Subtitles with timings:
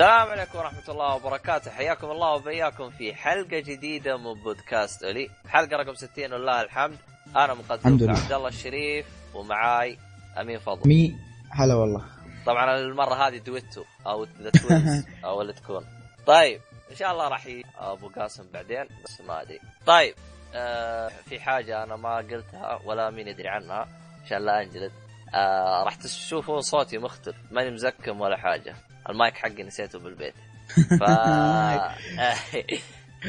[0.00, 1.70] السلام عليكم ورحمة الله وبركاته.
[1.70, 6.96] حياكم الله وبياكم في حلقة جديدة من بودكاست أولي حلقة رقم 60 ولله الحمد.
[7.36, 9.98] أنا مقدمكم عبد الله الشريف ومعاي
[10.40, 10.88] أمين فضل.
[10.88, 11.16] يا
[11.50, 12.04] هلا والله.
[12.46, 15.84] طبعا المرة هذه دويتو أو the twins أو اللي تكون.
[16.26, 16.60] طيب
[16.90, 19.60] إن شاء الله راح أبو قاسم بعدين بس ما أدري.
[19.86, 20.14] طيب
[20.54, 23.88] آه في حاجة أنا ما قلتها ولا مين يدري عنها
[24.24, 24.92] عشان لا أنجلد.
[25.34, 28.74] آه راح تشوفون صوتي مختلف ماني مزكم ولا حاجة.
[29.10, 30.34] المايك حقي نسيته بالبيت.
[31.00, 31.02] ف...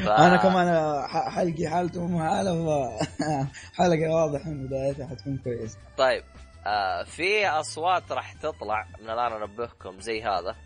[0.04, 0.08] ف...
[0.08, 0.68] أنا كمان
[1.08, 2.90] حلقي حالته مو حالة.
[3.78, 5.78] حلقة واضح من بدايتها حتكون كويسة.
[5.96, 6.24] طيب
[6.66, 10.56] آه في أصوات راح تطلع من الآن أنبهكم زي هذا.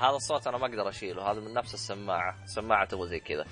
[0.00, 3.44] هذا الصوت أنا ما أقدر أشيله هذا من نفس السماعة السماعة تبغى زي كذا.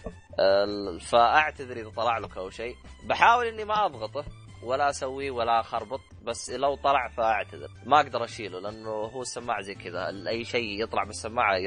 [0.98, 2.75] فأعتذر إذا طلع لك أو شيء.
[3.05, 4.25] بحاول إني ما أضغطه.
[4.62, 7.68] ولا أسويه ولا أخربط بس لو طلع فأعتذر.
[7.86, 10.28] ما أقدر أشيله لأنه هو السماعة زي كذا.
[10.28, 11.58] أي شيء يطلع بالسماعه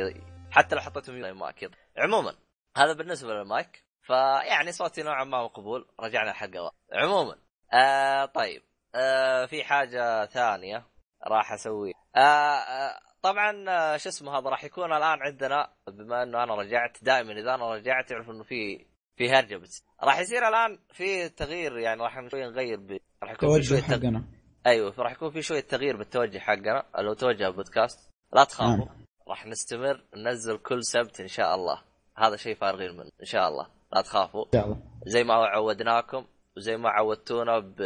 [0.52, 1.54] حتى لو حطيته ميوت ما
[1.98, 2.36] عموما
[2.78, 3.84] هذا بالنسبة للمايك.
[4.02, 7.36] فيعني صوتي نوعا ما مقبول رجعنا الحلقة عموما.
[7.74, 8.62] آه طيب.
[8.96, 10.88] آه في حاجة ثانية
[11.28, 11.94] راح أسوي.
[12.16, 17.04] آه آه طبعا آه شو اسمه هذا راح يكون الآن عندنا بما إنه أنا رجعت
[17.04, 21.78] دائما إذا أنا رجعت يعرف إنه في في هرجه بس راح يصير الآن في تغيير
[21.78, 23.00] يعني راح شوي نغير ب...
[23.24, 24.24] راح يكون في شوية حقنا.
[24.66, 26.86] أيوه راح يكون في شوية تغيير بالتوجه حقنا.
[27.00, 28.86] لو توجه البودكاست لا تخافوا.
[28.86, 29.06] نعم.
[29.28, 31.82] راح نستمر ننزل كل سبت إن شاء الله.
[32.18, 33.68] هذا شيء فارغين منه إن شاء الله.
[33.94, 34.46] لا تخافوا.
[34.46, 34.82] إن شاء الله.
[35.06, 36.26] زي ما عودناكم
[36.58, 37.82] وزي ما عودتونا ب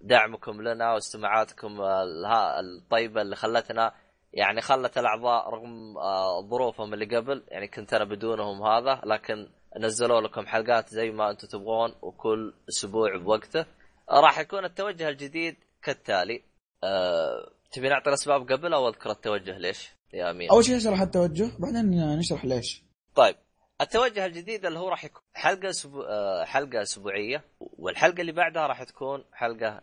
[0.00, 1.80] دعمكم لنا واستماعاتكم
[2.60, 3.94] الطيبة اللي خلتنا
[4.32, 5.94] يعني خلت الأعضاء رغم
[6.48, 9.48] ظروفهم اللي قبل يعني كنت أنا بدونهم هذا لكن
[9.78, 13.66] نزلوا لكم حلقات زي ما أنتم تبغون وكل أسبوع بوقته.
[14.10, 16.42] راح يكون التوجه الجديد كالتالي.
[16.84, 17.52] أه...
[17.72, 20.50] تبي نعطي الأسباب قبل أو أذكر التوجه ليش؟ يا أمين.
[20.50, 22.82] أول شيء نشرح التوجه بعدين نشرح ليش.
[23.14, 23.36] طيب
[23.80, 26.04] التوجه الجديد اللي هو راح يكون حلقة سبو...
[26.44, 29.82] حلقة أسبوعية والحلقة اللي بعدها راح تكون حلقة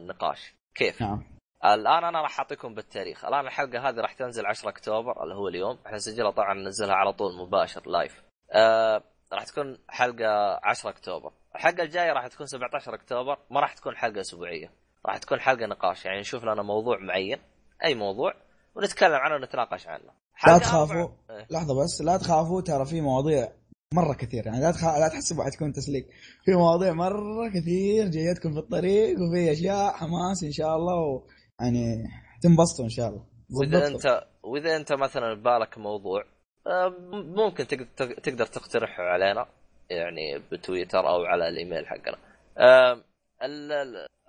[0.00, 1.39] نقاش كيف؟ نعم.
[1.64, 3.24] الآن أنا راح أعطيكم بالتاريخ.
[3.24, 5.78] الآن الحلقة هذه راح تنزل 10 أكتوبر اللي هو اليوم.
[5.86, 8.22] إحنا نسجلها طبعا ننزلها على طول مباشر لايف
[8.52, 11.32] آه راح تكون حلقة 10 أكتوبر.
[11.54, 14.70] الحلقة الجاية راح تكون 17 أكتوبر ما راح تكون حلقة أسبوعية.
[15.06, 16.04] راح تكون حلقة نقاش.
[16.04, 17.38] يعني نشوف لنا موضوع معين
[17.84, 18.34] أي موضوع
[18.74, 20.10] ونتكلم عنه ونتناقش عنه.
[20.46, 20.94] لا تخافوا.
[20.96, 21.46] أربع...
[21.50, 22.60] لحظة بس لا تخافوا.
[22.60, 23.48] ترى في مواضيع
[23.94, 24.46] مرة كثير.
[24.46, 24.84] يعني لا تخ...
[24.84, 26.06] لا تحسبوا حتكون تسليك.
[26.44, 31.22] في مواضيع مرة كثير جايتكم في الطريق وفي أشياء حماس إن شاء الله و...
[31.60, 32.04] يعني
[32.42, 33.24] تنبسطوا إن شاء الله.
[33.60, 36.24] وإذا انت وإذا أنت مثلا ببالك موضوع
[37.12, 37.66] ممكن
[37.96, 39.46] تقدر تقترحه علينا
[39.90, 42.18] يعني بتويتر أو على الإيميل حقنا.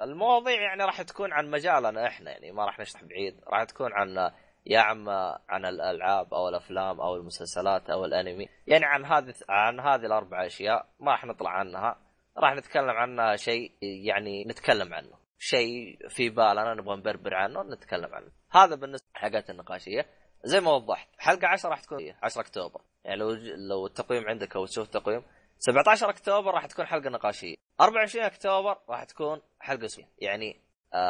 [0.02, 3.36] المواضيع يعني راح تكون عن مجالنا إحنا يعني ما راح نشرح بعيد.
[3.48, 4.32] راح تكون عن
[4.66, 5.10] يا عم
[5.50, 8.48] عن الألعاب أو الأفلام أو المسلسلات أو الأنمي.
[8.68, 11.96] يعني عن هذه عن هذه الأربع أشياء ما راح نطلع عنها.
[12.38, 15.21] راح نتكلم عنها شيء يعني نتكلم عنه.
[15.44, 18.28] شيء في بالنا نبغى نبربر عنه نتكلم عنه.
[18.52, 20.06] هذا بالنسبة للحلقات النقاشية.
[20.44, 22.82] زي ما وضحت حلقة 10 راح تكون 10 أكتوبر.
[23.06, 23.32] يعني لو
[23.70, 25.22] لو التقويم عندك أو تشوف التقويم
[25.60, 27.56] 17 أكتوبر راح تكون حلقة نقاشية.
[27.82, 30.10] 24 أكتوبر راح تكون حلقة أسبوعية.
[30.20, 30.58] يعني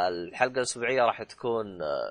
[0.09, 1.65] الحلقة الأسبوعية راح تكون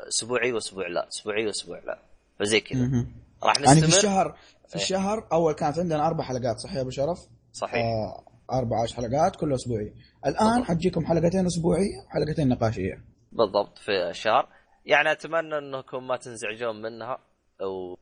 [0.08, 1.98] أسبوعي وأسبوع لا أسبوعي وأسبوع لا.
[2.40, 3.06] فزي كذا.
[3.42, 4.36] راح نستمر يعني في الشهر
[4.68, 7.18] في إيه؟ الشهر أول كانت عندنا أربع حلقات صحيح يا أبو شرف؟
[7.52, 7.84] صحيح.
[7.84, 9.92] آه أربع حلقات كلها اسبوعيه
[10.26, 13.04] الآن حتجيكم حلقتين اسبوعيه وحلقتين نقاشية.
[13.32, 14.48] بالضبط في الشهر
[14.86, 17.18] يعني أتمنى أنكم ما تنزعجون منها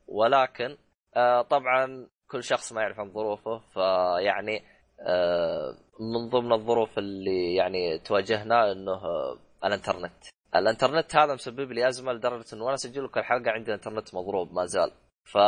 [0.09, 0.77] ولكن
[1.17, 4.63] آه طبعا كل شخص ما يعرف عن ظروفه فيعني
[5.01, 9.01] آه من ضمن الظروف اللي يعني تواجهنا إنه
[9.65, 10.13] الإنترنت.
[10.57, 14.65] الإنترنت هذا مسبب لي أزمة لدرجة إنه وأنا اسجل لك الحلقة عندي الانترنت مضروب ما
[14.65, 14.91] زال.
[15.25, 15.39] ف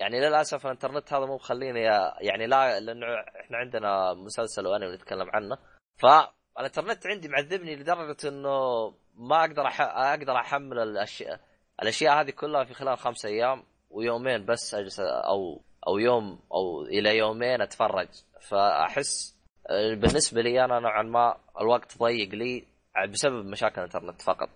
[0.00, 1.80] يعني للأسف الإنترنت هذا مو مخليني
[2.20, 3.06] يعني لا لأنه
[3.40, 5.58] إحنا عندنا مسلسل وأنمي نتكلم عنه.
[5.96, 9.80] فالانترنت عندي معذبني لدرجة إنه ما أقدر أح...
[9.80, 11.40] أقدر أحمل الأشياء.
[11.82, 17.16] الأشياء هذه كلها في خلال خمسة أيام ويومين بس أجلس أو أو يوم أو إلى
[17.16, 18.08] يومين أتفرج.
[18.40, 19.36] فأحس
[19.70, 22.64] بالنسبة لي أنا نوعا ما الوقت ضيق لي
[23.08, 24.48] بسبب مشاكل الإنترنت فقط.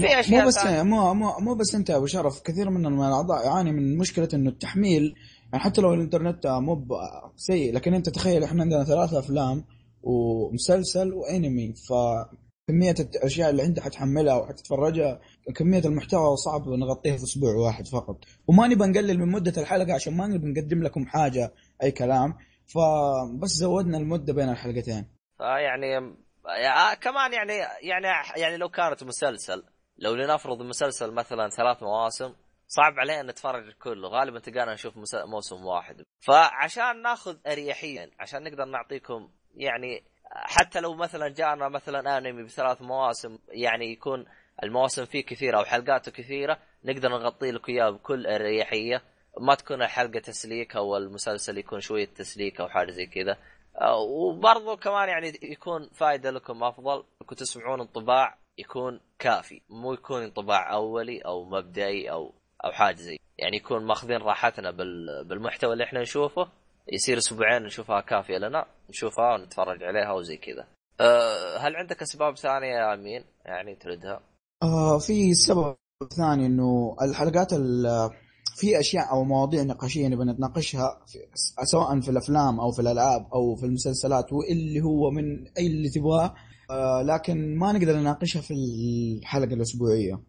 [0.00, 3.72] في أشياء مو بس مو مو مو بس أنت أبو شرف كثير من الأعضاء يعاني
[3.72, 5.14] من مشكلة إنه التحميل.
[5.52, 6.86] يعني حتى لو الإنترنت مو
[7.36, 9.64] سيء لكن أنت تخيل إحنا عندنا ثلاثة أفلام
[10.02, 11.92] ومسلسل وأنمي ف
[12.68, 15.20] كمية الأشياء اللي عندها حتحملها وحتتفرجها
[15.56, 18.24] كمية المحتوى صعب نغطيها في أسبوع واحد فقط.
[18.46, 21.52] وما نبى نقلل من مدة الحلقة عشان ما نبي نقدم لكم حاجة
[21.82, 22.34] أي كلام.
[22.66, 25.06] فبس زودنا المدة بين الحلقتين.
[25.38, 26.16] فيعني
[27.00, 27.52] كمان يعني
[27.82, 28.06] يعني
[28.36, 29.64] يعني لو كانت مسلسل
[29.98, 32.34] لو لنفرض مسلسل مثلا ثلاث مواسم
[32.66, 34.08] صعب علينا نتفرج كله.
[34.08, 36.02] غالبا تلقانا نشوف موسم واحد.
[36.20, 43.38] فعشان ناخذ اريحيا عشان نقدر نعطيكم يعني حتى لو مثلا جانا مثلا أنمي بثلاث مواسم
[43.48, 44.26] يعني يكون
[44.62, 49.02] المواسم فيه كثيرة أو حلقاته كثيرة نقدر نغطي لك اياه بكل أريحية.
[49.40, 53.36] ما تكون الحلقة تسليك أو المسلسل يكون شوية تسليك أو حاجة زي كذا.
[54.08, 57.04] وبرضو كمان يعني يكون فائده لكم أفضل.
[57.22, 58.38] انكم تسمعون انطباع.
[58.58, 62.32] يكون كافي مو يكون انطباع أولي أو مبدئي أو
[62.64, 64.70] أو حاجة زي يعني يكون ماخذين راحتنا
[65.22, 66.48] بالمحتوى اللي إحنا نشوفه
[66.92, 70.66] يصير أسبوعين نشوفها كافية لنا نشوفها ونتفرج عليها وزي كذا
[71.00, 74.20] أه هل عندك أسباب ثانية يا أمين يعني تردها؟
[74.62, 75.76] آه في سبب
[76.16, 77.54] ثاني إنه الحلقات
[78.56, 81.00] في أشياء أو مواضيع نقاشية نبغى نتناقشها
[81.64, 86.34] سواء في الأفلام أو في الألعاب أو في المسلسلات واللي هو من أي اللي تبغاه
[86.70, 90.20] آه لكن ما نقدر نناقشها في الحلقة الأسبوعية.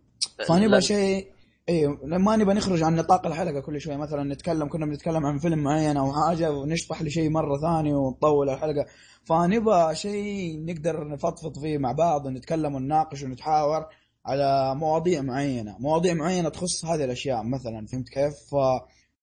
[0.47, 1.27] فنبغى شيء
[1.69, 3.97] إي ما نبغى نخرج عن نطاق الحلقة كل شوية.
[3.97, 8.85] مثلا نتكلم كنا بنتكلم عن فيلم معين أو حاجة ونشطح لشيء مرة ثانية ونطول الحلقة.
[9.23, 13.85] فنبغى شيء نقدر نفضفض فيه مع بعض ونتكلم ونناقش ونتحاور
[14.25, 15.75] على مواضيع معينة.
[15.79, 18.55] مواضيع معينة تخص هذه الأشياء مثلا فهمت كيف؟ ف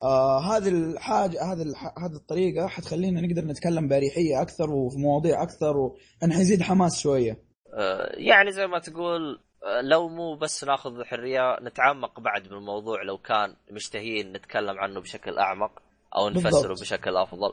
[0.02, 1.62] آه هذه الحاجة هذه
[1.98, 7.38] هذه الطريقة حتخلينا نقدر نتكلم باريحية أكثر وفي مواضيع أكثر وان حيزيد حماس شوية.
[7.74, 13.18] آه يعني زي ما تقول آه، لو مو بس ناخذ حريه نتعمق بعد بالموضوع لو
[13.18, 15.82] كان مشتهيين نتكلم عنه بشكل أعمق
[16.16, 16.80] أو نفسره بالضبط.
[16.80, 17.52] بشكل أفضل.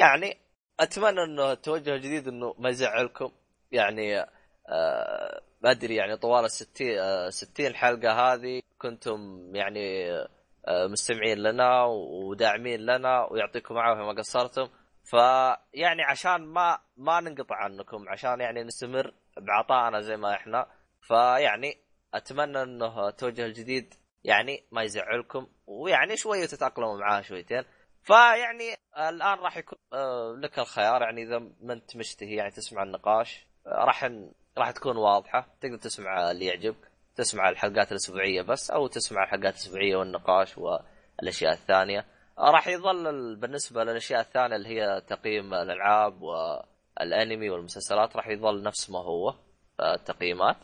[0.00, 0.36] يعني
[0.80, 3.30] أتمنى انه التوجه الجديد إنه ما يزعلكم.
[3.72, 4.20] يعني
[4.68, 10.28] آه ما أدري يعني طوال الستين آه 60 حلقة هذه كنتم يعني آه
[10.68, 14.68] مستمعين لنا وداعمين لنا ويعطيكم العافية ما قصرتم.
[15.04, 20.66] فيعني عشان ما ما ننقطع عنكم عشان يعني نستمر بعطائنا زي ما إحنا
[21.00, 21.78] فيعني
[22.14, 23.94] أتمنى إنه التوجه الجديد
[24.24, 27.64] يعني ما يزعلكم ويعني شوية تتأقلموا معاه شويتين.
[28.02, 33.46] فيعني الآن راح يكون آه، لك الخيار يعني إذا ما أنت مشتهي يعني تسمع النقاش
[33.66, 34.10] آه، راح
[34.58, 36.91] راح تكون واضحة تقدر تسمع اللي يعجبك.
[37.16, 42.06] تسمع الحلقات الأسبوعية بس أو تسمع الحلقات الأسبوعية والنقاش والأشياء الثانية.
[42.38, 48.90] آه، راح يظل بالنسبة للأشياء الثانية اللي هي تقييم الألعاب والأنمي والمسلسلات راح يظل نفس
[48.90, 49.34] ما هو
[49.80, 50.56] التقييمات.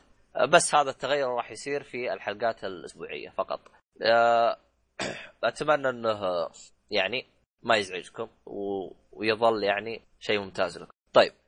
[0.48, 3.60] بس هذا التغير راح يصير في الحلقات الأسبوعية فقط.
[5.44, 6.48] أتمنى إنه
[6.90, 7.26] يعني
[7.62, 8.28] ما يزعجكم
[9.12, 10.92] ويظل يعني شيء ممتاز لكم.
[11.12, 11.47] طيب آه،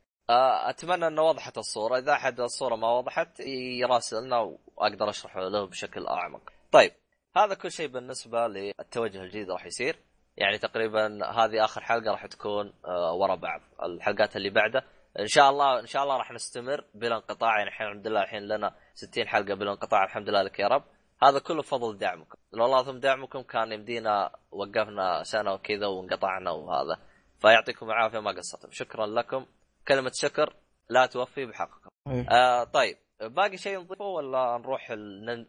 [0.70, 1.98] أتمنى انه وضحت الصورة.
[1.98, 3.40] إذا أحد الصورة ما وضحت
[3.80, 4.38] يراسلنا
[4.76, 6.40] وأقدر أشرح له بشكل أعمق.
[6.72, 6.92] طيب
[7.36, 9.98] هذا كل شيء بالنسبة للتوجه الجديد راح يصير.
[10.36, 13.60] يعني تقريبا هذه آخر حلقة راح تكون آه، ورا بعض.
[13.82, 14.84] الحلقات اللي بعده
[15.18, 17.58] إن شاء الله إن شاء الله راح نستمر بلا انقطاع.
[17.58, 20.04] يعني الحين الحمد لله الحين لنا 60 حلقة بلا انقطاع.
[20.04, 20.84] الحمد لله لك يا رب.
[21.22, 22.38] هذا كله بفضل دعمكم.
[22.52, 26.98] لولا ثم دعمكم كان يمدينا وقفنا سنة وكذا وانقطعنا وهذا.
[27.38, 28.68] فيعطيكم العافية ما قصرتم.
[28.72, 29.46] شكرا لكم.
[29.90, 30.56] كلمة شكر
[30.90, 32.26] لا توفي بحقكم إيه.
[32.30, 32.96] آه طيب
[33.36, 34.90] باقي شيء نضيفه ولا نروح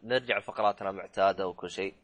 [0.04, 1.94] نرجع لفقراتنا معتاده وكل شيء؟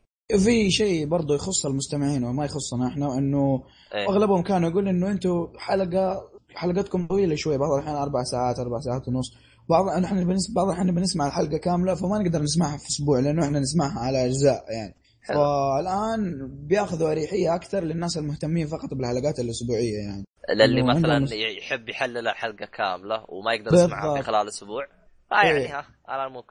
[0.45, 3.63] في شيء برضه يخص المستمعين وما يخصنا إحنا إنه
[3.95, 4.09] إيه.
[4.09, 9.09] أغلبهم كانوا يقول إنه أنتم حلقه حلقتكم طويلة شوي بعض الأحيان أربع ساعات أربع ساعات
[9.09, 9.37] ونص.
[9.71, 13.61] بعض إحنا بنسمع بعض الأحيان بنسمع الحلقة كاملة فما نقدر نسمعها في أسبوع لأنه إحنا
[13.61, 14.95] نسمعها على أجزاء يعني.
[15.29, 20.25] فالآن بياخذوا أريحية أكثر للناس المهتمين فقط بالحلقات الأسبوعية يعني.
[20.55, 21.35] للي مثلا.
[21.35, 24.87] يحب يحلل الحلقة كاملة وما يقدر يسمعها في خلال أسبوع.
[25.33, 25.79] آه يعني إيه.
[25.79, 26.45] ها أنا مو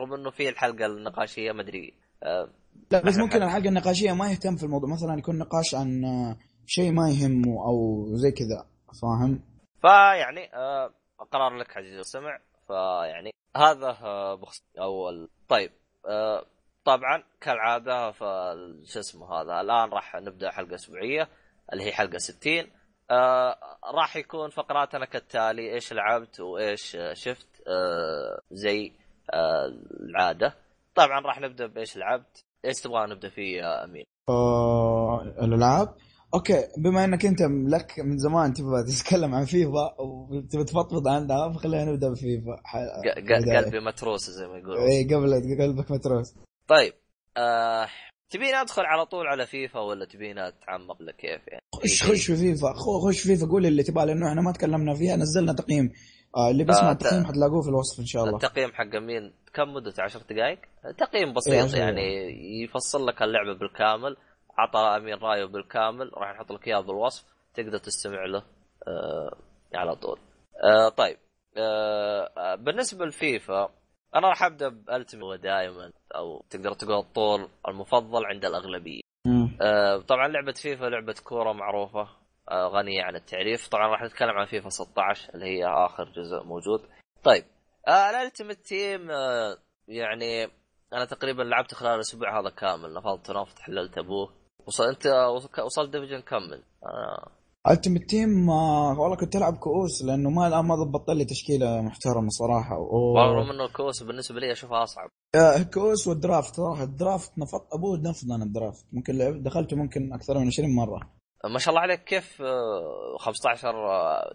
[0.00, 1.94] رغم إنه في الحلقة النقاشية ما أدري.
[2.22, 2.48] آه
[2.90, 4.90] لا بس ممكن الحلقة النقاشية ما يهتم في الموضوع.
[4.90, 6.02] مثلا يكون نقاش عن
[6.66, 8.66] شيء ما يهمه أو زي كذا
[9.02, 9.42] فاهم؟
[9.80, 10.94] فيعني آه
[11.32, 12.38] قرار لك عزيزي السمع.
[12.68, 15.28] فيعني هذا آه بخص أول.
[15.48, 15.70] طيب
[16.08, 16.46] آه
[16.84, 21.28] طبعا كالعادة فشو اسمه هذا الآن راح نبدأ حلقة أسبوعية
[21.72, 22.66] اللي هي حلقة 60
[23.10, 23.56] آه
[23.94, 28.92] راح يكون فقراتنا كالتالي إيش لعبت وإيش شفت آه زي
[29.34, 29.66] آه
[30.00, 30.54] العادة.
[30.94, 32.44] طبعا راح نبدأ بإيش لعبت.
[32.64, 35.94] إيش تبغى نبدأ فيه يا امين آه الألعاب؟
[36.34, 41.84] okay بما إنك أنت لك من زمان تبغى تتكلم عن فيفا وتبغى تفضفض عنها فخلينا
[41.84, 42.62] نبدأ بفيفا.
[43.56, 44.78] قلبي متروس زي ما يقولون.
[44.78, 46.34] اي قبل قلبك متروس.
[46.68, 46.92] طيب
[47.36, 47.86] آه...
[48.32, 52.36] تبيني ادخل على طول على فيفا ولا تبيني اتعمق ولا كيف يعني؟ خش خش في
[52.36, 52.72] فيفا.
[53.08, 53.46] خش فيفا.
[53.46, 55.16] قول اللي تبغى لأنه إحنا ما تكلمنا فيها.
[55.16, 55.92] نزلنا تقييم.
[56.36, 58.36] آه اللي بيسمع آه التقييم حتلاقوه في الوصف إن شاء الله.
[58.36, 60.58] التقييم حق مين؟ كم مدته 10 دقائق؟
[60.98, 62.02] تقييم بسيط إيه يعني
[62.64, 64.16] يفصل لك اللعبة بالكامل.
[64.58, 66.10] عطى أمين رأيه بالكامل.
[66.14, 67.24] راح نحط لك إياه بالوصف.
[67.54, 68.42] تقدر تستمع له
[68.88, 69.36] آه
[69.74, 70.18] على طول.
[70.64, 71.16] آه طيب.
[71.56, 73.68] آه بالنسبة لفيفا
[74.16, 79.00] أنا راح أبدأ بال Ultimate هو دائما أو تقدر تقول الطور المفضل عند الأغلبية.
[79.62, 82.08] آه طبعا لعبة فيفا لعبة كورة معروفة.
[82.50, 83.68] آه غنية عن التعريف.
[83.68, 86.80] طبعا راح نتكلم عن فيفا 16 اللي هي آخر جزء موجود.
[87.24, 87.44] طيب
[87.88, 89.56] آه ال Ultimate Team آه
[89.88, 90.44] يعني
[90.92, 92.94] أنا تقريبا لعبت خلال الأسبوع هذا كامل.
[92.94, 94.32] نفضت نفض حللت أبوه.
[94.66, 95.06] وصل أنت
[95.64, 97.30] وصلت division كمل آه.
[97.70, 102.78] Ultimate Team والله كنت ألعب كؤوس لأنه ما الان ما ضبطت لي تشكيلة محترمة صراحة
[102.78, 105.08] والله إنه الكؤوس بالنسبة لي أشوفها أصعب.
[105.34, 108.86] الكؤوس وال draft صراحة ال draft نفضت ابوه نفض أنا ال draft.
[108.92, 111.00] ممكن لعبت دخلته ممكن أكثر من 20 مرة.
[111.52, 112.42] ما شاء الله عليك كيف
[113.18, 113.72] 15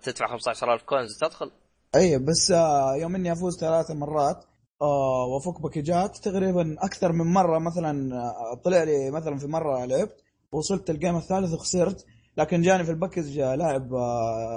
[0.03, 1.51] تدفع 15000 coins تدخل؟
[1.95, 4.45] أي بس آه، يوم إني أفوز ثلاث مرات
[4.81, 9.85] آه، وأفك package ات تقريبا أكثر من مرة مثلا آه، طلع لي مثلا في مرة
[9.85, 12.05] لعبت وصلت ال game الثالث وخسرت
[12.37, 13.93] لكن جاني في ال package لاعب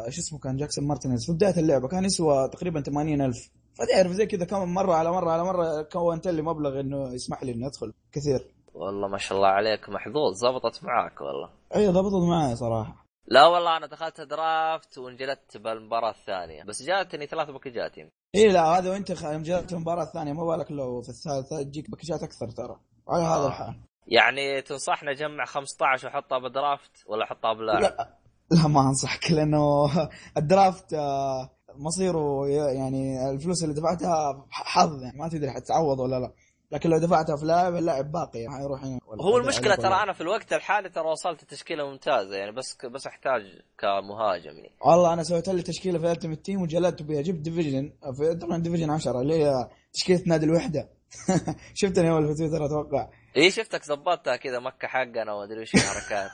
[0.07, 1.27] إيش اسمه كان؟ جاكسون مارتينيز.
[1.27, 5.45] في بداية اللعبة كان يسوى تقريبا 80000 فتعرف زي كذا كم مرة على مرة على
[5.45, 7.93] مرة كونت لي مبلغ إنه يسمح لي اني أدخل.
[8.13, 8.55] كثير.
[8.75, 11.51] والله ما شاء الله عليك محظوظ ضبطت معاك والله.
[11.77, 13.07] أي ضبطت معي صراحة.
[13.27, 16.65] لا والله أنا دخلت draft وانجلدت بالمباراة الثانية.
[16.65, 17.99] بس جاتني ثلاث package ات
[18.35, 22.23] إي لا هذا وأنت جات المباراه الثانية ما بالك لو في الثالثة تجيك package ات
[22.23, 22.77] أكثر ترى.
[23.09, 23.39] على آه.
[23.39, 23.90] هذا الحال.
[24.11, 28.19] يعني تنصحنا اجمع 15 واحطها ب draft ولا احطها بلاعب؟ لا
[28.51, 29.91] لا ما أنصحك لأنه
[30.37, 36.33] ال draft آه، مصيره يعني الفلوس اللي دفعتها حظ يعني ما تدري حتعوض ولا لا.
[36.73, 40.53] لكن لو دفعتها في لاعب اللاعب باقي حيروح يعني هو المشكلة ترى أنا في الوقت
[40.53, 43.43] الحالي ترى وصلت تشكيلة ممتازة يعني بس بس أحتاج
[43.79, 44.77] كمهاجم يعني.
[44.81, 48.59] والله أنا سويت لي تشكيلة في ال Ultimate Team وجلدت بها جبت division في طبعا
[48.59, 50.89] division 10 اللي هي تشكيلة نادي الوحدة.
[51.75, 53.09] شفتني أول في تويتر أتوقع.
[53.37, 56.31] اي شفتك ظبطتها كذا مكة حقنا وما أدري وش الحركات.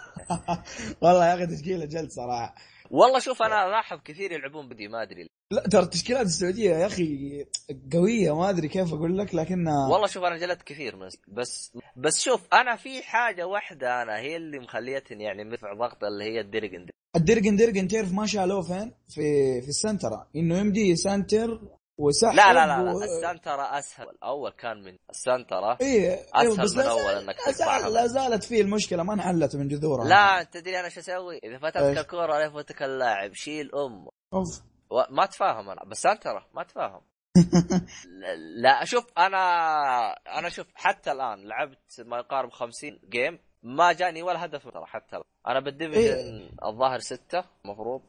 [1.02, 2.54] والله يا أخي تشكيلة جلد صراحة.
[2.90, 7.44] والله شوف أنا ألاحظ كثير يلعبون بدي ما أدري لا ترى التشكيلات السعودية يا أخي
[7.92, 12.22] قوية ما أدري كيف أقول لك لكن والله شوف أنا جلدت كثير من بس بس
[12.22, 16.86] شوف أنا في حاجة واحدة أنا هي اللي مخليتني يعني مرفع ضغط اللي هي الدرجن
[17.16, 21.60] الدرجن درجن تعرف ما شالوه فين؟ في في السنترة إنه يمدي سنتر
[21.98, 22.92] وسحب لا لا لا, لا.
[22.92, 23.02] و...
[23.02, 26.14] السنترة أسهل اول كان من السنترة إيه.
[26.14, 30.08] أسهل أيوه بس من اول إنك تقطعها لا زالت فيه المشكلة ما انحلت من جذورها
[30.08, 34.62] لا تدري أنا شو أسوي؟ إذا فتتك الكورة لا يفوتك اللاعب شيل أمه off
[35.10, 37.00] ما تفاهم أنا بس سنترة ما تفاهم
[38.62, 39.38] لا شوف أنا
[40.38, 45.16] أنا شوف حتى الآن لعبت ما يقارب 50 game ما جاني ولا هدف ترى حتى
[45.16, 46.50] الآن أنا بال division A.
[46.68, 48.02] الظاهر ستة المفروض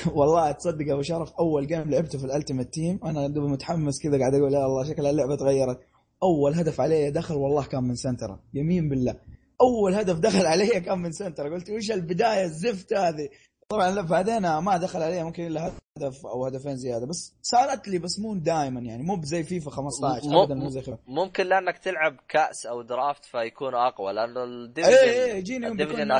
[0.14, 4.18] والله تصدق أبو شرف أول game لعبته في ال Ultimate Team أنا دوب متحمس كذا
[4.18, 5.80] قاعد أقول يا الله شكل اللعبة تغيرت.
[6.22, 9.14] أول هدف علي دخل والله كان من سنتره يمين بالله.
[9.60, 13.28] أول هدف دخل علي كان من سنتره قلت وش البداية الزفت هذه.
[13.68, 17.06] طبعا بعدين ما دخل علي ممكن إلا هدف أو هدفين زيادة.
[17.06, 20.96] بس صارت لي بس مو دائما يعني مو بزي فيفا 15 ابدا مو زي خير.
[21.06, 25.70] ممكن لأنك تلعب كأس أو draft فيكون أقوى لأنه ال division اي اي يجيني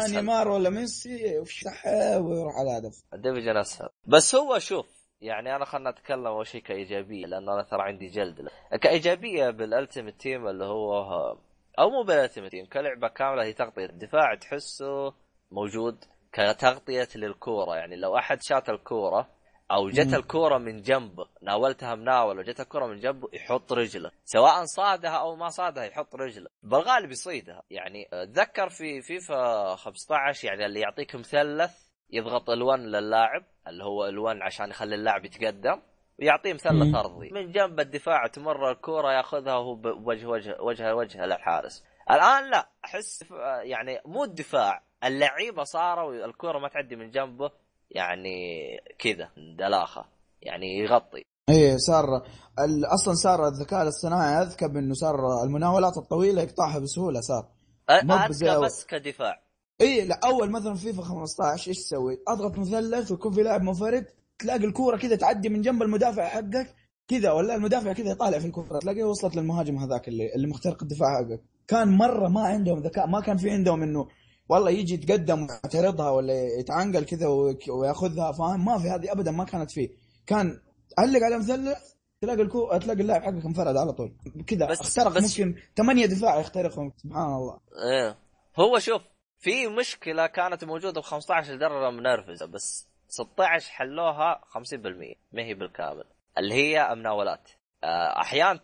[0.08, 1.38] نيمار ولا ميسي
[2.18, 3.88] ويروح على الهدف ال division أسهل.
[4.06, 4.86] بس هو شوف
[5.20, 8.48] يعني أنا خلنا نتكلم أول شيء كإيجابية لأنه أنا ترى عندي جلد.
[8.80, 11.02] كإيجابية بال Ultimate Team اللي هو
[11.78, 15.14] أو مو بال Ultimate Team كلعبة كاملة هي تغطية الدفاع تحسه
[15.50, 17.76] موجود كتغطية للكورة.
[17.76, 19.28] يعني لو أحد شات الكورة
[19.70, 24.10] أو جت الكوره من جنبه ناولتها مناوله وجت الكوره من جنبه يحط رجله.
[24.24, 26.48] سواء صادها أو ما صادها يحط رجله.
[26.62, 27.62] بالغالب يصيدها.
[27.70, 34.42] يعني اتذكر في فيفا 15 يعني اللي يعطيك مثلث يضغط L1 للاعب اللي هو L1
[34.42, 35.82] عشان يخلي اللاعب يتقدم
[36.18, 37.30] ويعطيه مثلث أرضي.
[37.30, 41.84] من جنب الدفاع تمر الكوره ياخذها وهو بوجه وجه وجه وجه للحارس.
[42.10, 43.24] الآن لا أحس
[43.62, 47.50] يعني مو الدفاع اللعيبة صاروا الكوره ما تعدي من جنبه
[47.90, 48.66] يعني
[48.98, 50.04] كذا دلاخة
[50.42, 51.22] يعني يغطي.
[51.48, 52.22] إيه صار
[52.94, 57.48] أصلا صار الذكاء الاصطناعي أذكى بأنه صار المناولات الطويلة يقطعها بسهولة صار.
[57.90, 59.42] أذكى بس كدفاع.
[59.80, 64.06] اي لا أول مثلا فيفا 15 إيش تسوي؟ أضغط مثلث ويكون في لاعب منفرد
[64.38, 66.74] تلاقي الكورة كذا تعدي من جنب المدافع حقك
[67.08, 71.08] كذا ولا المدافع كذا يطالع في الكورة تلاقيه وصلت للمهاجم هذاك اللي اللي مخترق الدفاع
[71.18, 71.40] حقك.
[71.68, 74.08] كان مرة ما عندهم ذكاء ما كان في عندهم إنه
[74.50, 77.26] والله يجي يتقدم ويعترضها ولا يتعنقل كذا
[77.68, 78.32] وياخذها.
[78.32, 79.88] فاهم ما في هذه ابدا ما كانت فيه.
[80.26, 80.60] كان
[80.98, 84.12] علق على مثلث تلاقي الكو تلاقي اللاعب حقك انفرد على طول.
[84.46, 84.72] كذا.
[84.72, 86.92] أخترق بس ممكن ثمانية دفاع يخترقهم.
[86.96, 87.60] سبحان الله.
[87.90, 88.18] إيه.
[88.56, 89.02] هو شوف
[89.38, 96.04] في مشكلة كانت موجودة ب 15 درجة منرفزة بس 16 حلوها 50% ما هي بالكامل.
[96.38, 97.48] اللي هي مناولات
[97.84, 98.60] آه، أحيانا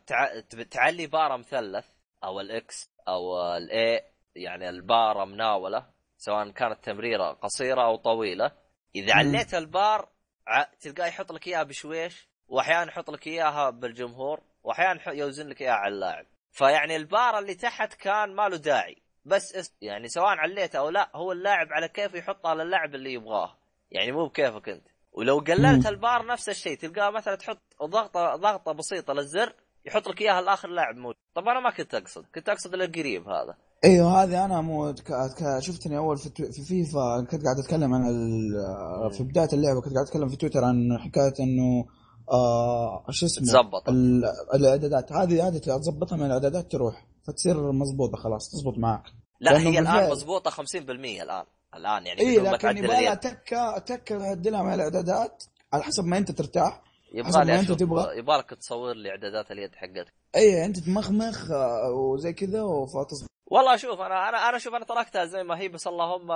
[0.70, 1.84] تعلي بارة مثلث
[2.24, 5.86] أو ال X أو ال A يعني البار مناولة
[6.18, 8.52] سواء كانت تمريرة قصيرة أو طويلة.
[8.94, 10.08] إذا عليت البار
[10.80, 15.94] تلقاه يحط لك إياها بشويش واحيانا يحط لك إياها بالجمهور واحيانا يوزن لك إياها على
[15.94, 16.26] اللاعب.
[16.50, 18.96] فيعني البار اللي تحت كان ما له داعي.
[19.24, 23.56] بس يعني سواء عليته أو لا هو اللاعب على كيفه يحطها للاعب اللي يبغاه.
[23.90, 24.86] يعني مو بكيفك أنت.
[25.12, 25.86] ولو قللت.
[25.86, 29.52] البار نفس الشيء تلقاه مثلا تحط ضغطه ضغطة بسيطة للزر
[29.84, 31.16] يحط لك إياها لآخر لاعب موجود.
[31.34, 32.26] طب أنا ما كنت أقصد.
[32.34, 33.56] كنت أقصد للقريب هذا.
[33.86, 34.94] أيوه هذه أنا مو.
[35.58, 36.30] شفتني أول في.
[36.52, 39.12] في فيفا كنت قاعد أتكلم عن ال...
[39.12, 41.86] في بداية اللعبة كنت قاعد أتكلم في تويتر عن حكاية إنه
[42.32, 44.24] آه شو اسمه تزبط ال...
[44.54, 49.02] الإعدادات هذه هذه تظبطها من الإعدادات تروح فتصير مضبوطه خلاص تزبط معك
[49.40, 53.14] لا هي الآن مضبوطه 50% الآن الآن يعني اي لكن يبغى لها.
[53.14, 56.82] تكة تكة تعدلها مع الإعدادات على حسب ما أنت ترتاح
[57.14, 58.18] يبغى لي أشوف- تبغى.
[58.18, 62.62] يبغى لك تصور لي إعدادات اليد حقتك اي أنت تمخمخ آه، وزي كذا
[62.94, 66.28] فتظبط والله شوف أنا أنا أنا شوف أنا تركتها زي ما هي بس اللهم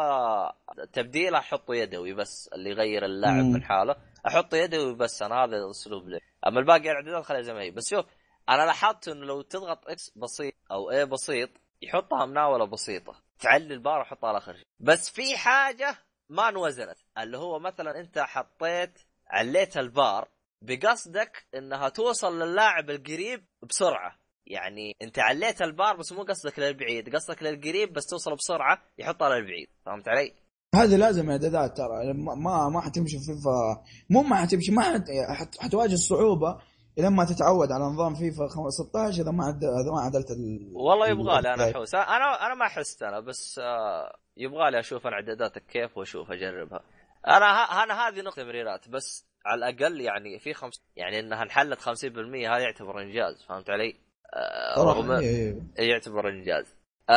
[0.93, 3.53] تبديل احطه يدوي بس اللي يغير اللاعب مم.
[3.53, 3.97] من حاله.
[4.27, 6.21] احطه يدوي بس أنا هذا اسلوب لي.
[6.47, 7.71] أما الباقي الاعدادات خليها زي ما هي.
[7.71, 8.05] بس شوف
[8.49, 11.51] أنا لاحظت إنه لو تضغط X بسيط أو A بسيط
[11.83, 13.15] يحطها مناولة بسيطة.
[13.39, 14.67] تعلي البار وحطها على آخر شيء.
[14.81, 15.97] بس في حاجة
[16.29, 20.29] ما انوزنت اللي هو مثلا أنت حطيت عليت البار
[20.63, 24.17] بقصدك إنها توصل للاعب القريب بسرعة.
[24.47, 29.69] يعني انت عليت البار بس مو قصدك للبعيد قصدك للقريب بس توصل بسرعة يحطها للبعيد
[29.87, 30.33] فهمت علي؟
[30.75, 35.05] هذه لازم اعدادات ترى ما- ما ما حتمشي في فيفا مو ما حتمشي ما حت...
[35.31, 35.61] حت...
[35.61, 36.59] حتواجه صعوبه
[36.99, 39.65] لما تتعود على نظام فيفا خم- 16 إذا ما عد...
[39.65, 40.71] إذا ما عدلت ال...
[40.75, 45.07] والله يبغى لي أنا أحوس أنا أنا ما حست أنا بس آه، يبغى لي أشوف
[45.07, 46.81] أنا اعداداتك كيف وأشوف أجربها.
[47.27, 47.83] أنا ه...
[47.85, 52.59] أنا هذه نقطة تمريرات بس على الأقل يعني في خمس يعني إنها انحلت 50% هذا
[52.59, 53.97] يعتبر إنجاز فهمت علي؟
[54.35, 55.63] آه، رغم إيه.
[55.79, 56.67] يعتبر إنجاز.
[57.09, 57.13] آه،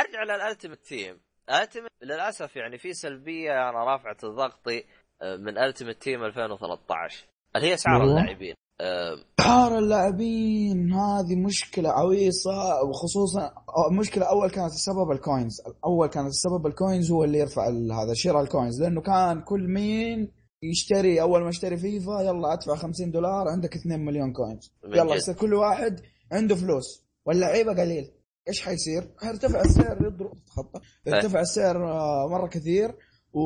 [0.00, 1.20] أرجع لل Ultimate Team.
[1.50, 4.84] Ultimate للأسف يعني في سلبية أنا رافعة ضغطي
[5.22, 7.24] آه، من Ultimate Team 2013
[7.56, 8.04] اللي هي اسعار.
[8.04, 8.54] اللاعبين.
[8.80, 13.54] اسعار اللاعبين هذه مشكلة عويصة وخصوصا
[13.92, 15.62] مشكلة أول كانت السبب ال coins.
[15.84, 19.68] أول كانت السبب ال coins هو اللي يرفع هذا شراء ال coins لأنه كان كل
[19.68, 24.72] مين يشتري أول ما اشتري فيفا يلا أدفع 50 دولار عندك 2 مليون coins.
[24.84, 26.00] يلا كل واحد
[26.32, 28.10] عنده فلوس واللعيبه قليل
[28.48, 32.94] إيش حيصير؟ حيرتفع السعر يضرب خطه يرتفع السعر آه، مره كثير
[33.32, 33.40] و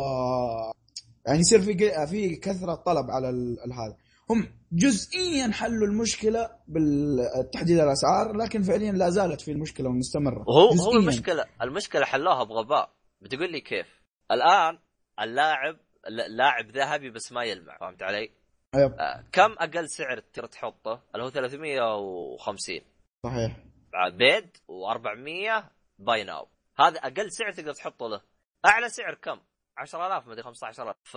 [0.00, 0.72] آه،
[1.26, 3.28] يعني يصير في في كثرة طلب على
[3.72, 3.96] هذا
[4.30, 10.98] هم جزئيا حلوا المشكلة بالتحديد الأسعار لكن فعليا لا زالت في المشكلة ومستمره هو جزئياً.
[10.98, 13.86] المشكلة المشكلة حلوها بغباء بتقول لي كيف؟
[14.30, 14.78] الآن
[15.20, 15.76] اللاعب
[16.28, 18.39] لاعب ذهبي بس ما يلمع فهمت علي؟
[18.74, 22.80] أيوة، آه، كم أقل سعر تقدر تحطه؟ اللي هو 350
[23.26, 23.56] صحيح.
[23.92, 25.64] بعد bid و400
[25.98, 26.48] buy now.
[26.78, 28.20] هذا أقل سعر تقدر تحطه له.
[28.66, 29.40] أعلى سعر كم؟
[29.78, 31.16] 10000 مدري 15000 ف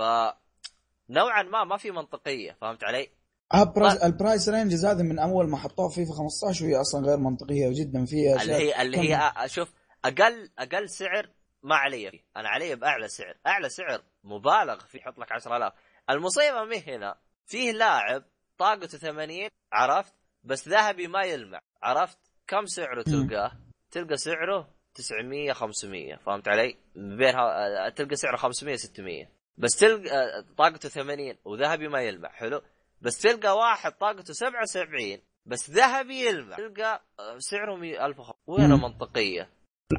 [1.10, 3.10] نوعا ما ما في منطقية فهمت علي؟
[3.56, 7.06] ال price, ال price ranges هذه من أول ما حطوها في فيفا 15 وهي أصلا
[7.08, 8.06] غير منطقية جدا.
[8.06, 9.74] في اللي هي اللي هي أ- شوف
[10.06, 11.30] أقل أقل سعر
[11.64, 12.24] ما علي فيه.
[12.38, 13.38] أنا علي بأعلى سعر.
[13.48, 15.74] أعلى سعر مبالغ فيه يحط لك 10000
[16.10, 18.24] المصيبة مي هنا فيه لاعب
[18.58, 23.52] طاقته 80 عرفت؟ بس ذهبي ما يلمع عرفت؟ كم سعره تلقاه؟
[23.92, 31.36] تلقى سعره 900 500 فهمت علي؟ بينها تلقى سعره 500 600 بس تلقى طاقته 80
[31.46, 32.62] وذهبي ما يلمع حلو؟
[33.02, 38.84] بس تلقى واحد طاقته 77 بس ذهبي يلمع تلقى آه، سعره 1000 وين مم.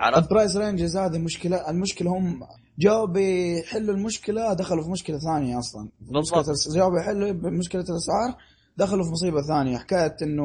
[0.01, 2.41] عرفت؟ رينجز هذه مشكلة المشكلة هم
[2.79, 5.89] جاوا بيحلوا المشكلة دخلوا في مشكلة ثانية أصلا.
[6.01, 6.45] بالضبط.
[6.75, 8.37] جاوا بيحلوا مشكلة الأسعار
[8.77, 9.79] دخلوا في مصيبة ثانية.
[9.79, 10.45] حكاية إنه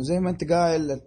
[0.00, 1.00] زي ما أنت قايل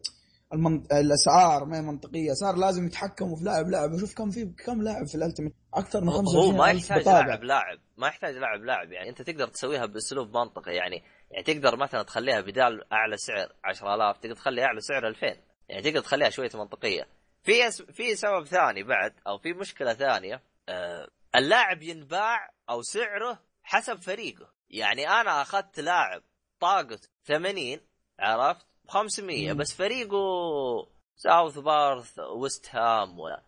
[0.53, 0.93] المنط...
[0.93, 2.33] الأسعار ما هي منطقية.
[2.33, 3.97] صار لازم يتحكموا في لاعب لاعب.
[3.97, 5.53] شوف كم في كم لاعب في الألتيميت.
[5.73, 7.05] أكثر من هو 25 ما ألف يحتاج.
[7.05, 7.77] لاعب لاعب.
[7.97, 8.91] ما يحتاج لاعب لاعب.
[8.91, 10.71] يعني أنت تقدر تسويها بأسلوب منطقي.
[10.71, 15.27] يعني يعني تقدر مثلا تخليها بدال أعلى سعر 10000 تقدر تخلي أعلى سعر 2000
[15.69, 17.18] يعني تقدر تخليها شوية منطقية.
[17.43, 17.71] في.
[17.71, 24.53] في سبب ثاني بعد أو في مشكلة ثانية آه اللاعب ينباع أو سعره حسب فريقه
[24.69, 26.21] يعني أنا أخذت لاعب
[26.59, 27.79] طاقته 80
[28.19, 29.57] عرفت ب 500 مم.
[29.57, 30.17] بس فريقه
[31.15, 33.43] ساوث بارث ويست هام ولا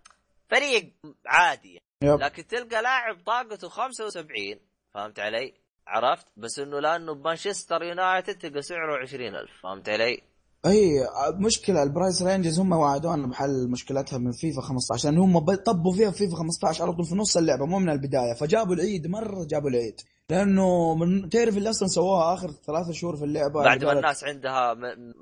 [0.49, 0.93] فريق
[1.25, 2.19] عادي يب.
[2.19, 4.60] لكن تلقى لاعب طاقته 75
[4.93, 5.54] فهمت علي؟
[5.88, 10.21] عرفت؟ بس إنه لأنه بمانشستر يونايتد تلقى سعره 20000 فهمت علي؟
[10.65, 15.93] إي مشكلة ال price ranges هم وعدونا بحل مشكلتها من فيفا 15 لأن هم طبوا
[15.93, 19.45] فيها في فيفا 15 على طول في نص اللعبة مو من البداية فجابوا العيد مرة
[19.45, 23.91] جابوا العيد لأنه من تعرف اللي أصلا سووها آخر ثلاثة شهور في اللعبة؟ بعد ما
[23.91, 24.76] الناس عندها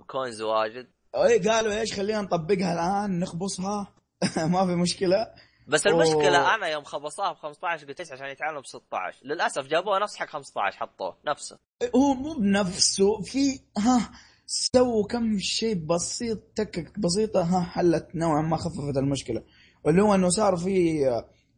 [0.07, 0.87] coins واجد.
[1.15, 3.93] إي قالوا إيش خلينا نطبقها الآن نخبصها.
[4.53, 5.27] ما في مشكلة.
[5.67, 5.95] بس أوه.
[5.95, 10.15] المشكلة أنا يوم خبصوها ب 15 قلت إيش عشان يتعلموا ب 16 للأسف جابوها نفس
[10.15, 11.59] حق 15 حطوه نفسه.
[11.95, 14.11] هو مو بنفسه في ها
[14.51, 19.43] سووا كم شيء بسيط تكك بسيطة ها حلت نوعا ما خففت المشكلة.
[19.83, 21.05] واللي هو إنه صار في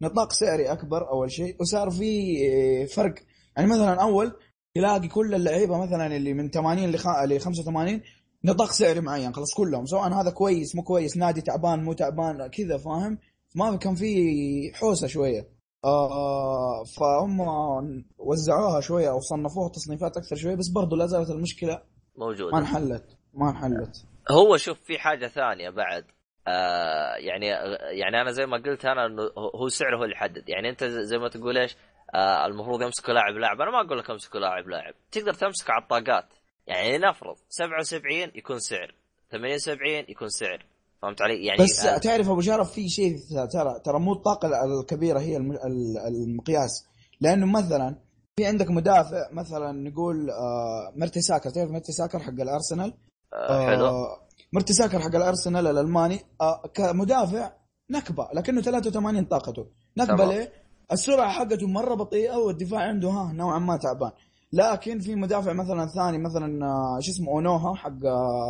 [0.01, 3.13] نطاق سعري أكبر أول شيء وصار في فرق.
[3.57, 4.33] يعني مثلا أول
[4.75, 6.97] تلاقي كل اللعيبة مثلا اللي من 80 ل
[7.39, 8.01] 85
[8.45, 12.77] نطاق سعري معين خلاص كلهم سواء هذا كويس مو كويس نادي تعبان مو تعبان كذا
[12.77, 13.17] فاهم؟
[13.55, 15.49] ما كان في حوسة شوية.
[15.85, 17.41] آه فهم
[18.17, 21.90] وزعوها شوية أو صنفوها تصنيفات أكثر شوية بس برضو لا زالت المشكلة.
[22.15, 22.51] موجودة.
[22.51, 24.05] ما انحلت ما انحلت.
[24.31, 26.05] هو شوف في حاجة ثانية بعد.
[26.47, 27.47] آه يعني
[27.99, 29.23] يعني أنا زي ما قلت أنا إنه
[29.55, 30.49] هو سعره هو اللي يحدد.
[30.49, 31.77] يعني أنت زي ما تقول إيش
[32.15, 33.61] آه المفروض يمسكوا لاعب لاعب.
[33.61, 34.93] أنا ما أقول لك امسكوا لاعب لاعب.
[35.11, 36.25] تقدر تمسك على الطاقات.
[36.67, 38.95] يعني نفرض 77 يكون سعر.
[39.31, 40.65] 78 يكون سعر.
[41.01, 43.17] فهمت علي؟ يعني بس آه تعرف أبو شرف في شيء
[43.53, 44.49] ترى ترى مو الطاقة
[44.81, 45.37] الكبيرة هي
[46.07, 46.87] المقياس.
[47.21, 47.95] لأنه مثلا
[48.35, 52.93] في عندك مدافع مثلا نقول آه مرتساكر تعرف مرتساكر حق الأرسنال؟
[53.33, 53.85] آه حلو.
[53.85, 54.17] آه
[54.53, 57.51] مرتساكر حق الأرسنال الألماني آه كمدافع
[57.91, 59.65] نكبة لكنه 83 طاقته.
[59.97, 60.51] نكبة ليه؟
[60.91, 64.11] السرعة حقته مرة بطيئة والدفاع عنده ها نوعا ما تعبان.
[64.53, 66.59] لكن في مدافع مثلا ثاني مثلا
[66.99, 67.99] شو اسمه أونوها حق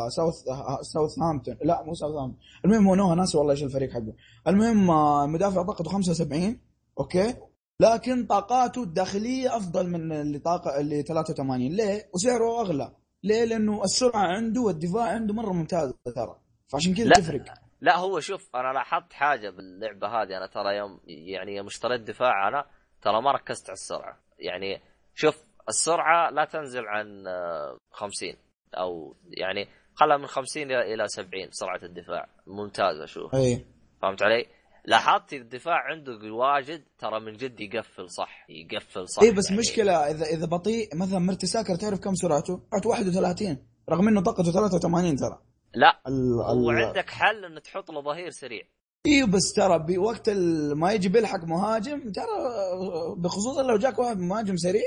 [0.10, 0.34] ساوث
[0.82, 4.14] ساوث هامبتون لا مو ساوث هامبتون المهم أونوها ناسي والله إيش الفريق حقه.
[4.48, 4.88] المهم
[5.34, 6.60] مدافع طاقته 75
[7.00, 7.34] أوكي؟
[7.82, 12.92] لكن طاقاته الداخلية أفضل من اللي طاقه اللي 83 ليه؟ وسعره أغلى.
[13.24, 16.40] ليه؟ لأنه السرعة عنده والدفاع عنده مرة ممتازة ترى.
[16.68, 17.44] فعشان كذا تفرق.
[17.82, 20.38] لا هو شوف أنا لاحظت حاجة باللعبة هذه.
[20.38, 22.66] أنا ترى يوم يعني يوم اشتريت دفاع أنا
[23.02, 24.20] ترى ما ركزت على السرعة.
[24.40, 24.82] يعني
[25.16, 27.24] شوف السرعة لا تنزل عن
[27.92, 28.36] 50 آه،
[28.80, 32.28] أو يعني خلها من 50 إلى 70 سرعة الدفاع.
[32.48, 33.36] ممتازة شوف.
[33.36, 33.66] اي
[34.02, 34.46] فهمت علي؟
[34.86, 39.60] لاحظت الدفاع عنده واجد؟ ترى من جد يقفل صح يقفل صح اي بس يعني.
[39.60, 43.58] مشكلة إذا إذا بطيء مثلا مرتساكر تعرف كم سرعته؟ سرعته 31
[43.90, 45.40] رغم إنه طاقته 83 ترى.
[45.74, 46.02] لا
[46.54, 48.64] وعندك حل انه تحط له ظهير سريع.
[49.06, 50.30] أيوه بس ترى بوقت
[50.76, 52.26] ما يجي بيلحق مهاجم ترى
[53.18, 54.82] بخصوصا لو جاك واحد مهاجم سريع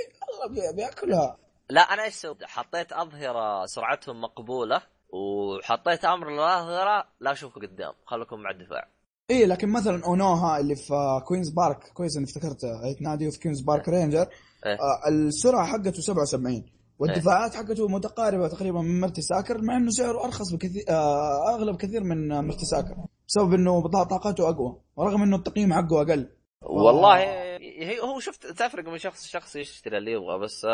[0.50, 1.38] الله بيأكلها.
[1.70, 8.40] لا أنا إيش سويت؟ حطيت أظهرة سرعتهم مقبولة وحطيت أمر الأظهرة لا أشوفه قدام خليكم
[8.40, 8.93] مع الدفاع.
[9.30, 12.64] اي لكن مثلا أونوها اللي في كوينز بارك كويس إني افتكرت
[13.00, 14.26] نادي في كوينز بارك رينجر
[14.66, 16.64] إيه؟ آه السرعة حقته 77
[16.98, 22.28] والدفاعات حقته متقاربة تقريبا من مرتساكر مع إنه سعره أرخص بكثير آه اغلى بكثير من
[22.28, 22.96] مرتساكر
[23.28, 26.28] بسبب إنه طاقته أقوى ورغم إنه التقييم حقه أقل.
[26.62, 27.18] والله
[27.58, 30.66] هي هو شفت تفرق من شخص لشخص يشتري اللي يبغى بس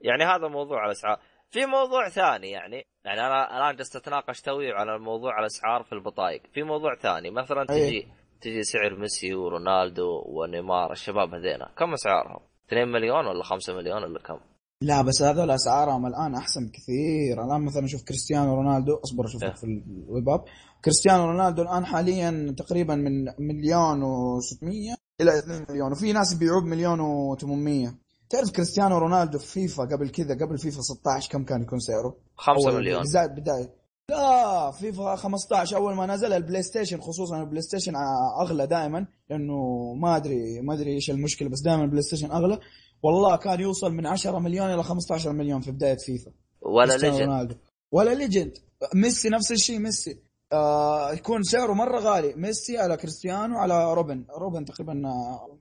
[0.00, 1.18] يعني هذا موضوع الاسعار
[1.54, 6.42] في موضوع ثاني يعني يعني أنا الآن جلست أتناقش توي على الموضوع الاسعار في البطايق.
[6.54, 8.08] في موضوع ثاني مثلا تجي
[8.40, 14.18] تجي سعر ميسي ورونالدو ونيمار الشباب هذينا كم أسعارهم؟ 2 مليون ولا 5 مليون ولا
[14.18, 14.40] كم؟
[14.82, 19.64] لا بس هذول أسعارهم الآن أحسن بكثير الآن مثلا شوف كريستيانو رونالدو أصبر أشوف في
[19.64, 20.44] ال web app.
[20.84, 26.98] كريستيانو رونالدو الآن حاليا تقريبا من مليون و600 إلى 2 مليون وفي ناس يبيعوه بمليون
[26.98, 32.16] و800 تعرف كريستيانو رونالدو في فيفا قبل كذا قبل فيفا 16 كم كان يكون سعره؟
[32.36, 33.04] 5 مليون.
[33.04, 33.84] زاد بداية.
[34.10, 37.92] لا فيفا 15 أول ما نزل البلاي ستيشن خصوصا البلاي ستيشن
[38.40, 42.58] أغلى دائما لأنه ما ادري ما أدري إيش المشكلة بس دائما البلاي ستيشن أغلى.
[43.02, 46.30] والله كان يوصل من 10 مليون إلى 15 مليون في بداية فيفا.
[46.62, 47.58] ولا legend
[47.92, 48.58] ولا legend
[48.94, 50.18] ميسي نفس الشيء ميسي.
[50.52, 52.34] آه يكون سعره مرة غالي.
[52.34, 54.24] ميسي على كريستيانو على روبن.
[54.38, 55.02] روبن تقريبا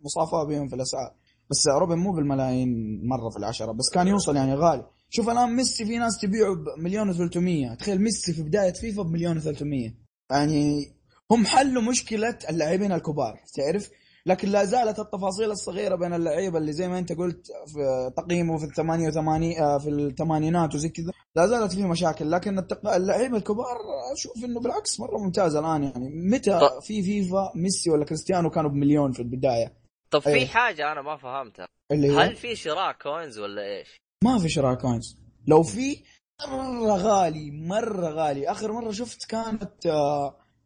[0.04, 1.14] مصافاة بهم في الأسعار.
[1.50, 4.86] بس روبن مو بالملايين مرة في العشرة بس كان يوصل يعني غالي.
[5.10, 9.92] شوف الآن ميسي في ناس تبيعه بمليون و300 تخيل ميسي في بداية فيفا بمليون و300
[10.32, 10.94] يعني
[11.32, 13.90] هم حلوا مشكلة اللاعبين الكبار تعرف؟
[14.26, 18.66] لكن لا زالت التفاصيل الصغيرة بين اللعيبة اللي زي ما أنت قلت في تقييمه في
[18.66, 22.32] ال 88 آه، في الثمانينات وزي كذا لا زالت في مشاكل.
[22.32, 23.78] لكن اللعيبة الكبار
[24.14, 26.10] أشوف إنه بالعكس مرة ممتاز الآن يعني.
[26.10, 29.83] متى في فيفا ميسي ولا كريستيانو كانوا بمليون في البداية؟
[30.14, 30.48] طب في أيه.
[30.48, 31.68] حاجة أنا ما فهمتها.
[31.92, 36.04] اللي هل في شراء coins ولا إيش؟ ما في شراء coins لو في
[36.48, 38.52] مرة غالي مرة غالي.
[38.52, 39.74] آخر مرة شفت كانت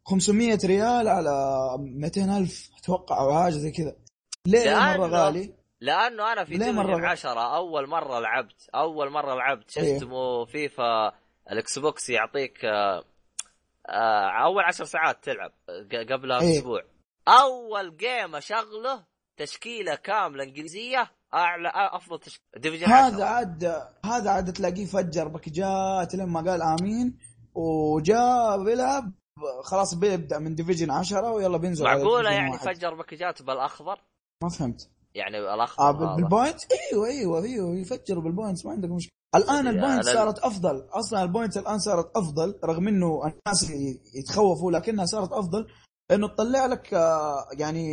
[0.06, 3.96] 500 آه، ريال على 200 ألف أتوقع أو حاجة زي كذا.
[4.46, 9.70] ليه مرة غالي؟ لأنه أنا في division 10 أول مرة لعبت أول مرة لعبت.
[9.70, 11.12] شو اسمه فيفا
[11.50, 13.04] الاكس بوكس يعطيك آه،
[13.88, 15.52] آه، أول عشر ساعات تلعب
[16.10, 16.82] قبلها بأسبوع.
[17.28, 19.04] أول game أشغله
[19.38, 22.86] تشكيلة كاملة إنجليزية أعلى أفضل تشكيلة.
[22.86, 23.64] هذا عاد
[24.04, 27.18] هذا عاد تلاقيه فجر باكجات لين ما قال آمين
[27.54, 29.12] وجاء بيلعب
[29.64, 32.74] خلاص بيبدأ من division 10 ويلا بينزل معقولة يعني واحد.
[32.74, 34.00] فجر باكجات بالأخضر؟
[34.42, 34.90] ما فهمت.
[35.14, 36.60] يعني الاخضر آه بال point
[36.92, 39.12] إيوه إيوه إيوه يفجروا بال points ما عندك مشكلة.
[39.34, 40.88] الآن يعني ال point صارت أفضل.
[40.92, 43.70] أصلا ال point الآن صارت أفضل رغم إنه الناس
[44.14, 45.66] يتخوفوا لكنها صارت أفضل.
[46.10, 47.84] إنه تطلع لك آه، يعني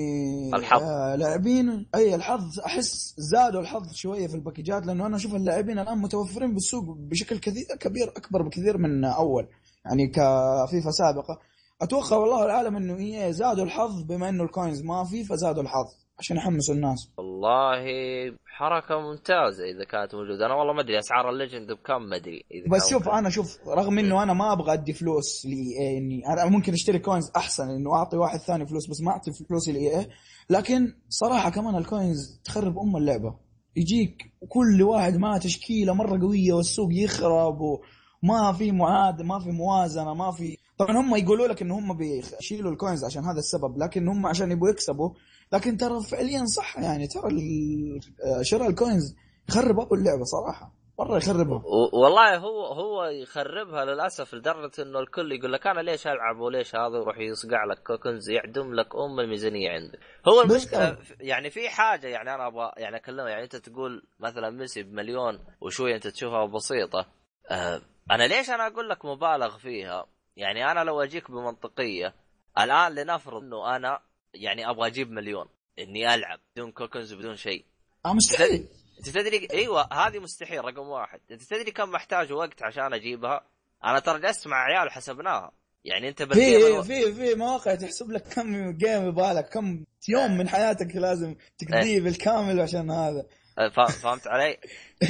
[0.56, 0.82] الحظ.
[0.84, 1.86] آه، لاعبين.
[1.96, 2.60] أي الحظ.
[2.66, 7.64] أحس زادوا الحظ شوية في الباكجات لأنه أنا أشوف اللاعبين الآن متوفرين بالسوق بشكل كثير
[7.80, 9.48] كبير أكبر بكثير من أول
[9.86, 11.40] يعني كفيفا سابقة.
[11.82, 16.05] أتوقع والله العالم إنه هي زادوا الحظ بما إنه ال coins ما في فزادوا الحظ.
[16.20, 17.10] عشان يحمسوا الناس.
[17.18, 17.86] والله
[18.46, 20.46] حركة ممتازة إذا كانت موجودة.
[20.46, 23.10] أنا والله ما أدري أسعار ال legend بكم ما أدري بس شوف.
[23.10, 27.00] أنا شوف رغم إنه أنا ما أبغى أدي فلوس ل EA إني أنا ممكن أشتري
[27.00, 30.08] coins أحسن إنه أعطي واحد ثاني فلوس بس ما أعطي فلوس ل EA
[30.50, 33.36] لكن صراحة كمان ال coins تخرب أم اللعبة.
[33.76, 40.14] يجيك كل واحد معه تشكيلة مرة قوية والسوق يخرب وما في معاد ما في موازنة
[40.14, 40.58] ما في.
[40.78, 44.52] طبعا هم يقولوا لك ان هم بيشيلوا ال coins عشان هذا السبب لكن هم عشان
[44.52, 45.10] يبغوا يكسبوا
[45.54, 47.08] لكن ترى فعليا صح يعني.
[47.08, 49.16] ترى ال- شراء ال coins
[49.50, 50.72] يخرب أبو اللعبة صراحة.
[51.00, 51.62] مرة يخربها.
[51.94, 56.98] والله هو هو يخربها للأسف لدرجة إنه الكل يقول لك أنا ليش ألعب وليش هذا
[56.98, 60.00] يروح يصقع لك coins يعدم لك أم الميزانية عندك.
[60.28, 60.92] هو المشكلة.
[60.96, 65.40] ف- يعني في حاجة يعني أنا أبغى يعني اكلمها يعني أنت تقول مثلا ميسي بمليون
[65.62, 67.06] وشوي أنت تشوفها بسيطة.
[67.52, 67.82] آه
[68.12, 70.06] أنا ليش أنا أقول لك مبالغ فيها؟
[70.38, 72.14] يعني أنا لو أجيك بمنطقية
[72.60, 74.00] الآن لنفرض إنه أنا
[74.36, 75.46] يعني أبغى أجيب مليون
[75.80, 77.66] إني ألعب بدون كوكنز بدون شيء.
[78.06, 78.68] آه مستحيل.
[79.00, 81.20] أنت تدري إيوه هذه مستحيل رقم واحد.
[81.32, 83.46] أنت تدري كم محتاج وقت عشان أجيبها؟
[83.84, 85.52] أنا ترى جلست مع عيال وحسبناها.
[85.86, 86.84] يعني أنت في.
[86.84, 92.60] في في مواقع تحسب لك كم جيم يبغالك كم يوم من حياتك لازم تقضيه بالكامل
[92.62, 93.26] عشان هذا.
[93.70, 94.46] ف- فهمت علي؟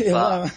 [0.01, 0.51] إيه، ما-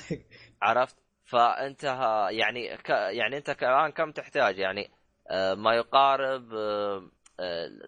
[0.62, 2.88] عرفت؟ فأنت ها- يعني ك...
[2.90, 4.90] يعني أنت الان كم تحتاج؟ يعني
[5.31, 7.11] آه، ما يقارب آه،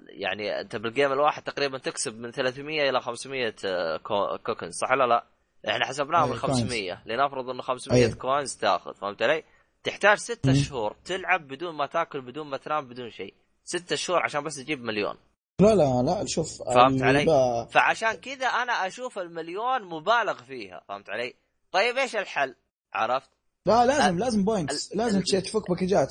[0.09, 4.91] يعني انت بال game الواحد تقريبا تكسب من 300 إلى 500 آه، كو- coins صح
[4.91, 5.25] ولا لا؟
[5.69, 8.15] إحنا حسبناها أي، من 500 لنفرض انه 500 أي.
[8.15, 9.45] coins تاخذ فهمت علي؟
[9.85, 10.53] تحتاج ستة.
[10.55, 13.35] شهور تلعب بدون ما تاكل بدون ما تنام بدون شيء
[13.65, 15.15] ستة شهور عشان بس تجيب مليون
[15.61, 17.27] لا لا لا شوف فهمت علي؟
[17.71, 21.35] فعشان كذا أنا أشوف المليون مبالغ فيها فهمت علي؟
[21.73, 22.55] طيب إيش الحل؟
[22.95, 23.31] عرفت؟
[23.67, 26.09] لا لازم لازم points ال- لازم ال- تفك package ات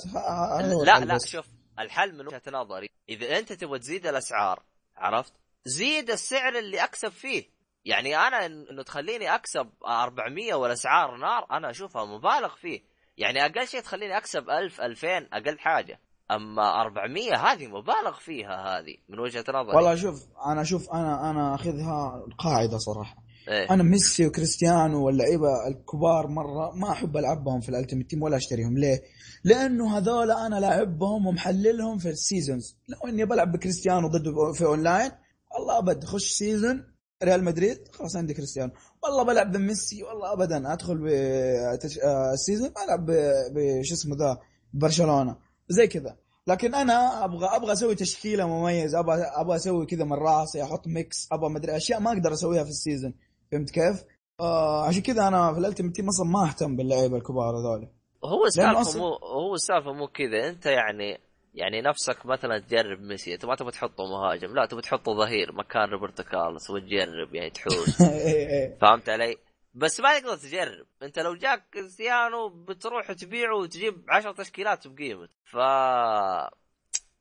[0.86, 1.28] لا لا بس.
[1.28, 1.46] شوف
[1.80, 4.64] الحل من وجهة نظري إذا أنت تبغى تزيد الأسعار
[4.98, 5.34] عرفت؟
[5.66, 7.50] زيد السعر اللي أكسب فيه.
[7.86, 12.82] يعني أنا إنه تخليني أكسب 400 والأسعار نار أنا أشوفها مبالغ فيه.
[13.18, 16.00] يعني أقل شيء تخليني أكسب 1000 2000 أقل حاجة.
[16.32, 19.76] أما 400 هذه مبالغ فيها هذه من وجهة نظري.
[19.76, 23.29] والله شوف أنا شوف أنا أنا أخذها قاعدة صراحة.
[23.50, 28.38] إيه؟ أنا ميسي وكريستيانو واللعيبة الكبار مرة ما أحب ألعبهم في ال ultimate team ولا
[28.38, 28.78] أشتريهم.
[28.78, 29.02] ليه؟
[29.44, 32.78] لأنه هذول أنا لاعبهم ومحللهم في ال seasons.
[32.88, 35.12] لو إني بلعب بكريستيانو ضد في أونلاين
[35.58, 36.84] والله أبد خش season
[37.24, 38.72] ريال مدريد خلاص عندي كريستيانو.
[39.04, 44.38] والله بلعب بميسي والله ابدا أدخل بال season العب ب- بش اسمه ذا؟
[44.74, 45.36] برشلونة.
[45.70, 46.18] زي كذا.
[46.48, 51.28] لكن أنا أبغى أبغى أسوي تشكيلة مميزة أبغى أبغى أسوي كذا من راسي أحط mix
[51.32, 53.14] أبغى مدري أشياء ما أقدر أسويها في ال season.
[53.52, 54.04] فهمت كيف؟
[54.40, 57.88] آه عشان كذا أنا في ال ultimate team أصلا ما أهتم باللعيبه الكبار هذول.
[58.26, 60.50] هو السالفة مو هو السالفة مو كذا.
[60.50, 61.20] أنت يعني
[61.54, 63.34] يعني نفسك مثلا تجرب ميسي.
[63.34, 64.56] أنت ما تبغى تحطه مهاجم.
[64.56, 65.52] لا تبغى تحطه ظهير.
[65.52, 66.70] مكان روبرتو كارلوس.
[66.70, 68.02] وتجرب يعني تحوس.
[68.26, 68.78] إيه إيه.
[68.82, 69.36] فهمت علي؟
[69.74, 70.86] بس ما تقدر تجرب.
[71.04, 75.56] أنت لو جاك كريستيانو بتروح تبيعه وتجيب عشر تشكيلات بقيمته ف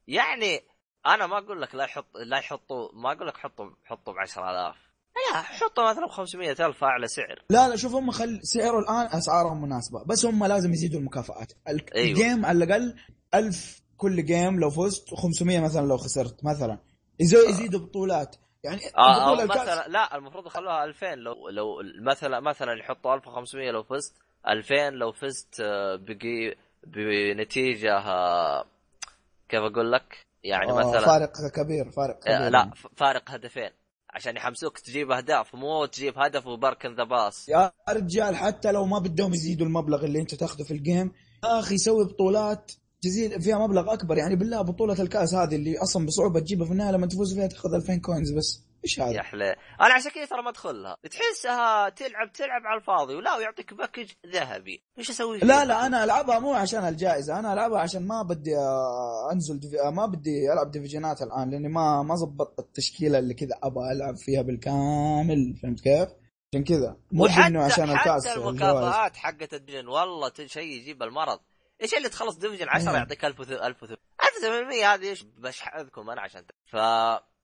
[0.08, 0.60] يعني
[1.06, 4.87] أنا ما أقول لك لا يحط لا يحطوا ما أقول لك حطوا حطوا ب 10000
[5.32, 7.42] لا حطوا مثلا ب 500000 أعلى سعر.
[7.50, 11.52] لا لا شوف هم خل سعره الآن أسعارهم مناسبة بس هم لازم يزيدوا المكافآت.
[11.68, 12.08] ال- أيوة.
[12.10, 12.94] الجيم على الأقل
[13.34, 16.78] 1000 كل جيم لو فزت و500 مثلا لو خسرت مثلا.
[17.20, 18.36] يزيدوا بطولات.
[18.64, 23.70] يعني آه البطولة الكأس- مثلا لا المفروض يخلوها 2000 لو لو مثلا مثلا يحطوا 1500
[23.70, 24.14] لو فزت
[24.48, 26.54] 2000 لو فزت آه، بقي
[26.86, 28.64] بنتيجة آه،
[29.48, 32.36] كيف أقول لك؟ يعني آه، مثلا فارق كبير فارق كبير.
[32.36, 33.70] آه، لا فارق هدفين.
[34.14, 37.48] عشان يحمسوك تجيب أهداف مو تجيب هدف و parking the bus.
[37.48, 41.12] يا رجال حتى لو ما بدهم يزيدوا المبلغ اللي انت تاخذه في ال game
[41.44, 44.18] يا أخي سوي بطولات تزيد فيها مبلغ أكبر.
[44.18, 47.74] يعني بالله بطولة الكأس هذه اللي أصلا بصعوبة تجيبها في النهاية لما تفوز فيها تاخذ
[47.74, 48.67] 2000 coins بس.
[48.88, 53.14] إيش يا هذا؟ حلي أنا عشان كذا ترى ما أدخلها تحسها تلعب تلعب على الفاضي
[53.14, 57.80] ولا ويعطيك package ذهبي إيش أسوي؟ لا لا أنا ألعبها مو عشان الجائزه أنا ألعبها
[57.80, 59.80] عشان ما بدي آه، أنزل divi...
[59.80, 63.92] آه، ما بدي ألعب division ات الآن لأني ما ما ضبطت التشكيلة اللي كذا أبغى
[63.92, 66.08] ألعب فيها بالكامل فهمت كيف؟
[66.52, 68.40] عشان كذا مو إنه عشان الكاس حتى.
[68.40, 71.40] المكافآت حقت الديفجن والله شيء يجيب المرض
[71.82, 72.96] إيش اللي تخلص ديفجن 10 إيه.
[72.96, 73.84] يعطيك 1000
[74.44, 76.76] 1800 هذه إيش بشحذكم أنا عشان ف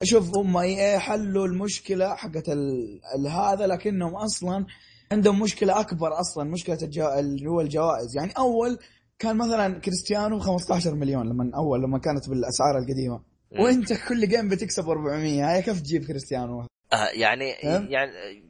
[0.03, 2.99] شوف هم اي حلوا المشكلة حقت ال...
[3.15, 4.65] ال- هذا لكنهم أصلا
[5.11, 7.07] عندهم مشكلة أكبر أصلا مشكلة الجو...
[7.07, 8.17] اللي هو الجوائز.
[8.17, 8.79] يعني أول
[9.19, 13.21] كان مثلا كريستيانو 15 مليون لما أول لما كانت بالأسعار القديمة.
[13.51, 17.91] وأنت كل جيم بتكسب 400 هاي كيف تجيب كريستيانو؟ آه يعني يعني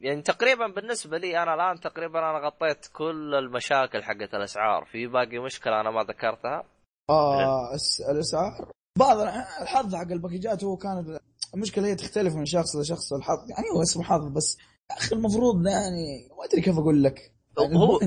[0.00, 4.84] يعني تقريبا بالنسبة لي أنا الآن تقريبا أنا غطيت كل المشاكل حقت الأسعار.
[4.84, 6.64] في باقي مشكلة أنا ما ذكرتها.
[7.10, 7.76] آه
[8.10, 11.18] الاسعار بعض الحظ حق الباكجات هو كان
[11.54, 13.50] المشكلة هي تختلف من شخص لشخص الحظ.
[13.50, 14.58] يعني هو اسمه حظ بس
[14.90, 17.32] يا أخي المفروض يعني ما أدري كيف أقول لك.
[17.58, 18.00] يعني هو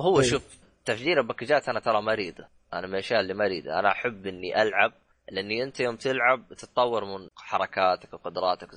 [0.00, 0.26] هو إيه.
[0.26, 0.42] شوف
[0.84, 3.78] تفجير الباكجات أنا ترى مريضه أنا من الأشياء اللي مريضة.
[3.78, 4.92] أنا أحب إني ألعب
[5.30, 8.68] لأني أنت يوم تلعب تتطور من حركاتك وقدراتك.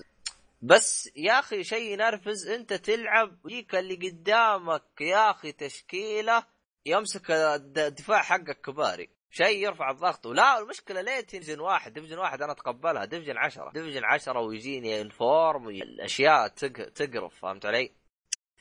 [0.61, 6.43] بس يا أخي شيء ينرفز أنت تلعب ويجيك اللي قدامك يا أخي تشكيلة
[6.85, 9.16] يمسك الدفاع حقك كباري.
[9.29, 10.25] شيء يرفع الضغط.
[10.25, 13.05] ولا المشكلة ليه division واحد؟ division واحد أنا أتقبلها.
[13.05, 13.71] division عشرة.
[13.73, 16.47] division عشرة ويجيني in-form الاشياء
[16.95, 17.91] تقرف فهمت علي؟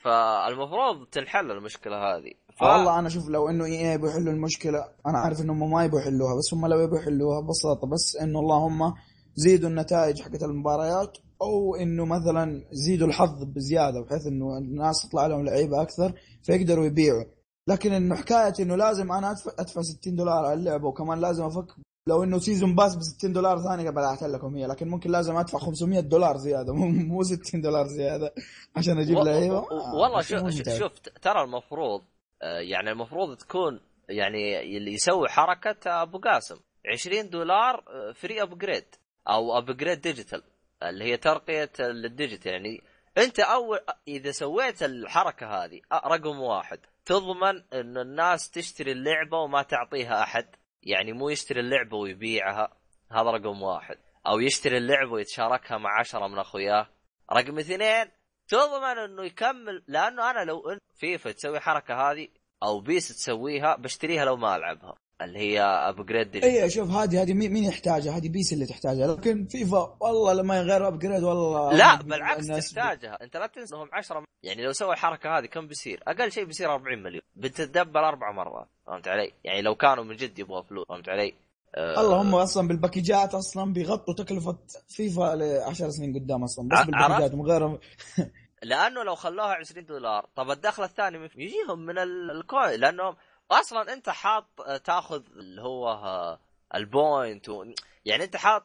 [0.03, 2.31] فالمفروض تنحل المشكلة هذه.
[2.59, 2.61] ف...
[2.61, 6.35] والله أنا أشوف لو إنه إي يبغوا يحلوا المشكلة أنا عارف انهم ما يبغوا يحلوها
[6.37, 8.93] بس هم لو يبغوا يحلوها ببساطه بس إنه اللهم
[9.35, 15.45] زيدوا النتائج حقت المباريات أو إنه مثلا زيدوا الحظ بزيادة بحيث إنه الناس تطلع لهم
[15.45, 17.23] لعيبة أكثر فيقدروا يبيعوا.
[17.67, 21.75] لكن إنه حكاية إنه لازم أنا ادفع أدفع 60 دولار على اللعبه وكمان لازم افك
[22.07, 25.59] لو إنه سيزون باس ب 60 دولار ثاني قبل لكم هي لكن ممكن لازم أدفع
[25.59, 28.33] 500 دولار زيادة مو 60 دولار زيادة
[28.77, 32.01] عشان أجيب لعيبه والله شوف شوف ترى المفروض
[32.41, 36.55] آه، يعني المفروض تكون يعني اللي يسوي حركة أبو قاسم
[36.93, 37.83] 20 دولار
[38.15, 38.85] free upgrade
[39.29, 40.43] أو upgrade digital
[40.83, 42.81] اللي هي ترقية ال digital يعني
[43.17, 46.79] أنت اول إذا سويت الحركة هذه رقم واحد.
[47.07, 50.55] تضمن إن الناس تشتري اللعبة وما تعطيها أحد.
[50.83, 52.77] يعني مو يشتري اللعبة ويبيعها
[53.11, 53.97] هذا رقم واحد.
[54.27, 56.89] أو يشتري اللعبة ويتشاركها مع عشرة من أخوياه.
[57.33, 58.11] رقم اثنين
[58.47, 62.27] تضمن إنه يكمل لأنه أنا لو انت فيفا تسوي حركة هذه
[62.63, 64.95] أو بيس تسويها بشتريها لو ما ألعبها.
[65.21, 69.07] اللي هي upgrade أي شوف هذه هذه مين يحتاجها؟ هذه بيس اللي تحتاجها.
[69.07, 73.23] لكن فيفا والله لما يغير upgrade والله لا بالعكس تحتاجها.
[73.23, 76.73] أنت لا تنسى إنهم 10 يعني لو سووا الحركة هذه كم بيصير؟ أقل شيء بيصير
[76.73, 77.21] 40 مليون.
[77.35, 78.67] بتتدبر أربع مرات.
[78.87, 80.87] فهمت علي؟ يعني لو كانوا من جد يبغوا فلوس.
[80.87, 81.33] فهمت علي؟
[81.75, 86.43] أه الله هم أصلا بال package ات أصلا بيغطوا تكلفة فيفا ل 10 سنين قدام
[86.43, 86.67] أصلا.
[86.69, 87.77] بس بال package ات من غير
[88.63, 92.79] لأنه لو خلوها 20 دولار طب الدخل الثاني يجيهم من ال coin.
[92.79, 93.15] لأنهم
[93.51, 96.39] أصلا أنت حاط آه، تأخذ اللي هو آه،
[96.75, 97.65] ال point و...
[98.05, 98.63] يعني أنت حاط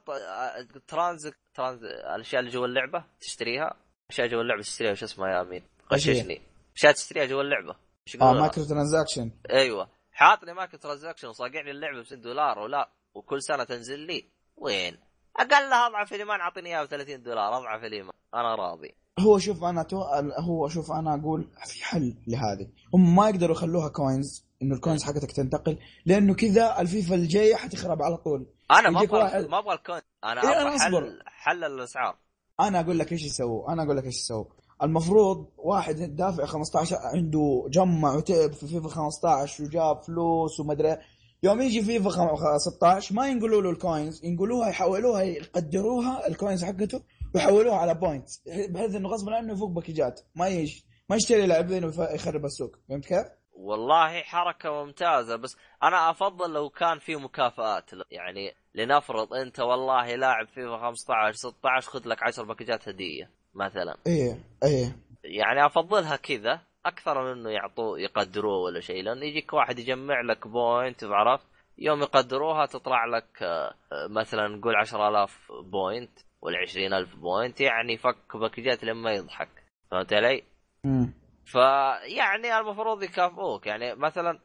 [0.89, 3.77] trans آه، trans الأشياء اللي جوا اللعبة تشتريها؟
[4.11, 6.43] أشياء جوا اللعبة تشتريها وش اسمها يا أمين؟ غششني.
[6.77, 7.77] أشياء تشتريها جوا اللعبة.
[8.21, 9.89] آه micro transaction أيوه.
[10.13, 14.25] حاط لي micro transaction وصاقعني اللعبة ب 6 دولار ولا وكل سنة تنزل لي.
[14.57, 14.99] وين؟
[15.37, 18.13] أقلها أضعف الإيمان أعطيني إياها ب 30 دولار أضعف الإيمان.
[18.35, 18.95] أنا راضي.
[19.19, 20.03] هو شوف أنا تو...
[20.39, 22.69] هو شوف أنا أقول في حل لهذه.
[22.95, 28.03] هم ما يقدروا يخلوها coins إنه ال coins حقتك تنتقل لأنه كذا الفيفا الجاية حتخرب
[28.03, 28.47] على طول.
[28.71, 29.45] أنا ما أبغى واحد...
[29.45, 32.17] ما أبغى ال coin أنا إيه أبغى حل حل الأسعار.
[32.61, 34.45] أنا أقول لك إيش يسووا؟ أنا أقول لك إيش يسووا؟
[34.83, 40.99] المفروض واحد دافع 15 عنده جمع وتعب في فيفا 15 وجاب فلوس ومدري
[41.43, 47.03] يوم يجي فيفا 16 ما ينقلوا له ال coins ينقلوها يحولوها يقدروها ال coins حقته
[47.35, 48.29] ويحولوها على point
[48.71, 52.77] بحيث إنه غصبا عنه يفك package ات ما يش ما يشتري لاعبين ويخرب السوق.
[52.89, 57.91] فهمت كيف؟ والله حركة ممتازة بس أنا أفضل لو كان في مكافآت.
[58.11, 63.97] يعني لنفرض أنت والله لاعب فيفا 15 16 خذ لك 10 package ات هدية مثلا.
[64.07, 64.97] إيه إيه.
[65.25, 70.49] يعني أفضلها كذا أكثر من إنه يعطوه يقدروه ولا شيء لأنه يجيك واحد يجمع لك
[70.49, 71.47] point عرفت؟
[71.79, 73.75] يوم يقدروها تطلع لك آه،
[74.11, 79.49] مثلا نقول 10000 point ولا 20000 point يعني فك باكجات لما يضحك.
[79.91, 80.43] فهمت علي؟
[80.85, 83.67] امم فيعني المفروض يكافئوك.
[83.67, 84.39] يعني مثلا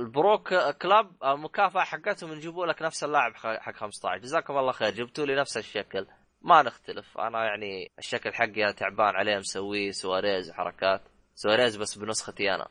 [0.00, 4.90] ال Pro Club المكافأة حقتهم يجيبوا لك نفس اللاعب حق 15 جزاكم الله خير.
[4.90, 6.06] جبتوا لي نفس الشكل.
[6.42, 7.18] ما نختلف.
[7.18, 11.02] أنا يعني الشكل حقي تعبان عليه مسويه سواريز وحركات
[11.34, 12.68] سواريز بس بنسختي أنا.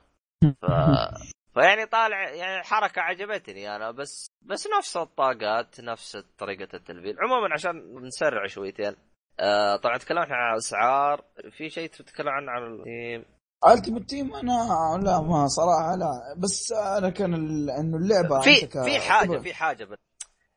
[0.62, 0.66] ف...
[1.54, 3.92] فيعني طالع يعني حركة عجبتني أنا.
[3.92, 7.16] بس بس نفس الطاقات نفس طريقة التلفيل.
[7.20, 8.96] عموما عشان نسرع شويتين.
[9.40, 11.26] آه طبعا تكلمنا عن الاسعار
[11.58, 13.26] في شيء تتكلم عنه عن ال team؟
[13.68, 16.36] Ultimate Team أنا لا ما صراحة لا.
[16.38, 17.34] بس أنا كان
[17.70, 19.98] إنه اللعبة في في حاجة في حاجة بس.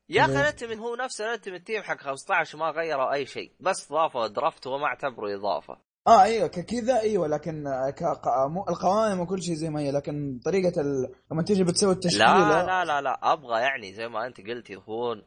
[0.08, 3.52] يا أخي انت من هو نفسه انت من team حق 15 ما غيروا أي شيء.
[3.60, 5.76] بس ضافوا draft وما اعتبره إضافة.
[6.06, 7.64] آه أيوه كذا أيوه لكن.
[8.48, 11.14] مو القوائم وكل شيء زي ما هي لكن طريقة ال...
[11.32, 12.48] لما تيجي بتسوي التشكيلة.
[12.48, 15.22] لا لا لا لا أبغى يعني زي ما أنت قلت يكون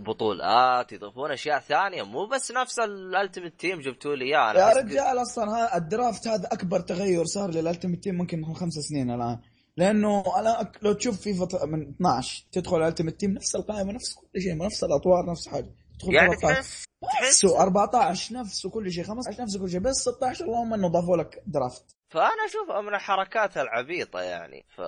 [0.00, 2.02] بطولات يضيفون أشياء ثانية.
[2.02, 4.52] مو بس نفس ال Ultimate Team جبتوا لي إياه.
[4.52, 8.54] يا رجال أصلا ها ال draft هذا أكبر تغير صار لل Ultimate Team ممكن من
[8.54, 9.38] خمس سنين الآن.
[9.76, 14.40] لأنه أنا لو تشوف فيفا من 12 تدخل ال Ultimate Team نفس القائمة نفس كل
[14.40, 15.74] شيء نفس الأطوار نفس حاجة.
[15.98, 19.80] تدخل يعني 13 تحس تحس نفسه 14 نفسه كل شيء 15 نفسه كل شيء.
[19.80, 21.84] بس 16 اللهم إنه ضافوا لك draft.
[22.08, 24.64] فأنا اشوفها من الحركات العبيطة يعني.
[24.76, 24.80] ف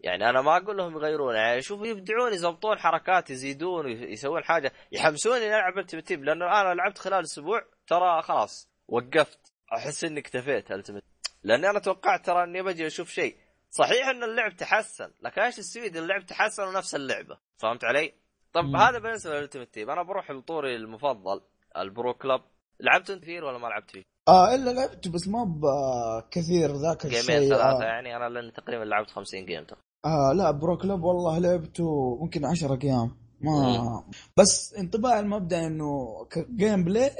[0.00, 5.46] يعني أنا ما أقول لهم يغيرون يعني شوفوا يبدعون يضبطون حركات يزيدون يسوون حاجة يحمسوني
[5.46, 11.02] ألعب Ultimate Team لأنه أنا لعبت خلال أسبوع ترى خلاص وقفت أحس إني اكتفيت Ultimate
[11.42, 13.36] لأني أنا توقعت ترى إني بجي أشوف شيء
[13.70, 18.12] صحيح إن اللعب تحسن لكن إيش السويت اللعب تحسن ونفس اللعبة فهمت علي؟
[18.52, 18.76] طب مم.
[18.76, 21.40] هذا بالنسبة لل Ultimate Team أنا بروح لطوري المفضل
[21.76, 22.42] ال Pro Club
[22.80, 27.20] لعبت أنت كثير ولا ما لعبت فيه؟ آه إلا لعبت بس ما بكثير ذاك جيمين
[27.20, 27.84] الشيء ثلاثة آه.
[27.84, 32.44] يعني أنا لأني تقريبا لعبت 50 game تقريبا آه لا Pro Club والله لعبته ممكن
[32.44, 33.16] 10 أيام.
[33.40, 34.04] ما
[34.36, 37.10] بس انطباع المبدأ إنه ك gameplay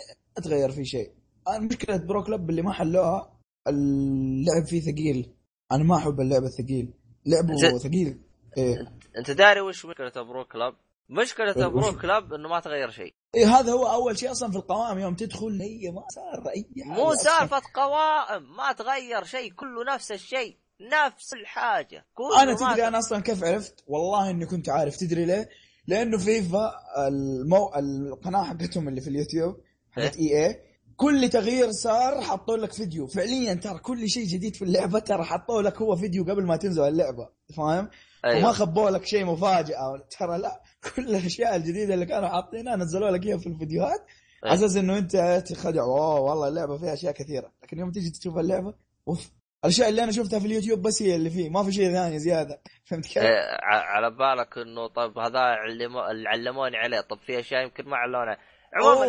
[0.43, 1.11] تغير فيه شيء.
[1.61, 3.33] مشكلة Pro Club اللي ما حلوها
[3.69, 5.33] اللعب فيه ثقيل.
[5.73, 6.91] أنا ما أحب اللعب الثقيل.
[7.27, 7.79] لعبه زين.
[7.79, 8.21] ثقيل.
[8.59, 8.93] إيه.
[9.19, 10.75] أنت داري وش مشكلة Pro Club؟
[11.11, 13.15] مشكلة وش- Pro Club إنه ما تغير شيء.
[13.35, 14.99] إيه هذا هو أول شيء أصلا في القوائم.
[14.99, 17.15] يوم تدخل هي ما صار أي مو.
[17.15, 20.57] سالفة قوائم ما تغير شيء كله نفس الشيء.
[20.81, 22.05] نفس الحاجة.
[22.15, 25.49] كله أنا تدري أنا أصلا كيف عرفت؟ والله إني كنت عارف تدري ليه؟
[25.87, 26.73] لأنه فيفا
[27.09, 27.71] المو...
[27.77, 29.57] القناة حقتهم اللي في اليوتيوب
[29.91, 30.61] حقت EA
[30.97, 33.07] كل تغيير صار حطوا لك فيديو.
[33.07, 36.83] فعليا ترى كل شيء جديد في اللعبة ترى حطوا لك هو فيديو قبل ما تنزل
[36.83, 37.89] اللعبة فاهم؟
[38.25, 40.63] وما أيوه خبوا لك شيء مفاجاه ترى لا
[40.97, 44.01] كل الأشياء الجديدة اللي كانوا حاطينها نزلوا لك إياها في الفيديوهات.
[44.45, 44.55] أيوة.
[44.55, 47.53] على أساس إنه أنت تخدع اوه والله اللعبة فيها أشياء كثيرة.
[47.63, 48.75] لكن يوم تيجي تشوف اللعبة
[49.09, 49.31] أوف.
[49.65, 52.61] الأشياء اللي أنا شفتها في اليوتيوب بس هي اللي فيه ما في شيء ثاني زيادة.
[52.91, 57.01] فهمت كيف؟ إيه، على بالك إنه طيب هذا علمو- اللي علموني عليه.
[57.01, 58.37] طب في أشياء يمكن ما علمونا
[58.75, 59.07] عموما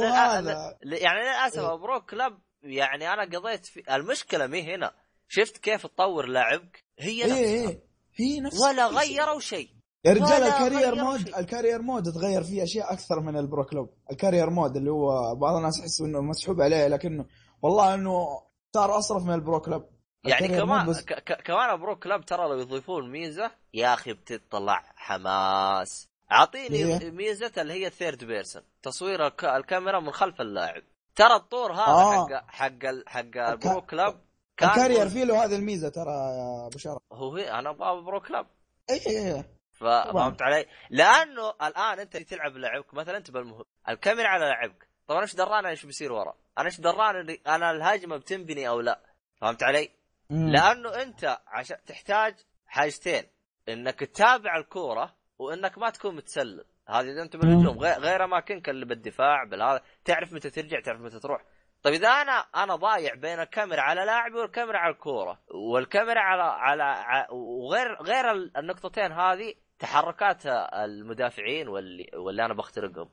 [0.83, 1.75] يعني للاسف إيه.
[1.75, 4.91] Pro Club يعني أنا قضيت في المشكلة مي هنا.
[5.27, 7.37] شفت كيف تطور لاعبك؟ هي إيه نفسها.
[7.37, 7.83] إيه.
[8.15, 8.87] هي نفس ولا.
[8.87, 9.69] غيروا شيء.
[10.05, 11.27] يا رجال ال career mode.
[11.37, 13.89] ال career mode تغير فيه أشياء أكثر من ال Pro Club.
[14.11, 17.25] ال career mode اللي هو بعض الناس يحسوا إنه مسحوب عليه لكنه
[17.61, 18.25] والله إنه
[18.73, 19.83] صار أصرف من ال Pro Club.
[20.23, 26.07] يعني كمان بس ك- كمان Pro Club ترى لو يضيفون ميزة يا أخي بتطلع حماس
[26.31, 30.83] أعطيني هي؟ ميزة اللي هي third person تصوير الك- الكاميرا من خلف اللاعب
[31.15, 32.27] ترى الطور هذا آه.
[32.27, 34.21] حق حق ال- حق ال Pro Club
[34.57, 38.01] كان ال career فيه له هذه الميزة ترى يا أبو شرف هو هي أنا أبغى
[38.01, 38.47] Pro Club
[38.89, 44.27] اي اي اي ف- فهمت علي؟ لأنه الآن أنت تلعب لعبك مثلا أنت بالمهم الكاميرا
[44.27, 48.81] على لعبك طبعا إيش دراني إيش بيصير ورا؟ أنا إيش دراني أنا الهجمه بتنبني أو
[48.81, 48.99] لا؟
[49.41, 49.89] فهمت علي؟
[50.31, 52.35] لأنه انت عشان تحتاج
[52.67, 53.23] حاجتين.
[53.69, 56.65] انك تتابع الكورة وانك ما تكون متسلل.
[56.87, 59.81] هذه إذا أنت بالهجوم غير, غير اماكنك اللي بالدفاع بالهذا.
[60.05, 61.41] تعرف متى ترجع تعرف متى تروح.
[61.83, 67.27] طيب إذا أنا أنا ضايع بين الكاميرا على لاعبي والكاميرا على الكورة والكاميرا على على
[67.31, 73.09] وغير غير النقطتين هذه تحركات المدافعين واللي واللي أنا بخترقهم.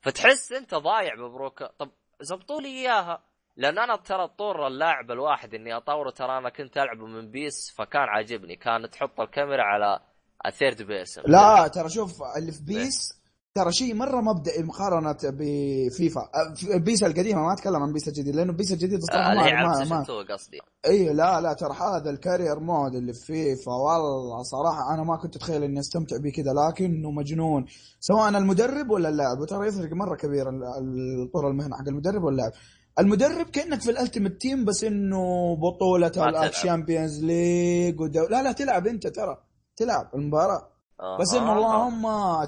[0.00, 1.90] فتحس أنت ضايع ببروك طب
[2.20, 3.22] زبطوا لي إياها.
[3.56, 8.02] لأن أنا ترى طور اللاعب الواحد إني أطوره ترى أنا كنت ألعبه من بيس فكان
[8.08, 8.56] عاجبني.
[8.56, 9.98] كان تحط الكاميرا على
[10.46, 13.22] ال third person لا ترى شوف اللي في بيس
[13.54, 18.52] ترى شيء مرة مبدئي مقارنة بفيفا أه، بيس القديمة ما أتكلم عن بيس الجديد لأنه
[18.52, 22.10] بيس الجديد الصراحه هي ما, ما, بلاي ستيشن 2 قصدي؟ اي لا لا ترى هذا
[22.10, 26.30] ال career mode اللي في فيفا والله صراحة أنا ما كنت أتخيل إني أستمتع به
[26.30, 27.66] كذا لكنه مجنون.
[28.00, 32.52] سواء المدرب ولا اللاعب وترى يفرق مرة كبير ال- ال- طور المهنة حق المدرب واللاعب.
[32.98, 36.46] المدرب كأنك في ال Ultimate Team بس إنه بطولة.
[36.46, 38.26] ال Champions League ودو...
[38.28, 39.36] لا لا تلعب أنت ترى
[39.76, 40.68] تلعب المباراة
[41.00, 41.18] آه.
[41.18, 41.56] بس إنه آه.
[41.56, 42.06] اللهم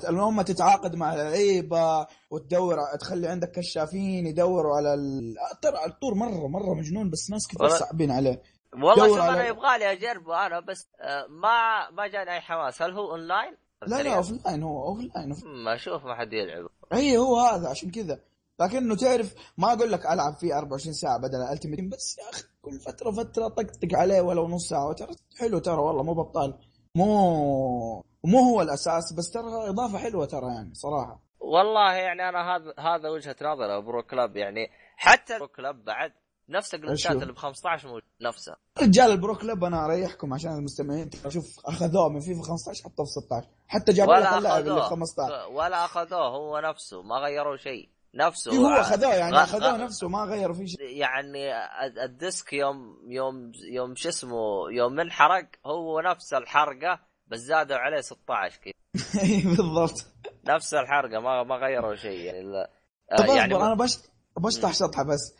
[0.08, 5.34] اللهم تتعاقد مع اللعيبة وتدور تخلي عندك كشافين يدوروا على ال...
[5.62, 8.42] ترى الطور مرة مرة مجنون بس ناس كثير صعبين عليه
[8.74, 12.82] والله شوف على- أنا يبغى لي اجربه أنا بس آه، ما ما جاني أي حماس
[12.82, 15.34] هل هو اونلاين؟ لا لا اوف لاين هو offline.
[15.64, 18.20] ما أشوف ما حد يلعب اي هو هذا عشان كذا
[18.60, 22.42] لكنه تعرف ما أقول لك ألعب فيه 24 ساعة بدل ال Ultimate بس يا أخي
[22.62, 24.92] كل فترة فترة طقطق عليه ولو نص ساعة.
[24.92, 26.58] ترى حلو ترى والله مو بطال.
[26.94, 31.20] مو مو هو الأساس بس ترى إضافة حلوة ترى يعني صراحة.
[31.40, 34.36] والله يعني أنا هذا هذا وجهة نظري Pro Club.
[34.36, 36.12] يعني حتى Pro Club بعد
[36.48, 37.22] نفس الجلتشات أشوف.
[37.22, 41.10] اللي ب 15 موجود نفسها رجال ال Pro Club أنا أريحكم عشان المستمعين.
[41.28, 45.52] شوف أخذوه من فيفا 15 حطوه في 16 حتى جابوا لك اللاعب اللي في 15
[45.52, 47.93] ولا أخذوه هو نفسه ما غيروا شيء.
[48.14, 48.52] نفسه.
[48.52, 50.80] إيه هو اخذوه يعني غ- نفسه ما غيروا فيه شيء.
[50.80, 51.52] يعني
[51.86, 57.76] ال- ال disc يوم يوم يوم شو اسمه يوم انحرق هو نفس الحرقة بس زادوا
[57.76, 58.72] عليه 16 كذا
[59.24, 60.06] إيه، بالضبط.
[60.48, 62.70] نفس الحرقة ما ما غيروا شيء يعني لا.
[63.12, 63.98] آه، طب يعني اصبر أنا ما- بش
[64.38, 65.34] بشطح شطحة بس.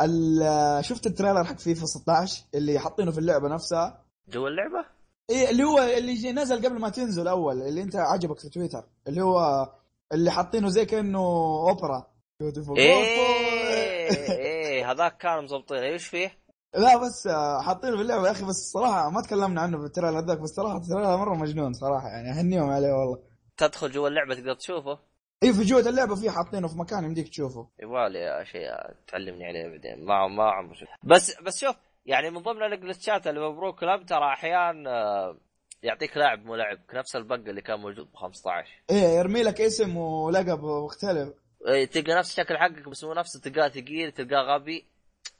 [0.00, 4.84] ال- شفت ال trailer حق فيفا 16 اللي حاطينه في اللعبة نفسها؟ جوا اللعبة؟
[5.30, 9.22] إيه اللي هو اللي نزل قبل ما تنزل أول اللي أنت عجبك في تويتر اللي
[9.22, 9.68] هو
[10.12, 11.18] اللي حاطينه زي كأنه
[11.68, 12.06] أوبرا.
[12.42, 12.76] Beautiful.
[12.78, 14.10] إيه.
[14.30, 16.38] إيه هذاك كانوا مظبطين إيش فيه؟
[16.74, 17.28] لا بس
[17.66, 20.50] حاطينه في اللعبه يا أخي بس الصراحة ما تكلمنا عنه في ال trailer ذاك بس
[20.50, 23.18] صراحة ال trailer مرة مجنون صراحة يعني أهنيهم عليه والله.
[23.56, 24.98] تدخل جوا اللعبة تقدر تشوفه؟
[25.42, 27.68] اي في جوه اللعبة في حاطينه في مكان يمديك تشوفه.
[27.82, 28.68] يبغالي شيء
[29.08, 30.04] تعلمني عليه بعدين.
[30.06, 34.86] ما ما عمري بس بس شوف يعني من ضمن الجلتشات اللي مبروك كلاب ترى احيان
[34.86, 35.36] آه،
[35.82, 39.96] يعطيك لاعب مو لاعب نفس البق اللي كان موجود ب 15 إيه يرمي لك اسم
[39.96, 41.34] ولقب مختلف.
[41.66, 44.86] إيه، تلقى نفس الشكل حقك بس مو نفسه تلقاه ثقيل تلقاه غبي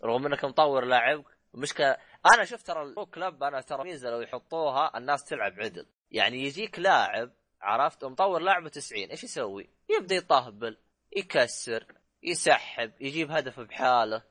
[0.05, 1.97] رغم إنك مطور لاعبك المشكلة
[2.35, 5.87] أنا شفت ترى البرو كلاب أنا ترى ميزة لو يحطوها الناس تلعب عدل.
[6.11, 7.31] يعني يجيك لاعب
[7.61, 10.77] عرفت؟ مطور لاعبه 90 إيش يسوي؟ يبدأ يطهبل
[11.17, 11.87] يكسر
[12.23, 14.23] يسحب يجيب هدف بحاله.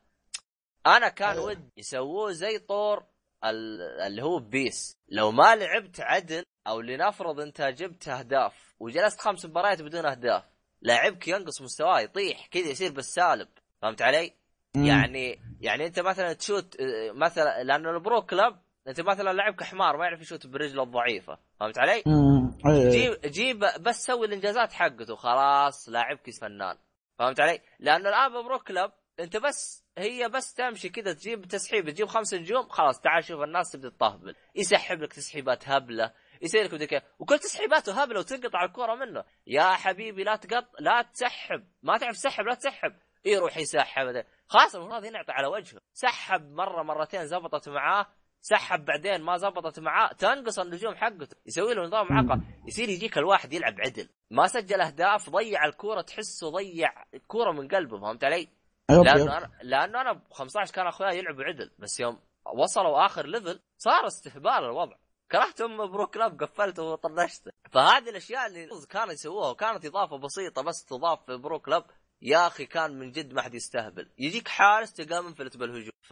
[0.88, 1.44] أنا كان أيوة.
[1.46, 3.04] ودي يسووه زي طور
[3.44, 4.98] اللي هو بيس.
[5.10, 10.44] لو ما لعبت عدل أو لنفرض أنت جبت أهداف وجلست خمس مباريات بدون أهداف
[10.82, 13.48] لاعبك ينقص مستواه يطيح كذا يصير بالسالب.
[13.82, 14.34] فهمت علي؟
[14.76, 19.98] يعني يعني أنت مثلا تشوت آه، مثلا لأنه ال Pro Clubs أنت مثلا لاعبك حمار
[19.98, 21.38] ما يعرف يشوت برجله الضعيفة.
[21.60, 22.90] فهمت علي؟ امم إيه.
[22.90, 26.78] جيب جيب بس سوي الإنجازات حقته خلاص لاعبك فنان
[27.20, 32.08] فهمت علي؟ لأنه الآن ببرو كلاب انت بس هي بس تمشي كذا تجيب تسحيب تجيب
[32.08, 37.04] خمس نجوم خلاص تعال شوف الناس تبدا تطهبل يسحب لك تسحيبات هبلة يصير لك بدك
[37.20, 39.24] وكل تسحيباته هبلة وتنقطع الكره منه.
[39.48, 41.68] يا حبيبي لا تقط لا تسحب.
[41.84, 42.96] ما تعرف تسحب لا تسحب.
[43.26, 44.24] يروح يسحب.
[44.48, 45.82] خلاص المفروض ينعطي على وجهه.
[45.94, 48.08] سحب مرة مرتين زبطت معاه.
[48.42, 50.14] سحب بعدين ما زبطت معاه.
[50.14, 51.38] تنقص النجوم حقته.
[51.46, 54.10] يسوي له نظام معقد يصير يجيك الواحد يلعب عدل.
[54.32, 58.48] ما سجل أهداف ضيع الكورة تحسه ضيع الكوره من قلبه فهمت علي؟
[58.92, 59.38] yep لأنه.
[59.38, 62.20] أنا لأنه أنا ب 15 كان أخوياي يلعبوا عدل بس يوم
[62.54, 64.96] وصلوا آخر level صار استهبال الوضع.
[65.32, 67.52] كرهت أم Pro Clubs قفلته وطنشته.
[67.72, 71.86] فهذه الأشياء اللي كانوا يسووها وكانت إضافة بسيطة بس تضاف في Pro Clubs
[72.22, 74.10] يا أخي كان من جد ما حد يستهبل.
[74.18, 76.12] يجيك حارس تلقاه منفلت بالهجوم ف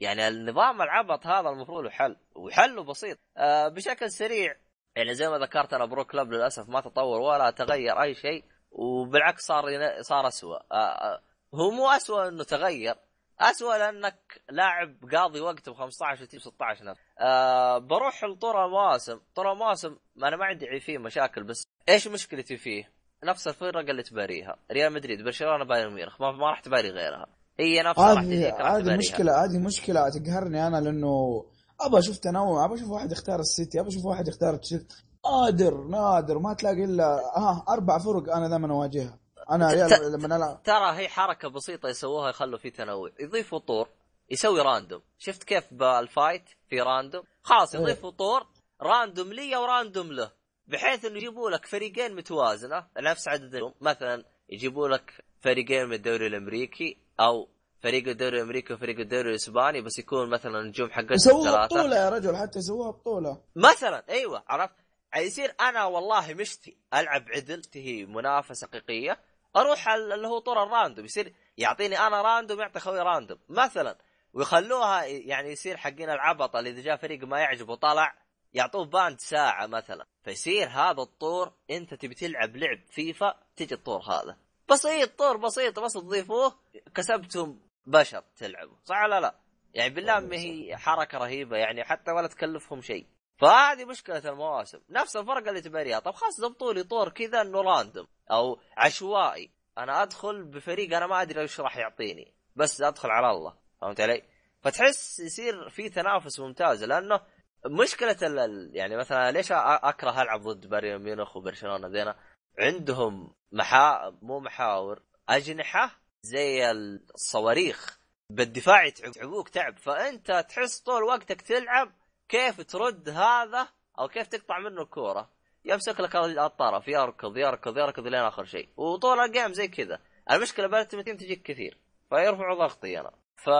[0.00, 3.18] يعني النظام العبط هذا المفروض له حل وحله بسيط.
[3.36, 4.56] آه بشكل سريع
[4.96, 8.44] يعني زي ما ذكرت أنا برو كلاب للأسف ما تطور ولا تغير أي شيء.
[8.70, 9.64] وبالعكس صار
[10.00, 11.20] صار اسوء آه آه
[11.54, 12.94] هو مو اسوء إنه تغير.
[13.40, 17.00] اسوء لأنك لاعب قاضي وقت ب 15 وتجيب 16 نفس.
[17.18, 22.56] آه بروح لطور المواسم طور المواسم ما أنا ما عندي فيه مشاكل بس إيش مشكلتي
[22.56, 22.92] فيه؟
[23.24, 24.56] نفس الفرق اللي تباريها.
[24.72, 26.20] ريال مدريد برشلونة بايرن ميونخ.
[26.20, 27.26] ما, ما راح تباري غيرها.
[27.60, 28.96] هي نفسها راح هذه هذه.
[28.96, 31.44] مشكله هذه مشكلة تقهرني أنا لأنه
[31.80, 35.04] ابى أشوف تنوع ابى أشوف واحد يختار السيتي ابى أشوف واحد يختار تشيلسي.
[35.30, 36.38] نادر نادر.
[36.38, 37.04] ما تلاقي الا
[37.36, 39.18] ها أربع فرق أنا دائما أواجهها.
[39.50, 43.10] أنا ريال لما العب ترى هي حركة بسيطة يسووها يخلوا فيه تنوع.
[43.20, 43.88] يضيفوا طور
[44.30, 45.02] يسوي random.
[45.18, 47.82] شفت كيف بال fight في random؟ خلاص إيه.
[47.82, 48.46] يضيفوا طور
[48.82, 50.30] random لي و random له.
[50.66, 56.26] بحيث إنه يجيبوا لك فريقين متوازنة نفس عدد النجوم مثلا يجيبوا لك فريقين من الدوري
[56.26, 57.48] الأمريكي أو
[57.82, 61.76] فريق الدوري الأمريكي وفريق الدوري الإسباني بس يكون مثلا النجوم حقتهم يسووها ثلاثة.
[61.76, 63.40] بطولة يا رجل حتى يسووها بطولة.
[63.56, 64.74] مثلا أيوه عرفت؟
[65.16, 69.20] يصير أنا والله مشتهي ألعب عدل هي منافسة حقيقية
[69.56, 73.98] أروح اللي هو طور ال random يصير يعطيني أنا random يعطي خوي random مثلا
[74.32, 78.14] ويخلوها يعني يصير حقين العبط اللي إذا جاء فريق ما يعجبه طلع
[78.54, 80.06] يعطوه banned ساعة مثلا.
[80.24, 84.36] فيصير هذا الطور أنت تبي تلعب لعب فيفا تجي الطور هذا.
[84.70, 86.58] بسيط طور بسيط بس تضيفوه
[86.94, 89.34] كسبتم بشر تلعبوا صح ولا لا؟
[89.74, 93.06] يعني بالله ما هي حركة رهيبة يعني حتى ولا تكلفهم شيء.
[93.40, 94.80] فهذه مشكلة المواسم.
[94.90, 99.50] نفس الفرق اللي تباريها طب خلاص ضبطوا لي طور كذا إنه random أو عشوائي.
[99.78, 102.34] أنا أدخل بفريق أنا ما أدري إيش راح يعطيني.
[102.56, 103.56] بس أدخل على الله.
[103.80, 104.22] فهمت علي؟
[104.62, 106.84] فتحس يصير في تنافس ممتاز.
[106.84, 107.20] لأنه
[107.66, 112.16] مشكلة ال- يعني مثلا ليش أكره ألعب ضد بايرن ميونخ وبرشلونة؟ ذينا
[112.58, 118.00] عندهم محا مو محاور أجنحة زي الصواريخ.
[118.30, 119.78] بالدفاع يتعبوك تعب.
[119.78, 121.92] فأنت تحس طول وقتك تلعب
[122.30, 123.68] كيف ترد هذا
[123.98, 125.30] أو كيف تقطع منه الكوره
[125.64, 128.68] يمسك لك الطرف يركض يركض يركض لين آخر شيء.
[128.76, 129.98] وطول ال game زي كذا.
[130.30, 131.78] المشكلة بالتيم team تجيك كثير
[132.10, 133.10] فيرفعوا ضغطي أنا.
[133.36, 133.50] ف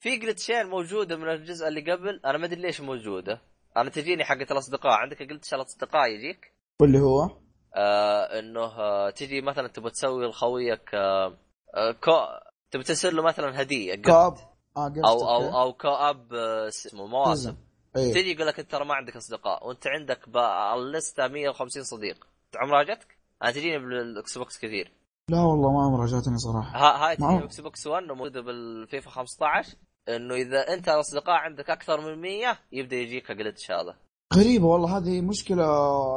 [0.00, 2.20] في glitch ين موجودة من الجزء اللي قبل.
[2.24, 3.42] أنا ما أدري ليش موجودة.
[3.76, 4.92] أنا تجيني حقه الأصدقاء.
[4.92, 7.30] عندك glitch الأصدقاء يجيك؟ واللي هو؟
[7.76, 11.38] آه إنه آه تجي مثلا تبغى تسوي لخويك آه
[11.74, 12.12] آه co
[12.70, 14.38] تبغى ترسل له مثلا هدية قبل.
[14.88, 17.56] cup آه أو أو أو co-op آه، اسمه مواسم.
[17.96, 18.12] إيه.
[18.12, 22.26] تجي يقول لك أنت ترى ما عندك أصدقاء وأنت عندك باللسته 150 صديق.
[22.56, 24.92] عمرها جتك؟ أنا تجيني بالإكس بوكس كثير.
[25.30, 26.78] لا والله ما عمرها جاتني صراحة.
[26.78, 27.36] ها هاي تجيني.
[27.36, 29.76] بالاكس بوكس 1 وموجوده بالفيفا 15
[30.08, 33.96] إنه إذا أنت الاصدقاء عندك أكثر من 100 يبدأ يجيك glitch هذا
[34.34, 35.64] غريبة والله هذه مشكلة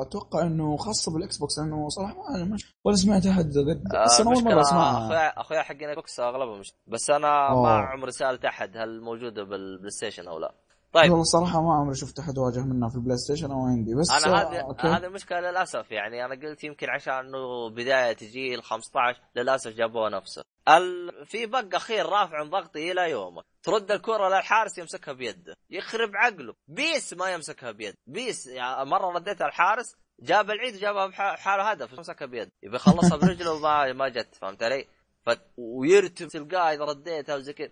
[0.01, 4.22] أتوقع إنه خاصة بالإكس بوكس لأنه صراحة ما أنا مش ولا سمعت أحد قد بس
[4.22, 5.89] أنا أول مرة أسمعها اخويا أخويا حقين
[6.20, 7.64] أغلبهم مش بس أنا أوه.
[7.64, 10.55] ما عمري سألت أحد هل موجودة بالبلاي ستيشن أو لا
[10.94, 11.12] طيب.
[11.12, 14.42] والله صراحة ما عمري شفت أحد واجه منها في البلاي ستيشن أو عندي بس أنا
[14.42, 14.88] آه، هذه أوكي.
[14.88, 16.26] هذه المشكلة للأسف يعني.
[16.26, 20.44] أنا قلت يمكن عشان إنه بداية جيل 15 للأسف جابوها نفسه.
[20.68, 21.26] ال...
[21.26, 25.56] في bug أخير رافع عن ضغطي إلى يومك ترد الكرة للحارس يمسكها بيده.
[25.70, 26.54] يخرب عقله.
[26.68, 27.96] بيس ما يمسكها بيد.
[28.08, 32.50] بيس يعني مرة رديتها الحارس جاب العيد وجابها بحاله هدف مسكها بيد.
[32.64, 34.86] يبي يخلصها برجله وما ما جت فهمت علي؟
[35.26, 35.30] ف...
[35.58, 37.72] ويرتب تلقاه إذا رديتها وزي كذا.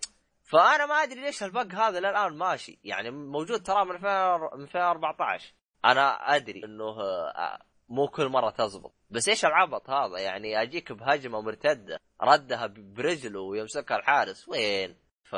[0.50, 2.80] فأنا ما أدري ليش البق هذا للآن ماشي.
[2.84, 5.54] يعني موجود ترى من 2014
[5.86, 8.94] أنا أدري إنه آه، مو كل مرة تزبط.
[9.10, 15.36] بس إيش العبط هذا؟ يعني أجيك بهجمة مرتدة ردها برجله ويمسكها الحارس وين؟ ف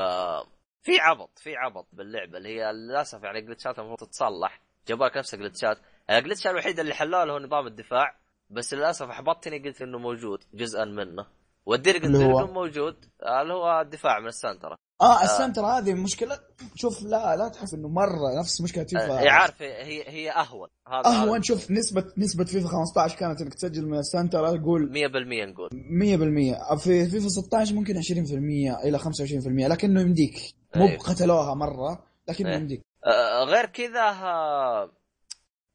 [0.82, 4.62] في عبط في عبط باللعبة اللي هي للأسف يعني جلتشات المفروض تتصلح.
[4.88, 5.78] جابوا لك نفس الجلتشات
[6.10, 8.16] ال glitch الوحيد اللي حلوة له نظام الدفاع.
[8.50, 11.28] بس للأسف احبطتني قلت إنه موجود جزءا منه.
[11.66, 15.94] والدرج اللي هو؟ الدرج موجود آه، اللي هو الدفاع من السنتره آه ال center هذه
[15.94, 16.40] مشكلة.
[16.76, 19.20] شوف لا لا تحس إنه مرة نفس مشكلة فيفا.
[19.20, 20.68] هي عارف هي هي أهون.
[20.88, 21.42] هذا أهون.
[21.44, 25.70] شوف نسبة نسبة فيفا 15 كانت إنك تسجل من ال center أقول 100% نقول.
[25.74, 30.36] 100% في فيفا 16 ممكن 20% إلى 25% لكنه يمديك.
[30.76, 30.98] مو أيوه.
[31.00, 32.56] قتلوها مرة لكنه إيه.
[32.56, 32.82] يمديك.
[33.06, 34.92] آه، غير كذا آه،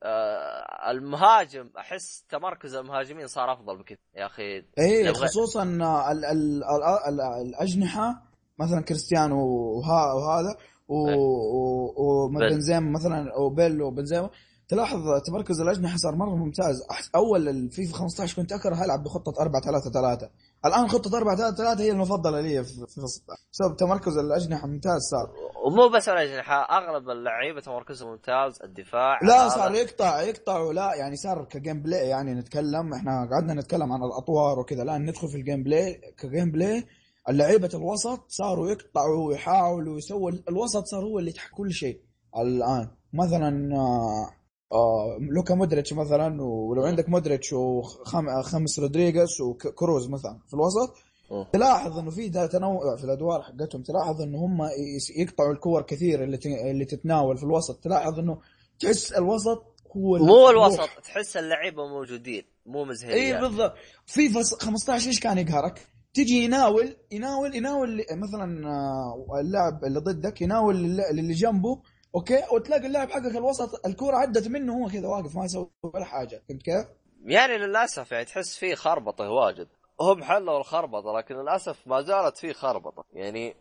[0.02, 4.42] آه، المهاجم أحس تمركز المهاجمين صار أفضل بكثير يا أخي
[4.78, 6.64] إيه لو غ- خصوصا ال ال ال
[7.08, 8.22] ال الأجنحة
[8.58, 10.56] مثلا كريستيانو وها وهذا
[10.88, 11.16] و- إيه.
[11.96, 14.30] وبنزيما مثلا وبيل وبنزيما.
[14.68, 16.82] تلاحظ تمركز الأجنحة صار مرة ممتاز.
[17.14, 20.30] أول الفيفا 15 كنت أكره العب بخطة 4 3 3
[20.66, 25.00] الآن خطة 4 3 3 هي المفضلة لي في فيفا 16 بسبب تمركز الأجنحة ممتاز
[25.10, 25.30] صار.
[25.66, 31.44] ومو بس الأجنحة أغلب اللعيبة تمركزهم ممتاز الدفاع لا صار يقطع يقطع ولا يعني صار
[31.44, 34.82] ك gameplay يعني نتكلم إحنا قعدنا نتكلم عن الأطوار وكذا.
[34.82, 36.84] الآن ندخل في ال gameplay ك gameplay
[37.28, 42.00] اللعيبة الوسط صاروا يقطعوا ويحاولوا يسووا الوسط صار هو اللي يتحكم كل شيء
[42.38, 44.30] الآن مثلا آه
[44.72, 50.94] آه لوكا مودريتش مثلا ولو عندك مودريتش وخاميس رودريغيز وكروز مثلا في الوسط
[51.30, 51.46] مم.
[51.52, 54.58] تلاحظ إنه في تنوع في الأدوار حقتهم تلاحظ إنه هم
[55.16, 56.38] يقطعوا الكور كثير اللي
[56.70, 58.38] اللي تتناول في الوسط تلاحظ إنه
[58.80, 59.62] تحس الوسط
[59.96, 60.50] هو مو.
[60.50, 63.74] الوسط تحس اللعيبة موجودين مو مزهريين اي بالضبط
[64.06, 70.74] فيفا 15 إيش كان يقهرك؟ تجي يناول يناول يناول مثلا آه، اللاعب اللي ضدك يناول
[71.10, 71.82] اللي جنبه
[72.14, 76.42] أوكي؟ وتلاقي اللاعب حقك الوسط الكوره عدت منه هو كذا واقف ما يسوي ولا حاجة.
[76.48, 76.86] فهمت كيف؟
[77.24, 79.68] يعني للأسف يعني تحس فيه خربطة واجد.
[80.00, 83.04] هم حلوا الخربطة لكن للأسف ما زالت فيه خربطة.
[83.12, 83.54] يعني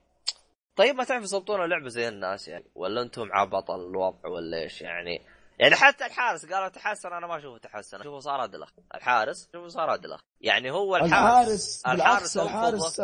[0.76, 5.22] طيب ما تعرف يضبطون اللعبة زي الناس يعني؟ ولا أنتم عبط الوضع ولا إيش يعني؟
[5.60, 7.97] يعني حتى الحارس قالوا تحسن أنا ما أشوفه تحسن.
[8.01, 12.99] اشوفه صار ادلخ الحارس اشوفه صار ادلخ يعني هو الحارس الحارس الحارس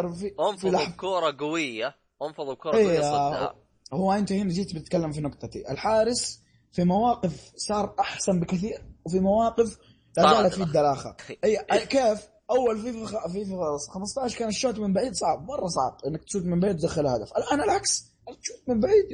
[0.65, 0.87] لحظة.
[0.95, 1.95] بكوره قوية.
[2.21, 3.55] أنفضوا بكوره إيه، قوية صدها
[3.93, 5.71] هو أنت هنا جيت بتتكلم في نقطتي.
[5.71, 6.41] الحارس
[6.71, 9.77] في مواقف صار أحسن بكثير وفي مواقف
[10.17, 10.63] لا زالت في.
[10.63, 15.97] الدلاخه اي كيف؟ أول فيفا خ- فيفا 15 كان الشوت من بعيد صعب مرة صعب
[16.07, 18.10] إنك تشوت من بعيد تدخل هدف الآن العكس.
[18.41, 19.05] تشوت من بعيد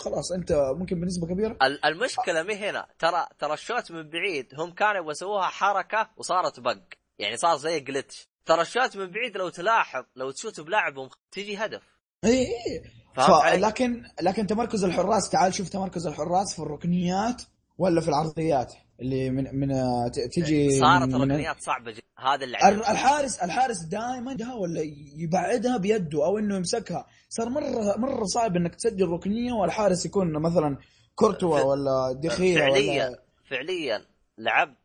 [0.00, 1.56] خلاص أنت ممكن بنسبة كبيرة.
[1.62, 6.60] ال- المشكلة مي هنا ترى ترى الشوت من بعيد هم كانوا يبغوا يسووها حركة وصارت
[6.60, 6.78] bug
[7.18, 11.56] يعني صار زي glitch ترى الشوت من بعيد لو تلاحظ لو تشوت بلاعب ومخ- تجي
[11.56, 11.82] هدف.
[12.24, 12.82] اي اي
[13.18, 17.42] علي؟ لكن لكن تمركز الحراس تعال شوف تمركز الحراس في الركنيات
[17.78, 18.72] ولا في العرضيات.
[19.00, 19.68] اللي من من
[20.12, 22.02] ت- تجي صارت ركنيات صعبة جدا.
[22.18, 22.58] هذا اللي.
[22.68, 24.80] الحارس الحارس دائما ده ولا
[25.16, 27.06] يبعدها بيده أو إنه يمسكها.
[27.28, 30.76] صار مره مرة صعب إنك تسجل ركنية والحارس يكون مثلا
[31.14, 33.18] كورتوا ولا دخيا فعليا ولا
[33.50, 34.04] فعليا.
[34.38, 34.76] لعبت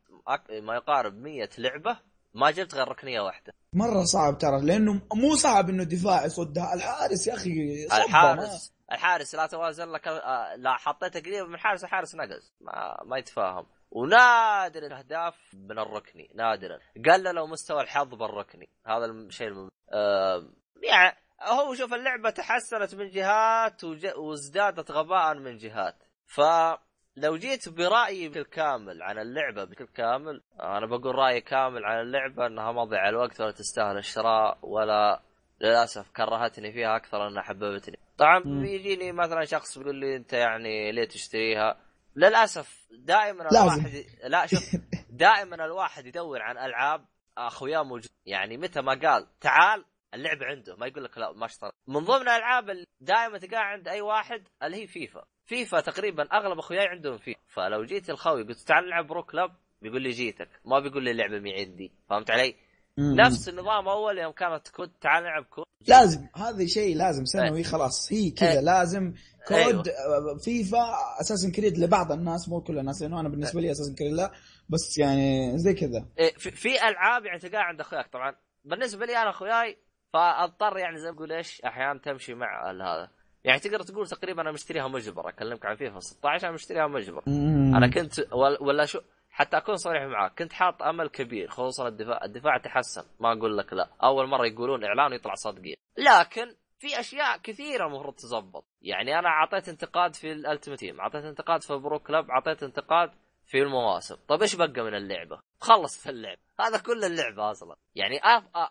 [0.62, 1.96] ما يقارب 100 لعبة
[2.34, 3.52] ما جبت غير ركنية واحدة.
[3.72, 6.74] مرة صعب ترى لأنه مو صعب إنه الدفاع يصدها.
[6.74, 12.14] الحارس يا أخي الحارس الحارس لا توازن لك آه، لا حطيته قريب من الحارس الحارس
[12.14, 12.52] نقز.
[12.60, 13.66] ما, ما يتفاهم.
[13.90, 16.78] ونادر الأهداف من الركني نادرا.
[17.06, 18.68] قللوا مستوى الحظ بالركني.
[18.86, 19.70] هذا الشيء الم...
[19.92, 20.48] آه
[20.82, 24.06] يعني هو شوف اللعبة تحسنت من جهات وج...
[24.16, 25.96] وازدادت غباء من جهات.
[26.26, 32.46] فلو جيت برأيي بشكل كامل عن اللعبة بشكل كامل أنا بقول رأيي كامل عن اللعبة
[32.46, 35.22] إنها مضيع الوقت ولا تستاهل الشراء ولا
[35.60, 37.98] للأسف كرهتني فيها أكثر أنها حببتني.
[38.18, 38.38] طبعا.
[38.38, 41.76] بيجيني مثلا شخص بيقول لي أنت يعني ليه تشتريها؟
[42.20, 43.58] للأسف دائما لازم.
[43.58, 44.76] الواحد لا شوف
[45.10, 47.04] دائما الواحد يدور عن ألعاب
[47.38, 51.70] اخوياه موجود يعني متى ما قال تعال اللعبة عنده ما يقول لك لا ما اشترى
[51.86, 56.58] من ضمن الألعاب اللي دائما تلقاها عند أي واحد اللي هي فيفا فيفا تقريبا أغلب
[56.58, 59.50] أخوياي عندهم فيفا فلو جيت الخوي قلت تعال نلعب Pro Club
[59.82, 62.54] بيقول لي جيتك ما بيقول لي اللعبة مي عندي فهمت علي؟
[62.96, 63.14] مم.
[63.14, 68.12] نفس النظام أول يوم كانت COD تعال نلعب COD لازم هذا شيء لازم سنوي خلاص
[68.12, 68.60] هي كذا إيه.
[68.60, 69.14] لازم.
[69.48, 70.38] COD أيوه.
[70.38, 74.32] فيفا Assassin's Creed لبعض الناس مو كل الناس لأنه أنا بالنسبة لي Assassin's Creed لا
[74.68, 76.06] بس يعني زي كذا.
[76.18, 78.34] إيه، في, في ألعاب يعني تلقاها عند أخوياك طبعا.
[78.64, 79.76] بالنسبة لي أنا أخوياي
[80.12, 83.10] فأضطر يعني زي ما أقول إيش أحيانا تمشي مع هذا.
[83.44, 87.22] يعني تقدر تقول تقريبا أنا مشتريها مجبر أكلمك عن فيفا 16 أنا مشتريها مجبر.
[87.26, 87.74] مم.
[87.76, 88.26] أنا كنت
[88.60, 93.32] ولا, شو حتى أكون صريح معك كنت حاط أمل كبير خصوصا الدفاع الدفاع تحسن ما
[93.32, 93.90] أقول لك لا.
[94.02, 98.64] أول مرة يقولون إعلان يطلع صادقين لكن في أشياء كثيرة المفروض تزبط.
[98.82, 103.10] يعني أنا أعطيت انتقاد في ال Ultimate Team أعطيت انتقاد في Pro Club أعطيت انتقاد
[103.46, 104.16] في المواسم.
[104.28, 106.40] طيب إيش بقى من اللعبة؟ خلص في اللعبة.
[106.60, 107.76] هذا كل اللعبة أصلا.
[107.94, 108.20] يعني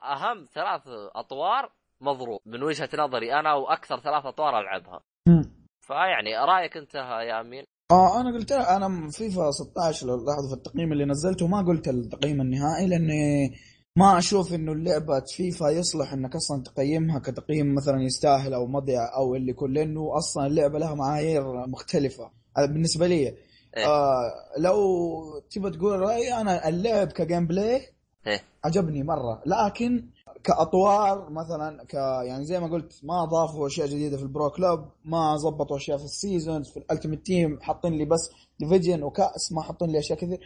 [0.03, 0.82] أهم ثلاث
[1.16, 2.39] أطوار مضروب.
[2.45, 5.01] من وجهة نظري أنا وأكثر ثلاث أطوار ألعبها.
[5.80, 10.91] فيعني رأيك أنت يا أمين؟ آه أنا قلت أنا فيفا 16 لو لاحظوا في التقييم
[10.91, 13.49] اللي نزلته ما قلت التقييم النهائي لأني
[14.00, 19.36] ما أشوف إنه اللعبة فيفا يصلح إنك أصلا تقيمها كتقييم مثلا يستاهل أو مضيع أو
[19.36, 23.36] اللي يكون لأنه أصلا اللعبة لها معايير مختلفة بالنسبة لي إيه.
[23.86, 24.80] آه لو
[25.52, 27.82] تبى تقول رأيي أنا اللعب ك gameplay
[28.28, 28.41] إيه.
[28.64, 30.10] عجبني مرة لكن
[30.43, 31.93] كأطوار مثلا ك
[32.28, 35.97] يعني زي ما قلت ما اضافوا أشياء جديدة في ال Pro Club ما ظبطوا أشياء
[35.97, 40.00] في ال Seasons في ال Ultimate Team حاطين لي بس division وكأس ما حاطين لي
[40.00, 40.39] أشياء كثير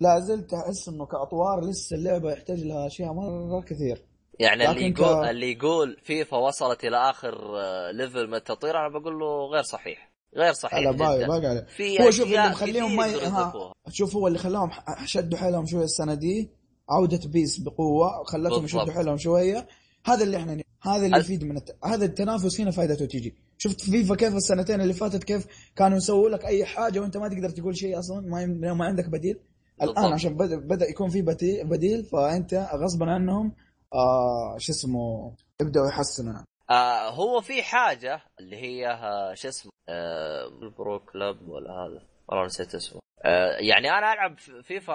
[0.00, 4.04] لا زلت أحس إنه كأطوار لسه اللعبة يحتاج لها أشياء مرة كثير
[4.40, 8.76] يعني اللي لكن ك- يقول اللي يقول فيفا وصلت إلى آخر آه، level من التطوير
[8.76, 12.48] أنا بقول له غير صحيح غير صحيح لا باقي باقي عليه في هو شوف اللي
[12.48, 13.72] مخليهم ما ها.
[13.88, 14.70] شوف هو اللي خلاهم
[15.04, 16.50] شدوا حيلهم شوية السنة دي
[16.90, 18.64] عودة PES بقوة خلتهم.
[18.64, 19.66] يشدوا حيلهم شوية
[20.06, 21.76] هذا اللي إحنا هذا اللي ال- يفيد من الت...
[21.84, 25.46] هذا التنافس هنا فائدته تيجي شفت فيفا كيف السنتين اللي فاتت كيف
[25.76, 28.46] كانوا يسووا لك أي حاجة وأنت ما تقدر تقول شيء أصلا ما.
[28.74, 29.38] ما عندك بديل.
[29.82, 31.22] الآن عشان بدا بدأ يكون في
[31.64, 33.56] بديل, فأنت غصبا عنهم
[33.94, 36.34] آه شو اسمه يبداوا يحسنوا.
[36.70, 42.02] آه هو في حاجة اللي هي آه شو اسمه آه ال Pro Club ولا هذا
[42.28, 43.00] والله نسيت اسمه.
[43.24, 44.92] آه يعني أنا ألعب فيفا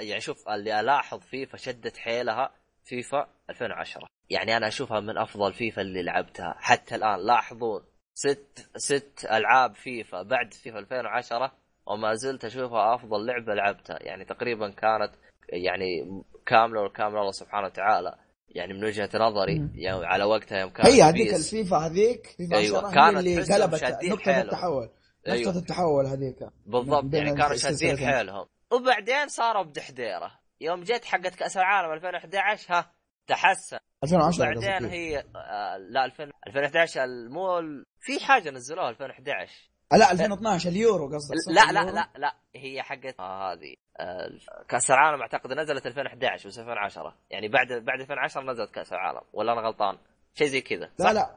[0.00, 2.50] يعني شوف اللي ألاحظ فيفا شدت حيلها
[2.84, 6.54] فيفا 2010 يعني أنا أشوفها من أفضل فيفا اللي لعبتها.
[6.58, 7.82] حتى الآن لاحظون
[8.14, 11.52] ست ست ألعاب فيفا بعد فيفا 2010
[11.86, 15.12] وما زلت أشوفها أفضل لعبة لعبتها يعني تقريبا كانت
[15.48, 18.14] يعني كاملة والكاملة الله سبحانه وتعالى
[18.48, 19.72] يعني من وجهة نظري مم.
[19.74, 21.34] يعني على وقتها يوم كانت هي هذيك.
[21.34, 24.44] الفيفا هذيك فيفا أيوة، 10 هي كانت اللي قلبت شادين نقطة حيلهم.
[24.44, 24.88] التحول
[25.28, 25.48] أيوة.
[25.48, 27.56] نقطه التحول هذيك بالضبط يعني كانوا.
[27.56, 32.92] شادين حيلهم وبعدين صاروا بدحديرة يوم جت حقت كأس العالم 2011 ها
[33.26, 34.88] تحسن 2010 بعدين.
[34.90, 37.60] هي آه لا 2000 2011 مو
[38.00, 43.14] في حاجة نزلوها 2011 آه، لا 2012 اليورو قصدك؟ لا لا؟ لا لا هي حقت
[43.20, 44.30] آه هذه آه
[44.68, 49.52] كأس العالم أعتقد نزلت 2011 بس 2010 يعني بعد بعد 2010 نزلت كأس العالم ولا
[49.52, 49.98] أنا غلطان؟
[50.34, 51.30] شيء زي كذا لا لا.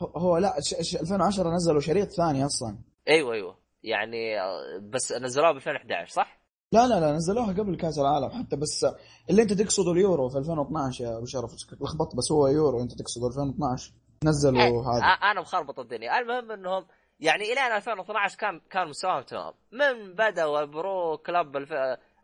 [0.00, 2.78] هو- لا ش- ش- 2010 نزلوا شريط ثاني أصلا.
[3.08, 3.56] أيوه أيوه.
[3.82, 6.40] يعني آه، بس نزلوها ب 2011 صح؟
[6.72, 8.86] لا لا لا نزلوها قبل كأس العالم حتى بس
[9.30, 11.50] اللي أنت تقصده اليورو في 2012 يا أبو شرف
[11.80, 13.92] لخبطت بس هو يورو أنت تقصده 2012
[14.24, 16.18] نزلوا هذا آه، أنا مخربط الدنيا.
[16.18, 16.86] المهم إنهم
[17.20, 19.52] يعني إلى 2012 كان كان مستواهم تمام.
[19.72, 21.72] من بدأوا ال Pro Club الف...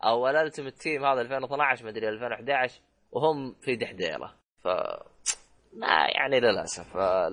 [0.04, 2.80] أو ال Ultimate Team هذا 2012 مدري 2011
[3.12, 4.34] وهم في دحديره
[4.64, 4.68] ف
[5.72, 7.28] ما يعني للأسف آه،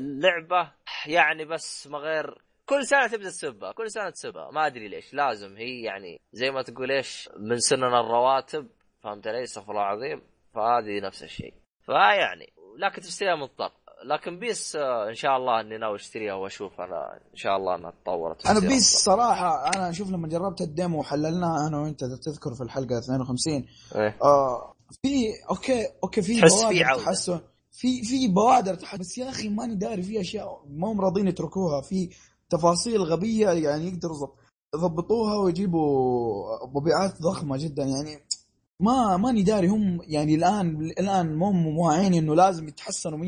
[0.00, 0.72] لعبة
[1.06, 4.50] يعني بس ما غير كل سنة تبدأ تسبها كل سنة تسبها.
[4.50, 8.68] ما أدري ليش لازم هي يعني زي ما تقول إيش من سنن الرواتب
[9.02, 10.22] فهمت علي؟ استغفر الله العظيم.
[10.54, 11.54] فهذه نفس الشيء.
[11.86, 13.72] فيعني لكن تشتريها مضطر.
[14.04, 17.90] لكن PES آه، إن شاء الله إني ناوي أشتريها وأشوف أنا إن شاء الله إنها
[18.04, 18.96] تطورت أنا PES.
[18.96, 23.66] صراحة أنا أشوف لما جربت ال demo وحللناها أنا وأنت تذكر في الحلقة 52
[23.96, 24.16] إيه.
[24.22, 27.04] آه في okay okay في تحس في عودة.
[27.04, 27.40] تحسن
[27.72, 31.80] في في بوادر تحسن بس يا أخي ماني داري في أشياء ما هم راضيين يتركوها
[31.80, 32.10] في
[32.50, 34.34] تفاصيل غبية يعني يقدروا يضب-
[34.74, 38.25] يضبطوها ويجيبوا مبيعات ضخمة جدا يعني
[38.80, 43.22] ما ماني داري هم يعني الآن الآن مو واعين إنه لازم يتحسنوا 100%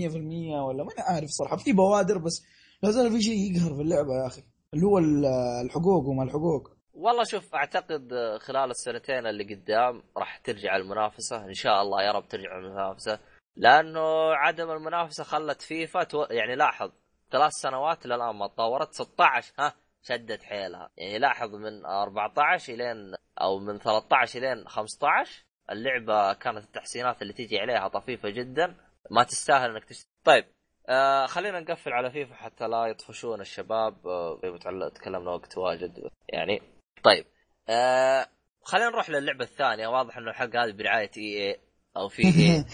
[0.66, 1.56] ولا ماني عارف صراحة.
[1.56, 2.44] في بوادر بس
[2.82, 4.42] لا زال في شيء يقهر في اللعبة يا أخي.
[4.74, 5.26] اللي هو ال-
[5.64, 6.70] الحقوق وما الحقوق.
[6.94, 8.08] والله شوف أعتقد
[8.40, 11.44] خلال السنتين اللي قدام راح ترجع المنافسة.
[11.44, 13.18] إن شاء الله يا رب ترجع المنافسة.
[13.56, 14.00] لأنه
[14.34, 16.22] عدم المنافسة خلت فيفا تو...
[16.30, 16.90] يعني لاحظ
[17.32, 18.92] ثلاث سنوات للآن ما تطورت.
[18.94, 19.74] 16 ها
[20.08, 20.90] شدت حيلها.
[20.96, 27.58] يعني لاحظ من 14 إلين أو من 13 إلين 15 اللعبة كانت التحسينات اللي تيجي
[27.58, 28.74] عليها طفيفة جدا.
[29.10, 30.44] ما تستاهل إنك تشتري طيب
[30.88, 34.06] آه خلينا نقفل على فيفا حتى لا يطفشون الشباب.
[34.06, 36.62] آه تكلمنا وقت واجد يعني.
[37.02, 37.26] طيب
[37.68, 38.26] آه
[38.62, 39.86] خلينا نروح للعبة الثانية.
[39.88, 41.60] واضح إنه الحلقة هذه برعاية EA
[41.96, 42.64] أو في إي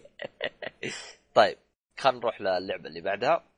[1.34, 1.58] طيب
[1.98, 3.49] خلينا نروح للعبة اللي بعدها.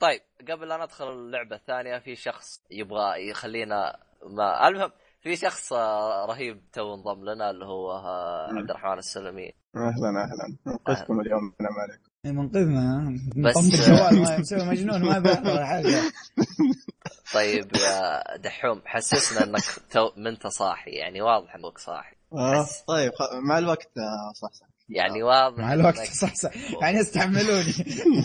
[0.00, 0.20] طيب
[0.50, 4.90] قبل لا ندخل اللعبة الثانية في شخص يبغى يخلينا ما المهم
[5.22, 9.52] في شخص آه، رهيب تو انضم لنا اللي هو آه، عبد الرحمن السلمي.
[9.76, 10.56] أهلا أهلا.
[10.66, 13.18] انقذكم اليوم السلام عليكم منقذنا.
[13.36, 16.02] بس الجوال مسوي مجنون ما بيحضر حاجة.
[17.34, 22.16] طيب يا دحوم حسسنا إنك تو منت صاحي يعني واضح إنك صاحي.
[22.32, 23.12] آه طيب
[23.48, 23.90] مع الوقت
[24.34, 24.65] صح صح.
[24.88, 26.50] يعني واضح مع الوقت صح صح.
[26.82, 27.72] يعني استحملوني.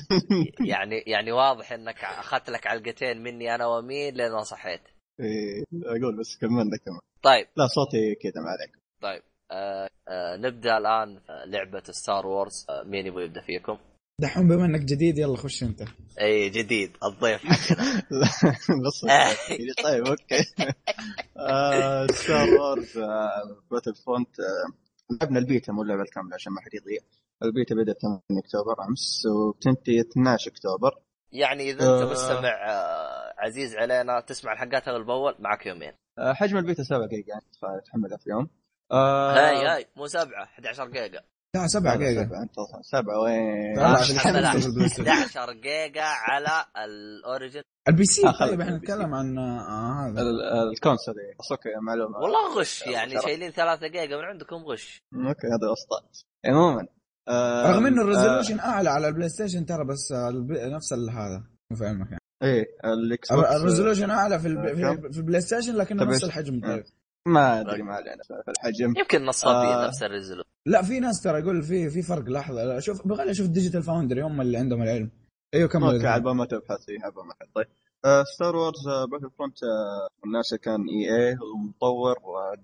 [0.71, 4.81] يعني يعني واضح إنك أخذت لك علقتين مني أنا ومين لين ما صحيت.
[5.19, 6.99] إيه أقول بس كملنا كمان.
[7.23, 7.47] طيب.
[7.57, 8.77] لا صوتي كذا ما عليك.
[9.01, 9.21] طيب.
[9.51, 13.77] آه آه نبدأ الآن لعبة Star Wars آه مين يبغى يبدأ فيكم؟
[14.21, 15.83] دحوم بما إنك جديد يلا خش أنت.
[16.21, 16.97] اي جديد.
[17.03, 17.41] الضيف.
[17.45, 19.05] حقنا بس
[19.83, 20.43] طيب okay.
[22.13, 22.97] Star Wars
[23.71, 24.35] Battlefront
[25.11, 26.99] لعبنا البيتا مو اللعبة الكاملة عشان ما حد يضيع.
[27.43, 31.01] البيتا بدأت 8 أكتوبر أمس وبتنتهي 12 أكتوبر.
[31.31, 32.11] يعني إذا أنت آه.
[32.11, 35.91] مستمع آه، عزيز علينا تسمع الحلقات اول باول معك يومين.
[36.17, 38.49] آه، حجم البيتا 7 جيجا يعني تحملها في يوم.
[38.91, 41.21] هاي هاي مو 7 11 جيجا
[41.55, 42.21] لا 7 جيجا.
[42.21, 50.21] انت 7 وين؟ 11 جيجا على ال Origin ال PC؟ طيب إحنا نتكلم عن هذا.
[50.71, 52.17] ال console بس okay معلومة.
[52.17, 55.01] والله غش يعني شايلين 3 جيجا من عندكم غش.
[55.13, 56.87] okay هذا اسطات عموما
[57.27, 60.11] آه رغم إنه ال resolution آه أعلى على ال PlayStation ترى بس
[60.51, 61.43] نفس هذا.
[61.75, 62.21] في علمك يعني.
[62.43, 64.49] إيه ال Xbox ال resolution أعلى في
[65.11, 66.61] في ال PlayStation لكنه نفس الحجم.
[66.61, 66.83] طيب.
[67.27, 68.93] ما أدري ما علينا في الحجم.
[68.97, 72.79] يمكن نصابين آه نفس ال resolution لا في ناس ترى يقول في في فرق لحظه
[72.79, 75.11] شوف بغالي أشوف Digital Foundry هم اللي عندهم العلم.
[75.53, 75.93] أيوه كمل.
[75.93, 77.67] okay على ما تبحث فيها ما طيب.
[78.05, 82.15] آه Star Wars Battlefront آه الناس كان EA ومطور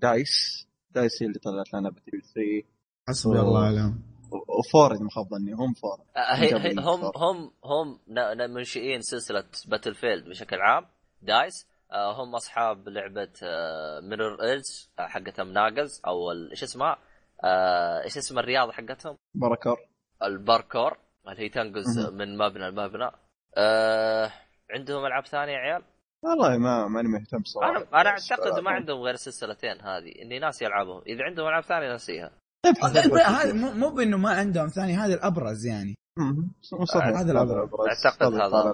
[0.01, 0.67] DICE.
[0.91, 2.67] DICE هي اللي طلعت لنا Battle 3
[3.09, 4.01] حسبي الله عليهم.
[4.31, 7.99] و four اذا ما خاب ظني هم four هي هم هم هم
[8.53, 10.85] منشئين سلسلة Battlefield بشكل عام.
[11.21, 11.65] DICE.
[11.65, 13.33] آه، هم أصحاب لعبة
[14.01, 14.65] Mirror's Edge
[14.99, 16.97] حقتهم ناقز أو إيش اسمها؟
[17.43, 19.77] آه، إيش اسم الرياضة حقتهم؟ parkour.
[20.23, 20.97] ال parkour
[21.27, 23.11] اللي هي تنقز من مبنى لمبنى.
[23.57, 24.31] أه
[24.71, 25.83] عندهم ألعاب ثانية يا عيال؟
[26.23, 27.69] والله ما ماني مهتم صراحة.
[27.69, 31.93] أنا أنا أعتقد ما عندهم غير السلسلتين هذه إني ناس يلعبهم إذا عندهم ألعاب ثانية
[31.93, 32.31] نسيها.
[33.25, 35.95] هذا مو بإنه ما عندهم ثاني هذا الأبرز يعني.
[37.15, 37.69] هذا الأبرز.
[38.05, 38.73] أعتقد هذا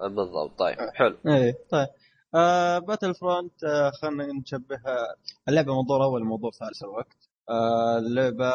[0.00, 0.58] بالضبط.
[0.58, 1.16] طيب حلو.
[1.26, 1.88] إيه طيب.
[2.34, 5.16] آه Battlefront آه خلينا نشبهها
[5.48, 7.28] اللعبة موضوع اول موضوع ثالث الوقت.
[7.50, 8.52] آه اللعبة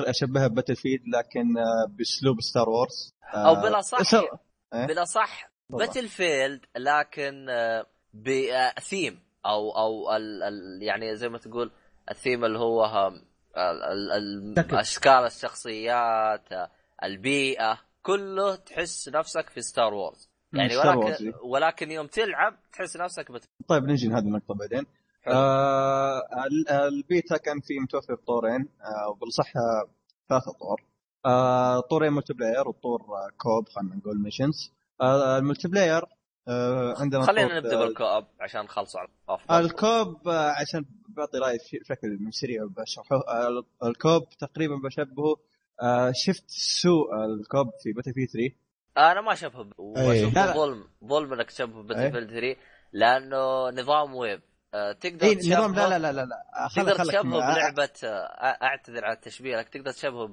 [0.00, 4.14] أشبهها ب Battlefield لكن آه بأسلوب Star Wars آه أو بلا صح
[4.74, 11.70] إيه؟ بلا صح Battlefield لكن آه بثيم أو أو ال ال يعني زي ما تقول
[12.10, 13.10] الثيم اللي هو
[14.56, 16.48] أشكال الشخصيات
[17.04, 23.48] البيئة كله تحس نفسك في Star Wars يعني ولكن ولكن يوم تلعب تحس نفسك بت...
[23.68, 24.86] طيب نجي لهذه النقطة بعدين.
[25.28, 26.22] آه
[26.88, 29.52] البيتا كان في متوفر طورين آه وبالصح
[30.28, 30.82] ثلاث طور.
[31.26, 33.00] آه طورين multiplayer وطور
[33.38, 36.04] co-op خلينا نقول missions آه ال multiplayer
[36.48, 41.38] آه عندنا خلينا نبدأ بال co-op عشان نخلص على افضل ال co-op آه عشان بعطي
[41.38, 45.36] رايي بشكل سريع بشرحه آه ال co-op تقريبا بشبهه
[45.82, 46.44] آه شفت
[46.80, 48.54] سوء ال co-op في Battlefield 3
[48.96, 52.56] أنا ما اشوفه وأشوفه ظلم ظلم إنك تشبه Battlefield 3
[52.92, 54.40] لأنه نظام wave.
[54.74, 56.68] آه، تقدر إيه نظام لا لا لا لا, لا.
[56.76, 57.22] تقدر تشبهه
[57.54, 58.08] بلعبة آه،
[58.62, 60.26] أعتذر على التشبيه لك تقدر تشبهه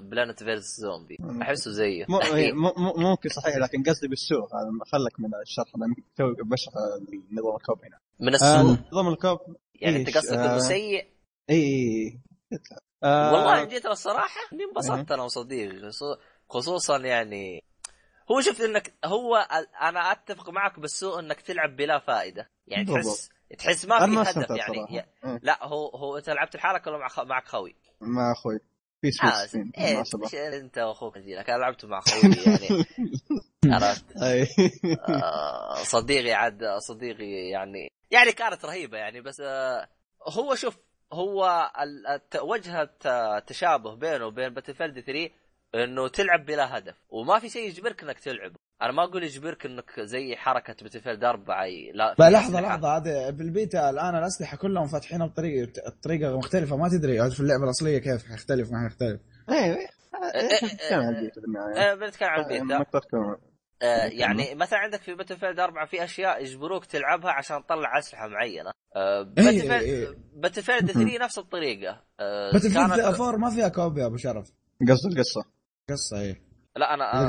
[0.00, 1.16] Plants vs Zombie.
[1.42, 2.52] أحسه زيه إيه،
[2.96, 4.46] ممكن صحيح لكن قصدي بالسوء
[4.92, 6.74] خلك من الشرح أنا توي بشرح
[7.32, 7.98] نظام الكوب هنا.
[8.20, 9.38] من السوء آه نظام الكوب
[9.74, 11.06] يعني أنت قصدك إنه سيء؟
[11.50, 12.20] اي
[13.02, 15.90] آه والله جيت الصراحة إني انبسطت أنا وصديقي
[16.48, 17.62] خصوصا يعني
[18.30, 19.36] هو شفت انك هو
[19.82, 22.50] أنا أتفق معك بالسوء إنك تلعب بلا فائدة.
[22.66, 24.78] يعني تحس تحس ما في هدف يعني.
[24.90, 25.04] ي...
[25.24, 25.40] إيه.
[25.42, 27.20] لا هو هو انت لعبت لحالك ولا مع خ...
[27.20, 28.60] معك خوي؟ مع أخوي.
[29.00, 32.84] في سويس آه إيه أنت وأخوك لك أنا لعبت مع خوي يعني.
[33.74, 34.04] عرفت؟
[35.08, 39.88] آه صديقي عاد صديقي يعني يعني كانت رهيبة يعني بس آه
[40.28, 40.78] هو شوف
[41.12, 41.70] هو
[42.42, 42.90] وجهة
[43.38, 45.30] تشابه بينه وبين Battlefield 3
[45.74, 46.94] إنه تلعب بلا هدف.
[47.08, 48.52] وما في شيء يجبرك إنك تلعب.
[48.82, 51.66] أنا ما أقول يجبرك إنك زي حركة Battlefield أربعة.
[51.94, 52.60] لا لحظة.
[52.60, 52.96] لحظة.
[52.96, 56.76] هذا بالبيتا الآن الأسلحة كلهم فاتحينها بطريقه بطريقه مختلفة.
[56.76, 59.76] ما تدري في اللعبة الأصلية كيف حيختلف ما حيختلف أيوه
[60.34, 60.60] إيه،
[60.90, 61.92] كان عن البيت في النهاية.
[61.92, 62.84] آه، بنتكلم عن البيتا.
[63.82, 68.28] آه، يعني مثلا عندك في باتل فيلد 4 في أشياء يجبروك تلعبها عشان تطلع أسلحة
[68.28, 68.70] معينة.
[68.96, 70.04] إيه، باتل إيه، إيه.
[70.06, 72.02] فيلد باتل فيلد 3 نفس الطريقة.
[72.20, 74.52] آه، باتل فيلد 4 ما فيها co-op يا أبو شرف.
[74.88, 75.55] قصد القصة
[75.90, 76.40] قصة إيه.
[76.76, 77.22] لا أنا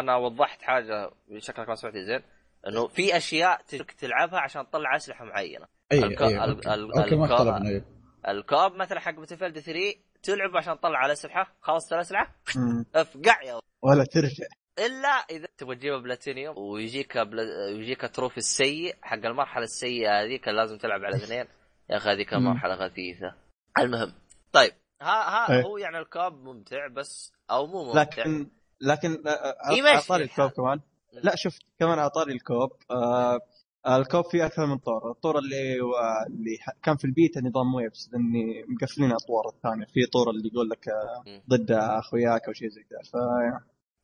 [0.00, 2.22] أنا وضحت حاجة شكلك ما سمعتي زين؟
[2.68, 3.60] إنه في أشياء
[3.98, 5.66] تلعبها عشان تطلع أسلحة معينة.
[5.92, 7.84] اي الك- ال- ال- أوكي ما اختلفنا إيه.
[8.28, 9.80] ال co-op مثلا حق باتل فيلد 3
[10.22, 12.34] تلعب عشان تطلع الاسلحه خلصت الاسلحه.
[12.94, 14.46] افقع يا ولا ترجع.
[14.78, 17.42] إلا إذا تبغى تجيبه بلاتينيوم ويجيك بلا...
[17.68, 21.46] يجيك trophy السيء حق المرحلة السيئة هذيك لازم تلعب على اثنين.
[21.90, 22.34] يا أخي هذيك.
[22.34, 23.34] مرحلة غثيثة.
[23.78, 24.12] المهم
[24.52, 24.72] طيب.
[25.02, 25.62] ها ها إيه.
[25.62, 30.27] هو يعني ال co-op ممتع بس أو مو ممتع لكن لكن آه، يمشي أعطاني ال
[30.27, 30.56] co-op الحال.
[30.56, 30.80] كمان
[31.12, 33.40] لا شفت كمان أعطاني ال co-op آه
[33.88, 35.92] ال co-op فيه أكثر من طور، الطور اللي و...
[36.26, 40.70] اللي ح- كان في البيتا نظام waves لاني مقفلين الاطوار الثانية، في طور اللي يقول
[40.70, 41.42] لك آه،.
[41.48, 43.16] ضد أخوياك أو شيء زي كذا ف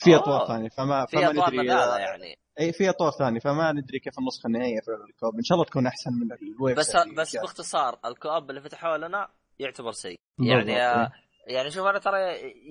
[0.05, 0.17] في.
[0.17, 4.47] أطوار ثانية فما فما أطوار ندري يعني إي في أطوار ثانية فما ندري كيف النسخة
[4.47, 7.37] النهائية في ال co-op إن شاء الله تكون أحسن من ال wave بس بس.
[7.37, 9.29] باختصار ال co-op اللي فتحوه لنا
[9.59, 11.13] يعتبر سيء يعني آه، إيه.
[11.57, 12.19] يعني شوف أنا ترى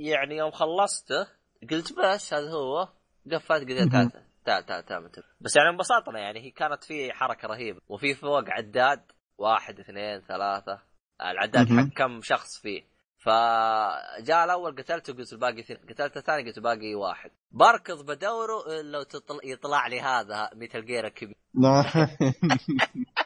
[0.06, 1.28] يعني يوم خلصته
[1.72, 2.90] قلت بس هذا هو
[3.32, 4.12] قفلت قلت تعال.
[4.46, 5.10] تعال تعال
[5.42, 9.02] بس يعني انبسطنا يعني هي كانت في حركة رهيبة وفي فوق عداد
[9.38, 10.82] واحد اثنين ثلاثة
[11.22, 11.68] العداد.
[11.68, 17.32] حق كم شخص فيه فجاء الأول قتلته قلت الباقي اثنين قتلت الثاني قلت باقي واحد
[17.52, 19.40] بركض بدوره لو تطل...
[19.44, 21.36] يطلع لي هذا ميتال جير الكبير.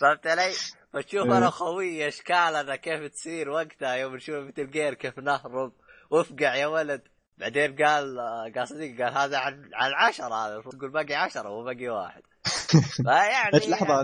[0.00, 0.52] فهمت علي؟
[0.92, 1.38] فتشوف إيه.
[1.38, 5.72] أنا خوي اشكالنا كيف تصير وقتها يوم نشوف ميتال جير كيف نهرب.
[6.10, 7.02] وافقع يا ولد.
[7.38, 8.16] بعدين قال
[8.56, 10.52] قال صديق قال هذا عن عن عشرة هذا.
[10.54, 12.22] المفروض تقول باقي عشرة وباقي واحد.
[13.06, 14.02] فيعني بس لحظة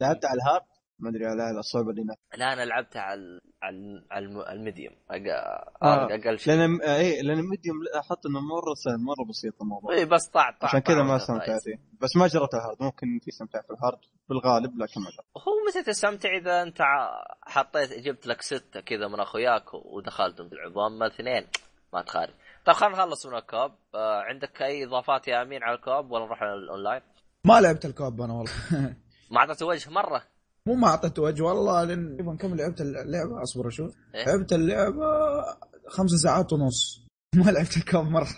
[0.00, 0.62] لعبت على ال hard؟
[0.98, 2.02] ما أدري على الصعوبه اللي
[2.36, 3.76] لا أنا لعبتها على على
[4.10, 4.94] على الم- ال medium.
[5.10, 6.06] آه.
[6.14, 6.54] أقل شيء.
[6.54, 9.94] لأن اي لأن ال medium لاحظت إنه مرة سهل مرة بسيط الموضوع.
[9.94, 11.62] اي بس طع طع عشان كذا ما استمتعت.
[12.00, 12.76] بس ما جربت ال hard.
[12.82, 13.98] ممكن في استمتاع في ال hard.
[14.28, 15.06] بالغالب لكن ما
[15.36, 16.82] هو متى تستمتع إذا أنت
[17.42, 21.46] حطيت جبت لك ستة كذا من أخوياك ودخلتم تلعبوا اما اثنين.
[21.92, 22.34] ما تخارج
[22.66, 23.72] طيب خلينا نخلص من ال co-op.
[23.94, 27.00] آه عندك أي إضافات يا أمين على ال co-op ولا نروح على الأونلاين؟
[27.44, 28.52] ما لعبت ال co-op أنا والله.
[29.30, 30.22] ما أعطيته وجه مرة؟
[30.66, 35.06] مو ما أعطيته وجه والله لأن تقريبا كم لعبت اللعبة؟ أصبر أشوف إيه؟ لعبت اللعبة
[35.88, 37.06] خمس ساعات ونص.
[37.36, 38.28] ما لعبت ال co-op مرة.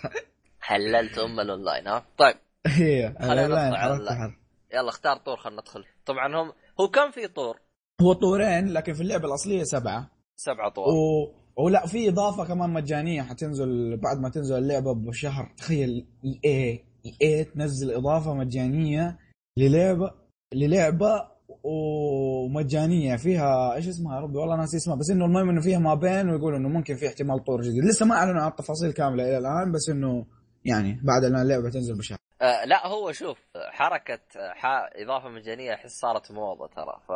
[0.61, 2.35] حللت أم الأونلاين ها؟ طيب.
[2.67, 4.38] هي خلينا نطلع
[4.73, 5.85] يلا اختار طور خلينا ندخل.
[6.05, 6.51] طبعا هم
[6.81, 7.59] هو كم في طور؟
[8.01, 10.09] هو طورين لكن في اللعبة الأصلية سبعة.
[10.35, 10.87] سبعة طور.
[10.87, 11.33] و...
[11.63, 15.53] ولا في إضافة كمان مجانية حتنزل بعد ما تنزل اللعبة بشهر.
[15.57, 16.83] تخيل اي اي
[17.21, 19.17] اي تنزل إضافة مجانية
[19.57, 20.11] للعبة
[20.53, 25.79] للعبة ومجانية فيها إيش اسمها يا ربي؟ والله ناسي اسمها بس إنه المهم إنه فيها
[25.79, 27.85] ما بين ويقولوا إنه ممكن في احتمال طور جديد.
[27.85, 30.25] لسه ما أعلنوا عن التفاصيل كاملة إلى الآن بس إنه
[30.65, 34.65] يعني بعد ما اللعبة تنزل بشهر آه لا هو شوف حركة آه، ح...
[34.95, 37.11] إضافة مجانية أحس صارت موضة ترى ف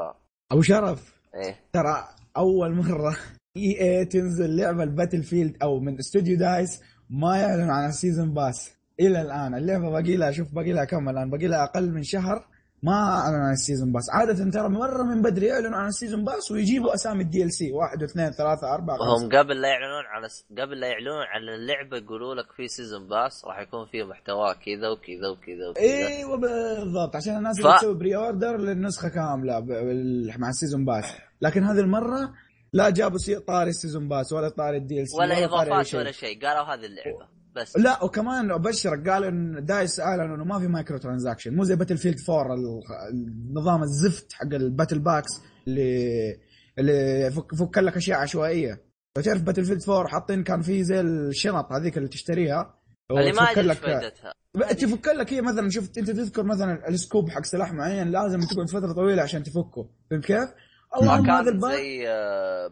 [0.52, 1.60] أبو شرف إيه.
[1.74, 3.18] ترى أول مرة
[3.58, 8.34] إي اي تنزل لعبة الباتل فيلد أو من استوديو دايس ما يعلن عن ال season
[8.34, 8.72] pass.
[9.00, 12.48] إلى الآن اللعبة باقي لها شوف باقي لها كم الآن؟ باقي لها أقل من شهر.
[12.84, 14.04] ما أعلن عن ال season pass.
[14.14, 18.02] عادة ترى مرة من بدري يعلنوا عن ال season pass ويجيبوا أسامي ال DLC واحد
[18.02, 20.46] واثنين ثلاثة أربعة هم قبل لا يعلنون على س...
[20.60, 24.90] قبل لا يعلنون عن اللعبة يقولوا لك في season pass راح يكون فيه محتوى كذا
[24.90, 25.84] وكذا وكذا وكذا.
[25.84, 27.16] إيوه بالضبط.
[27.16, 31.06] عشان الناس ف- اللي تسوي pre-order للنسخة كاملة ب- مع ال season pass.
[31.42, 32.34] لكن هذه المرة
[32.74, 35.96] لا جابوا طاري ال season pass ولا طاري ال DLC ولا أي إضافات.
[35.96, 36.46] ولا شيء.
[36.46, 37.33] قالوا هذه اللعبة.
[37.56, 37.78] بس.
[37.78, 42.18] لا وكمان أبشرك قال إن دايس اعلن إنه ما في microtransaction مو زي باتل فيلد
[42.30, 42.82] 4 ال-
[43.12, 45.30] النظام الزفت حق ال battle packs
[45.68, 46.38] اللي
[46.80, 48.84] اللي فك لك أشياء عشوائية.
[49.18, 52.80] لو تعرف باتل فيلد 4 حاطين كان في زي الشنط هذيك اللي تشتريها.
[53.12, 54.34] اللي ما أدري لك فائدتها.
[54.74, 58.70] تفك لك هي مثلا شفت أنت تذكر مثلا ال scope حق سلاح معين لازم تقعد
[58.70, 59.90] فترة طويلة عشان تفكه.
[60.12, 62.06] فهمت كيف؟ ما اللهم هذا زي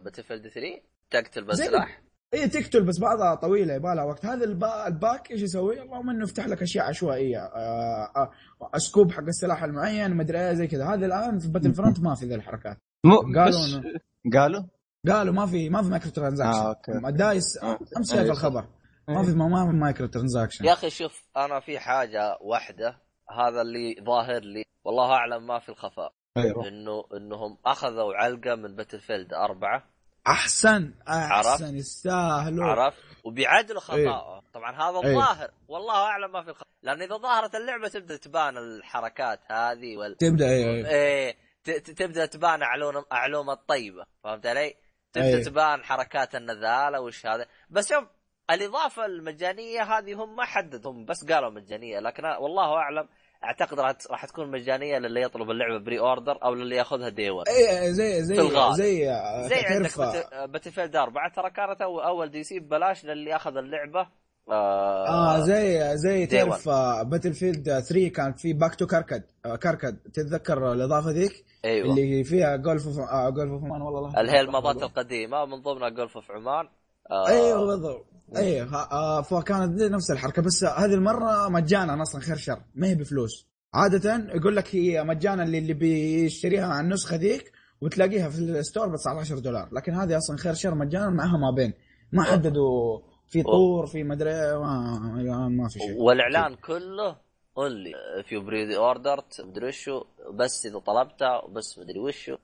[0.04, 2.02] باتل فيلد 3 تقتل بس زي سلاح؟
[2.34, 4.26] هي تقتل بس بعضها طويلة يبغى لها وقت.
[4.26, 4.86] هذا البا...
[4.86, 7.38] ال pack إيش يسوي؟ اللهم إنه يفتح لك أشياء عشوائية.
[7.38, 10.84] آه آه scope حق السلاح المعين مدري إيه زي كذا.
[10.94, 12.76] هذا الآن في باتلفرونت ما في ذي الحركات.
[13.04, 13.98] مو قالوا إنه-
[14.36, 14.62] قالوا؟
[15.08, 17.16] قالوا ما في ما في microtransaction آه، أوكي.
[17.16, 17.78] دايس آه.
[17.96, 18.30] أمس شايف.
[18.30, 18.64] الخبر.
[19.08, 22.98] ما في ما في microtransaction يا أخي شوف أنا في حاجة واحدة.
[23.30, 24.64] هذا اللي ظاهر لي.
[24.84, 26.12] والله أعلم ما في الخفاء.
[26.36, 26.68] أيوه.
[26.68, 29.84] إنه إنهم أخذوا علقة من باتل فيلد أربعة.
[30.26, 35.10] أحسن؟ أحسن يستاهلوا عرفت؟ وبيعدلوا خطأه طبعا هذا إيه.
[35.10, 35.50] الظاهر.
[35.68, 36.62] والله أعلم ما في الخ...
[36.82, 40.86] لأن إذا ظهرت اللعبة تبدأ تبان الحركات هذه وال تبدأ إيه.
[40.86, 41.36] إيه
[41.68, 44.04] إيه تبدأ تبان علوم العلوم الطيبة.
[44.24, 44.74] فهمت علي؟
[45.12, 45.44] تبدأ أيه.
[45.44, 47.46] تبان حركات النذاله وش هذا.
[47.70, 48.04] بس شوف
[48.50, 52.00] الإضافة المجانية هذه هم ما حددهم بس قالوا مجانية.
[52.00, 53.08] لكن والله أعلم
[53.44, 53.80] أعتقد
[54.10, 58.34] راح تكون مجانية للي يطلب اللعبة pre-order أو للي يأخذها day 1 إيه زي زي
[58.34, 58.74] في.
[58.74, 59.04] زي
[59.48, 64.06] زي عندك تعرف باتل فيلد 4 ترى كانت أول DLC ببلاش للي أخذ اللعبة
[64.50, 66.68] آه زي زي تعرف
[67.04, 71.90] باتل فيلد 3 كان في Back to Karkand آه، Karkand تتذكر الإضافة ذيك؟ أيوه.
[71.90, 75.88] اللي فيها Gulf of آه Gulf of Oman والله اللي هي المابات القديمة من ضمنها
[75.88, 76.68] Gulf of Oman
[77.10, 80.42] آه أيوه بالضبط أيوه آه فكانت نفس الحركة.
[80.42, 82.62] بس هذه المرة مجانا أصلا خير شر.
[82.74, 83.46] ما هي بفلوس.
[83.74, 88.96] عادة يقول لك هي مجانا للي بيشتريها عن النسخة ذيك وتلاقيها في ال store ب
[88.96, 89.68] 19 دولار.
[89.72, 91.72] لكن هذه أصلا خير شر مجانا معها ما بين.
[92.12, 96.02] ما حددوا في طور في مدري ما, ما في شيء.
[96.02, 97.16] والإعلان كله
[97.58, 97.92] only
[98.28, 102.36] في pre order مدري وشو بس إذا طلبتها وبس مدري وشو.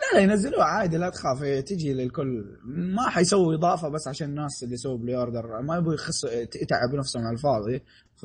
[0.00, 1.42] لا لا ينزلوها عادي لا تخاف.
[1.42, 2.58] هي تجي للكل.
[2.64, 5.62] ما حيسووا إضافة بس عشان الناس اللي يسووا pre order.
[5.62, 6.24] ما يبغوا يخص
[6.62, 7.82] يتعب نفسهم على الفاضي.
[8.16, 8.24] ف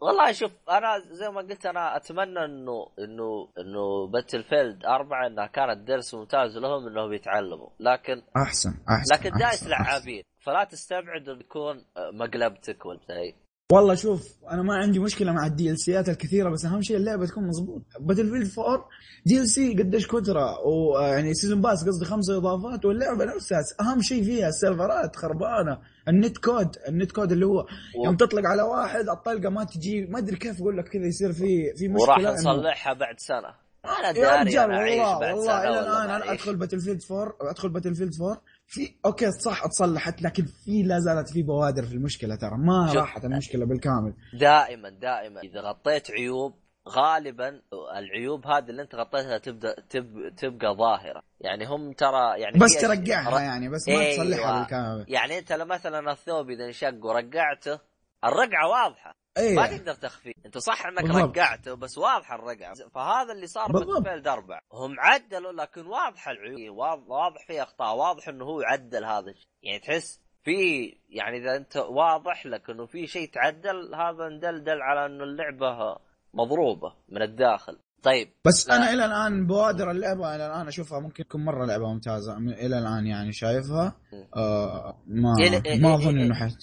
[0.00, 5.46] والله شوف أنا زي ما قلت أنا أتمنى إنه إنه إنه باتل فيلد أربعة إنها
[5.46, 7.68] كانت درس ممتاز لهم إنهم يتعلموا.
[7.80, 9.66] لكن أحسن أحسن لكن DICE.
[9.66, 15.46] لعابين فلا تستبعد انه يكون مقلبتك ولا شيء والله شوف أنا ما عندي مشكلة مع
[15.46, 17.82] ال DLC ات الكثيرة بس أهم شيء اللعبة تكون مضبوط.
[18.00, 18.88] Battlefield 4
[19.26, 25.16] DLC قديش كثره ويعني season pass قصدي خمسة إضافات واللعبة نفسها أهم شيء فيها السيرفرات
[25.16, 25.78] خربانة.
[26.08, 27.66] ال net code ال net code اللي هو
[28.04, 31.74] يوم تطلق على واحد الطلقة ما تجي ما أدري كيف أقول لك كذا يصير في
[31.76, 33.64] في مشكلة وراح نصلحها بعد سنة.
[33.84, 36.32] أنا يا داري رجال أنا أعيش والله بعد والله إلى الآن أنا.
[36.32, 41.42] أدخل Battlefield 4 أدخل Battlefield 4 في okay صح اتصلحت لكن في لا زالت في
[41.42, 42.56] بوادر في المشكلة ترى.
[42.58, 42.92] ما.
[42.92, 44.14] راحت المشكلة بالكامل.
[44.40, 45.40] دائما دائما.
[45.40, 46.54] إذا غطيت عيوب
[46.88, 47.60] غالبا
[47.96, 51.22] العيوب هذه اللي أنت غطيتها تبدأ تب تبقى ظاهرة.
[51.40, 54.24] يعني هم ترى يعني بس ر- يعني بس ما أيوة.
[54.24, 55.04] تصلحها بالكامل.
[55.08, 57.78] يعني أنت لو مثلا الثوب إذا انشق ورقعته
[58.24, 59.23] الرقعة واضحة.
[59.38, 61.38] ما أيوه تقدر تخفيه أنت صح إنك بالضبط.
[61.38, 62.74] رقعته بس واضحه الرقعة.
[62.74, 63.72] فهذا اللي صار.
[63.72, 66.76] Battle أربع هم عدلوا لكن واضحه العيوب.
[66.76, 67.96] واضح, واضح فيه أخطاء.
[67.96, 69.48] واضح إنه هو عدل هذا الشيء.
[69.62, 75.06] يعني تحس في يعني إذا أنت واضح لك إنه في شيء تعدل هذا ندلدل على
[75.06, 75.96] إنه اللعبة
[76.34, 77.78] مضروبة من الداخل.
[78.04, 78.76] طيب بس لا.
[78.76, 82.36] أنا إلى الآن بوادر اللعبة إلى الآن أشوفها ممكن تكون مرة لعبة ممتازة.
[82.36, 83.96] إلى الآن يعني شايفها.
[84.36, 86.56] آه ما إلى- ما أظن إنه حت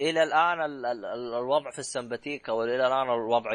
[0.00, 3.50] إلى الآن ال- ال- ال- الوضع في السمباتيكا وإلى الآن الوضع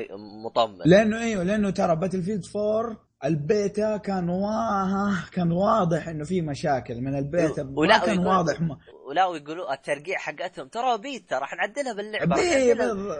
[0.45, 0.78] مطمن.
[0.86, 7.15] لأنه إيوه لأنه ترى Battlefield 4 البيتا كان واه كان واضح إنه في مشاكل من
[7.17, 8.61] البيتا ولا كان واضح.
[8.61, 8.78] ما
[9.09, 10.67] ولا ويقولوا الترقيع حقتهم.
[10.67, 12.36] ترى بيتا راح نعدلها باللعبة.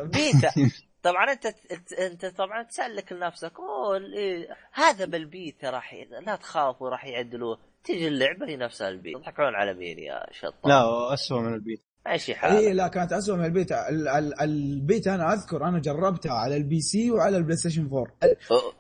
[0.04, 0.52] بيتا.
[1.04, 1.46] طبعا أنت
[2.00, 8.48] أنت, طبعا تسلك لنفسك أوه إيه، هذا بالبيتا راح لا تخافوا راح يعدلوه تيجي اللعبة
[8.48, 11.87] هي نفسها البيتا يضحكون على مين يا شطار؟ لا اسوء من البيت.
[12.08, 12.64] اي حالك.
[12.76, 17.12] لا كانت اسوء من البيتا ال- ال- البيتا أنا أذكر أنا جربتها على ال PC
[17.12, 18.06] وعلى ال PlayStation 4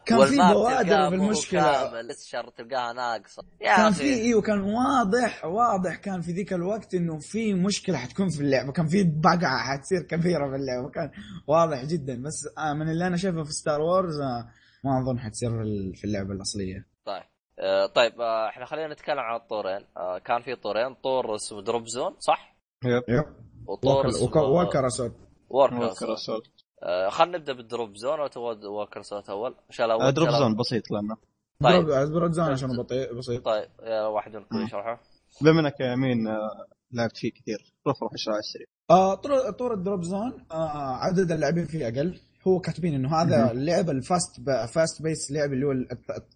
[0.05, 1.61] كان في بوادر مو بالمشكلة.
[1.89, 3.43] كامل الشر تلقاها ناقصة.
[3.59, 3.91] كان.
[3.91, 8.71] في إيوه كان واضح واضح كان في ذيك الوقت إنه في مشكلة حتكون في اللعبة.
[8.71, 10.89] كان في بقعة حتصير كبيرة في اللعبة.
[10.89, 11.11] كان
[11.47, 12.21] واضح جدا.
[12.23, 14.49] بس آه من اللي أنا شايفه في Star Wars آه
[14.83, 16.85] ما أظن حتصير في ال- في اللعبة الأصلية.
[17.05, 17.23] طيب.
[17.59, 19.79] آه، طيب إحنا خلينا نتكلم عن الطورين.
[20.25, 23.03] كان في طورين طور اسمه drop zone صح؟ yep.
[23.09, 23.25] yep.
[23.67, 25.13] وطور وكر أسود.
[25.49, 26.41] وكر أسود.
[26.83, 28.19] آه، خلينا نبدأ بال drop zone.
[28.19, 31.17] أو تبغى Walker Assault اول؟ عشان الأول آه، drop zone بسيط لأنه.
[31.63, 31.87] طيب.
[32.13, 33.45] drop zone عشان بطيء بسيط.
[33.45, 33.69] طيب.
[33.83, 34.57] يا واحد منكم.
[34.61, 35.01] يشرحه.
[35.41, 38.65] بما إنك يا امين آه، لعبت فيه كثير روح روح اشرح على السريع.
[38.89, 42.19] آه طور طور ال drop zone آه عدد اللاعبين فيه أقل.
[42.47, 43.57] هو كاتبين إنه هذا مهم.
[43.57, 44.41] اللعبه ال fast.
[44.73, 45.87] fast pace لعب اللي هو ال-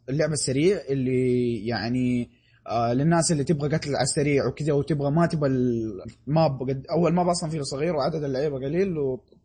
[0.09, 2.29] اللعبه السريع اللي يعني
[2.71, 7.13] آه للناس اللي تبغى قتل على السريع وكذا وتبغى ما تبغى ال map قد أول
[7.13, 8.97] map أصلا فيه صغير وعدد اللعيبة قليل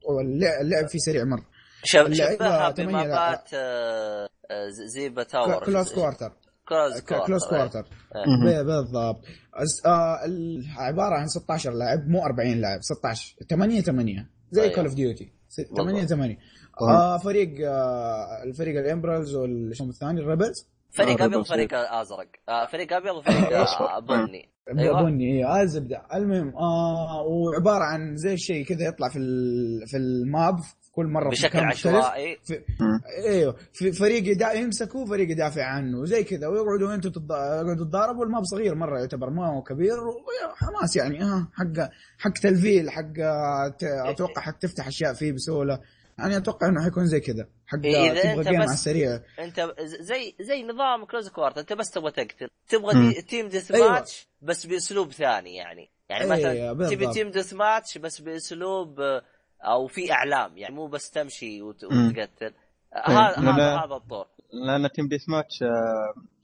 [0.09, 1.45] واللعب اللعب فيه سريع مرة.
[1.85, 1.99] شب
[2.35, 5.65] شبهها بمابات آه، آه، زيبا تاور.
[5.65, 6.33] كلوز كوارتر.
[7.27, 7.83] كلوز كوارتر.
[8.45, 9.21] ب- بالضبط.
[9.87, 10.19] آه
[10.77, 14.63] عبارة عن 16 لاعب مو 40 لاعب 16 8 8 زي.
[14.75, 15.33] كول اوف ديوتي
[15.77, 16.09] 8 بالضبط.
[16.11, 16.35] 8
[16.81, 16.89] طيب.
[16.89, 20.67] آه فريق آه الفريق الامبرالز والشو الثاني الريبلز.
[20.97, 22.29] فريق آه، أبيض بس- وفريق أزرق.
[22.49, 24.01] آه، فريق أبيض وفريق آه،.
[24.01, 24.49] بني.
[24.79, 25.03] أيوة.
[25.03, 29.19] بني أيوه الزبده المهم آه وعبارة عن زي الشيء كذا يطلع في
[29.87, 30.59] في ال map
[30.93, 31.59] كل مرة في بشكل.
[31.59, 32.37] عشوائي.
[33.29, 33.57] إيوه.
[33.73, 34.53] في فريق يدع...
[34.53, 36.05] يمسكه فريق يدافع عنه.
[36.05, 36.47] زي كذا.
[36.49, 37.33] ويقعدوا أنتم تض...
[37.33, 39.97] يقعدوا تتضاربوا ال map صغير مرة يعتبر ما هو كبير.
[40.53, 43.13] وحماس يعني ها حق حق تلفيل حق
[43.69, 43.83] ت...
[43.85, 45.79] أتوقع حق تفتح أشياء فيه بسهولة.
[46.19, 49.75] يعني أتوقع إنه حيكون زي كذا حق إذا تبغى أنت game بس- على السريع أنت
[49.81, 53.09] زي زي نظام close quarter أنت بس تبغى تقتل تبغى.
[53.13, 53.93] دي team death أيوة.
[53.93, 56.95] ماتش بس بأسلوب ثاني يعني يعني أيوة، مثلا بالضبط.
[56.95, 59.23] تبي team deathmatch بس بأسلوب آه،
[59.63, 61.85] أو في أعلام يعني مو بس تمشي وت-.
[61.85, 62.55] وتقتل
[62.95, 65.63] آه، هذا هذا الطور لأن team deathmatch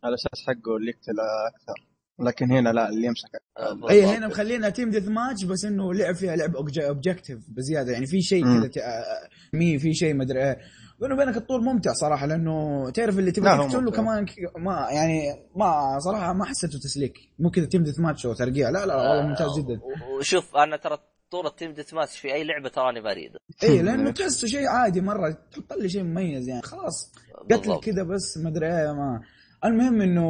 [0.04, 1.16] على أساس حقه اللي يقتل
[1.54, 3.28] أكثر لكن هنا لا اللي يمسك
[3.58, 4.04] آه، أي.
[4.04, 8.44] هنا مخلينا team deathmatch بس إنه لعب فيها لعب objective بزيادة يعني في شيء.
[8.44, 9.04] كذا ت- آه،
[9.52, 10.58] مي في شيء مدري إيه
[11.00, 13.90] بيني وبينك الطول ممتع صراحة لأنه تعرف اللي تبغى تقتله.
[13.90, 14.26] كمان
[14.58, 15.22] ما يعني
[15.56, 19.74] ما صراحة ما حسيته تسليك مو كذا team deathmatch وترقيع لا لا والله ممتاز جدا
[19.74, 20.98] آه، وشوف أنا ترى
[21.30, 23.30] طور ال team deathmatch في أي لعبة تراني بريد
[23.62, 27.12] اي لأنه تحسه شيء عادي مرة تحط لي شيء مميز يعني خلاص
[27.50, 27.80] قتل.
[27.80, 29.20] كذا بس ما أدري إيه ما
[29.64, 30.24] المهم إنه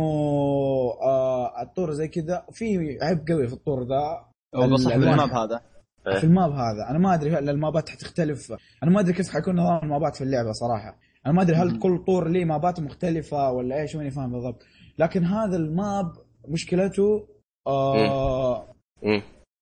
[1.03, 4.25] آه الطور زي كذا في عيب قوي في الطور ذا.
[4.55, 5.13] أو بصح الألوان.
[5.21, 5.61] ال map هذا.
[6.09, 6.19] إيه.
[6.19, 6.91] في ال map هذا.
[6.91, 8.53] أنا ما أدري هل المابات حتختلف.
[8.83, 10.99] أنا ما أدري كيف حيكون نظام المابات في اللعبة صراحة.
[11.27, 11.79] أنا ما أدري هل.
[11.79, 14.63] كل طور ليه مابات مختلفة ولا إيش ماني فاهم بالضبط.
[14.99, 16.13] لكن هذا ال map
[16.49, 17.29] مشكلته
[17.67, 18.67] آه.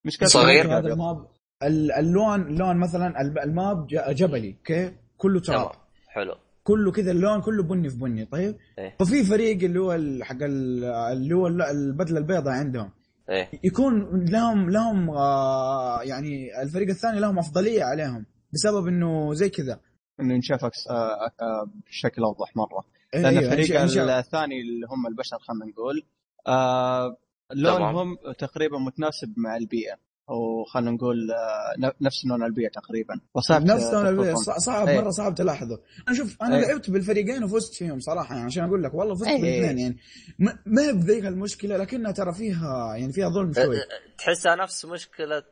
[0.07, 0.79] مشكلة صغير.
[0.79, 1.27] هذا ال map.
[1.63, 5.71] ال- اللون اللون مثلا ال map جبلي okay؟ كله تراب.
[6.09, 6.35] حلو.
[6.63, 8.97] كله كذا اللون كله بني في بني طيب؟ إيه.
[8.99, 12.91] ففي فريق اللي هو ال- حق ال- اللي هو ال- البدلة البيضاء عندهم.
[13.31, 13.49] إيه.
[13.65, 19.81] يكون لهم لهم آه يعني الفريق الثاني لهم أفضلية عليهم بسبب إنه زي كذا.
[20.21, 22.85] إنه ينشاف آه، آه، بشكل أوضح مرة.
[23.15, 26.03] إيه، لأن إيه، الفريق إنشاء- إنشاء- الثاني اللي هم البشر خلينا نقول
[26.47, 27.17] آه
[27.53, 29.95] لونهم تقريبا متناسب مع البيئة.
[30.31, 34.35] أو خلينا نقول آه نفس لون البيئة تقريبا وصعب نفس لون.
[34.37, 35.01] صع- صعب إيه.
[35.01, 36.67] مرة صعب تلاحظه أنا شوف أنا إيه.
[36.67, 39.41] لعبت بالفريقين وفزت فيهم صراحة يعني عشان أقول لك والله فزت إيه.
[39.41, 39.97] بالاثنين يعني
[40.39, 43.77] ما- ما هي بذيك المشكلة لكنها ترى فيها يعني فيها ظلم شوي
[44.19, 45.43] تحسها نفس مشكلة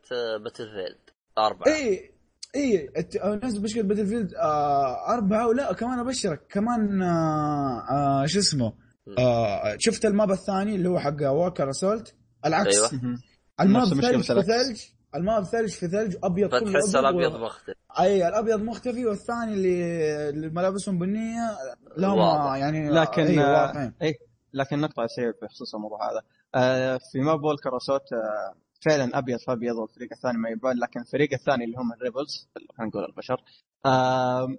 [0.44, 0.98] Battlefield
[1.38, 2.10] أربعة اي
[2.56, 8.38] اي الت- آه، نفس مشكلة Battlefield آه أربعة ولا كمان أبشرك كمان آه آه شو
[8.38, 8.72] اسمه
[9.18, 12.14] آه شفت ال map الثاني اللي هو حق Walker Assault
[12.46, 13.18] العكس أيوة.
[13.60, 14.42] ال map ثلج في.
[14.42, 14.82] ثلج
[15.14, 19.06] ال map ثلج في ثلج أبيض كله فتحس أبيض الأبيض و- مختلف أي الأبيض مختفي
[19.06, 21.56] والثاني اللي اللي ملابسهم بنيه
[21.96, 22.54] لهم.
[22.56, 24.14] يعني لكن أي آه، واضحين إيه
[24.52, 26.22] لكن نقطة سريعه بخصوص الموضوع هذا
[26.54, 28.54] آه في map Walker Assault آه
[28.90, 32.48] فعلا أبيض في ابيض والفريق الثاني ما يبان لكن الفريق الثاني اللي هم ال rebels
[32.76, 33.42] خلينا نقول البشر
[33.86, 34.56] آه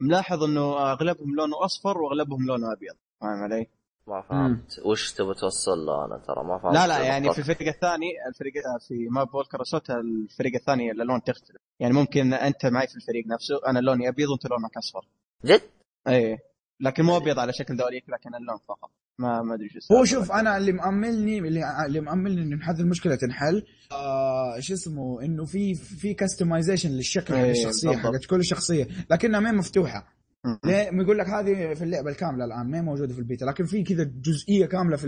[0.00, 3.66] ملاحظ إنه أغلبهم لونه أصفر وأغلبهم لونه أبيض فاهم علي؟
[4.08, 4.80] ما فهمت.
[4.84, 7.38] وش تبي توصل له أنا؟ ترى ما فهمت لا لا يعني في.
[7.38, 8.52] الفريق الثاني الفريق
[8.88, 11.56] في map Walker Assault الفريق الثاني الالوان تختلف.
[11.80, 15.08] يعني ممكن أنت معي في الفريق نفسه أنا لوني أبيض وأنت لونك أصفر.
[15.44, 15.62] جد؟
[16.08, 16.38] إيه.
[16.80, 18.90] لكن مو أبيض على شكل دواليك لكن اللون فقط.
[19.18, 20.04] ما ما أدري شو هو.
[20.04, 23.66] شوف أنا اللي مأملني اللي اللي مأملني إنه هذه المشكلة تنحل.
[23.92, 27.96] آه شو اسمه؟ إنه في في customization للشكل حق إيه، الشخصيه.
[27.96, 28.88] حقت كل شخصية.
[29.10, 30.17] لكنها ما هي مفتوحة.
[30.64, 34.04] ليه يقول لك هذه في اللعبة الكاملة الآن ما موجودة في البيتا لكن في كذا
[34.04, 35.06] جزئية كاملة في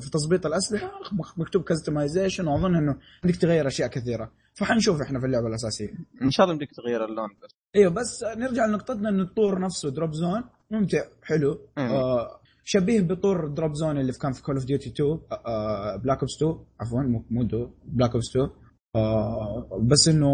[0.00, 4.30] في تظبيط الأسلحة مك- مكتوب customization وأظن إنه بدك تغير أشياء كثيرة.
[4.54, 5.88] فحنشوف إحنا في اللعبة الأساسية.
[6.22, 7.50] إن شاء الله بدك تغير اللون بس.
[7.76, 11.58] أيوه بس نرجع لنقطتنا إنه الطور نفسه Drop Zone ممتع حلو.
[11.78, 16.36] آه شبيه بطور Drop Zone اللي كان في Call of Duty 2 آه Black Ops
[16.36, 18.50] 2 عفوا مو 2 Black Ops 2
[18.96, 20.30] آه بس إنه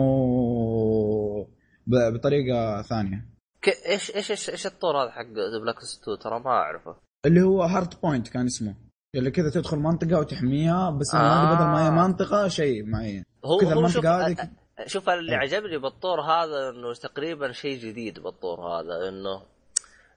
[1.87, 3.38] بطريقة ثانية.
[3.63, 5.23] ك- إيش إيش إيش إيش الطور هذا حق
[5.63, 6.97] Black Ops 2 ترى ما أعرفه.
[7.27, 8.75] اللي هو Hardpoint كان اسمه.
[9.15, 11.55] اللي كذا تدخل منطقة وتحميها بس آه.
[11.55, 14.51] بدل ما هي منطقة شيء معين هو كذا شوف المنطقة هذه ك-
[14.89, 15.39] شوف اللي إيه.
[15.39, 19.43] عجبني بالطور هذا إنه تقريبا شيء جديد بالطور هذا إنه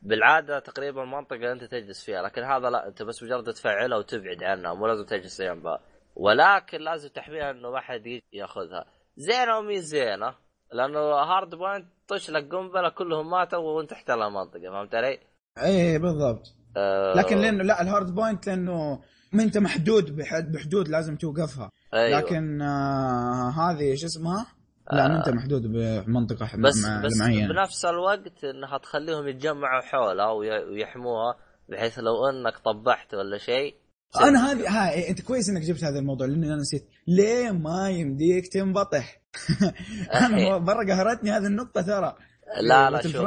[0.01, 4.73] بالعادة تقريبا منطقة أنت تجلس فيها لكن هذا لا أنت بس مجرد تفعلها وتبعد عنها
[4.73, 5.79] مو لازم تجلس جنبها
[6.15, 8.85] ولكن لازم تحميها إنه ما حد ياخذها.
[9.17, 10.35] زينة ومي زينة
[10.73, 15.19] لأنه Hardpoint طش لك قنبلة كلهم ماتوا وانت تحتل المنطقة فهمت علي؟
[15.63, 16.43] إيه بالضبط
[16.77, 18.99] آه لكن لأنه لا ال Hardpoint لأنه
[19.33, 22.19] ما أنت محدود بحد بحدود لازم توقفها أيوة.
[22.19, 24.45] لكن آه هذه شو اسمها؟
[24.91, 25.17] لا آه.
[25.19, 31.35] أنت محدود بمنطقة ح- بس بس بنفس الوقت إنها تخليهم يتجمعوا حولها وي- ويحموها
[31.69, 33.75] بحيث لو إنك انبطحت ولا شيء
[34.21, 37.89] أنا هذه ها إيه، إنت كويس إنك جبت هذا الموضوع لأني أنا نسيت ليه ما
[37.89, 39.20] يمديك تنبطح؟
[40.13, 42.15] أنا مرة قهرتني هذه النقطة ترى
[42.61, 43.01] لا لا.
[43.01, 43.25] شوف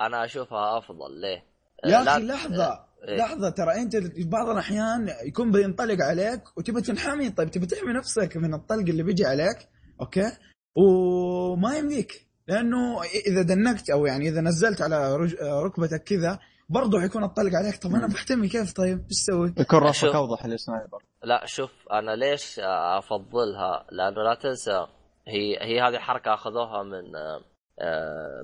[0.00, 1.44] أنا أشوفها أفضل ليه؟
[1.84, 3.16] يا لا- أخي لحظة إيه.
[3.16, 3.96] لحظة ترى أنت
[4.26, 9.24] بعض الأحيان يكون بينطلق عليك وتبي تنحمي طيب تبي تحمي نفسك من الطلق اللي بيجي
[9.26, 9.68] عليك
[10.00, 10.32] أوكي
[10.76, 15.34] وما يمديك لأنه إذا دنكت أو يعني إذا نزلت على رج...
[15.42, 16.38] ركبتك كذا
[16.68, 18.06] برضه حيكون اطلق عليك طب أنا.
[18.06, 20.04] بحتمي كيف طيب إيش أسوي؟ يكون راسك.
[20.08, 22.60] أوضح لل sniper لا شوف أنا ليش
[22.98, 24.86] أفضلها لأنه لا تنسى
[25.28, 27.12] هي هي هذه حركه أخذوها من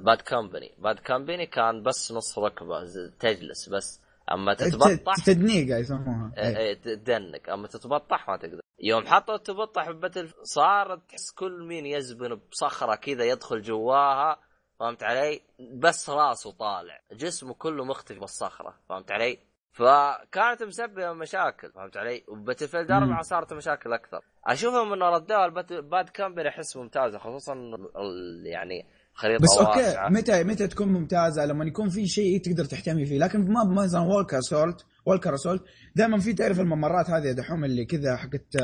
[0.04, 2.80] Bad Company Bad Company كان بس نص ركبة
[3.20, 4.00] تجلس بس.
[4.32, 6.32] أما تتبطح ت- تدنيقه يسموها.
[6.38, 8.60] إيه، إيه، تدنك أما تتبطح ما تقدر.
[8.78, 14.38] يوم حطوا التبطح ب Battle صارت تحس كل مين يزبن بصخرة كذا يدخل جواها
[14.80, 15.40] فهمت علي؟
[15.74, 17.00] بس راسه طالع.
[17.12, 19.38] جسمه كله مختفي بالصخرة فهمت علي؟
[19.78, 22.96] فكانت مسببة مشاكل فهمت علي؟ و Battlefield مم.
[23.02, 27.54] 4 صارت مشاكل أكثر أشوفهم إنه ردوها ال Battle- Bad Company احس ممتازة خصوصا
[28.44, 30.08] يعني خريطة بس okay واسعة.
[30.08, 34.40] متى متى تكون ممتازة لما يكون في شيء تقدر تحتمي فيه لكن ما مثلا Walker
[34.40, 35.62] Assault Walker Assault
[35.96, 38.56] دائما في تعرف الممرات هذه يا دحوم اللي كذا حقت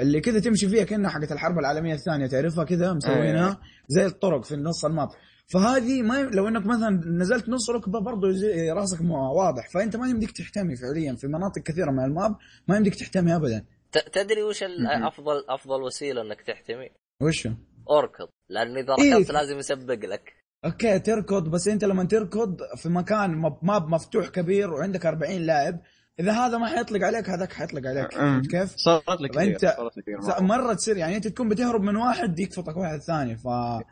[0.00, 4.56] اللي كذا تمشي فيها كأنها حقت الحرب العالمية الثانية تعرفها كذا مسوينها زي الطرق في
[4.56, 5.08] نص ال map
[5.52, 6.22] فهذه ما ي...
[6.22, 10.76] لو إنك مثلا نزلت نص ركبة برضه يزي- راسك م- واضح فأنت ما يمديك تحتمي
[10.76, 12.36] فعليا في مناطق كثيرة من ال map
[12.68, 14.62] ما يمديك تحتمي ابدا ت- تدري وش.
[14.86, 16.90] افضل أفضل وسيلة إنك تحتمي؟
[17.22, 17.50] وشو؟
[17.90, 19.14] اركض لأن إذا إيه.
[19.14, 20.32] ركضت لازم يسبق لك
[20.64, 23.30] okay تركض بس أنت لما تركض في مكان
[23.62, 25.80] map مفتوح كبير وعندك 40 لاعب
[26.20, 28.12] إذا هذا ما حيطلق عليك هذاك حيطلق عليك.
[28.12, 30.04] فهمت كيف؟ صارت لك فأنت- صارت لك.
[30.42, 33.46] مرة تصير يعني أنت تكون بتهرب من واحد يكفطك واحد ثاني ف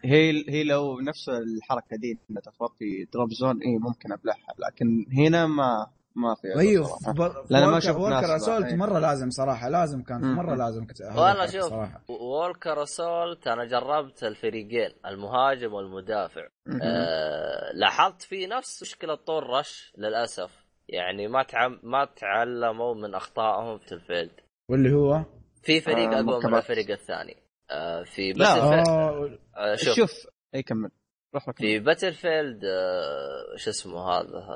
[0.05, 5.07] هي هي لو نفس الحركة دي انها تخبط في Drop Zone اي ممكن أبلعها لكن
[5.19, 5.87] هنا ما
[6.19, 6.89] ما في أيوه.
[7.51, 8.77] لأن ما شفت Walker Assault بقى.
[8.77, 10.21] مرة لازم صراحة لازم كان.
[10.35, 10.87] مرة لازم
[11.17, 11.73] والله شوف
[12.09, 16.47] Walker Assault أنا جربت الفريقين المهاجم والمدافع.
[16.83, 23.79] أه لاحظت في نفس مشكلة طور Rush للأسف يعني ما تعم ما تعلموا من أخطائهم
[23.79, 24.31] في ال Field.
[24.71, 25.25] واللي هو؟
[25.63, 26.55] في فريق آه، أقوى من.
[26.55, 27.37] الفريق الثاني.
[27.71, 28.89] أه في لا، Battlefield.
[28.89, 29.39] آه...
[29.57, 30.91] أه شوف, شوف إي كمل.
[31.35, 34.47] روح لك في Battlefield أه شو اسمه هذا؟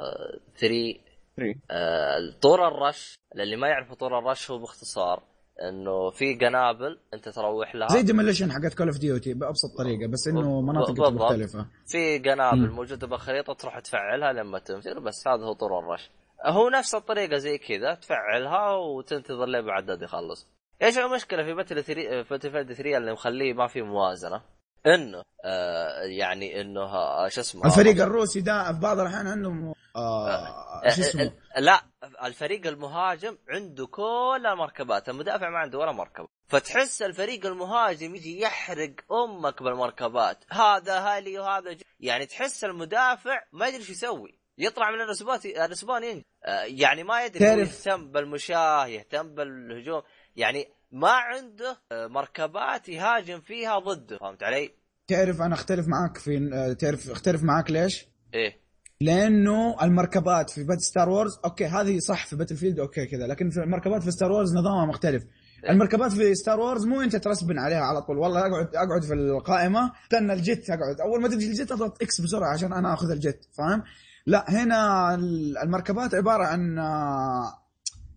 [0.57, 1.01] 3
[1.36, 5.23] three آه، طور ال rush للي ما يعرفوا طور ال rush هو باختصار.
[5.68, 7.88] إنه في قنابل أنت تروح لها.
[7.88, 11.08] زي Demolition حقت Call of Duty بأبسط طريقة بس إنه مناطق.
[11.10, 11.66] مختلفة.
[11.86, 12.70] في قنابل.
[12.70, 16.10] موجودة بالخريطة تروح تفعلها لما تنفجر بس هذا هو طور ال rush.
[16.46, 20.46] هو نفس الطريقة زي كذا تفعلها وتنتظر لين بعدد يخلص.
[20.82, 24.40] إيش المشكلة في Battle 3 في Battlefield 3 اللي مخليه ما في موازنة؟
[24.86, 30.89] إنه آه يعني إنه آه، شو اسمه؟ الفريق الروسي ده في بعض الأحيان عندهم آه...
[30.89, 31.81] شو اسمه؟ لا
[32.24, 36.28] الفريق المهاجم عنده كل المركبات المدافع ما عنده ولا مركبة.
[36.48, 41.82] فتحس الفريق المهاجم يجي يحرق أمك بالمركبات هذا هالي وهذا ج...
[42.01, 44.40] يعني تحس المدافع ما يدري إيش يسوي.
[44.59, 50.02] يطلع من ال respawn ال respawn ينجح آه، يعني ما يدري يهتم بالمشاة يهتم بالهجوم.
[50.36, 54.70] يعني ما عنده آه، مركبات يهاجم فيها ضده فهمت علي؟
[55.06, 58.60] تعرف أنا أختلف معاك في آه، تعرف أختلف معاك ليش؟ إيه
[59.00, 63.60] لأنه المركبات في Battle Star Wars أوكي هذه صح في Battlefield أوكي كذا لكن في
[63.60, 65.24] المركبات في Star Wars نظامها مختلف
[65.68, 69.92] المركبات في Star Wars مو أنت ترسبن عليها على طول والله أقعد أقعد في القائمة
[70.04, 73.10] استنى ال jet أقعد أول ما تجي ال jet أضغط X بسرعة عشان أنا آخذ
[73.10, 73.82] ال jet فاهم؟
[74.26, 75.14] لا هنا
[75.62, 77.52] المركبات عبارة عن آه،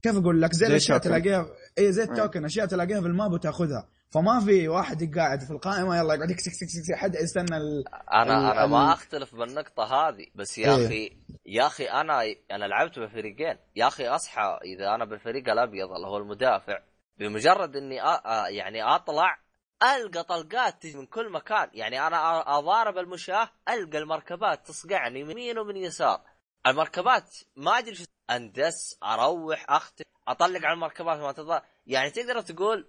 [0.02, 0.98] كيف أقول لك زي الأشياء.
[0.98, 1.46] تلاقيها
[1.80, 2.04] اي زي.
[2.04, 6.48] التوكن أشياء تلاقيها في الماب وتأخذها فما في واحد قاعد في القائمة يلا يقعد يكس
[6.48, 7.84] يكس يكس حد يستنى ال...
[8.14, 10.86] أنا ال- أنا ما أختلف بالنقطة هذه بس يا إيه.
[10.86, 12.22] أخي يا أخي أنا
[12.52, 16.80] أنا لعبت بفريقين يا أخي أصحى إذا أنا بالفريق الأبيض اللي هو المدافع
[17.18, 18.22] بمجرد إني أ...
[18.48, 19.38] يعني أطلع
[19.84, 25.58] ألقى طلقات تجي من كل مكان يعني أنا أضارب المشاة ألقى المركبات تصقعني من يمين
[25.60, 26.22] ومن يسار
[26.68, 30.04] المركبات ما أدري شو أندس أروح أختم.
[30.28, 32.88] أطلق على المركبات ما تضا يعني تقدر تقول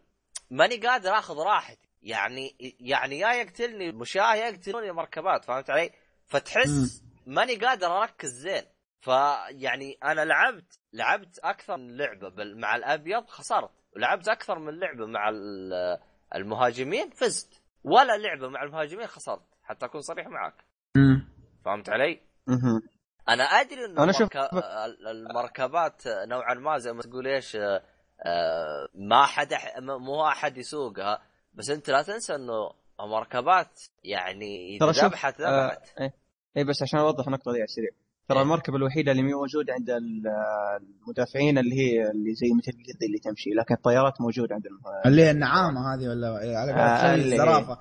[0.50, 1.88] ماني قادر آخذ راحتي.
[2.02, 5.90] يعني يعني يا يقتلني مشاه يا يقتلوني المركبات فهمت علي؟
[6.26, 8.62] فتحس ماني قادر أركز زين.
[9.00, 13.70] فيعني أنا لعبت لعبت أكثر من لعبة بال- مع الأبيض خسرت.
[13.96, 15.98] ولعبت أكثر من لعبة مع ال-
[16.34, 17.62] المهاجمين فزت.
[17.84, 20.64] ولا لعبة مع المهاجمين خسرت حتى أكون صريح معك.
[21.64, 22.20] فهمت علي؟
[23.28, 24.36] أنا أدري انه أنا شوف-.
[24.36, 27.82] ال- المركبات نوعا ما زي ما تقول إيش آه،
[28.26, 29.54] آه، ما حد.
[29.82, 31.22] مو أحد يسوقها
[31.54, 32.70] بس أنت لا تنسى إنه
[33.00, 36.14] المركبات يعني إذا ذبحت آه، ذبحت إيه
[36.56, 37.90] إيه بس عشان أوضح النقطة دي على السريع
[38.28, 38.44] ترى إيه.
[38.44, 40.22] المركبة الوحيدة اللي مو موجودة عند ال-
[41.02, 44.80] المدافعين اللي هي اللي زي مثل القطة اللي تمشي لكن الطيارات موجودة عند المه...
[45.06, 46.28] اللي هي النعامة هذه ولا
[46.58, 47.14] على آه،.
[47.14, 47.78] الزرافة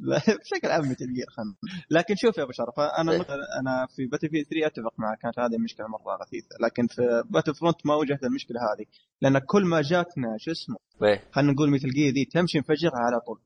[0.40, 1.54] بشكل عام Metal Gear خم
[1.90, 3.26] لكن شوف يا أبو شرف أنا إيه.
[3.60, 7.94] أنا في Battlefield 3 أتفق معك كانت هذه المشكلة مرة غثيثة لكن في Battlefront ما
[7.94, 8.84] واجهت المشكلة هذه
[9.20, 11.22] لأن كل ما جاتنا شو اسمه إيه.
[11.32, 13.40] خلينا نقول Metal Gear ذي تمشي نفجرها على طول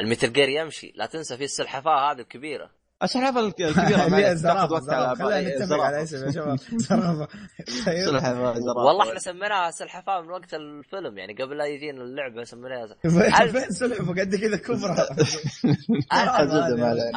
[0.00, 2.70] ال Metal Gear يمشي لا تنسى في السلحفاة هذه الكبيرة
[3.02, 3.72] السلحفاه الكبيره
[4.42, 6.02] تاخذ وقت على إيه، نتفق على.
[6.02, 7.28] اسم يا شباب زرافة.
[8.06, 8.52] سلحفاه
[8.86, 13.70] والله إحنا سميناها سلحفاة من وقت الفيلم يعني قبل لا يجينا اللعبة سميناها فين فين
[13.70, 14.96] سلحفه قد كذا كبرى.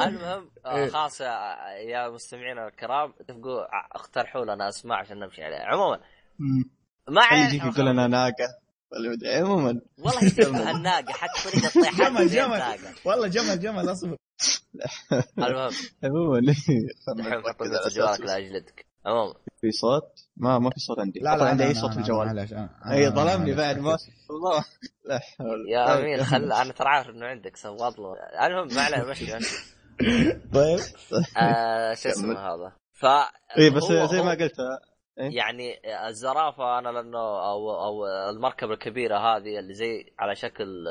[0.08, 0.88] المهم آه، إيه.
[0.90, 1.56] خلاص يا-
[1.90, 3.62] يا مستمعينا الكرام اتفقوا
[3.96, 6.00] اقترحوا لنا أسماء عشان نمشي عليها عموما.
[7.10, 8.48] ما خلي علينا يجيك إحنا يقول لنا ناقة
[8.96, 12.28] ولا مدري عموما والله يشبه الناقة حتى طريقه جمل.
[12.28, 12.62] جمل
[13.06, 14.18] والله جمل جمل اصبر.
[15.38, 15.72] المهم.
[16.04, 18.22] عموما الحين خلنا حط نركز على جوالك.
[18.22, 20.04] لاجلدك عموما في صوت؟
[20.38, 21.20] ما ما في صوت عندي.
[21.20, 22.40] لا لا عندي أي صوت في الجوال؟
[22.92, 23.54] اي ظلمني.
[23.54, 23.98] بعد ما
[24.30, 24.66] الله.
[25.06, 25.70] لا حول.
[25.70, 26.00] يا طيب.
[26.00, 28.16] أمين خل أنا ترى عارف إنه عندك سواد له
[28.48, 29.26] المهم ما علينا مشي
[30.54, 30.80] طيب.
[31.38, 33.06] آه، شو اسمه هذا؟ ف
[33.58, 34.56] اي بس زي ما قلت
[35.18, 40.86] يعني الزرافة أنا لأنه أو أو المركبة الكبيرة هذه اللي زي على شكل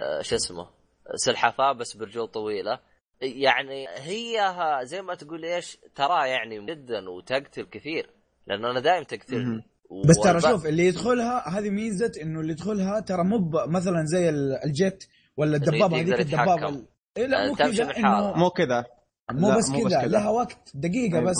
[0.00, 0.68] آه، شو اسمه
[1.14, 2.78] سلحفاة بس برجول طويلة.
[3.20, 4.40] يعني هي
[4.82, 8.10] زي ما تقول إيش ترى يعني جدا وتقتل كثير
[8.46, 9.44] لأنه أنا دائم تقتلني
[9.90, 10.02] مهم.
[10.08, 14.28] بس ترى شوف اللي يدخلها هذه ميزة إنه اللي يدخلها ترى مو ب- مثلا زي
[14.28, 15.04] ال- ال jet
[15.36, 16.82] ولا الدبابة هذيك الدبابة
[17.16, 17.84] إيه لا مو كذا
[18.36, 18.86] مو كذا.
[19.32, 20.06] مو بس كذا.
[20.06, 21.36] لها وقت دقيقة أي بس.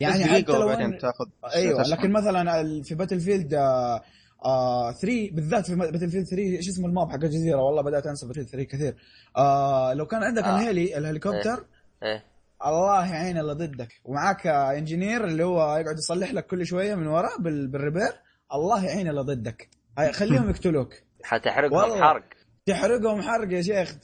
[0.00, 1.96] يعني حتى لو وبعدين إن- تاخذ أيوه تسمع.
[1.96, 4.02] لكن مثلا في Battlefield آه
[4.44, 8.26] آه 3 بالذات في Battlefield 3 إيش اسمه ال map حق الجزيرة؟ والله بدأت أنسى
[8.26, 8.96] Battlefield 3 كثير.
[9.36, 10.56] آه لو كان عندك آه.
[10.60, 11.64] ال heli الهليكوبتر
[12.02, 12.24] إيه.
[12.66, 13.88] الله يعين اللي ضدك.
[14.04, 18.12] ومعاك engineer اللي هو يقعد يصلح لك كل شوية من ورا بال- بال repair
[18.54, 19.68] الله يعين اللي ضدك.
[20.12, 20.94] خليهم يقتلوك.
[21.24, 22.00] حتحرقهم والله.
[22.00, 22.24] حرق
[22.68, 23.98] تحرقهم حرق يا شيخ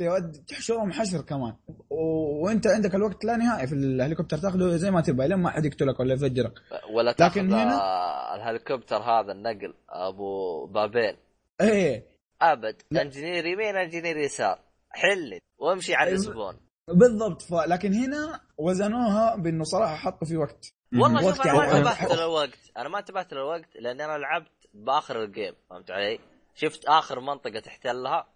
[0.49, 1.55] تحشرهم حشر كمان
[1.91, 1.97] و...
[2.45, 6.01] وانت عندك الوقت لا نهائي في الهليكوبتر تاخذه زي ما تبغى لين ما حد يقتلك
[6.01, 6.53] ولا يفجرك
[6.95, 11.16] ولا تاخذ لكن هنا- آه، الهليكوبتر هذا النقل أبو بابين
[11.61, 12.07] إيه
[12.43, 13.03] أبد لا.
[13.03, 14.59] engineer يمين engineer يسار
[14.91, 16.19] حلي وامشي على أيوة.
[16.20, 16.55] الزبون
[16.89, 17.55] بالضبط ف...
[17.55, 22.59] لكن هنا وزنوها بأنه صراحة حطوا في وقت والله شوف أنا ما يعني- انتبهت للوقت
[22.77, 26.19] أنا ما انتبهت للوقت لأن أنا لعبت بآخر الجيم فهمت علي؟
[26.55, 28.34] شفت آخر منطقة تحتلها إيه.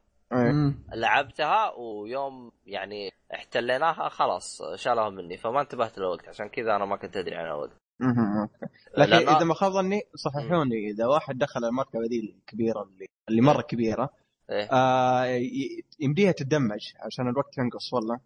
[0.95, 7.17] لعبتها ويوم يعني احتليناها خلاص شالوها مني فما انتبهت للوقت عشان كذا أنا ما كنت
[7.17, 7.71] أدري عن الوقت.
[8.99, 13.41] لكن لأن- إذا ما خاب ظني صححوني إذا واحد دخل المركبة دي الكبيرة اللي اللي
[13.43, 14.11] مرة كبيرة
[14.51, 15.25] إيه؟ آه
[16.01, 18.21] يمديها تدمج عشان الوقت ينقص والله.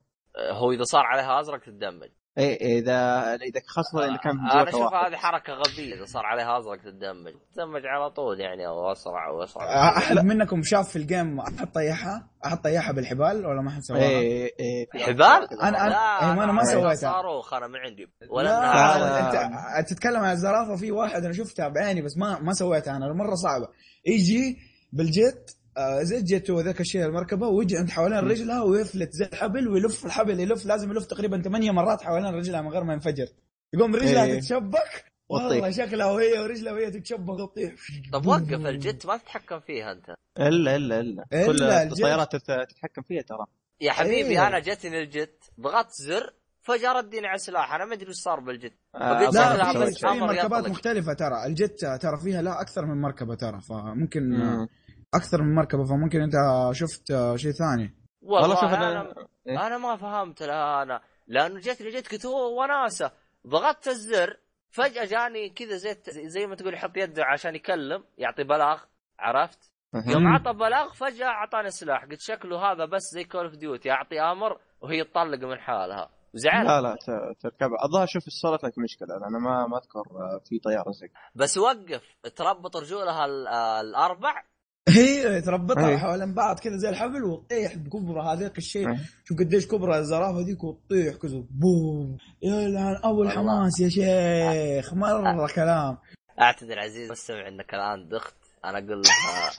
[0.51, 2.09] هو إذا صار عليها أزرق تتدمج
[2.39, 6.59] اي إذا إذا خاصة إذا كان أنا بجوته أشوف هذه حركة غبية إذا صار عليها
[6.59, 11.41] أزرق تتدمج تدمج على طول يعني أو أسرع أو أسرع أحد منكم شاف في الجيم
[11.41, 16.29] احد طيحها احد طيحها بالحبال ولا ما حد سواها؟ اي اي في حبال؟ أنا- لا
[16.29, 16.95] إيه، ما أنا ما سويتها.
[16.95, 19.79] صاروخ أنا ما عندي ولا لا.
[19.79, 23.35] أنت تتكلم عن الزرافة في واحد أنا شفتها بعيني بس ما ما سويتها أنا مرة
[23.35, 23.69] صعبة
[24.07, 24.57] يجي
[24.93, 29.25] بال jet آه، ال jet هو ذاك الشيء المركبة ويجي عند حوالين رجلها ويفلت زي
[29.25, 33.27] الحبل ويلف الحبل يلف لازم يلف تقريبا ثمانية مرات حوالين رجلها من غير ما ينفجر
[33.75, 34.41] يقوم رجلها إيه.
[34.41, 35.71] تتشبك والله.
[35.71, 37.73] شكلها وهي ورجلها وهي تتشبك وتطيح
[38.13, 41.63] طب وقف ال jet ما تتحكم فيها أنت إلا إلا إلا إلا كل.
[41.63, 43.47] الطيارات تت- تتحكم فيها ترى
[43.81, 44.47] يا حبيبي إيه.
[44.49, 48.41] أنا جتني ال jet ضغطت زر فجأة ردني على السلاح أنا ما أدري وش صار
[48.41, 50.69] بال jet آه، لا في, مركبات يطلق.
[50.69, 54.69] مختلفة ترى ال jet ترى فيها لا أكثر من مركبة ترى فممكن مم.
[55.15, 56.35] أكثر من مركبة فممكن أنت
[56.73, 57.07] شفت
[57.37, 57.95] شيء ثاني.
[58.23, 59.15] والله, والله شوف أنا
[59.49, 63.13] إيه؟ أنا ما فهمت أنا لأنه جتني jet كنت هو وناسة.
[63.47, 64.37] ضغطت الزر
[64.71, 65.97] فجأة جاني كذا زي
[66.29, 68.81] زي ما تقول يحط يده عشان يكلم يعطي بلاغ
[69.19, 69.73] عرفت؟
[70.07, 70.27] يوم.
[70.27, 72.05] عطى بلاغ فجأة أعطاني سلاح.
[72.05, 76.11] قلت شكله هذا بس زي Call of Duty اعطي أمر وهي تطلق من حالها.
[76.35, 77.85] وزعلت لا لا ت- تركبها.
[77.85, 79.17] الظاهر شوف صارت لك مشكلة.
[79.17, 81.19] أنا ما ما أذكر آه، في طيارة زي كذا.
[81.35, 82.03] بس وقف
[82.37, 84.43] تربط رجولها ال- آه، الأربع
[84.89, 85.99] هي تربطها أي.
[85.99, 88.91] حوالين بعض كذا زي الحبل وتطيح بكبرى هذاك الشيء.
[88.91, 88.99] أي.
[89.25, 92.17] شوف قديش كبرى الزرافه ذيك وتطيح كذا بوم.
[92.43, 93.33] يا ابو والله.
[93.33, 94.95] الحماس يا شيخ.
[94.95, 95.99] مرة كلام.
[96.41, 98.35] أعتذر عزيز مستمع انك الآن دخت.
[98.65, 99.51] أنا أقول لها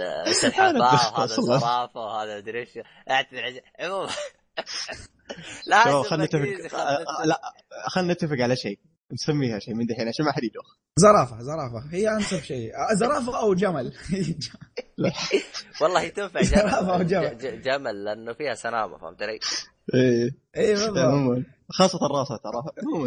[0.00, 1.44] آه، دخت وهذا أصلاً.
[1.58, 2.78] زرافه وهذا مدري إيش.
[3.10, 3.60] أعتذر عزيز.
[3.80, 4.08] عموما.
[5.66, 6.78] لا خلينا ركيزي، نتفق.
[6.78, 7.24] خلنا آه، نتفق.
[7.26, 7.40] لا
[7.88, 8.78] خلينا نتفق على شيء.
[9.12, 10.76] نسميها شيء من دحين عشان ما حد يدوخ.
[10.98, 11.88] زرافة زرافة.
[11.92, 12.72] هي أنسب شيء.
[12.94, 13.92] زرافة أو جمل.
[15.80, 17.00] والله تنفع زرافة جمل.
[17.00, 17.38] وجمل.
[17.38, 19.38] ج- ج- جمل لأنه فيها سنامه فهمت علي؟
[19.94, 20.30] إيه.
[20.56, 20.98] اي بالضبط.
[20.98, 22.62] عموما خاصة الراسة ترى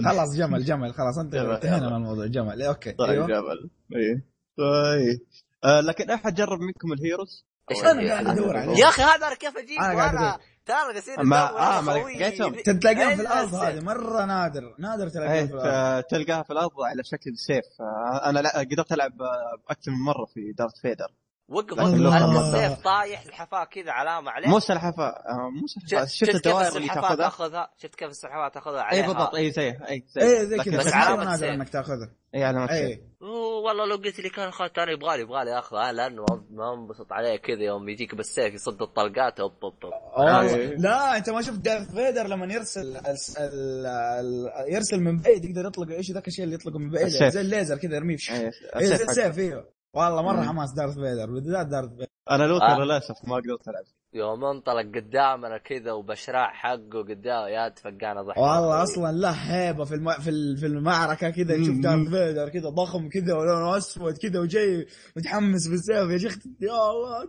[0.06, 0.94] خلاص جمل جمل.
[0.94, 1.90] خلاص انت جمل، انتهينا.
[1.90, 2.26] من الموضوع.
[2.28, 2.62] جمل.
[2.62, 2.92] إيه، أوكي.
[2.92, 3.28] طيب أيوه.
[3.28, 4.26] جبل إيه.
[4.58, 5.20] طيب.
[5.64, 7.46] آه لكن أحد جرب منكم ال heroes؟
[7.86, 8.78] أنا؟ قاعد أدور عليه.
[8.78, 10.40] يا أخي هذا أنا كيف أجيب؟ أنا قاعد.
[10.68, 11.92] ترى قصير ما- آه، ما.
[11.92, 12.56] لقيتهم.
[12.80, 13.56] تلاقيهم في الأرض.
[13.56, 18.30] هذه مرة نادر نادر تلاقيهم إيه في الأرض تلقاها في الأرض على شكل سيف آه
[18.30, 21.12] أنا لا قدرت ألعب آه، أكثر من مرة في Darth Vader
[21.50, 21.80] وقف.
[21.80, 24.48] السيف طايح الحفاة كذا علامة عليه.
[24.48, 28.78] مو سلحفاه آه، مو سلحفاه شفت الدوائر اللي السلحفاه تاخذها؟ تاخذها؟ شفت كيف السلحفاه تاخذها
[28.80, 30.22] أي عليها؟ بالضبط أي زيها أي زي.
[30.22, 30.78] إيه زي كذا.
[30.78, 31.44] بس نادر سيف.
[31.44, 32.12] إنك تاخذها.
[32.36, 32.76] اي علامة سيف.
[32.76, 33.02] إيه.
[33.22, 37.14] أوه، والله لو قلت لي كان اخذت أنا يبغالي يبغالي ياخذها لأنه ما- ما أنبسط
[37.14, 40.76] عليه كذا يوم يجيك بالسيف يصد الطلقات هوب هوب هوب والله إيه.
[40.76, 42.98] لا أنت ما شفت Darth Vader لما يرسل ال...
[43.38, 43.86] ال...
[43.86, 44.50] ال...
[44.74, 47.08] يرسل من بعيد يقدر يطلق إيش ذاك الشيء اللي يطلقه من بعيد.
[47.08, 48.52] زي الليزر كذا يرميه إيه،
[48.86, 49.04] زي.
[49.04, 49.77] السيف إيوه.
[49.94, 50.44] والله مرة.
[50.44, 52.80] حماس Darth Vader بالذات Darth Vader أنا لوثر آه.
[52.86, 58.38] للأسف ما قدرت ألعب يوم انطلق قدامنا كذا وبشراع حقه قدامه يا تفقعنا ضحك.
[58.38, 60.12] والله أصلا له هيبه في الم...
[60.12, 61.82] في ال- في المعركة كذا تشوف مم.
[61.82, 67.24] Darth Vader كذا ضخم كذا ولونه أسود كذا وجاي متحمس بالسيف يا شيخ يا الله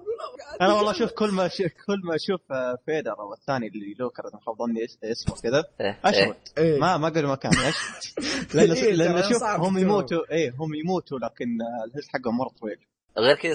[0.61, 4.23] أنا والله شوف كل ما شوف كل ما أشوف آه، فيدر أو الثاني اللي لوكر
[4.29, 6.79] اذا خاب ظني اس- اسمه كذا إيه، اشوت إيه.
[6.81, 9.79] ما ما أقول مكان اشوت لأن إيه، لأن شوف هم.
[9.79, 12.79] يموتوا إيه هم يموتوا لكن آه، الهيلث حقهم مرة طويل.
[13.19, 13.55] غير كذا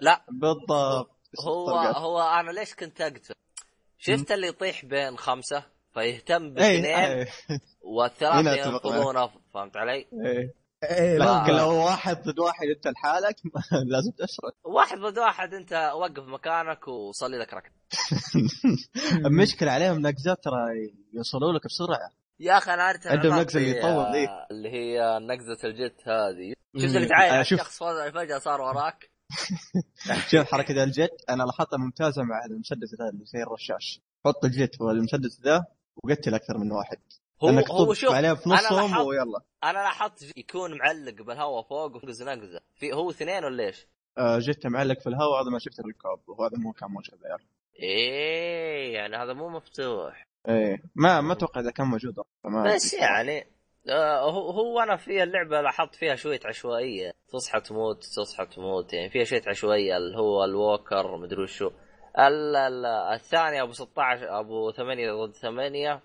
[0.00, 0.24] لا.
[0.30, 1.15] بالضبط.
[1.40, 1.96] هو طلقات.
[1.96, 3.34] هو أنا ليش كنت أقتل
[3.98, 5.64] شفت اللي يطيح بين خمسة
[5.94, 7.26] فيهتم إيه باثنين إيه
[7.96, 9.92] والثلاثه ينقذونه فهمت علي؟
[10.26, 10.54] إيه
[10.84, 11.58] إيه لكن لا.
[11.58, 13.36] لو واحد ضد واحد انت لحالك
[13.92, 17.72] لازم تشرد واحد ضد واحد انت وقف مكانك وصلي لك ركعة
[19.26, 20.54] المشكلة عليهم نقزات ترى
[21.14, 22.10] يوصلوا لك بسرعة
[22.40, 24.28] يا أخي أنا عارف عندهم نقزة اللي يطول ذي.
[24.50, 26.96] اللي هي نقزة الجت هذه شفت.
[26.96, 27.60] اللي تعاين آه، شوف.
[27.60, 27.82] الشخص
[28.14, 29.10] فجأة صار وراك
[30.30, 34.00] شوف حركة الجت أنا لاحظتها ممتازة مع المسدس ذا اللي زي الرشاش.
[34.24, 35.64] حط الجت والمسدس ذا
[36.04, 36.98] وقتل أكثر من واحد.
[37.42, 39.40] هو انك هو شوف عليه في نصهم ويلا.
[39.64, 42.60] أنا لاحظت يكون معلق بالهواء فوق ونقز نقزة.
[42.74, 43.86] في هو اثنين ولا إيش؟
[44.18, 47.46] آه، جت معلق في الهواء هذا ما شفت الركاب وهذا مو كان موجود يا عيال.
[47.82, 50.26] إيه يعني هذا مو مفتوح.
[50.48, 52.14] إيه ما ما أتوقع إذا كان موجود.
[52.74, 53.46] بس يعني
[53.90, 57.12] هو هو أنا في اللعبة لاحظت فيها شوية عشوائية.
[57.32, 61.70] تصحى تموت تصحى تموت يعني فيها شوية عشوائية اللي هو الووكر مدري وشو.
[62.18, 66.00] ال- ال- الثاني أبو 16 أبو 8 ضد 8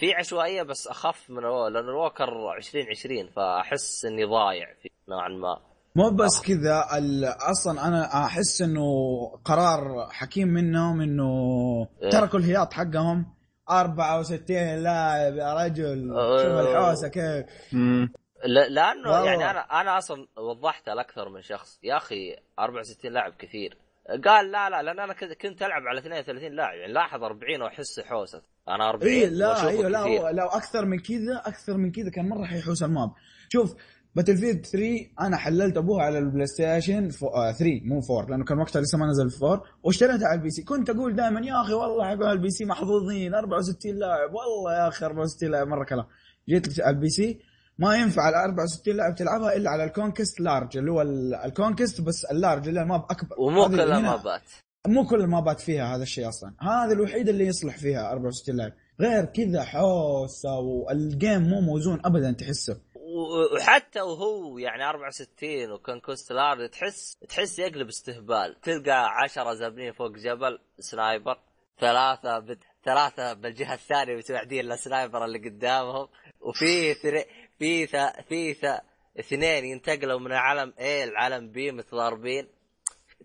[0.00, 5.58] في عشوائية بس أخف من الووكر لأن الووكر 2020 فأحس إني ضايع فيه نوعا ما.
[5.96, 6.84] مو بس كذا
[7.50, 8.82] أصلا أنا أحس إنه
[9.44, 11.30] قرار حكيم منهم إنه
[12.02, 12.10] إيه.
[12.10, 13.35] تركوا الهياط حقهم.
[13.70, 16.08] 64 لاعب يا رجل.
[16.42, 17.46] شوف الحوسة كيف.
[18.44, 19.24] لأنه والله.
[19.24, 21.80] يعني أنا أنا أصلا وضحتها لاكثر من شخص.
[21.82, 23.76] يا أخي 64 لاعب كثير.
[24.24, 26.78] قال لا لا لأن أنا كنت كنت ألعب على 32 لاعب.
[26.78, 28.42] يعني لاحظ 40 وأحس حوسة.
[28.68, 29.98] أنا 40 اي لا أيوه لا.
[29.98, 33.10] هو لو أكثر من كذا أكثر من كذا كان مرة حيحوس ال map.
[33.48, 33.74] شوف
[34.16, 38.58] Battlefield 3 أنا حللت أبوها على ال PlayStation فو- آه 3 مو 4 لأنه كان
[38.58, 40.62] وقتها لسه ما نزل 4 واشتريتها على ال PC.
[40.62, 45.06] كنت أقول دائما يا أخي والله حق ال PC محظوظين 64 لاعب والله يا أخي
[45.06, 46.04] 64 لاعب مرة كلام.
[46.48, 47.38] جيت على ال PC.
[47.78, 51.41] ما ينفع على 64 لاعب تلعبها إلا على ال Conquest Large اللي هو ال- ال
[51.41, 53.36] Conquest بس ال Large اللي ال map أكبر.
[53.40, 54.42] ومو كل المابات.
[54.86, 56.52] مو كل المابات فيها هذا الشيء أصلا.
[56.60, 58.72] هذا الوحيد اللي يصلح فيها 64 لاعب.
[59.00, 62.76] غير كذا حوسة وال game مو موزون ابدا تحسه.
[63.54, 70.10] وحتى وهو يعني 64 وكان Conquest Large تحس تحس يقلب استهبال تلقى 10 زابنين فوق
[70.10, 71.38] جبل sniper.
[71.80, 72.58] ثلاثة بت...
[72.84, 76.08] ثلاثة بالجهة الثانية متوعدين لل sniper اللي قدامهم.
[76.40, 77.24] وفي ثري...
[77.58, 77.96] في ث...
[78.28, 78.64] في ث...
[79.20, 82.48] اثنين ينتقلوا من علم A لعلم B متضاربين.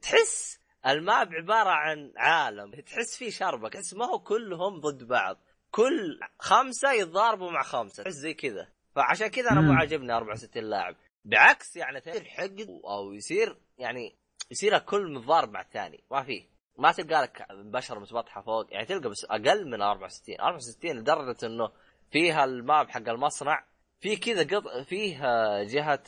[0.01, 2.75] تحس الماب عبارة عن عالم.
[2.75, 3.69] تحس فيه شربة.
[3.69, 5.37] تحس ما هو كلهم ضد بعض.
[5.71, 8.03] كل خمسة يتضاربوا مع خمسة.
[8.03, 8.67] تحس زي كذا.
[8.95, 9.73] فعشان كذا أنا مو.
[9.73, 10.95] عاجبني 64 لاعب.
[11.25, 14.15] بعكس يعني يصير حقد أو يصير يعني
[14.51, 16.45] يصير كل متضارب مع الثاني ما في.
[16.77, 18.73] ما تلقى لك بشر متبطحه فوق.
[18.73, 21.71] يعني تلقى بس أقل من 64 64 لدرجة إنه
[22.11, 23.63] فيها الماب حق المصنع
[23.99, 25.19] في كذا قط فيه
[25.63, 26.03] جهة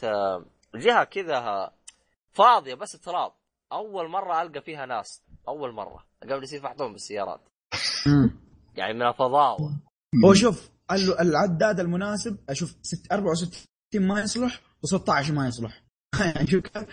[0.75, 1.71] جهة كذا
[2.31, 3.31] فاضية بس تراب.
[3.71, 5.23] أول مرة ألقى فيها ناس.
[5.47, 6.05] أول مرة.
[6.23, 7.41] قبل يصير فحطهم بالسيارات.
[8.75, 9.79] يعني من الفضاوه
[10.25, 13.51] هو شوف ال- العداد المناسب أشوف ست- 64
[13.95, 15.83] ما يصلح و16 ما يصلح
[16.35, 16.83] يعني شوف كيف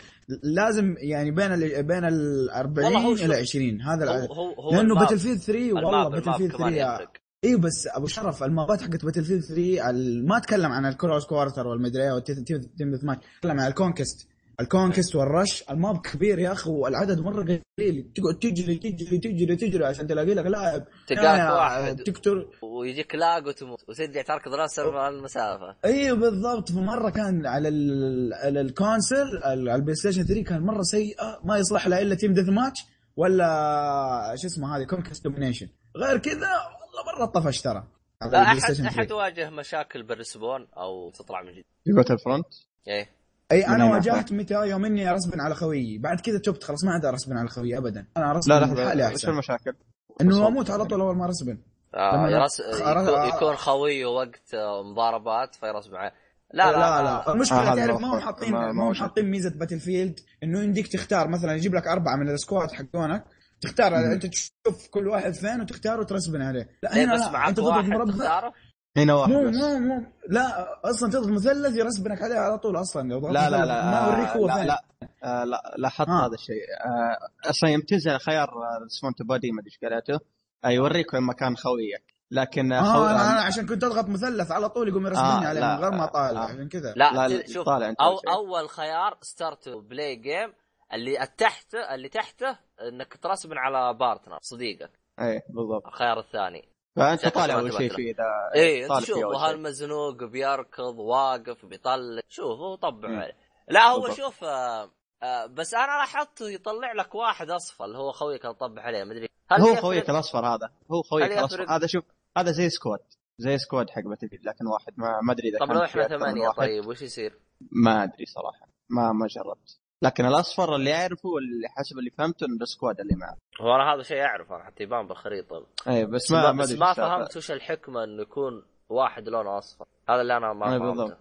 [0.42, 3.24] لازم يعني بين ال بين ال 40 والله هو شوف.
[3.26, 7.12] إلى 20 هذا هو هو, هو لأنه Battlefield 3 والله Battlefield كمان 3 يفرق.
[7.44, 11.66] اي بس أبو شرف المابات حقت Battlefield 3 ال- ما أتكلم عن ال Close Quarter
[11.66, 14.28] والمدري إيه وال team match أتكلم عن ال Conquest
[14.60, 15.64] ال Conquest وال Rush.
[15.70, 18.12] ال map كبير يا أخي والعدد مرة قليل.
[18.14, 20.84] تقعد تجري تجري تجري تجري عشان تلاقي لك لاعب.
[21.06, 21.96] تلقاك واحد.
[22.02, 23.88] تقتل ويجيك lag وتموت.
[23.88, 25.76] وترجع تركض نفس المسافة.
[25.84, 26.72] أيوه بالضبط.
[26.72, 31.40] فمرة كان على ال على ال console على ال PlayStation 3 كان مرة سيئة.
[31.44, 32.80] ما يصلح لها إلا team deathmatch
[33.16, 35.68] ولا شو اسمه هذه Conquest Domination.
[35.96, 37.84] غير كذا والله مرة طفش ترى.
[38.22, 41.64] البلاي أحد أحد 3 واجه مشاكل بال respawn أو تطلع من جديد.
[41.84, 42.46] في Battlefront
[42.88, 43.19] إيه.
[43.52, 45.98] أي أنا واجهت متى يوم إني أرسبن على خويي.
[45.98, 48.06] بعد كذا تبت خلاص ما عاد أرسبن على خويي ابدا.
[48.16, 48.60] أنا أرسبن لا
[48.94, 49.72] لحظة إيش المشاكل؟
[50.20, 51.58] إنه أموت على طول أول ما أرسبن.
[51.94, 52.62] آه يرس...
[52.62, 53.26] خ- يكون, آه.
[53.36, 56.12] يكون خوي وقت آه، مضاربات فيرس معه
[56.54, 57.32] لا لا لا لا.
[57.32, 58.94] المشكلة آه، هذا تعرف ما هم حاطين ما- هم.
[58.94, 61.28] حاطين ميزة Battlefield إنه يمديك تختار.
[61.28, 63.24] مثلا يجيب لك أربعة من ال squad حقونك
[63.60, 63.96] تختار.
[63.96, 66.68] أنت تشوف كل واحد فين وتختار وترسبن عليه.
[66.82, 67.30] لا هنا بس لا.
[67.30, 68.12] معك أنت واحد مربع.
[68.12, 68.52] تختاره؟
[68.96, 69.56] هنا واحد مو بس.
[69.56, 73.90] مو مو لا أصلا تضغط مثلث يرسبنك عليه على طول أصلا لو لا لا لا
[73.90, 74.84] ما أوريك هو لا لا
[75.24, 76.26] آه، لا لاحظت آه.
[76.26, 76.62] هذا الشيء.
[76.86, 78.50] آه، أصلا يوم تنزل خيار
[78.82, 80.26] respawn buddy ما أدري إيش قالته
[80.64, 82.04] آه، يوريك وين مكان خويك.
[82.30, 83.04] لكن آه خو...
[83.04, 85.90] أنا أنا عشان كنت أضغط مثلث على طول يقوم يرسبني آه، عليه لا، من غير
[85.90, 86.44] ما أطالع آه.
[86.44, 86.92] عشان كذا.
[86.96, 88.18] لا, لا، لا لا، شوف طالع أو.
[88.18, 90.52] أول خيار start play game
[90.92, 92.56] اللي تحته اللي تحته
[92.88, 94.90] إنك ترسبن على partner صديقك.
[95.20, 95.86] اي بالضبط.
[95.86, 96.68] الخيار الثاني.
[96.96, 99.62] فأنت طالع أول شيء فيه إذا إيه أنت شوف هل.
[99.62, 103.08] مزنوق بيركض واقف بيطلع شوف هو طبع.
[103.08, 103.36] عليه
[103.68, 104.16] لا هو بالضبط.
[104.18, 104.90] شوف آه
[105.22, 109.28] آه بس أنا لاحظت يطلع لك واحد اصفر اللي هو خويك اللي طبع عليه مدري
[109.50, 112.04] هل هو؟ خويك الأصفر هذا هو خويك الأصفر؟ هذا شوف
[112.36, 113.00] هذا زي squad
[113.38, 116.56] زي squad حق Battle لكن واحد ما ما أدري إذا طب لو إحنا واحد.
[116.56, 117.40] طيب وش يصير؟
[117.72, 122.56] ما أدري صراحة ما ما جربت لكن الأصفر اللي أعرفه واللي حسب اللي فهمته انه
[122.62, 123.36] ال squad اللي معه.
[123.60, 125.66] هو أنا هذا شيء أعرفه أنا حتى يبان بالخريطة.
[125.88, 127.16] اي بس ما ما, ما بس ما السالفة.
[127.16, 129.86] فهمت وش الحكمة انه يكون واحد لونه أصفر.
[130.08, 131.02] هذا اللي أنا ما أي فهمته.
[131.02, 131.18] بالضبط.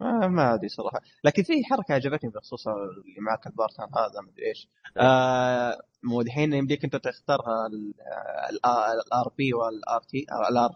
[0.00, 1.00] ما, ما أدري صراحة.
[1.24, 4.68] لكن في حركة عجبتني بخصوص اللي معك ال partner هذا ما أدري إيش.
[4.96, 7.38] آه مو دحين يمديك أنت تختار
[9.06, 10.70] ال RB وال RT ال R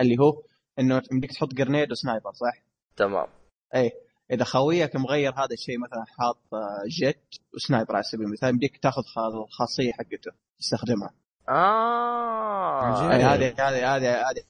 [0.00, 0.42] اللي هو
[0.78, 2.62] إنه يمديك تحط grenade و sniper صح؟
[2.96, 3.26] تمام.
[3.74, 3.92] اي
[4.32, 8.76] إذا خويك مغير هذا الشيء مثلا حاط آه، jet و sniper على سبيل المثال يمديك
[8.76, 9.02] تاخذ
[9.34, 11.10] الخاصية حقته تستخدمها.
[11.48, 12.82] آه.
[12.82, 14.44] هذه هذه هذه هذه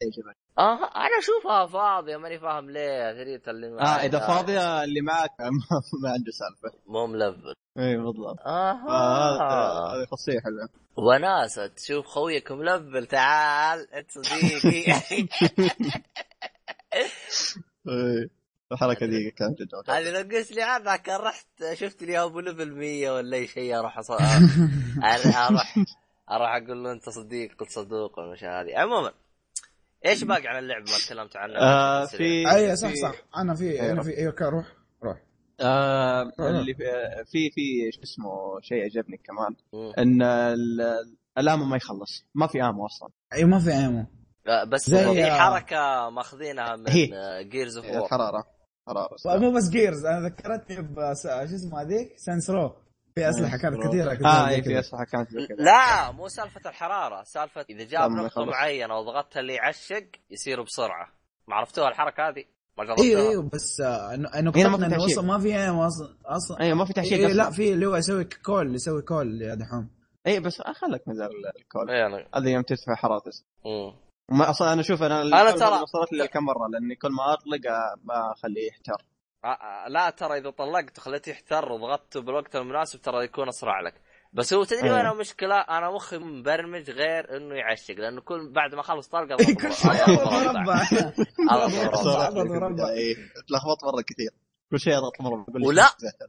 [0.59, 5.31] آه أنا أشوفها فاضية ماني فاهم ليه تريد اللي آه معي اذا فاضية اللي معك
[5.41, 5.51] ما,
[6.03, 6.79] ما عنده سالفة.
[6.87, 8.41] مو ملفل اي بالضبط.
[8.47, 10.69] أها آه، هذه خاصية حلوة.
[10.97, 14.93] وناسة تشوف خويك ملفل تعال انت صديقي.
[17.89, 18.42] إيه.
[18.73, 22.73] الحركه دي كانت جدا هذه لو قلت لي عنها كان رحت شفت لي ابو level
[22.73, 24.11] 100 ولا أي شيء أروح أص...
[25.31, 25.75] أروح
[26.31, 28.79] أروح أقول له أنت صديق قلت صدوق والاشياء هذه.
[28.79, 29.13] عموما
[30.07, 33.15] إيش باقي عن اللعبه ما تكلمت عنها آه في أي صح في- صح.
[33.37, 33.93] أنا في أيوة.
[33.93, 34.67] أنا في أيوه كان روح
[35.05, 35.23] روح.
[35.61, 36.85] آه اللي في
[37.33, 39.57] في في شو اسمه شيء عجبني كمان.
[39.99, 42.25] إن ال- ال ammo ما يخلص.
[42.35, 43.09] ما في ammo أصلا.
[43.33, 44.07] اي ما في ammo
[44.47, 47.09] آه، بس زي- في حركة ماخذينها من هي.
[47.45, 48.47] جيرز اوف وور حراره حراره
[49.27, 52.77] مو بس Gears أنا ذكرتني بس شو اسمه هذيك؟ Saints Row
[53.15, 53.87] في أسلحة كانت.
[53.87, 54.79] كثيرة كثيره آه اي في.
[54.79, 55.29] أسلحة كانت
[55.59, 58.45] لا مو سالفة الحرارة سالفة إذا جاب نقطة.
[58.45, 61.09] معينة وضغطتها اللي يعشق يصير بسرعة.
[61.49, 62.45] ما عرفتوها الحركة هذه؟
[62.79, 65.19] ما أيوه جربتوها أيوه بس آه، انه إنه هنا ما في نقطتنا إنه تعشيق.
[65.19, 65.57] أصلا ما في
[65.87, 67.51] أصلا أصلا أيوه ما في تعشيق إيه لا.
[67.51, 69.91] في اللي هو يسوي cool يسوي cool يا دحوم.
[70.27, 71.91] اي بس خلك من ال cool.
[71.91, 73.23] إيه أنا- هذا يوم تدفع حرارة.
[74.33, 77.33] وما أصلا أنا أشوف أنا الكول ترى- ما وصلت لي كم مرة لأني كل ما
[77.33, 79.05] أطلق آه، ما أخليه يحتر
[79.45, 83.95] آه، آه، لا ترى إذا طلقت وخليته يحتر وضغطته بالوقت المناسب ترى يكون أسرع لك
[84.33, 84.97] بس هو تدري أيوة.
[84.97, 89.55] وين المشكلة أنا مخي مبرمج غير إنه يعشق لأنه كل بعد ما أخلص طلقة إيه،
[89.57, 89.75] كل مربع.
[89.75, 90.63] شيء اضغط مربع.
[91.51, 92.01] مربع مربع.
[92.01, 93.15] اضغط مربع إيه،
[93.49, 94.31] تلخبط مرة كثير
[94.71, 95.87] كل شيء اضغط لك ولا.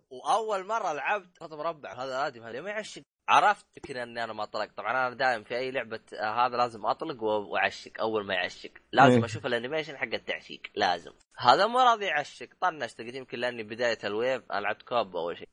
[0.09, 4.45] وأول مرة لعبت خط مربع هذا آدم هذا ما يعشق عرفت كذا إني أنا ما
[4.45, 8.33] طلقت طبعا أنا دائما في أي لعبة آه، هذا لازم أطلق و- وأعشق أول ما
[8.33, 8.71] يعشق.
[8.91, 9.25] لازم إيه.
[9.25, 11.11] أشوف ال animation حق التعشيق لازم.
[11.37, 12.47] هذا مو راضي يعشق.
[12.61, 15.49] طنشت قلت يمكن لأني بداية ال wave أنا لعبت co-op أول شيء.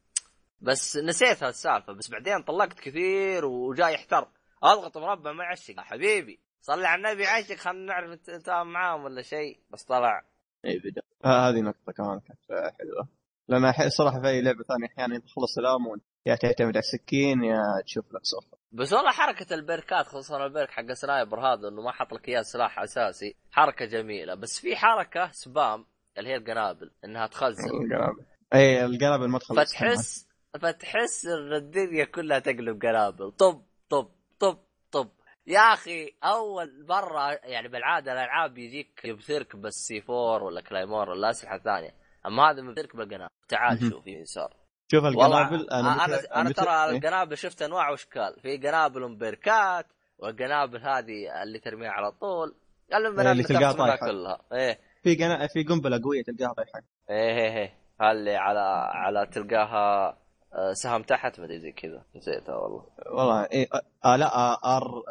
[0.61, 4.29] بس نسيت هالسالفة بس بعدين طلقت كثير وجاي يحتر.
[4.63, 5.75] أضغط مربع ما يعشق.
[5.77, 9.61] يا حبيبي صلي على النبي عشق خلينا نعرف انت أنت معاهم ولا شيء.
[9.71, 10.25] بس طلع.
[10.65, 11.03] اي بدأ.
[11.25, 13.09] آه هذه نقطة كمان كانت حلوة.
[13.49, 17.45] لأن أح- صراحة في أي لعبة ثانية أحيانا تخلص ال ammo يا تعتمد على السكين
[17.45, 21.69] يا تشوف لك صفة بس والله حركة البركات خصوصا ال perk حق ال sniper هذا
[21.69, 23.37] إنه ما حط لك إياه سلاح أساسي.
[23.51, 24.35] حركة جميلة.
[24.35, 25.87] بس في حركة spam
[26.19, 27.71] اللي هي القنابل إنها تخزن.
[27.71, 28.25] القنابل.
[28.55, 30.29] إي القنابل ما تخلص فتحس
[30.61, 33.33] فتحس إن الدنيا كلها تقلب قنابل.
[33.33, 34.59] طب طب طب
[34.93, 35.11] طب.
[35.47, 41.59] يا أخي أول مرة يعني بالعادة الألعاب يجيك يبثرك بس C4 ولا claymore ولا أسلحة
[41.59, 41.95] ثانية.
[42.27, 43.91] أما هذا يبثرك بالقنابل تعال.
[43.91, 44.60] شوف يسار.
[44.91, 48.37] شوف القنابل أنا أنا, أنا ترى إيه؟ القنابل شفت أنواع وأشكال.
[48.43, 49.87] في قنابل مبركات
[50.19, 52.55] والقنابل هذه اللي ترميها على طول.
[52.95, 54.07] القنابل اللي تلقاها طايحة.
[54.07, 54.41] كلها.
[54.53, 54.79] إيه.
[55.03, 55.47] في قنا...
[55.47, 56.81] في قنبلة قوية تلقاها طايحة.
[57.11, 57.73] إيه إيه إيه.
[58.11, 60.17] اللي على على تلقاها
[60.55, 62.05] آه، سهم تحت ما زي كذا.
[62.17, 62.87] نسيتها والله.
[63.07, 63.69] والله اي
[64.05, 65.03] آه لا آه R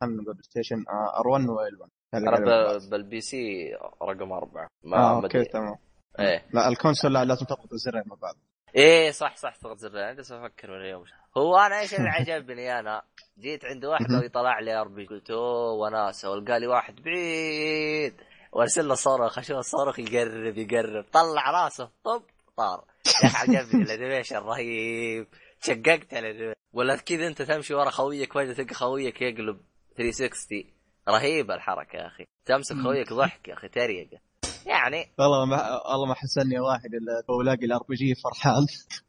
[0.00, 3.72] خلينا نقول station آه R 1 و L 1 أنا بال PC
[4.02, 4.68] رقم أربعة.
[4.84, 5.76] ما ما okay تمام.
[6.20, 6.44] إيه.
[6.52, 8.34] لا ال console لا لازم تضغط الزرين مع بعض
[8.76, 11.04] إيه صح صح تضغط زرين جالس أفكر من اليوم.
[11.36, 13.02] هو أنا إيش اللي عجبني؟ أنا
[13.38, 16.30] جيت عند واحد ويطلع لي RP قلت أوه وناسة.
[16.30, 18.14] والقى لي واحد بعيد.
[18.52, 19.38] وأرسل له صاروخ.
[19.38, 21.04] أشوف الصاروخ يقرب يقرب.
[21.12, 21.90] طلع راسه.
[22.04, 22.22] طب
[22.56, 22.84] طار.
[23.06, 25.26] يا أخي عجبني ال animation رهيب.
[25.62, 29.60] شققت على ولا كذا أنت تمشي ورا خويك فجاه تلقى خويك يقلب
[29.96, 30.64] 360
[31.08, 32.24] رهيبة الحركة يا أخي.
[32.44, 34.18] تمسك خويك ضحك يا أخي تريقة.
[34.66, 35.12] يعني.
[35.18, 38.66] والله ما والله ما حسني واحد إلا هو لاقي ال RPG فرحان.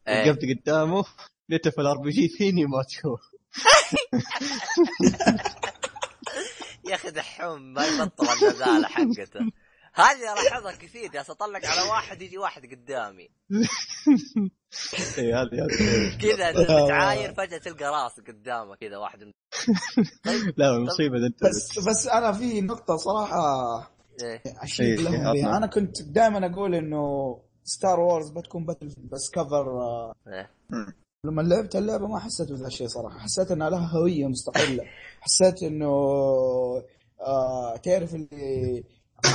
[0.08, 0.30] إيه.
[0.30, 1.04] وقفت قدامه
[1.48, 3.20] لقيته في ال RPG فيني ما تشوف.
[6.88, 9.40] يا أخي دحوم ما يبطل النزالة حقته.
[9.94, 13.30] هذه الاحظها كثير جالس أطلق على واحد يجي واحد قدامي.
[15.18, 19.32] اي هذه هذه كذا انت بتعاير فجأة تلقى راس قدامك كذا واحد.
[20.24, 23.91] طيب لا المصيبه إذا أنت بس بس أنا في نقطة صراحة إيه.
[24.62, 25.56] اشيد إيه، لهم إيه، بها أطلع.
[25.56, 30.50] أنا كنت دائما أقول إنه Star Wars بتكون Battle بس cover آه، إيه.
[31.26, 34.84] لما لعبت اللعبة ما حسيت بذا الشيء صراحة حسيت إنها لها هوية مستقلة
[35.20, 35.92] حسيت إنه
[37.20, 38.84] آه تعرف اللي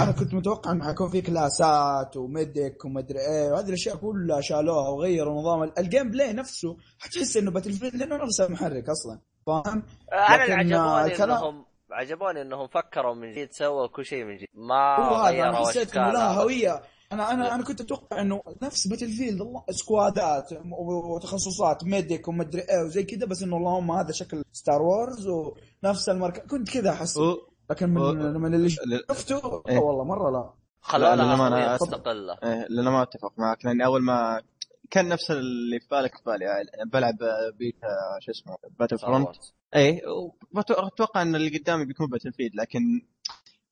[0.01, 4.89] أنا كنت متوقع إنه حيكون في كلاسات و medic ومدري إيه وهذه الأشياء كلها شالوها
[4.89, 9.83] وغيروا نظام ال- ال gameplay نفسه حتحس إنه Battlefield لأنه نفس المحرك أصلا فاهم؟
[10.13, 11.05] أنا اللي لكن، آه،
[11.39, 14.47] إنهم عجبوني انهم فكروا من جديد سووا كل شيء من جديد.
[14.53, 16.41] ما هو هذا أنا غيروا حسيت انه لها.
[16.41, 16.81] هوية.
[17.11, 20.49] أنا أنا أنا كنت أتوقع إنه نفس Battlefield الله سكوادات
[21.15, 26.39] وتخصصات medic ومدري إيه وزي كذا بس إنه اللهم هذا شكل Star Wars ونفس المركز.
[26.49, 27.19] كنت كذا أحس.
[27.69, 29.80] لكن من, و- من اللي شفته إيه.
[29.80, 30.53] والله مرة لا.
[31.57, 31.88] هوية أتفق.
[31.88, 34.41] مستقله إيه، ما أتفق معك لأني أول ما
[34.89, 37.18] كان نفس اللي في بالك في بالي يعني بلعب
[37.59, 37.88] بيتا
[38.19, 39.35] شو اسمه Battlefront
[39.76, 40.01] إي
[40.69, 42.81] أتوقع إن اللي قدامي بيكون Battlefield لكن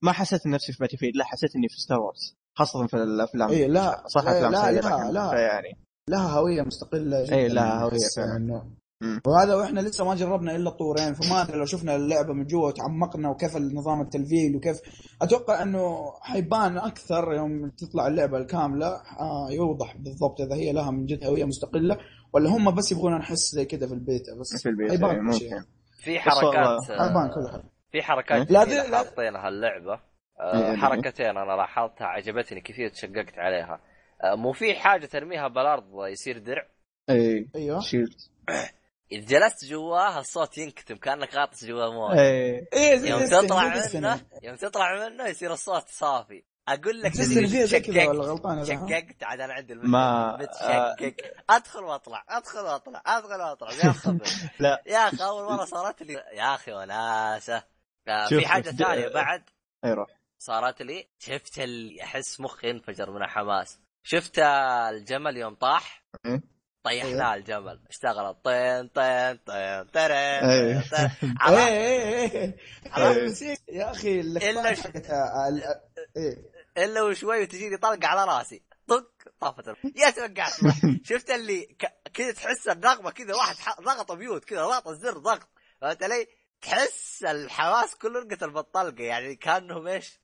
[0.02, 3.68] ما حسيت نفسي في Battlefield لا حسيت إني في Star Wars خاصة في الأفلام إيه،
[3.68, 5.40] لا، صح لا، أفلام لا، سيئة، لا، لكن لا.
[5.40, 5.78] يعني
[6.10, 8.64] لها هوية مستقلة جدا إيه، لها هوية أحس فعلا.
[9.26, 13.30] وهذا وإحنا لسه ما جربنا إلا الطورين فما أدري لو شفنا اللعبة من جوا وتعمقنا
[13.30, 14.78] وكيف نظام التلفيل وكيف.
[15.22, 18.88] أتوقع إنه حيبان أكثر يوم تطلع اللعبة الكاملة.
[19.20, 21.98] آه يوضح بالضبط إذا هي لها من جد هويه مستقلة
[22.34, 25.34] ولا هم بس يبغون نحس زي كذا في البيتا بس في البيت حيبان إيه، كل
[25.40, 25.54] شيء.
[25.54, 25.66] ممكن
[26.04, 28.98] في والله- حركات حيبان كل حاجة في حركات لا، ذي- لا.
[28.98, 29.94] حاطينها اللعبة.
[29.94, 30.00] إيه،
[30.40, 30.78] آه، إيه.
[30.78, 33.80] حركتين أنا لاحظتها عجبتني كثير تشققت عليها.
[34.24, 36.68] آه، مو في حاجة ترميها بالارض يصير درع؟
[37.10, 37.80] اي أيوه.
[37.80, 38.14] shield
[39.12, 44.00] اذا جلست جواها الصوت ينكتم كأنك غاطس جوا مويه اي إيه زي يوم تطلع زي
[44.00, 44.22] منه.
[44.44, 46.44] يوم تطلع منه يصير الصوت صافي.
[46.68, 47.12] أقول لك
[48.10, 51.16] ولا غلطان ها؟ شققت عاد أنا عندي ما- متشقق
[51.50, 53.72] أدخل وأطلع أدخل وأطلع أدخل وأطلع.
[53.72, 54.26] يا خبر
[54.60, 54.84] لا.
[54.88, 56.14] يا أخي أول مرة صارت لي.
[56.14, 57.64] يا أخي وناسه
[58.08, 59.44] آه، في حاجة ثانية بعد.
[59.86, 60.10] اي روح.
[60.40, 61.08] صارت لي.
[61.20, 63.80] شفت اللي أحس مخي انفجر من الحماس.
[64.04, 66.04] شفت الجمل يوم طاح؟
[66.88, 67.02] إيه.
[67.04, 70.82] طيحناه الجمل اشتغل طين طين طين ترين إيه.
[70.90, 71.38] طين، طين.
[71.42, 72.58] عرفت؟ إيه إيه
[73.42, 73.58] إيه.
[73.70, 75.64] يا أخي إلا اللقطات ش- حقتها ال-
[76.18, 76.52] إيه
[76.86, 80.54] إلا وشوي تجيني طلقه على راسي طق طافت يا توقعت
[81.10, 81.76] شفت اللي
[82.14, 85.50] كذا تحس النغمه كذا واحد ضغط بيوت كذا ضغط الزر ضغط
[85.82, 86.28] فهمت علي؟
[86.62, 90.20] تحس الحواس كله انقتل بالطلقه يعني كأنهم إيش؟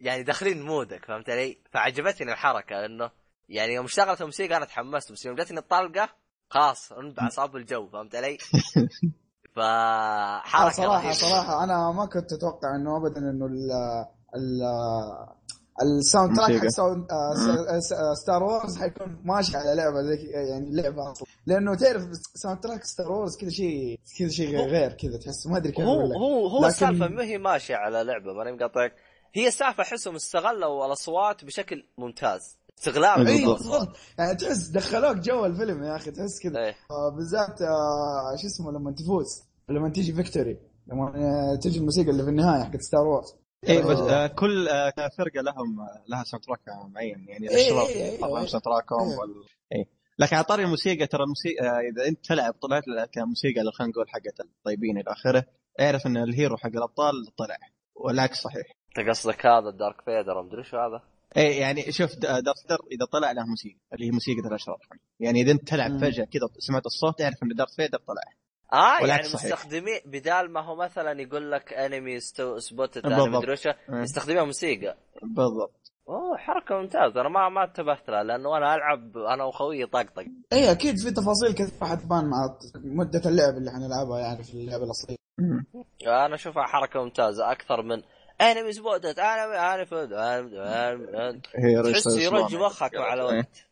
[0.00, 3.10] يعني داخلين مودك فهمت علي؟ فعجبتني الحركة إنه
[3.48, 6.08] يعني يوم اشتغلت الموسيقى أنا تحمست بس يوم جتني الطلقة
[6.50, 8.38] خلاص انبع صاب الجو فهمت علي؟
[9.58, 11.12] آه، فحركه صراحة رهيبة.
[11.12, 13.70] صراحة أنا ما كنت أتوقع إنه ابدا إنه ال
[14.36, 14.62] ال
[15.82, 16.66] ال soundtrack حق.
[16.66, 22.02] sound آه، س- Star Wars حيكون ماشي على لعبة زي يعني لعبة أصلا لأنه تعرف
[22.34, 26.46] soundtrack Star Wars كذا شيء كذا شيء غير كذا تحس ما أدري كيف هو هو
[26.46, 28.94] هو لكن- السالفة ما هي ماشية على لعبة ماني مقاطعك
[29.34, 33.26] هي السالفة أحسهم استغلوا الأصوات بشكل ممتاز استغلال.
[33.26, 33.58] اي بالضبط.
[33.58, 33.96] بالضبط.
[34.18, 36.74] يعني تحس دخلوك جو الفيلم يا أخي تحس كذا إيه.
[36.90, 42.22] آه، بالذات آه، شو اسمه لما تفوز لما تيجي victory لما آه، تيجي الموسيقى اللي
[42.22, 43.34] في النهاية حقت Star Wars
[43.68, 45.76] اي بس آه كل آه فرقة لهم
[46.08, 46.60] لها soundtrack
[46.94, 48.46] معين يعني إيه، الشباب إيه، إيه، إيه.
[48.46, 49.18] soundtrack هم إيه.
[49.18, 49.34] وال...
[49.72, 49.86] اي
[50.18, 53.92] لكن على طاري الموسيقى ترى الموسيقى آه إذا أنت تلعب طلعت لك موسيقى اللي خلينا
[53.92, 55.44] نقول حقت الطيبين إلى آخره
[55.80, 57.58] اعرف إن ال hero حق الأبطال طلع
[57.94, 58.66] والعكس صحيح.
[58.98, 63.32] أنت قصدك هذا ال Darth Vader مدري شو هذا؟ اي يعني شوف Darth إذا طلع
[63.32, 64.78] له موسيقى اللي هي موسيقى الأشرار
[65.20, 65.98] يعني إذا انت تلعب مم.
[65.98, 68.22] فجأة كذا سمعت الصوت اعرف إن Darth Vader طلع
[68.72, 69.22] آه يعني.
[69.22, 73.28] مستخدمين بدال ما هو مثلا يقول لك enemy spotted بالضبط.
[73.28, 74.02] مدري إيه.
[74.02, 79.44] يستخدمون موسيقى بالضبط أوه حركة ممتازة أنا ما ما انتبهت لها لأنه أنا ألعب أنا
[79.44, 84.54] وخويي طقطق اي أكيد في تفاصيل كثير حتبان مع مدة اللعب اللي حنلعبها يعني في
[84.54, 85.16] اللعبه الأصلية.
[86.06, 88.02] أنا أشوفها حركة ممتازة أكثر من
[88.40, 88.72] enemy
[89.54, 90.12] enemy found
[91.56, 92.54] هي تحس يرج.
[92.56, 93.14] مخك مع.
[93.14, 93.66] الوقت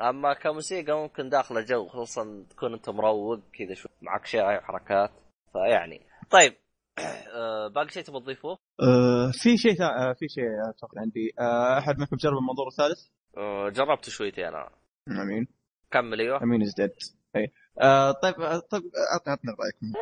[0.00, 5.10] أما كموسيقى ممكن داخله جو خصوصا تكون أنت مروق كذا شوي معك شاي وحركات
[5.52, 6.52] فيعني طيب.
[7.34, 11.32] آه، باقي شيء تبغى تضيفوه؟ آه، في شيء ثا- آه، في شيء أتوقع عندي.
[11.40, 14.70] آه، أحد منكم جرب المنظور الثالث؟ آه، جربت شويتين أنا.
[15.08, 15.48] أمين.
[15.90, 16.42] كمل أيوه.
[16.42, 16.90] أمين is dead
[17.36, 19.98] اي آه، طيب آه، طيب اعطنا اعطنا رايكم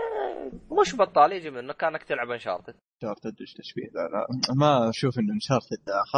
[0.81, 5.33] مش بطال يجي منه كانك تلعب Uncharted انشارتد إيش تشبيه لا لا ما أشوف انه
[5.35, 6.17] انشارتد خ...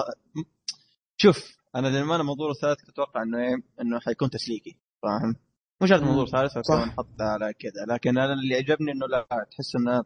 [1.16, 5.36] شوف أنا لما أنا المنظور الثالث كنت أتوقع إنه إيه إنه حيكون تسليكي فاهم؟
[5.82, 6.61] مش هذا الثالث صح.
[6.61, 10.05] بس نحط على كذا لكن أنا اللي عجبني إنه لا تحس إنه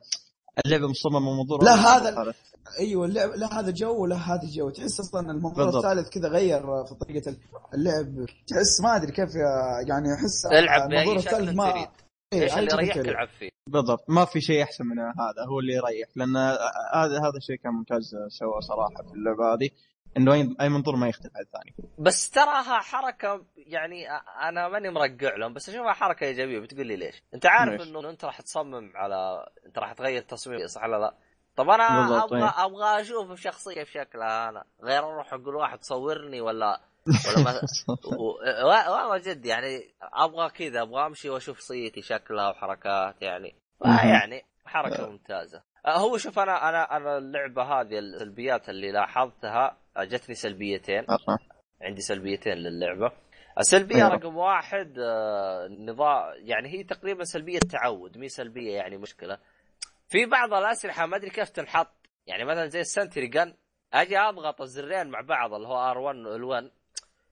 [0.66, 2.34] اللعبة مصممة منظور لا، هذا-.
[2.80, 5.84] أيوه اللعب لا هذا جو ولا هذا جو تحس أصلا المنظور بالضبط.
[5.84, 7.36] الثالث كذا غير في طريقة
[7.74, 9.34] اللعب تحس ما أدري كيف
[9.88, 11.88] يعني أحس العب شكل الثالث ما تريد
[12.32, 12.98] إيش أي اللي يريحك.
[12.98, 16.36] العب فيه بالضبط ما في شيء أحسن من هذا هو اللي يريح لأن
[16.94, 19.70] هذا هذا الشيء كان ممتاز سوى صراحة في اللعبة هذه
[20.16, 24.10] إنه أي منظور ما يختلف عن الثاني بس تراها حركة يعني
[24.48, 28.24] أنا ماني مرقع لهم بس أشوفها حركة إيجابية بتقول لي ليش؟ أنت عارف؟ إنه أنت
[28.24, 31.14] راح تصمم على أنت راح تغير تصميم صح ولا لا؟
[31.56, 32.64] طب أنا أبغى إيه.
[32.64, 36.80] أبغى أشوف الشخصيه كيف شكلها أنا غير أروح أقول واحد صورني ولا
[38.64, 43.54] والله جد يعني أبغى كذا أبغى أمشي وأشوف شخصيتي شكلها وحركات يعني.
[43.84, 44.08] مهم.
[44.08, 45.62] يعني حركة ممتازة.
[45.86, 51.06] آه، هو شوف أنا أنا أنا اللعبة هذه السلبيات اللي لاحظتها آه، جتني سلبيتين.
[51.82, 53.12] عندي سلبيتين للعبة.
[53.58, 54.08] السلبية أيوة.
[54.08, 59.38] رقم واحد آه، نظام يعني هي تقريبا سلبية تعود مي سلبية يعني مشكلة.
[60.08, 61.88] في بعض الأسلحة ما أدري كيف تنحط.
[62.26, 63.54] يعني مثلا زي السنتري جن
[63.92, 66.79] أجي أضغط الزرين مع بعض اللي هو R1 و L1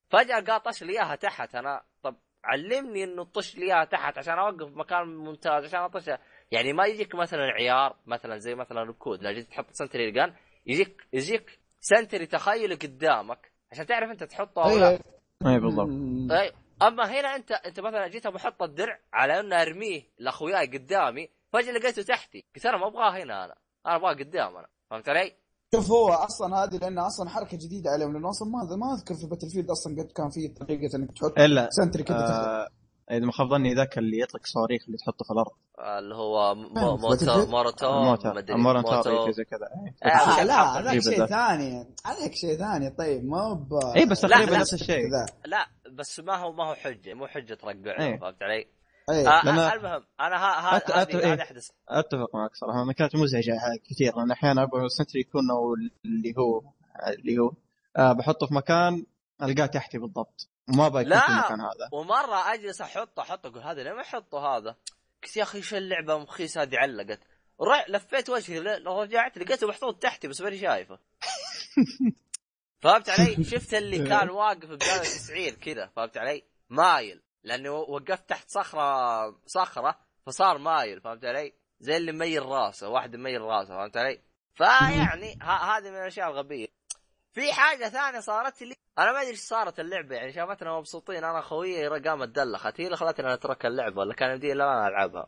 [0.09, 1.55] فجأة قاطش لي إياها تحت.
[1.55, 6.19] أنا طب علمني إنه طش لي إياها تحت عشان أوقف مكان ممتاز عشان اطشها
[6.51, 10.33] يعني ما يجيك مثلا عيار مثلا زي مثلا ال COD لا جيت تحط sentry gun
[10.65, 13.51] يجيك يجيك sentry تخيلي قدامك.
[13.71, 14.89] عشان تعرف أنت تحطه أو لا.
[14.89, 14.99] اي
[15.45, 15.89] اي بالضبط.
[16.31, 16.51] أي.
[16.81, 22.01] أما هنا أنت أنت مثلا جيت بحط الدرع على إنه أرميه لأخوياي قدامي فجأة لقيته
[22.01, 22.45] تحتي.
[22.55, 23.55] قلت أنا ما أبغاه هنا أنا.
[23.85, 24.67] أنا أبغاه قدام أنا.
[24.89, 25.33] فهمت علي؟
[25.75, 29.27] شوف هو أصلا هذه لانها أصلا حركة جديدة عليهم لأنه أصلا ما ما أذكر في
[29.27, 32.17] Battlefield أصلا قد كان في طريقة إنك تحط إلا sentry كذا.
[32.17, 32.67] آه
[33.11, 35.51] إذا ما خاب ظني ذاك اللي يطلق صواريخ اللي تحطه في الأرض
[35.99, 37.49] اللي هو آه، موتو Battlefield.
[37.49, 39.25] مورتو موتر مدري مورنتار موتو.
[39.25, 39.59] شيء زي كذا
[40.05, 40.11] إيه.
[40.11, 41.25] آه، عشان لا هذاك شيء.
[41.25, 44.57] ثاني هذاك شيء ثاني طيب ما هو ب اي بس لا، تقريبا.
[44.57, 45.09] نفس الشيء
[45.45, 48.19] لا بس ما هو ما هو حجة مو حجة ترقع إيه.
[48.19, 48.65] فهمت علي؟
[49.09, 51.41] اي لأن- آه المهم أنا ها أت- ها أت- هذه إيه.
[51.41, 53.57] أحدث أتفق معك صراحة أنا كانت مزعجة
[53.89, 55.73] كثير لأن أحيانا أبغى ال sentry يكون أو
[56.05, 56.61] اللي هو
[57.07, 57.51] اللي هو
[57.97, 59.05] آه بحطه في مكان
[59.43, 61.19] ألقاه تحتي بالضبط وما أبغى يكون لا.
[61.19, 64.75] في المكان هذا ومرة أجلس أحطه أحطه أقول هذا ليه ما احطه هذا؟
[65.23, 67.19] قلت يا أخي إيش اللعبة مخيس هذه علقت
[67.61, 70.99] ر- لفيت وجهي ل- رجعت لقيته محطوط تحتي بس ماني شايفه
[72.81, 78.49] فهمت علي؟ شفت اللي كان واقف بزاويه 90 كذا فهمت علي؟ مايل لأني وقفت تحت
[78.49, 84.21] صخرة صخرة فصار مايل فهمت علي؟ زي اللي ميل راسه واحد ميل راسه فهمت علي؟
[84.55, 86.67] فيعني هذه من الأشياء الغبية
[87.33, 91.41] في حاجة ثانية صارت لي أنا ما أدري إيش صارت اللعبة يعني شافتنا مبسوطين أنا
[91.41, 95.27] خويي قامت دلخت هي اللي خلتني أترك اللعبة ولا كان يمدي إلا أنا ألعبها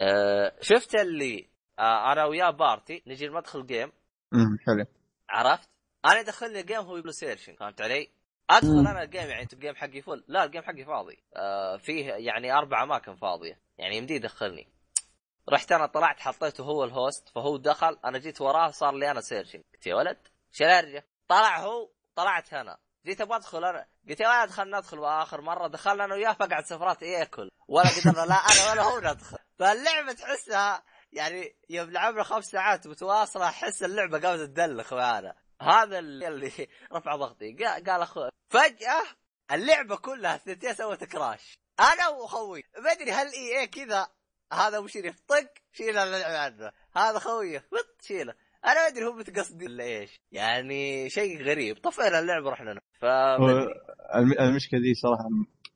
[0.00, 1.48] أه شفت اللي
[1.78, 3.92] أه أنا وياه party نجي ندخل game
[4.34, 4.86] امم حلو
[5.28, 5.68] عرفت؟
[6.04, 8.08] أنا يدخلني ال game هو يقول searching فهمت علي؟
[8.50, 8.86] أدخل.
[8.88, 11.22] أنا ال game يعني انت ال game حقي full لا ال game حقي فاضي.
[11.36, 14.68] آه فيه يعني أربع اماكن فاضيه يعني يمدي يدخلني.
[15.52, 17.98] رحت أنا طلعت حطيته هو ال host فهو دخل.
[18.04, 22.54] أنا جيت وراه صار لي أنا searching قلت يا ولد إيش الهرجه؟ طلع هو طلعت
[22.54, 22.78] أنا.
[23.06, 23.86] جيت أبغى أدخل أنا.
[24.08, 24.98] قلت يا ولد خلنا ندخل.
[24.98, 29.38] وآخر مرة دخلنا أنا وياه فقعد سيرفرات ياكل ولا قدرنا لا أنا ولا هو ندخل.
[29.58, 30.82] فاللعبة تحسها
[31.12, 35.98] يعني يوم لعبنا خمس ساعات متواصلة أحس اللعبة قامت تدلخ معانا هذا
[36.28, 36.50] اللي
[36.92, 37.52] رفع ضغطي.
[37.64, 39.02] قال قال أخوي فجأة
[39.52, 41.58] اللعبة كلها الثنتين سوت كراش.
[41.80, 42.62] أنا وأخوي.
[42.84, 44.06] ما أدري هل إي اي كذا
[44.52, 48.34] هذا مشرف طق شيل اللعبه عنه هذا خويه فط شيله.
[48.64, 50.20] أنا ما أدري هم متقصدين ولا إيش.
[50.32, 51.76] يعني شيء غريب.
[51.78, 53.48] طفينا اللعبة رحنا ف هو
[54.14, 55.24] الم- المشكلة دي صراحة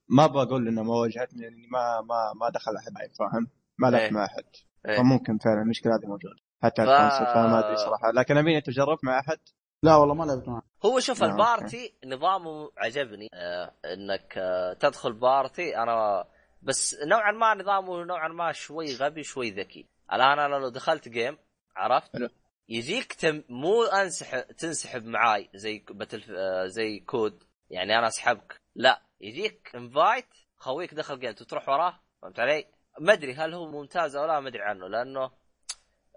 [0.09, 3.89] ما أبغى أقول إنه ما واجهتني لأني ما ما ما دخل أحد معي فاهم؟ ما
[3.89, 3.95] إيه.
[3.95, 4.45] لعبت مع أحد.
[4.89, 4.97] إيه.
[4.97, 6.35] فممكن فعلا المشكلة هذه موجودة.
[6.63, 8.11] حتى ف- فما أدري صراحة.
[8.15, 9.39] لكن امين انت جربت مع أحد؟
[9.83, 10.63] لا والله ما لعبت معه.
[10.85, 15.77] هو شوف آه، ال party نظامه عجبني آه إنك آه تدخل party.
[15.77, 16.25] أنا
[16.63, 19.87] بس نوعا ما نظامه نوعا ما شوي غبي شوي ذكي.
[20.13, 21.39] الآن أنا لو دخلت game
[21.77, 22.29] عرفت؟ حلو.
[22.69, 28.61] يجيك team مو انسحب تنسحب معاي زي Battle آه زي COD يعني أنا أسحبك.
[28.75, 30.27] لا يجيك invite
[30.57, 32.67] خويك دخل game تروح وراه فهمت علي؟
[33.01, 35.31] ما أدري هل هو ممتاز أو لا ما أدري عنه لأنه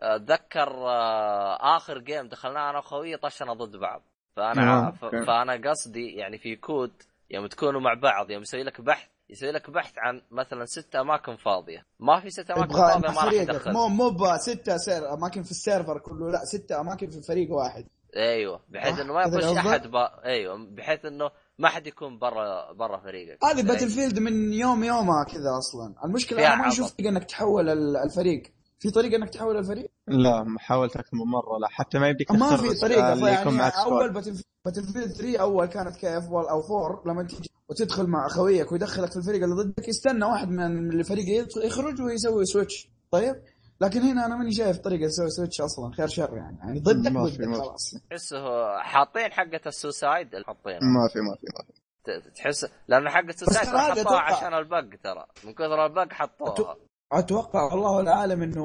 [0.01, 4.01] اتذكر آه، آخر game دخلناه أنا وأخوي طشنا ضد بعض.
[4.35, 4.91] فأنا آه،.
[5.27, 6.91] فأنا قصدي يعني في COD
[7.31, 11.35] يوم تكونوا مع بعض يوم يسوي لك بحث يسوي لك بحث عن مثلا ست أماكن
[11.35, 11.85] فاضية.
[11.99, 15.99] ما في ست أماكن فاضية ما راح يدخل مو مو بستة سير أماكن في السيرفر
[15.99, 17.85] كله لا ستة أماكن في فريق واحد.
[18.15, 20.23] أيوه بحيث آه، إنه ما يخش؟ أحد با...
[20.25, 23.43] أيوه بحيث إنه ما حد يكون برا برا فريقك.
[23.45, 25.95] هذه باتل فيلد من يوم يومها كذا أصلا.
[26.05, 28.43] المشكلة أنا ما طريقه إنك تحول ال- الفريق.
[28.79, 32.31] في طريقة إنك تحول الفريق؟ لا ما حاولت أكثر من مرة لا حتى ما يمديك
[32.31, 35.65] ما تختار في بس طريقة اللي يكون يعني معك أول squad Battle Battlefield 3 أول
[35.65, 40.25] كانت كيف أو 4 لما تيجي وتدخل مع خويك ويدخلك في الفريق اللي ضدك يستنى
[40.25, 43.35] واحد من الفريق يخرج ويسوي switch طيب؟
[43.81, 46.57] لكن هنا أنا ماني شايف طريقة تسوي switch أصلا خير شر يعني.
[46.59, 47.59] يعني ضدك ما في- ضدك ما في.
[47.61, 47.95] خلاص.
[48.09, 48.39] تحسه
[48.79, 50.79] حاطين حقة ال suicide حاطينها.
[50.81, 52.29] ما في ما في ما في.
[52.35, 55.25] تحس لأنه حق ال suicide حطوها عشان ال bug ترى.
[55.45, 56.75] من كثر ال bug حطوها.
[57.11, 58.63] أتوقع الله العالم إنه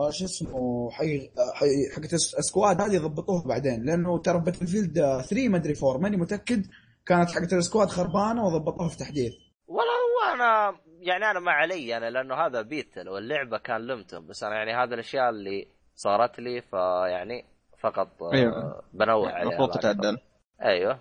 [0.00, 1.66] آه، شو اسمه حي حي
[1.96, 4.94] حقت ال s- ال squad هذه يضبطوها بعدين لأنه ترى Battlefield
[5.28, 6.66] 3 ما أدري 4 ماني متأكد
[7.06, 9.32] كانت حقت ال squad خربانة وضبطوها في تحديث.
[9.68, 14.26] ولا هو أنا يعني أنا ما علي أنا لأنه هذا بيتا لو اللعبه كان لمتم
[14.26, 17.44] بس أنا يعني هذه الأشياء اللي صارت لي فيعني
[17.80, 18.82] فقط آه، أيوة.
[18.92, 20.18] بنوه عليها المفروض تتعدل.
[20.62, 20.98] أيوه.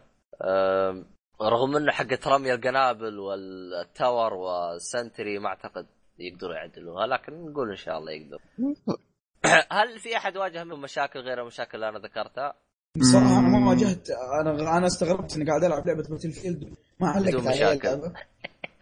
[1.41, 5.85] رغم إنه حقت رمي القنابل وال tower وال sentry ما أعتقد
[6.19, 8.39] يقدروا يعدلوها لكن نقول إن شاء الله يقدر
[9.71, 12.53] هل في أحد واجه منهم مشاكل غير المشاكل اللي أنا ذكرتها؟
[12.97, 13.69] بصراحه أنا ما.
[13.69, 14.09] واجهت
[14.41, 17.73] أنا أنا استغربت إني قاعد ألعب لعبة Battlefield ما علقت علي.
[17.73, 18.13] اللعبة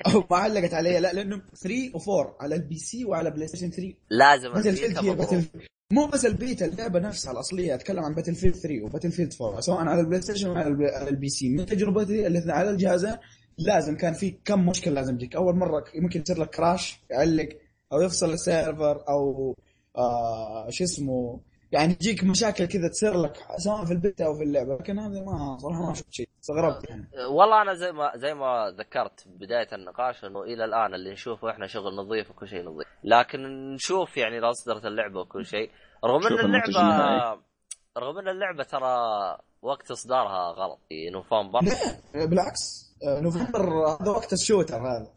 [0.08, 4.54] أو ما علقت علي لا لأنه 3 و4 على ال PC وعلى PlayStation 3 لازم
[4.54, 5.16] Battlefield هي.
[5.16, 5.46] Battle
[5.92, 10.02] مو بس البيتا اللعبة نفسها الأصلية أتكلم عن Battlefield 3 و Battlefield 4 سواء على
[10.02, 13.16] ال PlayStation وعلى ال P- على ال PC من تجربتي الاثنين على الجهازين
[13.58, 17.50] لازم كان في كم مشكلة لازم تجيك أول مرة يمكن يصير لك crash يعلق
[17.94, 19.56] أو يفصل السيرفر أو
[19.98, 21.40] آه شو اسمه
[21.72, 24.76] يعني تجيك مشاكل كذا تصير لك سواء في البيتا أو في اللعبة.
[24.76, 26.30] لكن هذا ما صراحة ما شفت شيء.
[26.44, 27.10] استغربت يعني.
[27.30, 31.68] والله أنا زي ما زي ما ذكرت بداية النقاش إنه إلى الآن اللي نشوفه إحنا
[31.68, 32.88] شغل نظيف وكل شيء نظيف.
[33.04, 33.40] لكن
[33.74, 35.70] نشوف يعني لو اصدرت اللعبة وكل شيء.
[36.06, 37.42] رغم إن اللعبة.
[37.98, 38.98] رغم إن اللعبة ترى
[39.62, 40.80] وقت إصدارها غلط.
[40.90, 41.60] في نوفمبر.
[42.14, 42.91] لا بالعكس.
[43.06, 45.08] نوفمبر هذا وقت ال shooter هذا.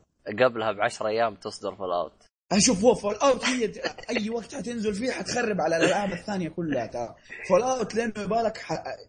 [0.44, 2.12] قبلها ب 10 أيام تصدر Fallout.
[2.52, 3.72] أشوف هو Fallout هي
[4.10, 7.14] أي وقت حتنزل فيه حتخرب على الألعاب الثانية كلها ترى.
[7.48, 8.58] Fallout لأنه يبالك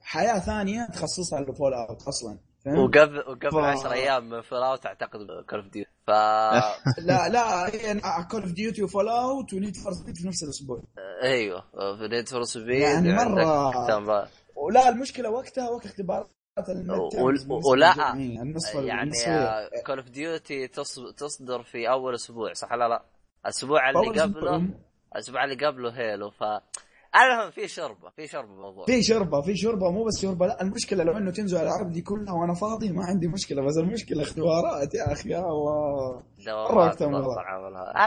[0.02, 2.38] حياة ثانية تخصصها ل Fallout أصلا؟
[2.68, 5.20] وقبل وقبل ف- 10 أيام من Fallout أعتقد
[5.50, 6.10] Call of Duty ف
[7.10, 10.84] لا لا هي Call of Duty و Fallout و Need for Speed في نفس الأسبوع.
[11.24, 11.62] أيوه
[11.98, 14.30] في Need for Speed يعني مرة.
[14.56, 16.28] ولا المشكلة وقتها وقت بالنسبة
[17.65, 19.11] ولا- النصف يعني.
[19.86, 20.68] Call of Duty
[21.18, 23.03] تصدر في أول أسبوع صح ولا لا؟
[23.45, 24.61] الأسبوع اللي قبله أسبوع.
[25.15, 26.44] الأسبوع اللي قبله Halo ف
[27.15, 31.03] المهم في شربة في شربة الموضوع في شربة في شربة مو بس شربة لا المشكلة
[31.03, 35.11] لو إنه تنزل الالعاب دي كلها وأنا فاضي ما عندي مشكلة بس المشكلة اختبارات يا
[35.14, 36.23] أخي يا الله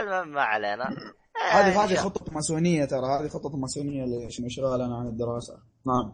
[0.00, 0.84] المهم ما علينا
[1.52, 1.94] هذه آه، هذه.
[1.94, 6.12] خطط ماسونية ترى هذه خطط ماسونية اللي شنو شغالة عن الدراسة نعم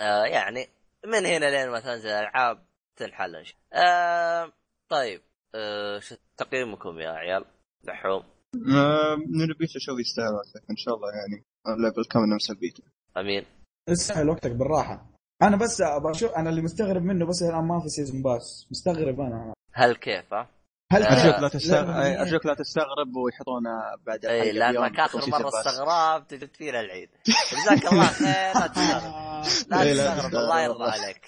[0.00, 0.66] آه يعني
[1.06, 2.66] من هنا لين ما تنزل الألعاب
[2.96, 3.84] تنحل إن شاء الله.
[3.84, 4.52] آه
[4.90, 5.20] طيب
[5.54, 7.44] آه شو تقييمكم يا عيال؟
[7.84, 8.22] دحوم
[8.54, 12.82] آه، من البيتا شوف يستاهل وقتك إن شاء الله يعني اللعبه الكامل نفس البيتا
[13.16, 13.46] أمين.
[13.88, 15.10] استاهل وقتك بالراحة.
[15.42, 19.54] أنا بس بشوف أنا اللي مستغرب منه بس الان ما في season pass مستغرب أنا.
[19.72, 20.48] هل كيف ها؟
[20.92, 25.48] هل آه، ارجوك لا تستغرب ارجوك لا تستغرب ويحطونا بعد اي لانك اخر مرة.
[25.48, 27.08] استغربت جبت فينا العيد
[27.52, 29.14] جزاك الله خير لا تستغرب
[29.70, 30.34] لا إيه، تستغرب.
[30.34, 31.20] الله يرضى عليك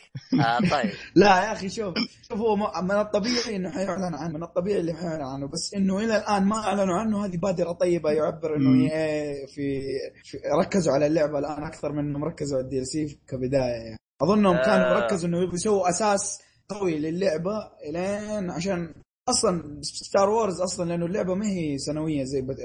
[0.46, 1.94] آه طيب لا يا أخي شوف
[2.28, 6.16] شوف هو من الطبيعي إنه حيعلن عنه من الطبيعي اللي حيعلن عنه بس إنه إلى
[6.16, 8.56] الآن ما أعلنوا عنه هذه بادرة طيبة يعبر.
[8.56, 8.88] إنه
[9.46, 9.80] في,
[10.24, 14.56] في ركزوا على اللعبة الآن أكثر من إنهم ركزوا على ال DLC كبداية يعني اظنهم
[14.56, 14.64] آه.
[14.64, 18.94] كانوا ركزوا إنه يبغوا يسووا أساس قوي للعبة إلين عشان
[19.28, 22.56] أصلا Star Wars أصلا لأنه اللعبة ما هي سنوية زي بت...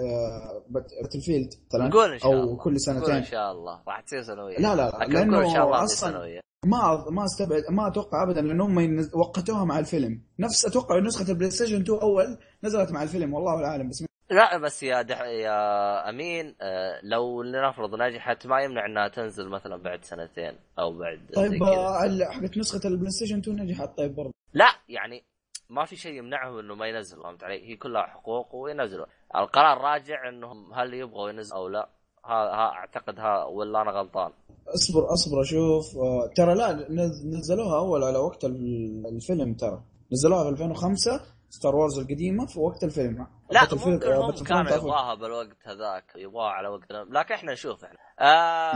[0.70, 0.86] بت...
[1.02, 3.16] Battlefield مثلا نقول إن شاء أو كل سنتين.
[3.16, 3.82] إن شاء الله.
[3.88, 4.58] راح تصير سنوية.
[4.58, 6.42] لا لا لا ان شاء الله أصلا سنوية.
[6.66, 9.16] ما ما استبعد ما أتوقع ابدا لأن هم ينز...
[9.16, 10.22] وقتوها مع الفيلم.
[10.40, 14.84] نفس أتوقع نسخة ال PlayStation 2 أول نزلت مع الفيلم والله اعلم بس لا بس
[14.84, 15.22] يا دح...
[15.22, 21.20] يا أمين آه لو لنفرض نجحت ما يمنع إنها تنزل مثلا بعد سنتين أو بعد
[21.36, 21.64] طيب.
[21.64, 25.24] آه، حقت نسخة ال PlayStation 2 نجحت؟ طيب برضه لا يعني
[25.72, 29.06] ما في شيء يمنعهم إنه ما ينزلوا فهمت علي؟ هي كلها حقوق وينزلوا.
[29.36, 31.90] القرار راجع إنهم هل يبغوا ينزلوا أو لا
[32.26, 34.32] ها, ها أعتقد ها ولا أنا غلطان.
[34.68, 39.84] اصبر اصبر أشوف آه، ترى لا نز- نزلوها أول على وقت ال- الفيلم ترى.
[40.12, 43.28] نزلوها في 2005 Star Wars القديمة في وقت الفيلم.
[43.52, 47.84] لا الفيلم- هم وقت الفيلم كانوا يبغاها بالوقت هذاك يبغاها على وقت لكن إحنا نشوف
[47.86, 47.98] إحنا.
[48.20, 48.74] آه.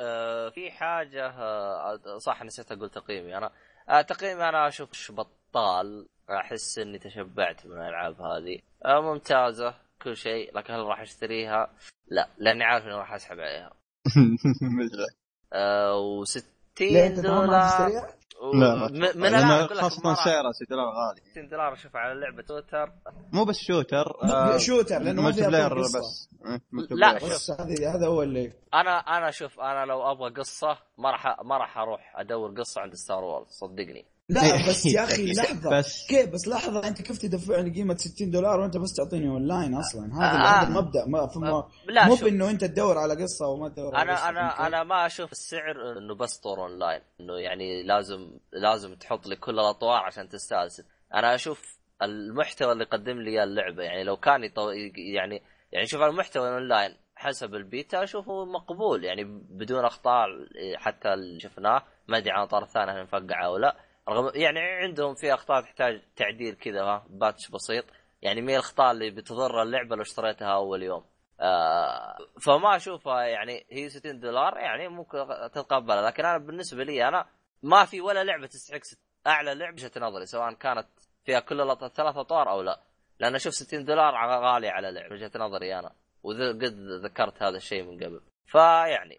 [0.00, 3.50] آه في حاجة آه صح نسيت أقول تقييمي أنا.
[3.88, 6.08] آه تقييمي أنا أشوف بطال.
[6.30, 8.58] أحس إني تشبعت من الألعاب هذه.
[8.84, 10.56] آه ممتازة كل شيء.
[10.58, 11.70] لكن هل راح أشتريها؟
[12.08, 13.70] لا لأني عارف إني راح أسحب عليها.
[15.52, 15.94] آه
[16.24, 16.42] و60
[16.80, 18.06] ليه أنت تمام ما دولار؟
[18.42, 18.88] و- لا.
[18.88, 21.20] من لأن الان أقول لك خاصة ما راح- سعرها 6 دولار غالي.
[21.30, 22.92] 60 دولار أشوف على لعبة shooter.
[23.32, 25.74] مو بس shooter آه، shooter لأنه ما فيها player.
[25.80, 26.28] بس.
[26.72, 27.10] multi لا،
[27.60, 28.52] هذه هذا هو اللي.
[28.74, 32.94] أنا أنا شوف أنا لو أبغى قصة ما راح ما راح أروح أدور قصة عند
[32.94, 34.06] Star Wars صدقني.
[34.28, 35.78] لا بس يا أخي لحظة.
[35.78, 39.74] بس كيف؟ بس لحظة أنت كيف تدفعني قيمه 60 دولار وأنت بس تعطيني اون لاين
[39.74, 40.04] أصلا.
[40.14, 40.68] هذا آه.
[40.68, 44.66] المبدا ما فما لا مو بإنه أنت تدور على قصة وما تدور على أنا أنا
[44.66, 49.36] أنا ما أشوف السعر إنه بس طور اون لاين إنه يعني لازم لازم تحط لي
[49.36, 50.82] كل الأطوار عشان تستأنس.
[51.14, 53.82] أنا أشوف المحتوى اللي يقدم لي اللعبة.
[53.82, 54.70] يعني لو كان يطو...
[55.14, 55.42] يعني
[55.72, 59.04] يعني شوف المحتوى الاون لاين حسب البيتا أشوفه مقبول.
[59.04, 60.26] يعني بدون أخطاء
[60.76, 63.76] حتى اللي شفناه ما أدري عن الاطار الثانية هل مفقعه أو لا.
[64.08, 67.84] رغم يعني عندهم في أخطاء تحتاج تعديل كذا ها patch بسيط.
[68.22, 71.04] يعني مي الأخطاء اللي بتضر اللعبة لو اشتريتها أول يوم.
[71.40, 75.18] آه فما أشوفها يعني هي 60 دولار يعني ممكن
[75.52, 76.02] تتقبلها.
[76.06, 77.26] لكن أنا بالنسبة لي أنا
[77.62, 80.86] ما في ولا لعبة تستحق ست- أعلى لعبة وجهه نظري سواء كانت
[81.24, 82.80] فيها كل الثلاث اطوار أو لا.
[83.20, 84.14] لأن أشوف 60 دولار
[84.44, 85.92] غالي على لعبة وجهه نظري أنا.
[86.22, 86.64] وقد
[87.04, 88.20] ذكرت هذا الشيء من قبل.
[88.46, 89.16] فيعني.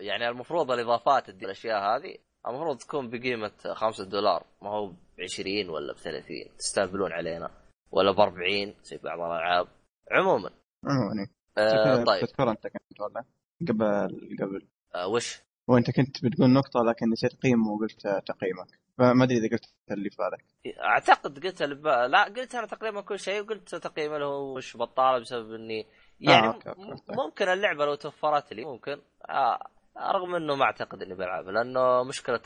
[0.00, 2.16] يعني المفروض الإضافات الأشياء هذه
[2.48, 7.50] المفروض تكون بقيمة 5 دولار ما هو ب 20 ولا ب 30 تستهبلون علينا.
[7.90, 9.68] ولا ب 40 زي بعض الألعاب.
[10.10, 10.50] عموما.
[10.84, 11.26] عموما.
[11.58, 12.26] آه طيب.
[12.26, 13.24] تذكر أنت كنت ولا
[13.68, 14.68] قبل قبل.
[14.94, 18.80] آه وش؟ وأنت كنت بتقول نقطة لكن نسيت قيمة وقلت تقييمك.
[18.98, 20.44] فما أدري إذا قلت اللي في بالك.
[20.84, 21.86] أعتقد قلت الب...
[21.86, 25.86] لا قلت أنا تقريبا كل شيء وقلت تقييم له وش بطالة بسبب اني
[26.20, 27.12] يعني آه، okay، okay، okay.
[27.12, 29.00] ممكن اللعبة لو توفرت لي ممكن.
[29.28, 29.66] آه
[30.00, 32.40] رغم إنه ما أعتقد إني بلعبها لأنه مشكله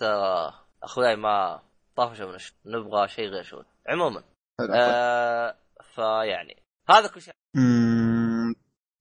[0.83, 1.63] أخوياي ما
[1.97, 2.55] طافشوا من الش...
[2.67, 4.23] نبغى شيء غير shooter عموما
[4.61, 4.75] حلو.
[4.75, 5.55] آه
[5.95, 7.35] فيعني هذا كل شيء.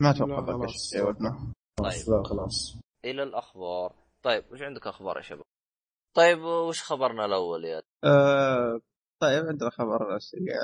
[0.01, 0.89] ما أتوقع خلاص.
[0.93, 2.15] شيء ودنا خلاص طيب.
[2.15, 2.77] لا خلاص.
[3.05, 3.93] إلى الأخبار.
[4.23, 5.43] طيب وش عندك أخبار يا شباب؟
[6.13, 8.79] طيب وش خبرنا الأول يا؟ آه،
[9.19, 10.55] طيب عندنا خبر سريع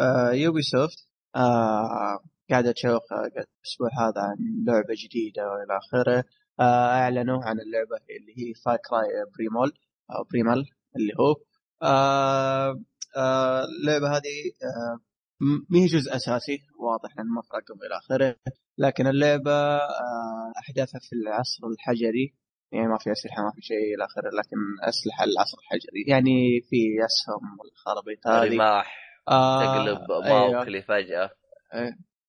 [0.00, 2.20] آه، Ubisoft آه،
[2.50, 4.36] قاعدة تشوق آه، الأسبوع هذا عن
[4.66, 6.24] لعبة جديدة وإلى آخره.
[6.60, 9.72] أعلنوا عن اللعبة اللي هي Far Cry Primal
[10.10, 10.64] أو Primal
[10.96, 11.36] اللي هو.
[11.82, 12.80] آه،
[13.16, 15.00] آه، اللعبة هذه آه،
[15.40, 18.36] ما هي جزء أساسي واضح في رقم إلى آخره
[18.78, 22.34] لكن اللعبة آه، أحداثها في العصر الحجري
[22.72, 24.56] يعني ما في أسلحة ما في شيء إلى آخره لكن
[24.88, 28.54] أسلحة العصر الحجري يعني في أسهم والخرابيط هذه.
[28.54, 30.58] رماح آه، تقلب أيوه.
[30.58, 31.30] موكلي فجأة.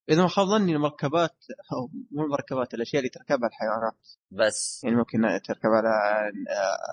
[0.10, 1.36] إذا ما خاب ظني المركبات
[1.74, 4.08] أو مو المركبات الأشياء اللي تركبها الحيوانات.
[4.32, 4.82] بس.
[4.84, 5.90] يعني ممكن تركب على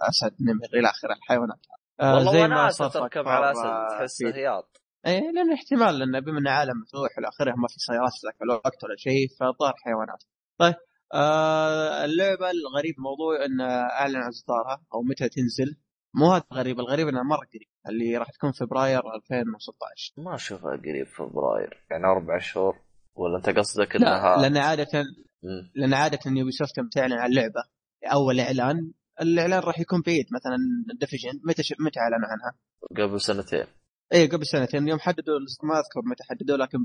[0.08, 1.66] أسد نمر إلى آخره الحيوانات.
[2.00, 6.38] آه، والله زي ما صار تركب على أسد تحس هياط اي لأن احتمال لأن بما
[6.38, 10.24] انه عالم مفتوح وإلى آخره ما في سيارات في ذاك الوقت ولا شيء فظهر حيوانات.
[10.58, 10.74] طيب
[11.14, 15.76] آه اللعبة الغريب الموضوع إن أعلن عن إصدارها أو متى تنزل.
[16.14, 21.06] مو هذا الغريب الغريب إنها مرة قريب اللي راح تكون فبراير 2016 ما أشوفها قريب
[21.06, 21.84] فبراير.
[21.90, 22.78] يعني أربع شهور.
[23.14, 25.04] ولا أنت قصدك لا إنها لأن عادة
[25.42, 25.70] مم.
[25.74, 27.64] لأن عادة Ubisoft يوم تعلن عن لعبة
[28.12, 30.56] أول إعلان الإعلان راح يكون بعيد مثلا
[31.00, 31.74] Division متى ش...
[31.80, 32.58] متى إعلنوا عنها؟
[32.96, 33.66] قبل سنتين
[34.12, 36.78] اي قبل سنتين يوم حددوا ما أذكر متى حددوا لكن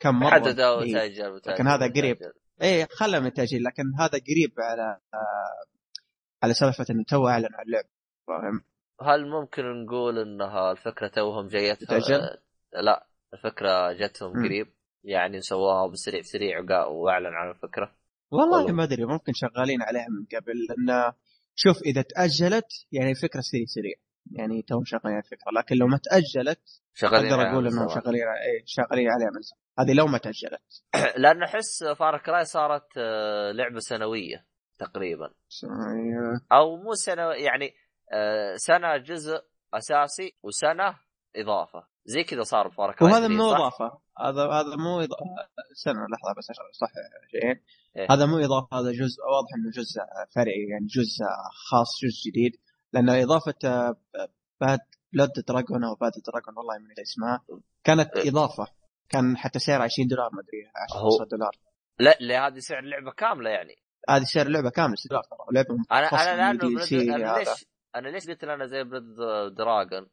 [0.00, 0.94] كم مرة حددوا إيه.
[0.94, 2.16] وتاجل لكن هذا قريب.
[2.62, 5.66] اي خلى من التأجيل لكن هذا قريب على آه
[6.42, 7.88] على سالفة إنه تو أعلن عن اللعبه
[8.26, 8.64] فاهم؟
[9.02, 12.20] هل ممكن نقول إنها الفكرة توهم جايتها تأجل؟
[12.82, 14.44] لا الفكرة جتهم.
[14.44, 14.75] قريب
[15.06, 17.92] يعني سواها بسريع سريع وأعلن عن الفكرة.
[18.30, 18.72] والله والله.
[18.72, 21.12] ما أدري ممكن شغالين عليها من قبل لأن
[21.54, 23.94] شوف إذا تأجلت يعني فكره سريع سريع.
[24.32, 26.60] يعني توهم شغالين على الفكرة لكن لو ما تأجلت
[26.94, 27.88] شغالين أقدر أقول انهم.
[27.88, 29.60] شغالين اي شغالين عليها من زمان.
[29.78, 30.84] هذه لو ما تأجلت.
[31.22, 34.46] لأن أحس فار كراي صارت آه، لعبة سنوية
[34.78, 35.26] تقريبا.
[35.64, 37.74] آه، أو مو سنه يعني
[38.12, 39.38] آه، سنة جزء
[39.74, 41.05] أساسي وسنة
[41.36, 45.24] إضافة زي كذا صار Far Cry وهذا 3 مو؟ إضافة هذا هذا مو إضافة.
[45.74, 46.90] سنه لحظة بس عشان صح
[47.30, 47.62] شيئين
[47.96, 48.06] إيه.
[48.10, 50.00] هذا مو إضافة هذا جزء واضح إنه جزء
[50.34, 51.24] فرعي يعني جزء
[51.70, 52.52] خاص جزء جديد
[52.92, 53.54] لأنه إضافة
[54.60, 54.80] Bad
[55.12, 57.44] Blood Dragon أو Bad Dragon والله من اسمها
[57.84, 58.30] كانت إيه.
[58.30, 58.66] إضافة
[59.08, 61.50] كان حتى سعر 20 دولار ما أدري 10 هو- دولار
[61.98, 63.74] لا لا هذه سعر لعبة كاملة يعني
[64.10, 66.68] هذه سعر اللعبه كاملة 6 دولار ترى لعبة أنا أنا لأنه.
[67.14, 67.38] أنا.
[67.38, 69.14] ليش أنا ليش قلت أنا زي بريد
[69.56, 70.06] دراجون.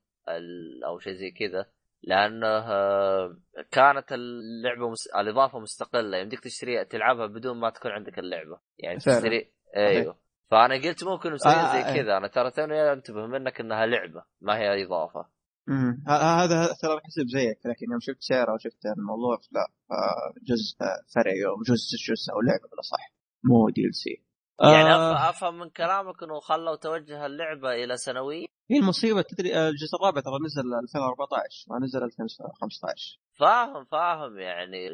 [0.86, 1.66] أو شيء زي كذا
[2.04, 3.38] لأنه آه،
[3.72, 5.08] كانت اللعبة مس...
[5.08, 6.18] الإضافة مستقلة.
[6.18, 8.60] يمديك تشتري تلعبها بدون ما تكون عندك اللعبة.
[8.80, 8.98] يعني.
[8.98, 10.18] تشتري أيوه.
[10.52, 11.95] فأنا قلت ممكن مسوي آه، زي آه.
[11.95, 12.18] كذا.
[12.18, 15.26] أنا ترى توني أنتبه منك إنها لعبة ما هي إضافة.
[15.70, 20.78] امم هذا ترى حسب زيك لكن يوم شفت سعره وشفت الموضوع لا آه، جزء
[21.16, 23.14] فرعي أو جزء جزء أو لعبة بلا صح
[23.44, 24.23] مو دي ال سي
[24.61, 25.30] يعني آه.
[25.30, 30.21] أفهم من كلامك إنه خلوا توجه اللعبة إلى سنويه هي المصيبة تدري آه، الجزء الرابع
[30.21, 34.88] ترى نزل 2014 ما نزل 2015 فاهم فاهم يعني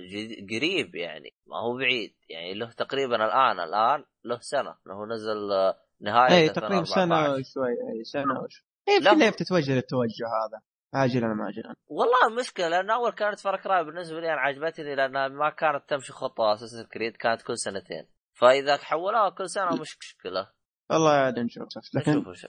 [0.49, 5.77] قريب يعني ما هو بعيد يعني له تقريبا الآن الآن له سنة إنه نزل آه،
[6.01, 7.39] نهاية اي تقريبا سنة 2014.
[7.39, 8.65] وشوي اي سنة وشوي.
[8.85, 10.61] في هو- لعبه تتوجه للتوجه هذا
[10.93, 11.75] عاجلا ما عاجلا.
[11.87, 16.13] والله مشكلة لأن أول كانت Far Cry بالنسبة لي أنا عجبتني لأنها ما كانت تمشي
[16.13, 18.07] خطة Assassin's Creed كانت كل سنتين.
[18.39, 20.49] فإذا حولوها كل سنة مش مشكلة.
[20.89, 21.67] والله عاد نشوف.
[21.95, 22.45] لكن نشوف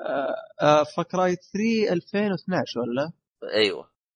[0.00, 3.12] آه آه Far Cry 3 2012 ولا؟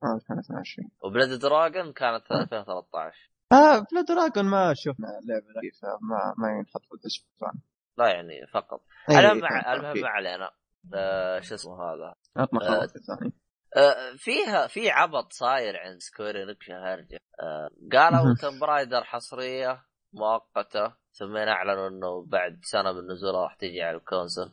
[0.04, 6.34] آه 2012 و Blood Dragon كانت 2013 آه Blood Dragon ما شفنا لعبة ذي فما
[6.38, 7.60] ما ينحط في الحسبان
[7.98, 8.80] لا يعني فقط.
[9.10, 10.00] المهم المهم.
[10.00, 10.50] ما علينا.
[10.94, 13.32] آه، شو اسمه هذا؟ آه، الثاني
[13.76, 17.18] آه، فيها في عبط صاير عند Square Enix هرجة.
[17.40, 18.34] آه، قالوا مهم.
[18.34, 21.03] Tomb Raider حصرية مؤقتة.
[21.18, 24.52] ثم اعلنوا إنه بعد سنة من نزولها راح تجي على ال console.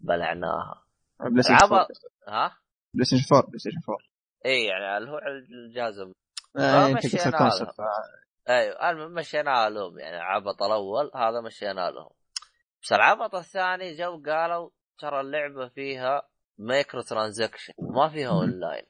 [0.00, 0.84] بلعناها
[1.20, 1.88] PlayStation 4 عبط
[2.28, 2.56] ها؟
[2.94, 3.98] PlayStation 4 PlayStation 4
[4.46, 5.98] اي يعني اللي هو على الجهاز.
[5.98, 8.20] آه، مشينا قصة concept هذا.
[8.48, 9.98] أيوه المهم مشيناها لهم.
[9.98, 12.10] يعني عبط الأول هذا مشينا لهم.
[12.82, 16.22] بس العبط الثاني جو قالوا ترى اللعبة فيها
[16.58, 18.84] micro transaction وما فيها اونلاين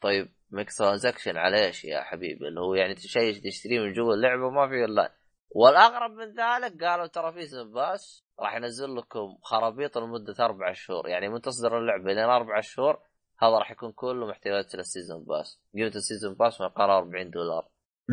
[0.00, 4.50] طيب micro transaction على إيش يا حبيبي؟ اللي هو يعني شيء تشتريه من جوا اللعبة
[4.50, 5.10] ما في اونلاين
[5.54, 11.08] والاغرب من ذلك قالوا ترى في season pass راح ينزل لكم خرابيط لمدة أربع شهور.
[11.08, 12.98] يعني من تصدر اللعبة لين أربع شهور
[13.42, 15.60] هذا راح يكون كله محتويات لل season pass.
[15.74, 17.68] قيمة ال season pass ما يقارب 40 دولار.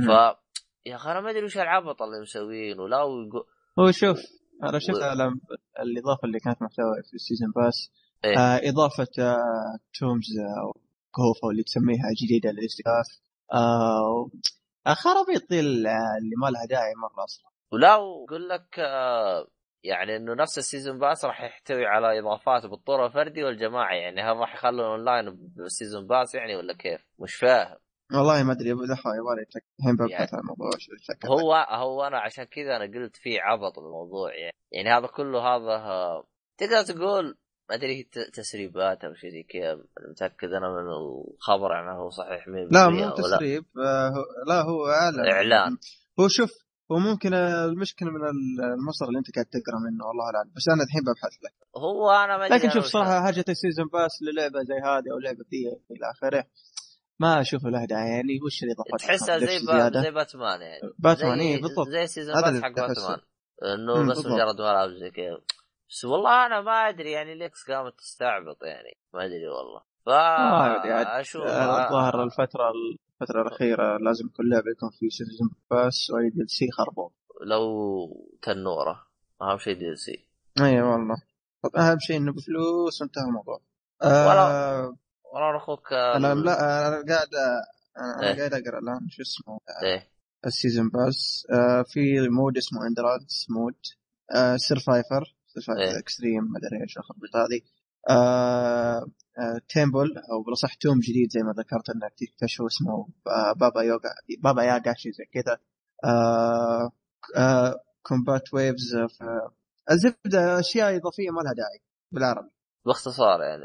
[0.07, 0.37] ف
[0.85, 3.43] يا أخي أنا ما أدري وش العبط اللي مسوينه لا ويقو...
[3.79, 4.17] هو شوف
[4.63, 5.23] أنا شفت و- على
[5.79, 7.91] الإضافة اللي كانت محتوى في ال season pass
[8.25, 8.37] إيه.
[8.37, 10.29] آه إضافة آه tombs
[10.63, 10.71] أو
[11.11, 13.21] كهوف اللي تسميها جديدة للاستكشاف
[13.53, 14.29] آه
[14.87, 17.51] خرابيط ذي اللي ما لها داعي مرة أصلا.
[17.71, 19.47] ولا ويقول لك آه،
[19.83, 24.37] يعني إنه نفس ال season pass راح يحتوي على إضافات بالطور الفردي والجماعي يعني هل
[24.37, 27.77] راح يخلوا online بال season pass يعني ولا كيف؟ مش فاهم.
[28.13, 28.85] والله ما أدري يبغى
[29.79, 30.69] الحين ببحث يعني عن الموضوع
[31.25, 34.55] هو هو أنا عشان كذا أنا قلت في عبط بالموضوع يعني.
[34.71, 36.27] يعني هذا كله هذا آه،
[36.57, 37.37] تقدر تقول
[37.71, 38.03] ما أدري هي
[38.33, 43.09] تسريبات أو شيء زي كذا متأكد أنا من الخبر عنه هو صحيح 100% لا مو
[43.09, 44.13] تسريب آه
[44.47, 45.31] لا هو إعلان.
[45.33, 45.77] إعلان.
[46.19, 46.49] هو شوف
[46.91, 48.21] هو ممكن آه، المشكلة من
[48.73, 52.37] المصدر اللي أنت قاعد تقرأ منه والله اعلم بس أنا الحين ببحث لك هو أنا
[52.37, 55.61] ما لكن شوف صراحة حاجة ال season pass للعبة زي هذه أو لعبة ذي
[55.91, 56.47] إلى آخره
[57.19, 60.01] ما أشوف له داعي يعني وش الاضافات تحسها اللي زي با...
[60.01, 60.81] زي باتمان يعني.
[60.99, 61.87] باتمان اي بالضبط.
[61.87, 62.75] زي ال season pass اللي حق.
[62.75, 63.19] باتمان.
[63.63, 64.25] إنه بس.
[64.25, 65.37] مجرد ملعب زي كذا.
[65.91, 69.81] بس والله أنا ما أدري يعني ليكس قامت تستعبط يعني ما أدري والله.
[70.91, 71.05] عاد.
[71.05, 72.71] فاشوف آه، الظاهر الفترة
[73.21, 77.67] الفترة الأخيرة لازم كل لعبه يكون في season pass و DLC خربوط لو
[78.41, 79.07] تنورة
[79.41, 80.25] أهم شيء DLC
[80.61, 81.15] أي والله.
[81.63, 83.61] طب أهم شيء إنه بفلوس وانتهى الموضوع.
[84.03, 84.47] ولا-
[84.81, 84.97] آه
[85.33, 87.29] والله أخوك أنا لا أنا قاعد
[87.97, 88.37] أنا إيه.
[88.37, 90.11] قاعد أقرأ الآن شو اسمه إيه.
[90.45, 93.75] ال season pass آه في mode اسمه endurance mode
[94.35, 94.55] آه
[95.57, 95.99] إيه.
[95.99, 97.61] extreme ما أدري إيش الخربطه هذه
[98.09, 99.05] آه
[99.39, 104.09] آه temple أو بالأصح tomb جديد زي ما ذكرت انك تكتشفه اسمه آه Baba Yoga
[104.39, 105.57] Baba Yaga شيء زي كذا.
[106.05, 106.91] آه
[107.37, 108.95] آه combat waves
[109.91, 112.49] الزبدة أشياء إضافية ما لها داعي بالعربي.
[112.85, 113.63] باختصار يعني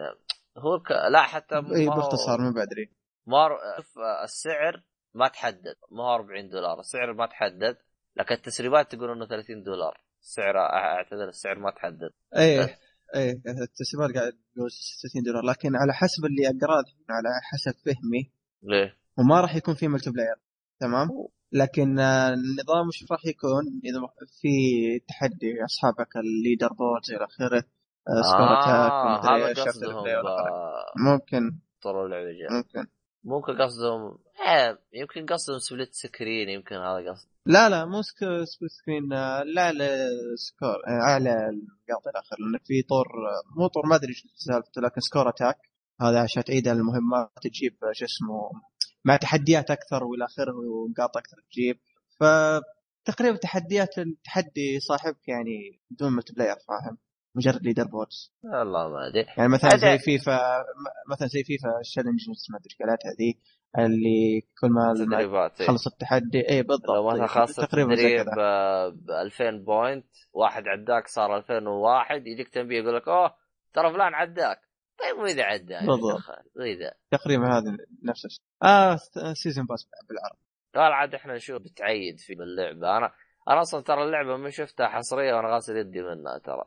[0.59, 0.91] هو الك...
[0.91, 2.91] لا حتى إي باختصار ما بدري
[3.27, 4.83] ما شوف السعر
[5.15, 7.77] ما تحدد ما هو 40 دولار السعر ما تحدد
[8.17, 10.01] لكن التسريبات تقول إنه 30 دولار.
[10.27, 12.79] السعر أعتذر السعر ما تحدد إيه
[13.15, 15.43] إيه التسعيرات قاعد تقول 60 دولار.
[15.43, 18.33] لكن على حسب اللي اقراه على حسب فهمي.
[18.63, 20.37] ليه؟ وما راح يكون في multiplayer
[20.81, 21.09] تمام
[21.53, 24.01] لكن آه، النظام مش راح يكون؟ إذا
[24.41, 24.49] في
[25.09, 27.65] تحدي أصحابك ال leaderboard إلى آخره
[28.09, 30.05] آه، score attack آه هذا قصدهم
[30.97, 31.59] ممكن.
[31.83, 32.87] طلعوا جاية ممكن.
[33.27, 37.29] ممكن قصدهم إيه، يمكن قصدهم split screen يمكن هذا قصد.
[37.47, 39.89] لا لا مو split screen آه، لا لا
[40.37, 44.27] score آه، اعلى نقاط إلى آخره لأن في طور آه، مو طور ما أدري إيش
[44.35, 45.59] سالفته لكن score attack.
[46.01, 48.51] هذا عشان تعيد المهمات تجيب آه، شو اسمه
[49.05, 51.79] مع تحديات أكثر وإلى آخره ونقاط أكثر تجيب.
[52.21, 56.99] فتقريبا تحديات التحدي صاحبك يعني بدون multiplayer فاهم؟
[57.37, 59.27] مجرد leaderboards والله ما أدري.
[59.37, 59.81] يعني مثلا أدري.
[59.81, 60.65] زي فيفا
[61.11, 63.35] مثلا زي FIFA ال challenges ما أدري قالت هذه
[63.85, 65.49] اللي كل ما إيه.
[65.49, 71.09] تخلص التحدي اي بالضبط لو مثلا إيه، خلصت تقريبا زي ب 2000 point واحد عداك
[71.09, 73.35] صار 2001 يجيك تنبيه يقول لك أوه
[73.75, 74.61] ترى فلان عداك.
[74.99, 76.23] طيب وإذا عدى بالضبط.
[76.57, 76.93] وإذا.
[77.11, 78.45] تقريبا هذا نفس الشيء.
[78.63, 78.97] آه
[79.33, 80.41] season pass بالعربي.
[80.75, 82.99] قال عاد إحنا نشوف بتعيد في اللعبة.
[82.99, 83.13] أنا
[83.49, 86.65] أنا أصلا ترى اللعبة ما شفتها حصريه وأنا غاسل يدي منها ترى.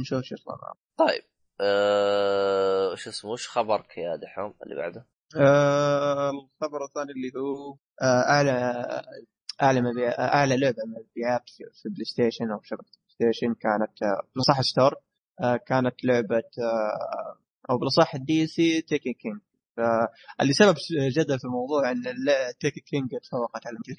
[0.00, 0.74] نشوف شو يطلع معه.
[0.96, 1.22] طيب
[1.60, 2.92] أه...
[2.92, 5.06] وش اسمه وش خبرك يا دحوم اللي بعده؟
[5.36, 8.52] آه الخبر الثاني اللي هو آه أعلى
[9.62, 14.94] أعلى مبيع أعلى لعبة مبيعات في, PlayStation أو شبكة PlayStation كانت آه بالأصح store
[15.40, 17.38] آه كانت لعبة آه
[17.70, 19.40] أو بالأصح ال DLC Taken King
[19.76, 22.02] فاللي سبب جدل في الموضوع إن
[22.60, 23.96] Taken King تفوقت على مثل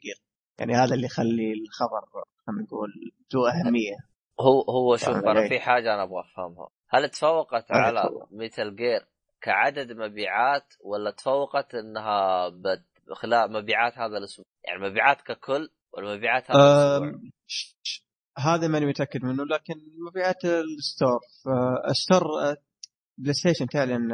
[0.60, 2.90] يعني هذا اللي يخلي الخبر خلينا نقول
[3.34, 5.50] ذو أهمية هو هو شوف أنا.
[5.50, 8.10] في حاجة أنا أبغى أفهمها هل تفوقت على.
[8.32, 9.08] Metal Gear
[9.42, 12.84] كعدد مبيعات ولا تفوقت إنها بت...
[13.14, 17.32] خلال مبيعات هذا الأسبوع يعني مبيعات ككل ولا مبيعات هذا الأسبوع
[18.38, 19.74] هذا ماني متأكد منه لكن
[20.10, 21.20] مبيعات ال store
[21.90, 22.58] ال store آه،
[23.18, 24.10] PlayStation تعلن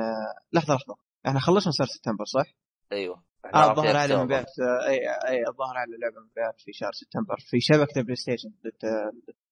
[0.54, 0.96] لحظة لحظة
[1.28, 2.46] إحنا خلصنا شهر سبتمبر صح؟
[2.92, 4.24] أيوه آه الظاهر على.
[4.24, 4.46] مبيعات
[4.88, 4.98] اي
[5.30, 7.36] اي الظاهر على لعبه مبيعات في شهر سبتمبر.
[7.40, 8.50] في شبكه ال PlayStation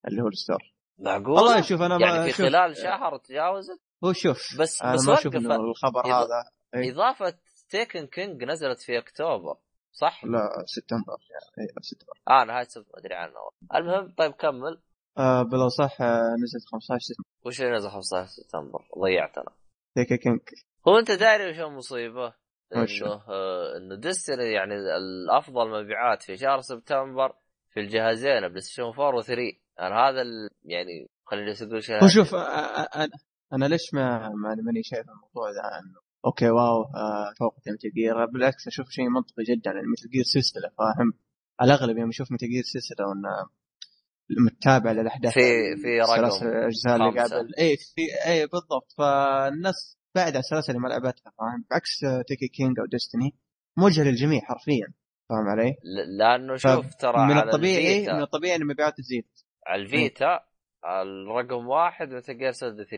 [0.07, 0.73] اللي هو ال store.
[0.99, 5.07] معقول؟ والله شوف أنا يعني في شوف خلال شهر تجاوزت؟ هو شوف بس أنا بس
[5.07, 6.43] ما أشوف إنه الخبر إذا- هذا
[6.75, 6.91] إيه.
[6.91, 7.37] إضافة
[7.69, 9.55] Taken King نزلت في أكتوبر
[9.91, 11.17] صح؟ لا سبتمبر.
[11.31, 12.13] يعني اي سبتمبر.
[12.29, 13.33] آه نهايه سبتمبر ما أدري عنه.
[13.75, 14.81] المهم طيب كمل.
[15.17, 17.29] آه بالاصح آه نزلت 15 سبتمبر.
[17.45, 19.51] وش اللي نزل 15 سبتمبر؟ ضيعت أنا
[19.95, 20.39] Taken King
[20.87, 22.33] هو أنت داري وش المصيبه؟
[22.75, 27.33] إنه آه إنه Destiny يعني الأفضل مبيعات في شهر سبتمبر
[27.73, 29.29] في الجهازين PlayStation 4 و3
[29.79, 30.23] أنا هذا
[30.63, 32.03] يعني خليني أقول شيء.
[32.03, 33.09] هو شوف أنا
[33.53, 38.25] أنا ليش ما ما- ماني شايف الموضوع ذا إنه okay واو آه فوق Metal Gear.
[38.25, 41.13] بالعكس أشوف شيء منطقي جدا لأن Metal Gear سلسله فاهم؟
[41.61, 43.29] الأغلب يوم يشوف Metal Gear سلسله وانه
[44.45, 47.21] متابع للأحداث في في رقم اجزاء اللي.
[47.21, 47.55] قبل.
[47.59, 48.91] اي في اي بالضبط.
[48.97, 53.35] فالناس بعد عن السلاسل اللي ما لعبتها فاهم؟ بعكس آه، Taken King أو Destiny
[53.77, 54.87] موجهه للجميع حرفيا
[55.29, 55.75] فاهم علي؟
[56.17, 59.25] لأنه شوف ترى من على الطبيعي من الطبيعي ان المبيعات تزيد
[59.67, 60.39] على ال Vita
[60.85, 62.97] الرقم واحد مثل جير سولد 3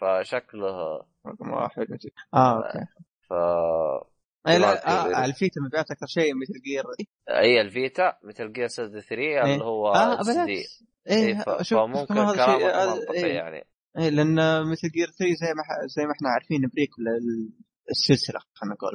[0.00, 0.96] فشكله
[1.26, 2.86] رقم واحد مثل آه أوكي.
[3.28, 3.32] ف
[4.48, 4.88] اي لا.
[4.88, 6.84] آه الفيتا مبيعات أكثر شيء مثل جير
[7.38, 10.84] اي الفيتا مثل جير سولد 3 اللي هو آه بالعكس.
[11.08, 13.34] إيه إيه ف- شوف فممكن كلامك هذا- منطقي إيه.
[13.34, 13.64] يعني.
[13.98, 16.90] إيه لأن مثل جير 3 زي ما ح- زي ما إحنا عارفين بريك
[17.90, 18.92] السلسلة خلينا نقول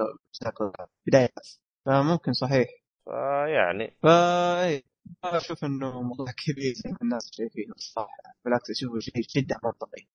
[1.08, 1.30] بداية.
[1.86, 2.68] فممكن صحيح.
[3.06, 3.98] فيعني.
[4.04, 4.84] فا إيه
[5.24, 7.74] ما أشوف إنه موضوع كبير زي ما الناس شايفينه.
[7.76, 10.08] الصراحه بالعكس أشوفه شيء جدا منطقي.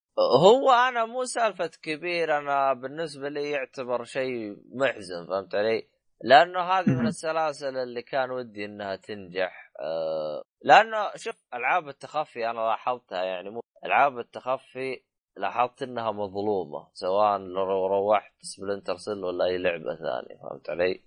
[0.43, 5.89] هو أنا مو سالفة كبير أنا بالنسبة لي يعتبر شيء محزن فهمت علي؟
[6.24, 7.06] لأنه هذه من.
[7.06, 13.60] السلاسل اللي كان ودي إنها تنجح آه لأنه شوف ألعاب التخفي أنا لاحظتها يعني مو
[13.84, 15.02] ألعاب التخفي
[15.36, 21.05] لاحظت إنها مظلومة سواء لو روحت Splinter Cell ولا أي لعبة ثانية فهمت علي؟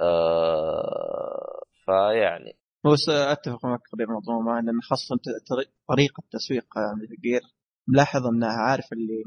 [0.00, 5.16] آه فيعني بس أتفق معك تقريبا مظلومه لأن خاصة
[5.88, 6.66] طريقة تسويق
[7.02, 7.40] Metal Gear
[7.88, 9.24] ملاحظ إنها عارف اللي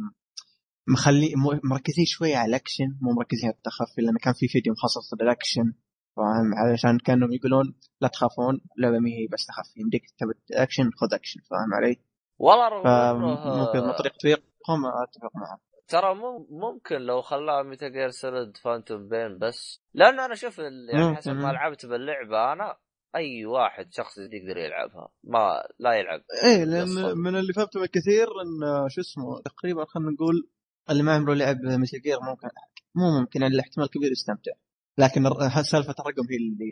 [0.87, 1.33] مخلي
[1.63, 5.73] مركزين شوية على الأكشن مو مركزين على التخفي لأن كان في فيديو مخصص للأكشن
[6.15, 10.33] فاهم علشان كانوا يقولون لا تخافون اللعبه ما هي بس تخفي يمديك تبي
[10.63, 11.97] أكشن خذ أكشن فاهم علي؟
[12.39, 18.57] والله فممكن من طريقه تسويقهم أتفق معك ترى مم- ممكن لو خلاها Metal Gear Solid
[18.57, 21.15] Phantom Pain بس لأنه أنا شوف يعني ممكن.
[21.15, 22.77] حسب ما لعبت باللعبة أنا
[23.15, 27.17] أي واحد شخص يقدر يلعبها ما لا يلعب إيه لأن.
[27.17, 30.49] من اللي فهمته من كثير إن شو اسمه تقريبا خلينا نقول
[30.89, 32.47] اللي ما عمره لعب Metal Gear ممكن
[32.95, 34.51] مو ممكن الاحتمال كبير يستمتع.
[34.97, 36.71] لكن الر- سالفة الرقم هي اللي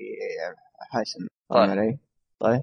[0.92, 1.18] حاسس
[1.50, 1.70] طيب.
[1.70, 2.00] علي؟
[2.40, 2.62] طيب.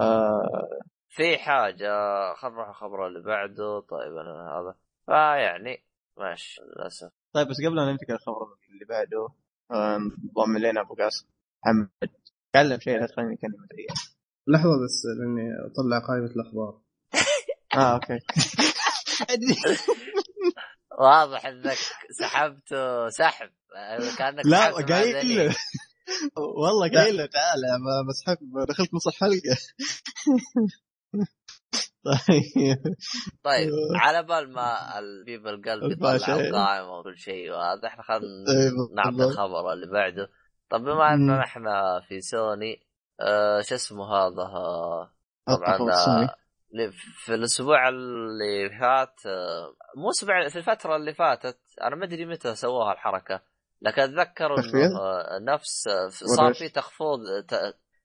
[0.00, 0.68] آه.
[1.08, 1.88] في حاجة
[2.34, 3.80] خلينا نروح الخبر اللي بعده.
[3.80, 4.74] طيب أنا هذا.
[5.06, 5.84] فيعني
[6.18, 7.10] ماشي للأسف.
[7.32, 9.28] طيب بس قبل ما ننتقل الخبر اللي بعده
[9.70, 11.26] آه، انضم الينا أبو قاسم
[11.64, 11.90] محمد.
[12.52, 13.86] تكلم شيء لا تخليني اي
[14.48, 16.80] لحظة بس لأني أطلع قائمة الأخبار.
[17.74, 18.18] آه أوكي.
[21.00, 21.78] واضح إنك
[22.20, 22.74] سحبت
[23.08, 23.50] سحب
[24.18, 25.36] كأنك لا قايل.
[25.36, 25.56] له
[26.36, 29.56] والله قايل له تعال ما بسحب دخلت نص الحلقة
[32.04, 32.76] طيب
[33.44, 33.70] طيب
[34.04, 36.48] على بال ما البيب القلب يطلع إيه.
[36.48, 39.24] القائمة وكل شيء وهذا إحنا خلينا إيه، نعطي.
[39.30, 40.28] الخبر اللي بعده
[40.70, 41.14] طب بما.
[41.14, 42.80] إننا إحنا في سوني
[43.20, 45.10] آه شو اسمه هذا آه،
[45.46, 46.28] طبعا الصيني.
[47.24, 49.14] في الأسبوع اللي فات
[49.96, 53.42] مو أسبوع في الفترة اللي فاتت أنا ما أدري متى سووها الحركة
[53.82, 54.98] لكن أتذكر؟ إنه
[55.54, 55.88] نفس
[56.36, 57.18] صار في؟ تخفيض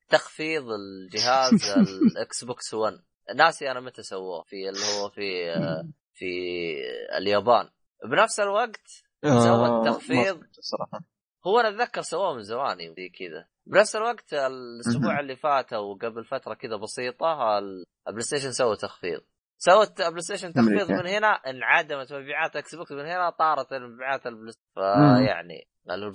[0.09, 1.53] تخفيض الجهاز
[2.11, 2.93] ال Xbox 1
[3.35, 5.53] ناسي أنا متى سووه في اللي هو في
[6.13, 6.25] في
[7.17, 7.69] اليابان
[8.11, 8.87] بنفس الوقت
[9.23, 10.17] سوى آه، التخفيض.
[10.17, 10.99] ما فهمت الصراحه
[11.47, 15.19] هو أنا أتذكر سووه من زمان يمدي كذا بنفس الوقت الأسبوع.
[15.19, 19.21] اللي فات أو قبل فترة كذا بسيطة ال- ال PlayStation سوى تخفيض
[19.57, 20.91] سوت PlayStation تخفيض.
[20.91, 25.15] من هنا انعدمت مبيعات Xbox من هنا طارت مبيعات ال Play مم.
[25.25, 25.67] فيعني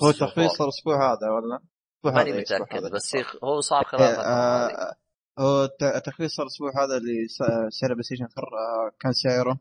[0.02, 1.60] هو التخفيض صار الأسبوع هذا ولا؟
[2.04, 2.92] ماني إيه، متأكد.
[2.92, 4.94] بس هو صار خلال هذه آه،
[5.38, 9.58] هو الت- التخفيض صار الأسبوع هذا اللي س- سعر PlayStation 4 آه، كان سعره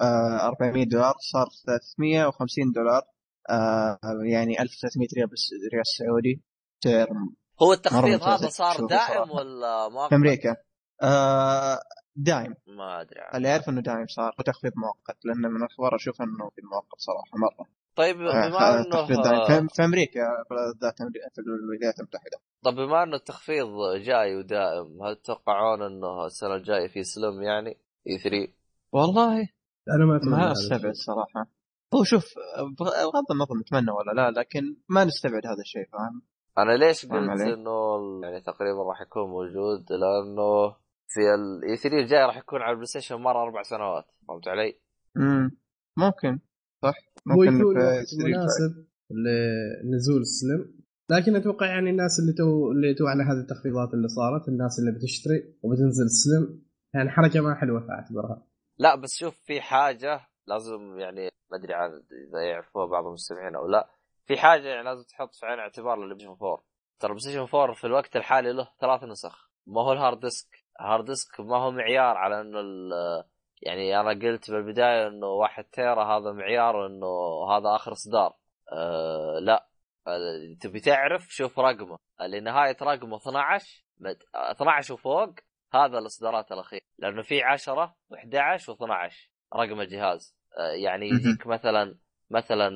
[0.00, 3.02] آه، 400 دولار صار 350 دولار
[3.50, 6.42] آه، يعني 1300 ريال بس ريال سعودي
[6.84, 7.08] سعر
[7.62, 9.32] هو التخفيض هذا صار دائم صراحة.
[9.32, 10.56] ولا مؤقت؟ في؟ أمريكا.
[11.02, 11.78] آه،
[12.16, 13.20] دايم ما أدري.
[13.34, 17.38] اللي يعرف إنه دايم صار وتخفيض مؤقت لأن من الأخبار أشوف إنه في مؤقت صراحة
[17.44, 17.66] مرة.
[17.96, 20.96] طيب آه، بما تخفيض انه دايم في, في أمريكا بالذات
[21.34, 22.38] في الولايات المتحدة.
[22.64, 23.66] طب بما إنه التخفيض
[23.96, 27.78] جاي ودائم هل تتوقعون إنه السنة الجاية في Slim يعني؟
[28.08, 28.52] E3
[28.92, 29.48] والله
[29.94, 30.94] أنا ما ما أستبعد.
[30.94, 31.46] صراحة.
[31.94, 32.24] هو شوف
[32.78, 36.22] بغض النظر نتمنى ولا لا لكن ما نستبعد هذا الشيء فاهم؟
[36.58, 40.76] أنا ليش قلت؟ إنه يعني تقريبا راح يكون موجود؟ لأنه
[41.06, 44.78] في ال E3 الجاي راح يكون على ال PlayStation مر أربع سنوات فهمت علي؟
[45.16, 45.50] امم
[45.96, 46.38] ممكن.
[46.82, 46.94] صح؟
[47.32, 48.16] هو ممكن فايتر.
[48.24, 48.86] مناسب.
[49.84, 50.84] لنزول ال Slim.
[51.10, 54.92] لكن أتوقع يعني الناس اللي تو اللي تو على هذه التخفيضات اللي صارت الناس اللي
[54.98, 56.62] بتشتري وبتنزل ال Slim
[56.94, 58.46] يعني حركة ما حلوة اعتبرها
[58.78, 61.90] لا بس شوف في حاجة لازم يعني ما أدري عن
[62.28, 63.90] إذا يعرفوها بعض المستمعين أو لا.
[64.26, 66.64] في حاجة يعني لازم تحط في عين اعتبار لل PlayStation 4
[66.98, 69.50] ترى ال PlayStation 4 في الوقت الحالي له ثلاث نسخ.
[69.66, 70.64] ما هو ال hard disk.
[70.80, 73.24] ال hard disk ما هو معيار على إنه ال-
[73.62, 77.06] يعني أنا قلت بالبداية إنه واحد تيرا هذا معيار إنه
[77.50, 78.34] هذا آخر إصدار.
[78.72, 79.66] أه لا.
[80.06, 81.98] أه، تبي تعرف؟ شوف رقمه.
[82.20, 85.34] اللي نهايه رقمه 12 مد- 12 وفوق
[85.74, 90.36] هذا الإصدارات الاخيره لأنه في 10 و11 و12 رقم الجهاز.
[90.58, 91.08] آه، يعني.
[91.08, 91.98] يجيك مثلا
[92.30, 92.68] مثلا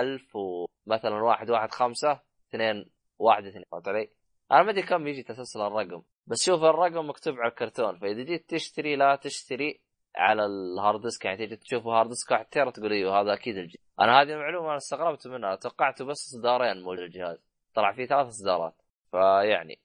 [0.00, 4.10] 1000 ومثلا 1 1 5 2 1 2 فهمت علي؟
[4.52, 7.98] أنا ما أدري كم يجي تسلسل الرقم بس شوف الرقم مكتوب على الكرتون.
[7.98, 9.80] فإذا جيت تشتري لا تشتري
[10.16, 11.24] على ال hard disk.
[11.24, 13.84] يعني تيجي تشوف hard disk واحد tera تقول إيوه هذا أكيد الجهاز.
[14.00, 15.54] أنا هذه المعلومة أنا استغربت منها.
[15.56, 17.38] توقعته بس إصدارين موجود الجهاز.
[17.74, 18.74] طلع فيه ثلاث إصدارات.
[19.10, 19.80] فيعني.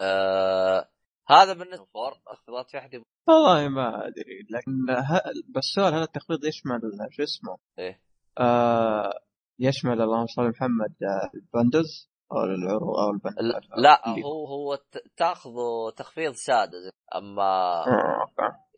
[0.00, 0.88] آه
[1.28, 5.22] هذا بالنسبة فور اختلاط في احد والله ما أدري لكن ه...
[5.48, 6.80] بس سؤال هل التخفيض يشمل
[7.10, 8.00] شو اسمه؟ إيه
[8.38, 9.12] آه
[9.58, 14.08] يشمل اللهم صل على محمد آه، ال bundles أو العروض أو ال bundles لا, لا
[14.24, 14.78] هو هو
[15.16, 17.42] تاخذه تخفيض ساده زي- أما
[17.86, 18.28] آه،.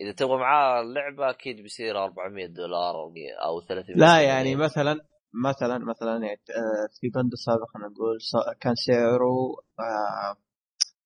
[0.01, 3.13] إذا تبغى معاه اللعبه أكيد بيصير 400 دولار أو
[3.45, 5.01] أو 300 لا يعني مثلا
[5.45, 8.19] مثلا مثلا يعني آه، في bundle سابق خلينا نقول
[8.61, 10.37] كان سعره آه،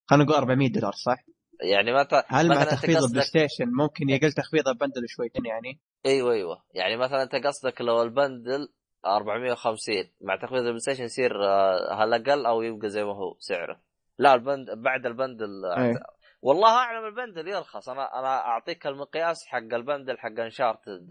[0.07, 4.32] خلينا نقول 400 دولار صح؟ يعني مثلا هل مع تخفيض ال Play Station ممكن يقل
[4.32, 8.69] تخفيض ال bundle شويتين يعني؟ إيوه إيوه يعني مثلا أنت قصدك لو ال bundle
[9.06, 13.81] 450 مع تخفيض ال PlayStation يصير آه، هل أقل أو يبقى زي ما هو سعره
[14.18, 15.94] لا ال bundle بعد ال bundle إيه.
[16.43, 21.09] والله أعلم ال bundle يرخص أنا أنا أعطيك المقياس حق ال bundle حق Uncharted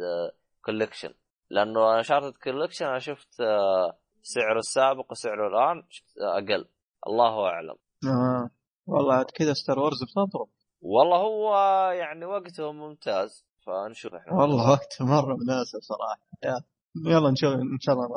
[0.62, 1.14] Collection
[1.50, 6.66] لأنه Uncharted Collection أنا شفت آه، سعره السابق وسعره الآن شفت آه، أقل
[7.08, 7.76] الله أعلم
[8.08, 8.50] آه.
[8.88, 10.48] والله كذا Star Wars بتضرب
[10.82, 11.56] والله هو
[11.92, 14.34] يعني وقته ممتاز فنشوف إحنا.
[14.34, 16.20] والله وقت مرة مناسب صراحة.
[16.44, 16.62] يا.
[17.12, 18.08] يلا نشوف إن شاء الله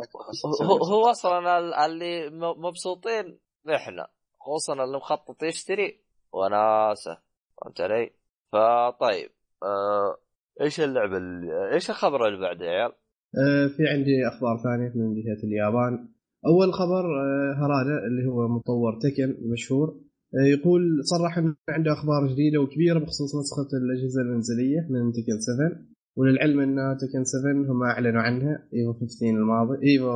[0.62, 3.38] هو, هو أصلا ال- اللي م- مبسوطين
[3.74, 4.06] إحنا
[4.40, 6.00] خصوصا اللي مخطط يشتري.
[6.32, 7.18] وناسه
[7.62, 8.10] فهمت علي؟
[8.52, 9.30] فطيب
[9.62, 10.16] آه
[10.60, 11.72] إيش اللعبه اللي...
[11.74, 12.92] إيش الخبر اللي بعده يا عيال؟
[13.38, 16.08] آه، في عندي أخبار ثانية من جهة اليابان.
[16.46, 22.32] أول خبر آه، هرادا اللي هو مطور تكن المشهور آه، يقول صرح إنه عنده أخبار
[22.32, 28.22] جديدة وكبيرة بخصوص نسخة الأجهزة المنزلية من تكن 7 وللعلم إن تكن 7 هم أعلنوا
[28.22, 30.10] عنها إيفو 15 الماضي إيفو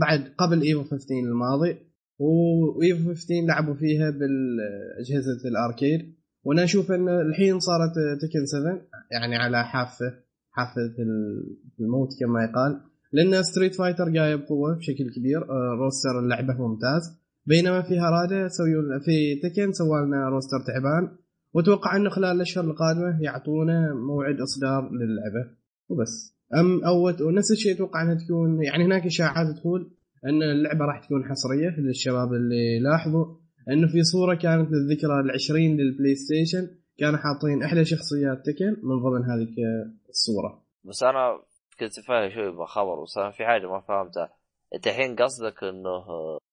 [0.00, 1.76] بعد قبل Evo 15 الماضي.
[2.18, 6.14] و Evo 15 لعبوا فيها بالأجهزة ال arcade.
[6.44, 7.92] وأنا أشوف إن الحين صارت
[8.22, 8.80] Tekken 7
[9.12, 10.12] يعني على حافة
[10.50, 10.94] حافة
[11.80, 12.80] الموت كما يقال.
[13.12, 15.42] لأن Street Fighter جاية بقوه بشكل كبير.
[15.50, 17.21] آه، roster اللعبة ممتاز.
[17.46, 21.16] بينما في هرادا سووا في Tekken سووا لنا roster تعبان
[21.54, 25.50] واتوقع إنه خلال الأشهر القادمة يعطونا موعد إصدار للعبة.
[25.88, 26.36] وبس.
[26.54, 29.90] أم أو ونفس الشيء أتوقع إنها تكون يعني هناك إشاعات تقول
[30.26, 33.26] إن اللعبة راح تكون حصرية للشباب اللي لاحظوا
[33.70, 36.68] إنه في صورة كانت للذكرى العشرين لل PlayStation
[36.98, 39.48] كانوا حاطين إحدى شخصيات Tekken من ضمن هذه
[40.08, 40.62] الصورة.
[40.84, 41.40] بس أنا
[41.80, 44.30] كنت فاهم شوي بالخبر بس أنا في حاجة ما فهمتها.
[44.74, 46.04] أنت الحين قصدك إنه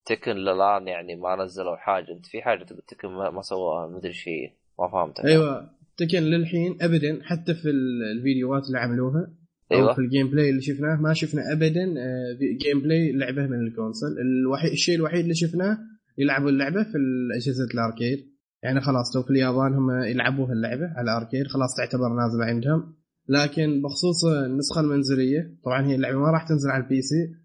[0.10, 2.12] Tekken للآن يعني ما نزلوا حاجة.
[2.12, 6.78] أنت في حاجة تبي Tekken ما سووها؟ ما أدري هي ما فهمتها أيوه Tekken للحين
[6.82, 9.28] ابدا حتى في ال- الفيديوهات اللي عملوها
[9.72, 9.94] أو أيوه.
[9.94, 10.96] في ال gameplay اللي شفناه.
[11.02, 15.78] ما شفنا ابدا آه، gameplay لعبة من ال console الوحيد الشيء الوحيد اللي شفناه
[16.18, 16.98] يلعبوا اللعبة في
[17.38, 18.30] اجهزه ال arcade.
[18.64, 22.96] يعني خلاص لو في اليابان هم يلعبوها اللعبة على ال arcade خلاص تعتبر نازلة عندهم.
[23.30, 27.39] لكن بخصوص النسخة المنزلية طبعا هي اللعبة ما راح تنزل على ال PC آه،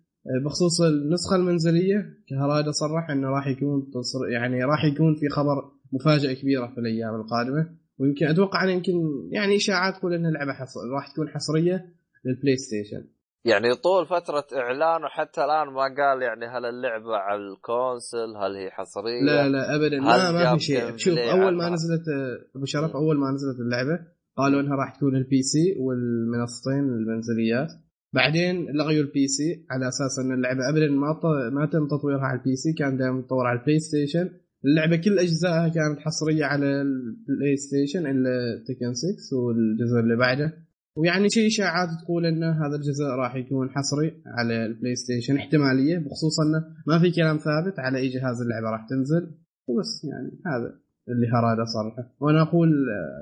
[0.44, 3.90] بخصوص النسخة المنزلية هرادا صرح إنه راح يكون
[4.32, 8.92] يعني راح يكون في خبر مفاجأة كبيرة في الأيام القادمة ويمكن أتوقع أن يمكن
[9.30, 13.04] يعني إشاعات تقول ان اللعبه حصر راح تكون حصرية لل PlayStation
[13.44, 18.56] يعني طول فترة إعلان وحتى الآن ما قال يعني هل اللعبة على ال console هل
[18.56, 22.56] هي حصرية لا لا ابدا هل ما ما في شيء شوف أول ما؟ نزلت آه،
[22.56, 22.96] أبو شرف.
[22.96, 23.98] أول ما نزلت اللعبة
[24.36, 27.72] قالوا إنها راح تكون ال PC والمنصتين المنزليات
[28.14, 31.20] بعدين لغيوا ال PC على أساس إن اللعبة ابدا ما
[31.50, 34.30] ما تم تطويرها على ال PC كان دائما متطور على ال PlayStation
[34.64, 40.52] اللعبة كل أجزائها كانت حصرية على ال PlayStation إلا Tekken 6 والجزء اللي بعده.
[40.96, 46.40] ويعني شيء إشاعات تقول إن هذا الجزء راح يكون حصري على ال PlayStation احتمالية بخصوص
[46.40, 49.30] إنه ما في كلام ثابت على اي جهاز اللعبة راح تنزل.
[49.68, 50.78] وبس يعني هذا
[51.08, 52.70] اللي هرادا صرحه وأنا أقول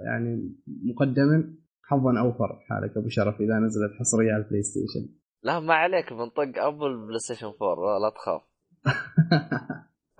[0.04, 0.52] يعني
[0.84, 1.54] مقدما
[1.92, 5.04] حظا اوفر حالك أبو شرف إذا نزلت حصرية على ال PlayStation
[5.42, 8.42] لا ما عليك بنطق أبل PlayStation 4 لا, لا تخاف.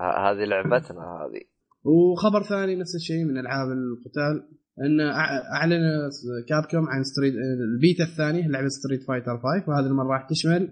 [0.27, 1.43] هذه لعبتنا هذه.
[1.85, 4.49] وخبر ثاني نفس الشيء من ألعاب القتال
[4.86, 5.01] إن
[5.57, 6.11] أعلن
[6.49, 7.35] Capcom عن Street
[7.74, 10.62] ال beta الثاني لعبة Street Fighter 5 وهذه المرة راح تشمل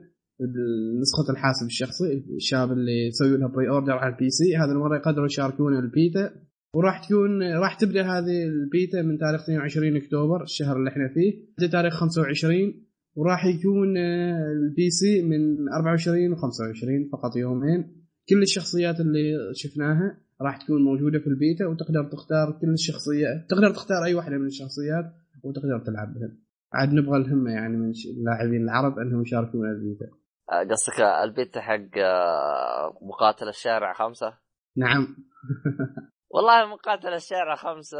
[1.00, 5.78] نسخة الحاسب الشخصي الشاب اللي يسوي لها pre-order على ال PC هذه المرة يقدروا يشاركون
[5.78, 6.30] البيتا
[6.74, 11.44] وراح تكون راح تبدأ هذه البيتا من تاريخ 22 أكتوبر الشهر اللي إحنا فيه.
[11.58, 12.86] لتاريخ 25
[13.16, 18.00] وراح يكون آه، ال PC من 24 و25 فقط يومين.
[18.28, 24.04] كل الشخصيات اللي شفناها راح تكون موجودة في البيتا وتقدر تختار كل الشخصيات تقدر تختار
[24.04, 25.04] أي واحدة من الشخصيات
[25.44, 26.36] وتقدر تلعب بها
[26.72, 30.06] عاد نبغى الهمه يعني من اللاعبين العرب إنهم يشاركون البيتا.
[30.52, 34.34] آه، قصدك البيت حق آه، مقاتل الشارع خمسة؟
[34.76, 35.06] نعم.
[36.30, 37.98] والله مقاتل الشارع خمسة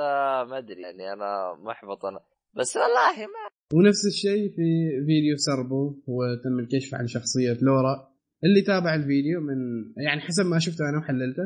[0.49, 2.21] ما أدري يعني أنا محبط أنا.
[2.57, 3.45] بس والله ما
[3.75, 4.67] ونفس الشيء في
[5.07, 8.11] فيديو سربو وتم الكشف عن شخصية لورا
[8.45, 9.59] اللي تابع الفيديو من
[10.05, 11.43] يعني حسب ما شفته أنا وحللته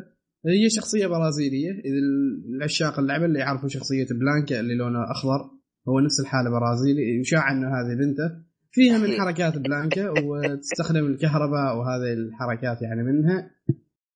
[0.47, 2.01] هي شخصية برازيلية إذا
[2.57, 5.51] العشاق اللعبة اللي يعرفوا شخصية بلانكا اللي لونها أخضر
[5.89, 8.45] هو نفس الحالة برازيلي يشاع إنه هذه بنته.
[8.71, 13.51] فيها من حركات بلانكا وتستخدم الكهرباء وهذه الحركات يعني منها.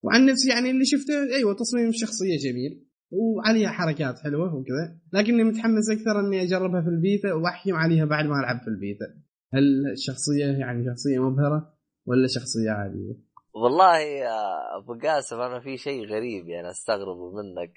[0.02, 5.90] وعن نفسي يعني اللي شفته أيوه تصميم الشخصيه جميل وعليها حركات حلوة وكذا لكني متحمس
[5.90, 9.06] أكثر إني أجربها في البيتا وأحكم عليها بعد ما ألعب في البيتا
[9.54, 11.74] هل الشخصية يعني شخصية مبهرة
[12.06, 13.14] ولا شخصية عادية؟
[13.54, 14.38] والله يا
[14.78, 17.72] أبو قاسم أنا في شيء غريب يعني أستغربه منك.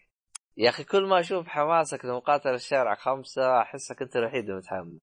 [0.57, 4.99] يا أخي كل ما أشوف حماسك لمقاتل الشارع خمسة أحسك أنت الوحيد المتحمس.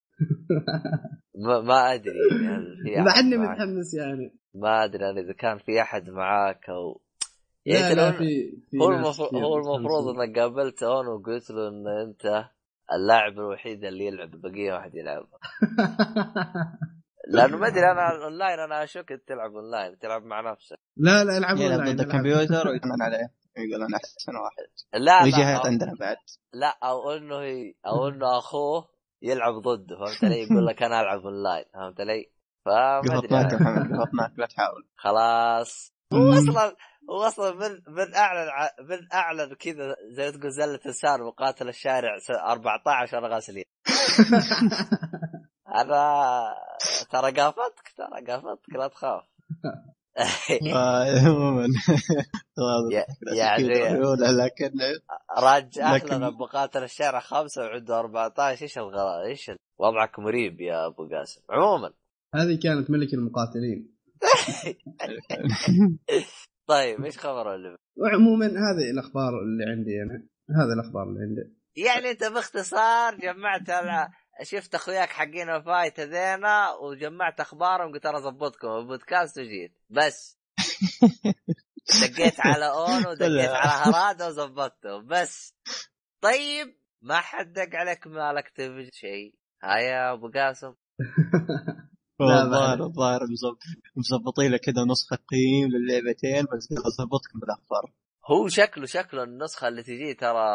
[1.45, 2.13] ما, ما أدري
[2.87, 4.39] يعني بعدني؟ متحمس يعني.
[4.55, 7.01] ما أدري أنا إذا كان في أحد معاك أو
[7.67, 10.21] يعني لا لا في, في هو المفروض هو المفروض.
[10.21, 12.45] إنك قابلت اون وقلت له إن أنت
[12.93, 15.27] اللاعب الوحيد اللي يلعب بقية واحد يلعب.
[17.35, 20.79] لأنه ما أدري أنا اونلاين أنا اشك انت تلعب اونلاين تلعب مع نفسك.
[20.97, 22.01] لا لا العب يلعب أونلاين، ضد.
[22.01, 23.33] الكمبيوتر ويطمن عليه.
[23.57, 25.05] يقول أنا أحسن واحد.
[25.05, 26.17] لا ويجي أو, عندنا بعد.
[26.53, 28.89] لا أو إنه هي أو إنه أخوه
[29.23, 32.31] يلعب ضده فهمت علي؟ يقول لك أنا ألعب اونلاين فهمت علي؟
[32.65, 34.87] فما قفطناك أدري يا محمد قفطناك لا تحاول.
[34.97, 35.95] خلاص.
[36.13, 36.77] هو أصلا
[37.11, 41.69] هو أصلا من من أعلن ع- من أعلن كذا زي ما تقول زلة لسان مقاتل
[41.69, 43.65] الشارع س- 14 أنا غاسلين
[45.75, 46.55] أنا
[47.13, 49.23] ترى قافتك ترى قافتك لا تخاف.
[50.75, 51.67] آه، عموما.
[53.37, 53.69] يعني
[55.83, 60.87] لكن لكن- لنا مقاتل الشارع خمسة وعنده 14 إيش الغلط إيش ال- وضعك مريب يا
[60.87, 61.91] أبو قاسم؟ عموما.
[62.35, 63.99] هذه كانت ملك المقاتلين.
[66.69, 70.29] طيب إيش خبر اللي وعموما هذه الأخبار اللي عندي أنا.
[70.51, 71.57] هذه الأخبار اللي عندي.
[71.77, 73.71] يعني أنت باختصار جمعت
[74.43, 80.39] شفت أخوياك حقين الفايت هذينا وجمعت أخبارهم قلت أنا اضبطكم البودكاست وجيت بس.
[82.03, 83.51] دقيت على أون ودقيت.
[83.51, 84.99] على هراده وظبطته.
[84.99, 85.55] بس.
[86.21, 89.35] طيب ما حد دق عليك مالك تبي شيء.
[89.63, 90.75] ها يا أبو قاسم.
[92.21, 92.85] الظاهر.
[92.85, 93.21] الظاهر
[93.97, 97.93] مزبطين لك كذا نسخة تقييم للعبتين بس اظبطكم بالاخبار
[98.31, 100.49] هو شكله شكله النسخة اللي تجي ترى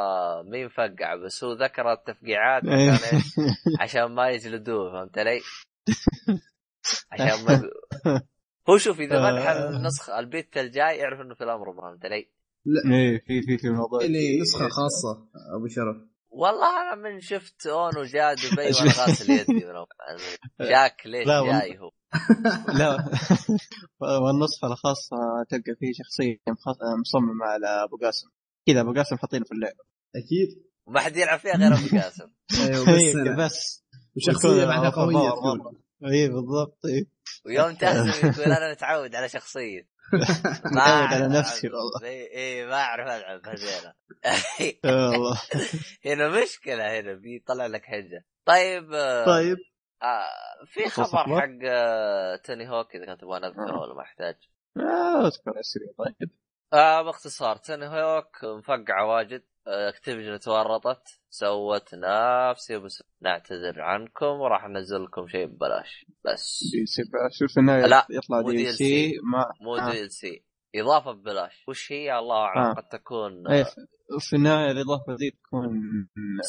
[0.44, 2.92] مين مفقعه بس هو ذكر التفقيعات إيه.
[2.92, 3.34] عشان إيش؟
[3.82, 5.40] عشان ما يجلدوه فهمت علي؟
[7.12, 7.72] عشان ما
[8.70, 9.70] هو شوف إذا ما آه.
[9.70, 12.30] النسخه البيت الجاي يعرف إنه في الأمر فهمت علي؟
[12.92, 14.00] إيه في في في موضوع
[14.42, 19.66] نسخة خاصة أبو شرف والله أنا من شفت أونو جاء دبي وأنا غاسل يدي.
[20.72, 21.28] جاك ليش.
[21.28, 21.92] جاي هو؟
[22.80, 22.98] لا.
[24.24, 25.18] والنسخة الخاصة
[25.50, 28.28] تلقى فيه شخصية مخ- مصممة على أبو قاسم.
[28.68, 29.84] كذا أبو قاسم حاطينه في اللعبة.
[30.16, 30.64] أكيد.
[30.88, 32.28] وما حد يلعب فيها غير أبو قاسم.
[32.62, 35.84] أيوه بس إيه، وشخصية بعدها يكون قوية.
[36.12, 37.08] اي بالضبط اي
[37.46, 39.93] ويوم تهزم يقول أنا متعود على شخصية.
[40.76, 41.68] ما على نفسي.
[41.68, 42.10] والله.
[42.10, 43.96] اي ما أعرف ألعب هذيلا
[44.86, 45.42] آه والله.
[46.06, 48.26] هنا مشكلة هنا بيطلع لك حجة.
[48.46, 49.58] طيب آه، طيب.
[50.04, 53.80] آه في خبر؟ حق آه، توني هوك إذا كنت تبغى نذكره.
[53.82, 54.36] ولا ما أحتاج.
[55.26, 55.54] أذكر
[55.98, 56.30] طيب.
[56.74, 59.44] آه باختصار توني هوك مفقعه واجد.
[59.68, 66.06] Activision تورطت سوت نفس بس نعتذر عنكم وراح ننزل لكم شيء ببلاش.
[66.26, 66.60] بس.
[66.72, 66.86] دي
[67.40, 69.12] شوف في النهاية لا، يطلع DLC.
[69.32, 69.92] ما مو آه.
[69.92, 70.44] DL C.
[70.76, 71.64] إضافة ببلاش.
[71.68, 72.66] وش هي؟ الله أعلم.
[72.66, 72.74] آه.
[72.74, 73.64] قد تكون إيه
[74.20, 75.82] في النهاية الإضافة ذي تكون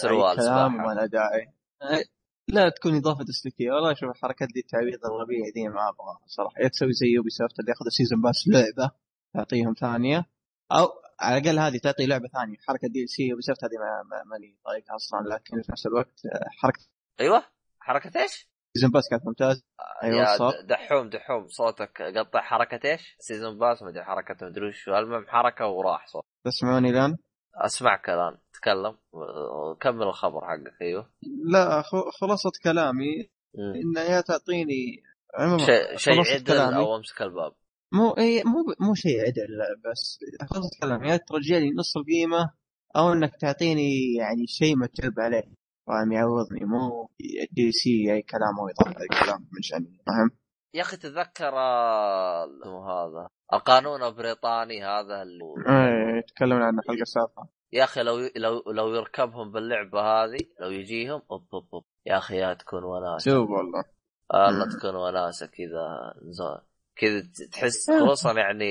[0.02, 0.84] سروال كلام.
[0.84, 1.46] ولا داعي.
[1.82, 2.08] أي-
[2.48, 3.70] لا تكون إضافة تسليكية.
[3.70, 6.60] والله شوف الحركات دي التعويض الغبية دي ما أبغى صراحة.
[6.62, 8.90] يا تسوي زي Ubisoft اللي ياخذ ال season pass لعبة
[9.34, 10.24] تعطيهم ثانية.
[10.72, 10.86] أو
[11.20, 12.56] على الأقل هذه تعطي لعبة ثانية.
[12.68, 16.48] حركة دي سي Ubisoft هذه ما- ما- ماني طايقها أصلا لكن في نفس الوقت آه،
[16.62, 16.84] حركة
[17.20, 17.44] أيوه.
[17.80, 19.62] حركة إيش؟ season pass كانت ممتازة
[20.02, 21.48] أيوة يا صار د- دحوم دحوم.
[21.48, 22.40] صوتك قطع.
[22.40, 24.88] حركة إيش؟ season pass ما أدري حركة مدري وش.
[24.88, 26.24] المهم حركة وراح صوت.
[26.44, 27.16] تسمعوني الآن؟
[27.54, 28.38] أسمعك الآن.
[28.52, 28.98] تكلم.
[29.12, 30.82] وكمل الخبر حقك.
[30.82, 31.10] أيوه.
[31.44, 33.30] لا خ- خلاصة كلامي.
[33.96, 35.02] يا تعطيني
[35.96, 36.74] شيء خلاصة عدل.
[36.74, 37.52] أو أمسك الباب.
[37.94, 40.18] مو اي مو مو شيء عدل بس
[40.50, 42.50] خلاص اتكلم يا ترجع لي نص القيمة
[42.96, 45.44] أو إنك تعطيني يعني شيء مكتوب عليه.
[45.86, 47.10] فاهم؟ يعوضني مو
[47.52, 50.30] دي سي أي كلام أو يطلع أي كلام من شأني فاهم؟
[50.74, 51.54] يا أخي تتذكر
[52.62, 58.62] اسمه هذا؟ القانون البريطاني هذا اللي إيه تكلمنا عن الحلقة السابقه يا أخي لو لو
[58.72, 61.84] لو يركبهم باللعبة هذه لو يجيهم أوب أوب أوب.
[62.06, 63.30] يا أخي يا تكون وناسة.
[63.30, 63.84] شوف والله.
[64.34, 64.78] والله.
[64.78, 66.60] تكون وناسة كذا نزول
[66.96, 68.06] كذا تحس آه.
[68.06, 68.64] خصوصا يعني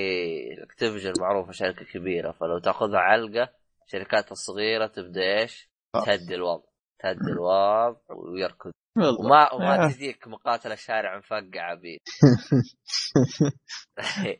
[0.62, 3.48] Activision معروفة شركة كبيرة فلو تأخذها علقة
[3.86, 5.70] الشركات الصغيرة تبدأ إيش؟
[6.06, 6.64] تهدي الوضع
[6.98, 9.90] تهدي الوضع ويركض والله وما وما آه.
[9.90, 12.00] تجيك مقاتل الشارع مفقعه بي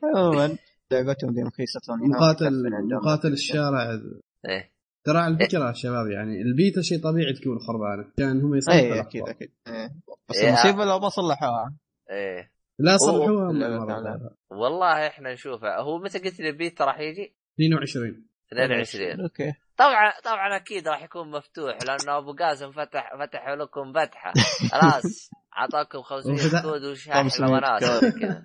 [0.16, 0.58] عموما
[0.92, 2.62] لعبتهم دي رخيصه مقاتل
[3.02, 4.00] مقاتل الشارع
[4.48, 8.92] إيه ترى على فكره شباب يعني البيتا شيء طبيعي تكون خربانة كان هم يصلحوا اي
[8.92, 9.08] الأخطاء.
[9.08, 9.94] أكيد أكيد إيه.
[10.28, 10.48] بس إيه.
[10.48, 11.76] المصيبة لو ما صلحوها
[12.10, 14.30] إيه لا صلحوها.
[14.50, 19.52] والله إحنا نشوفه هو متى قلت لي بيتا راح يجي؟ 22 22 أوكي.
[19.76, 24.32] طبعا طبعا أكيد راح يكون مفتوح لأنه أبو قاسم فتح فتح لكم فتحة.
[24.72, 28.20] خلاص أعطاكم 500 وفتح- كود وش 500 أحلى وناسه كود.
[28.20, 28.42] كذا.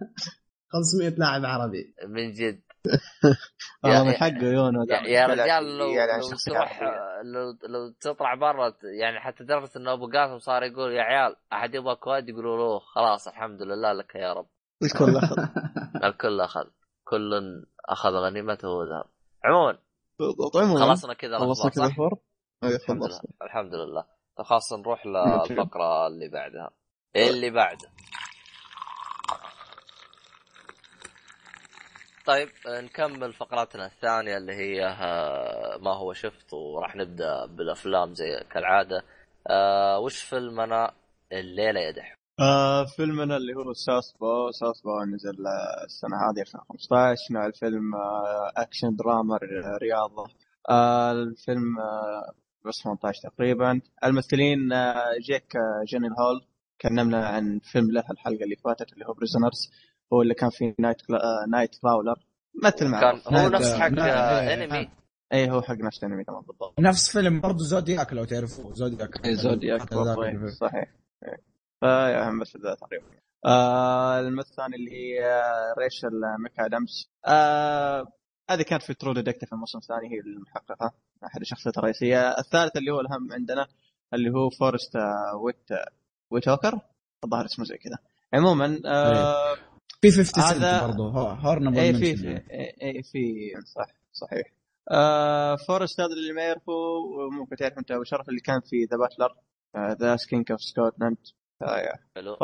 [0.69, 1.93] 500 لاعب عربي.
[2.07, 2.61] من جد.
[3.85, 6.81] آه، يا- من حقه you know يا, دائماً يا رجال لو, يعني عن لو تروح.
[7.23, 11.75] لو, لو تطلع برا يعني حتى لدرجه انه أبو قاسم صار يقول يا عيال أحد
[11.75, 14.47] يبغى كود يقولوا له خلاص الحمد لله لك يا رب.
[14.83, 15.35] الكل أخذ.
[16.07, 16.67] الكل أخذ.
[17.03, 17.31] كل
[17.89, 19.03] أخذ غنيمته وذهب.
[19.45, 19.77] عموما
[20.79, 23.07] خلصنا كذا خلصنا كذا أي الحمد لله.
[23.07, 24.05] خلصنا الحمد لله.
[24.37, 25.53] طيب خلاص نروح نمشي.
[25.53, 26.69] للفقرة اللي بعدها.
[27.15, 27.87] اللي بعده.
[32.29, 39.03] طيب نكمل فقرتنا الثانية اللي هي آه، ما هو شفت وراح نبدأ بالأفلام زي كالعادة.
[39.47, 40.91] آه، وش فيلمنا
[41.31, 47.45] الليلة يا دحم آه فيلمنا اللي هو Southpaw Southpaw نزل آه، السنة هذه 2015 نوع
[47.45, 49.39] الفيلم آه أكشن دراما
[49.81, 50.27] رياضة.
[50.69, 52.33] آه الفيلم آه
[52.65, 53.81] plus 18 تقريبا.
[54.03, 56.45] الممثلين آه جيك آه Gyllenhaal.
[56.79, 59.71] تكلمنا عن فيلم له الحلقة اللي فاتت اللي هو Prisoners
[60.13, 61.17] هو اللي كان فيه night craw...
[61.23, 62.15] آه Nightcrawler
[62.63, 64.89] مثل كان معروف هو نفس حق لا، آه، إيه، Enemy
[65.33, 66.79] اي هو حق نفس ال Enemy تمام بالضبط.
[66.79, 69.25] نفس فيلم برضه Zodiac لو تعرفوه Zodiac.
[69.25, 69.79] إيه، Zodiac.
[69.81, 70.45] ذاك برضو، إيه،.
[70.47, 70.93] صحيح.
[71.23, 71.37] إيه.
[71.79, 73.05] فيا بس ذا تقريبا.
[73.45, 75.43] آه الممثل الثاني اللي هي
[75.79, 77.09] Rachel McAdams.
[77.25, 78.07] آه
[78.49, 80.91] هذه كانت في True Detective الموسم الثاني هي المحققة
[81.25, 82.29] أحد الشخصيات الرئيسية.
[82.29, 83.67] الثالث اللي هو الأهم عندنا
[84.13, 85.69] اللي هو Forest آه Whit
[86.31, 86.79] Whitaker
[87.23, 87.97] الظاهر اسمه زي كذا.
[88.33, 89.55] عموما آه
[90.01, 92.41] في 50 هذا- سنت برضه هورنبل اي في في
[92.83, 94.47] اي في صح صحيح.
[94.91, 96.73] آه Forest هذا اللي ما يعرفه
[97.31, 99.35] ممكن تعرف أنت أبو شرف اللي كان في The Butler
[100.01, 101.17] The King of Scotland
[102.15, 102.37] حلو.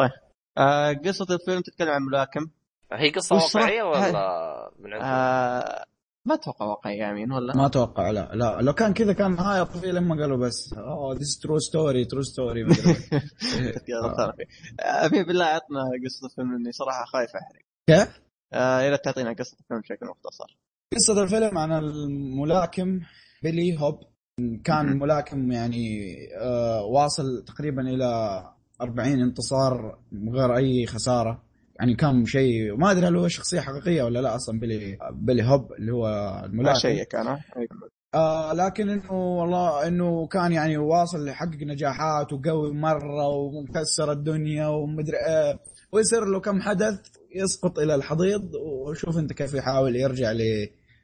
[0.58, 2.48] آه قصة الفيلم تتكلم عن ملاكم.
[2.94, 5.86] هي قصة واقعية ولا من عند آه
[6.26, 8.62] ما أتوقع واقعي يمين ولا ما أتوقع لا لا.
[8.62, 12.66] لو كان كذا كان نهاية طفيلة لما قالوا بس أوه this true story true story
[14.80, 17.62] ابي بالله عطنا قصة الفيلم إني صراحة خايف أحرق.
[17.88, 18.22] كيف؟
[18.54, 20.58] آه ريت تعطينا قصة الفيلم بشكل مختصر.
[20.96, 23.00] قصة الفيلم عن الملاكم
[23.44, 24.00] Billy Hope.
[24.64, 28.42] كان ملاكم يعني آه واصل تقريبا إلى
[28.82, 31.44] 40 انتصار من غير أي خسارة.
[31.80, 35.74] يعني كان شيء ما أدري هل هو شخصية حقيقية ولا لا أصلا Billy Billy Hope
[35.74, 37.40] اللي هو ما الملاكم شيك أنا
[38.16, 45.18] آه لكن إنه والله إنه كان يعني واصل يحقق نجاحات وقوي مرة ومكسر الدنيا ومدري
[45.18, 45.60] إيه.
[45.92, 47.00] ويصير له كم حدث
[47.36, 48.52] يسقط إلى الحضيض.
[48.56, 50.42] وشوف أنت كيف يحاول يرجع ل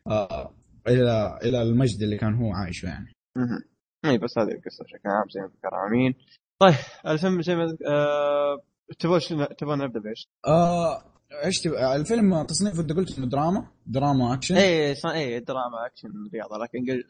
[0.08, 0.54] آه
[0.88, 3.14] إلى إلى المجد اللي كان هو عايشه يعني.
[3.38, 3.64] مهم.
[4.06, 6.14] اي بس هذه القصة بشكل عام زي ما ذكر آمين.
[6.60, 6.74] طيب
[7.08, 8.62] الفيلم زي ما آه...
[9.00, 11.04] تبغى شنو- تبغى نبدأ بايش؟ آه
[11.46, 13.68] إيش تبغى؟ الفيلم تصنيفه أنت قلت إنه دراما.
[13.86, 14.56] دراما أكشن.
[14.56, 15.06] اي ص...
[15.06, 17.04] اي دراما أكشن رياضة لكن قل...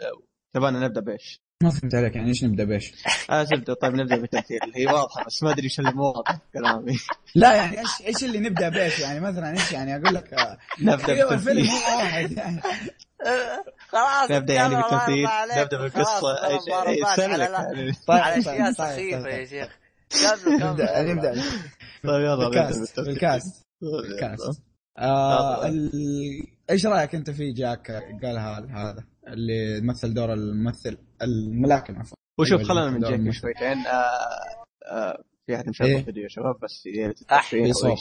[0.54, 2.92] تبغانا نبدأ بايش؟ ما فهمت عليك يعني إيش نبدأ بايش؟
[3.30, 6.42] آه تبدا طيب نبدأ بالتمثيل هي واضحة بس ما أدري إيش اللي مو واضح في
[6.54, 6.98] كلامي.
[7.36, 10.94] لا يعني إيش إيش اللي نبدأ بايش يعني مثلا إيش يعني؟ أقول لك آه نبدأ
[10.94, 12.62] الفيلم بالتمثيل هو واحد يعني.
[13.92, 15.28] خلاص نبدأ يعني بالتمثيل.
[15.58, 16.04] نبدأ بالقصة.
[16.04, 17.92] خلاص، اي خلاص، شيء إي، ضربات سلك على- يعني.
[18.08, 19.70] طيب على طيب اشياء طيب سخيفه طيب يا شيخ.
[20.48, 21.34] نبدأ نبدأ.
[22.04, 23.64] طيب يلا بالتمثيل بالكاست.
[23.82, 24.62] بالكاست.
[24.98, 25.66] آه.
[26.70, 27.92] إيش رأيك أنت في جاك
[28.24, 32.18] قال هذا اللي مثل دور الممثل الملاكم عفوا.
[32.40, 33.40] وشوف خلينا من الممثل.
[33.42, 33.78] شويتين.
[33.78, 34.10] آه
[34.92, 36.88] آه في احد مشغل إيه؟ فيديو يا شباب بس
[37.50, 37.98] في صوت.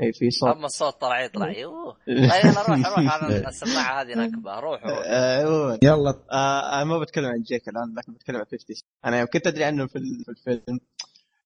[0.00, 0.56] اي في صوت.
[0.56, 1.58] أما الصوت طلع يطلع.
[1.58, 1.96] يوه.
[2.06, 3.22] طيب يلا روح روح.
[3.22, 5.02] على السماعة هذه نكبه روح روح.
[5.06, 6.14] آه، يلا.
[6.32, 9.64] آه، أنا ما بتكلم عن جيك الآن لكن بتكلم عن 50 أنا يوم كنت أدري
[9.64, 9.96] عنه في
[10.28, 10.80] الفيلم.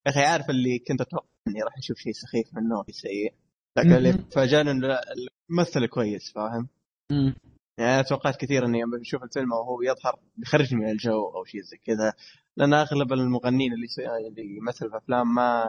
[0.05, 3.33] يا أخي عارف اللي كنت أتوقع إني راح أشوف شيء سخيف منه شيء سيء
[3.77, 4.25] لكن اللي مهم.
[4.35, 4.99] فاجأني إنه
[5.49, 6.67] الممثل كويس فاهم
[7.11, 7.35] مم.
[7.77, 11.61] يعني أنا توقعت كثير إني لما بشوف الفيلم وهو يظهر بيخرجني من الجو أو شيء
[11.61, 12.13] زي كذا
[12.57, 13.87] لأن أغلب المغنيين اللي
[14.27, 15.65] اللي يمثلوا في أفلام ما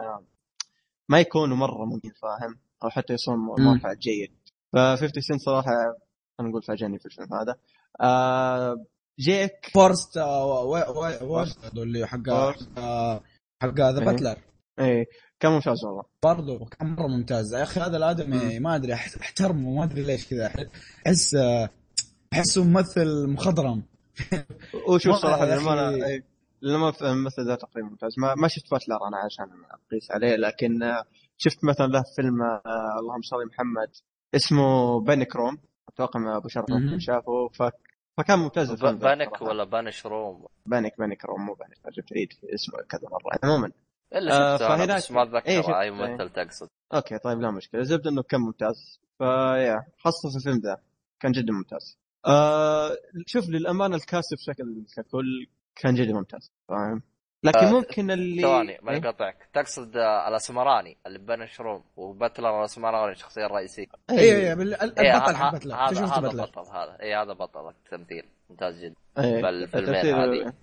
[1.09, 3.39] ما يكونوا مرة ممكن فاهم أو حتى يصون.
[3.39, 4.31] مرفع جيد
[4.73, 5.71] ف 50 سنت صراحة
[6.37, 7.55] خلينا نقول فاجأني في الفيلم هذا
[8.01, 8.85] آه
[9.19, 11.45] Jake Forest آه، و- و- و-
[11.81, 12.29] اللي حق.
[12.29, 13.21] آه،
[13.63, 14.05] حق ذا.
[14.05, 14.37] Butler
[14.79, 15.05] إيه.
[15.39, 16.03] كان ممتاز والله.
[16.23, 17.53] برضه كان مره ممتاز.
[17.53, 20.51] يا أخي هذا الآدمي ما أدري أحترمه ما أدري ليش كذا.
[21.07, 21.35] أحس
[22.33, 23.83] أحسه ممثل مخضرم.
[24.89, 26.05] وشوف صراحة لما أخي.
[26.05, 26.23] أنا
[26.61, 28.11] لما الممثل ذا تقريبا ممتاز.
[28.17, 31.03] ما, ما شفت Butler أنا عشان أقيس عليه لكن آه،
[31.37, 33.91] شفت مثلا له فيلم آه، اللهم صل محمد
[34.35, 35.57] اسمه Panic Room
[35.89, 36.65] أتوقع أبو شرف
[36.97, 37.49] شافه.
[38.17, 39.41] فكان ممتاز الفيلم Panic.
[39.41, 41.77] ولا Panic Room؟ Panic Panic Room مو Panic.
[41.91, 43.39] جبت عيد اسمه كذا مرة.
[43.43, 43.71] عموما.
[44.15, 46.67] إلا آه، شفته فهناك- بس ما أتذكر إيه، أي ممثل تقصد.
[46.93, 47.81] أوكي طيب لا مشكلة.
[47.81, 48.99] الزبده إنه كان ممتاز.
[49.17, 50.77] فيا خاصه في الفيلم ذا.
[51.19, 51.97] كان جدا ممتاز.
[52.25, 56.51] آه شوف للأمانة ال cast بشكل ككل كان جدا ممتاز.
[56.67, 57.01] فاهم؟
[57.43, 61.83] لكن آه، ممكن اللي ثواني ما إيه؟ يقطعك تقصد آه، الاسمراني اللي ب Panic Room
[61.95, 63.85] و Butler الاسمراني الشخصية الرئيسية.
[64.09, 66.97] اي اي إيه، البطل حق باتلر هذا بطل هذا.
[67.01, 68.25] اي هذا بطل التمثيل.
[68.49, 68.95] ممتاز جدا.
[69.17, 70.53] إيه، بالفيلمين هذه.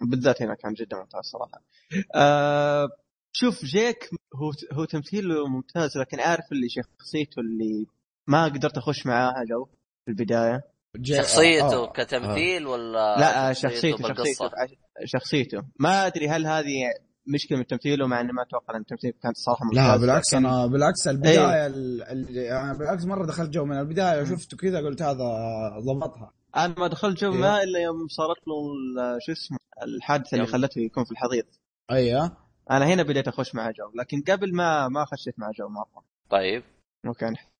[0.00, 1.62] بالذات هنا كان جدا ممتاز صراحة.
[2.14, 2.88] آه
[3.32, 7.86] شوف جيك هو هو تمثيله ممتاز لكن عارف اللي شخصيته اللي
[8.26, 9.64] ما قدرت أخش معاها جو
[10.04, 10.71] في البداية.
[11.02, 11.92] شخصيته آه، آه.
[11.92, 14.50] كتمثيل ولا لا آه، شخصيته؟ شخصيته
[15.04, 16.74] شخصيته ما أدري هل هذه
[17.26, 20.46] مشكلة من تمثيله مع إني ما أتوقع إن التمثيل كان صراحة ممتاز لا بالعكس لكن-
[20.46, 25.02] أنا بالعكس البداية ال- ال- يعني بالعكس مرة دخلت جو من البداية شفته كذا قلت
[25.02, 25.24] هذا
[25.78, 26.32] ضبطها.
[26.56, 27.38] أنا ما دخلت جو إيه.
[27.38, 31.44] ما إلا يوم صارت له ال- شو اسمه الحادثة اللي خلته يكون في الحضيض.
[31.90, 32.36] أيوه.
[32.70, 36.04] أنا هنا بديت أخش مع جو لكن قبل ما ما خشيت مع جو مرة.
[36.30, 36.62] طيب.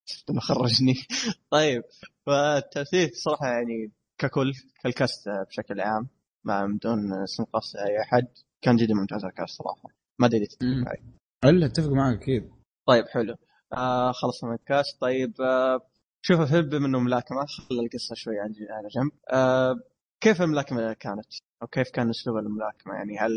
[0.08, 0.94] حسيت إنه خرجني.
[1.50, 1.82] طيب
[2.26, 6.08] فالتمثيل صراحة يعني ككل كال cast بشكل عام
[6.44, 8.26] مع بدون استنقاص أي أحد
[8.62, 9.88] كان جدا ممتاز الكاست صراحة.
[10.18, 10.66] ما أدري تتفق.
[10.66, 11.02] معي.
[11.44, 12.50] إلا أتفق معك أكيد.
[12.86, 13.36] طيب حلو.
[13.72, 15.00] آه خلصنا من الكاست.
[15.00, 15.80] طيب آه
[16.22, 17.46] شوف الفيلم بما انه ملاكمة.
[17.46, 18.40] خلى القصة شوي
[18.70, 19.12] على جنب.
[19.32, 19.80] آه
[20.20, 21.26] كيف الملاكمة كانت؟
[21.62, 23.32] أو كيف كان أسلوب الملاكمة يعني هل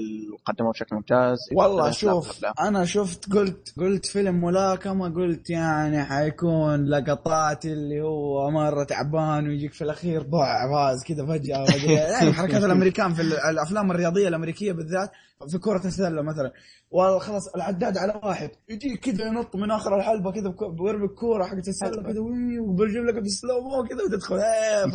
[0.45, 7.65] قدموه بشكل ممتاز؟ والله شوف؟ أنا شفت قلت قلت فيلم ملاكمة قلت يعني حيكون لقطات
[7.65, 11.65] اللي هو مرة تعبان ويجيك في الأخير ضع فاز كذا فجأة.
[12.11, 15.09] يعني حركات الأمريكان في ال- الأفلام الرياضية الأمريكية بالذات
[15.51, 16.51] في كرة السلة مثلا
[16.91, 21.43] والله خلاص العداد على واحد يجي كذا ينط من آخر الحلبة كذا بك- بيرمي الكوره
[21.45, 24.85] حقت السلة كذا وي، وبيجيب لك بال slow mo كذا وتدخل إيه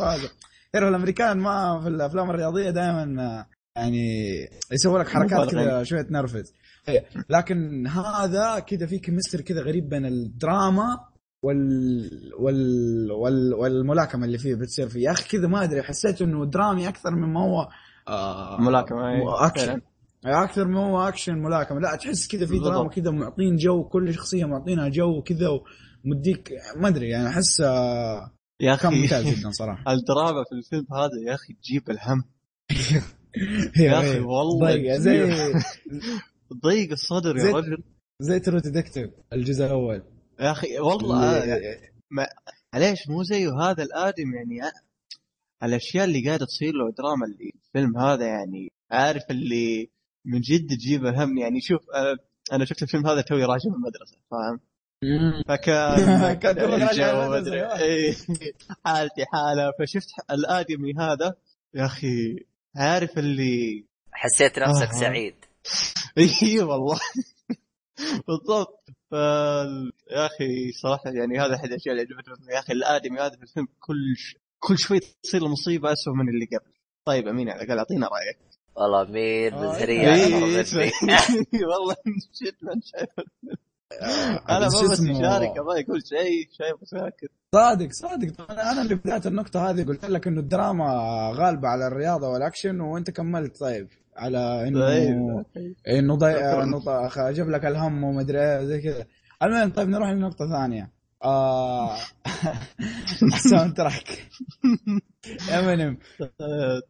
[0.73, 4.07] تعرف الأمريكان ما في الأفلام الرياضية دائما يعني
[4.71, 5.49] يسوي لك حركات.
[5.49, 6.53] كذا شوية تنرفز
[6.89, 7.05] إيه.
[7.29, 10.99] لكن هذا كذا في chemistry كذا غريب بين الدراما
[11.43, 12.09] وال...
[12.39, 13.11] وال...
[13.11, 13.53] وال...
[13.53, 17.43] والملاكمة اللي فيه بتصير فيه يا أخي كذا ما أدري حسيت إنه درامي أكثر مما
[17.43, 17.69] هو
[18.07, 19.21] آه ملاكمة، أي.
[19.47, 19.81] اكشن
[20.25, 22.59] أكثر ما هو اكشن ملاكمة لا تحس كذا في.
[22.59, 25.49] دراما كذا معطين جو كل شخصية معطينها جو كذا
[26.05, 29.93] ومديك ما أدري يعني أحس آه، يا كان أخي ممتاز جدا صراحة.
[29.93, 32.23] الدراما في الفيلم هذا؟ يا أخي تجيب الهم.
[33.79, 35.33] يا أخي والله ضيق زي
[36.63, 37.83] ضيق الصدر يا رجل.
[38.19, 40.03] زي ترو ديتكتيف الجزء الأول.
[40.39, 41.89] يا أخي والله اللي-
[42.75, 44.81] ليش مو زيه هذا الآدم يعني أ-
[45.63, 49.89] الأشياء اللي قاعدة تصير له دراما اللي في الفيلم هذا يعني عارف اللي
[50.25, 51.61] من جد تجيب الهم يعني.
[51.61, 54.59] شوف أنا- أنا شفت الفيلم هذا توي راجع من المدرسة فاهم؟
[55.47, 55.99] فكان.
[57.79, 58.15] إيه.
[58.85, 59.71] حالتي حالة.
[59.79, 61.35] فشفت الآدمي هذا.
[61.73, 64.99] يا أخي عارف اللي حسيت نفسك آه.
[64.99, 65.35] سعيد.
[66.17, 66.99] اي والله.
[68.27, 68.83] بالضبط.
[69.11, 69.13] ف...
[70.11, 72.53] يا أخي صراحة يعني هذا أحد الأشياء اللي عجبتني.
[72.53, 74.35] يا أخي الآدمي هذا في الفيلم كل ش...
[74.59, 76.71] كل شوي تصير المصيبة اسوء من اللي قبل.
[77.05, 78.37] طيب أمين على الأقل أعطينا رأيك.
[78.75, 80.35] والله مين آه، مزهرية إيه،.
[80.35, 81.65] مني.
[81.65, 83.09] والله من جد من شايف
[84.49, 88.51] أنا بس ما بس يشارك أبغى يقول شيء شايف ساكت صادق صادق.
[88.51, 90.85] أنا اللي بدايه النقطة هذه قلت لك إنه الدراما
[91.35, 93.59] غالبة على الرياضة والأكشن وأنت كملت.
[93.59, 93.87] طيب
[94.17, 94.79] على إنه
[95.55, 96.33] طيب إنه ضي...
[96.33, 96.63] شكراً.
[96.63, 99.05] إنه جاب لك الهم وما ادري إيه زي كذا.
[99.43, 100.91] المهم طيب نروح لنقطة ثانية.
[101.23, 101.95] آه...
[103.49, 104.29] soundtrack
[105.53, 105.97] امينيم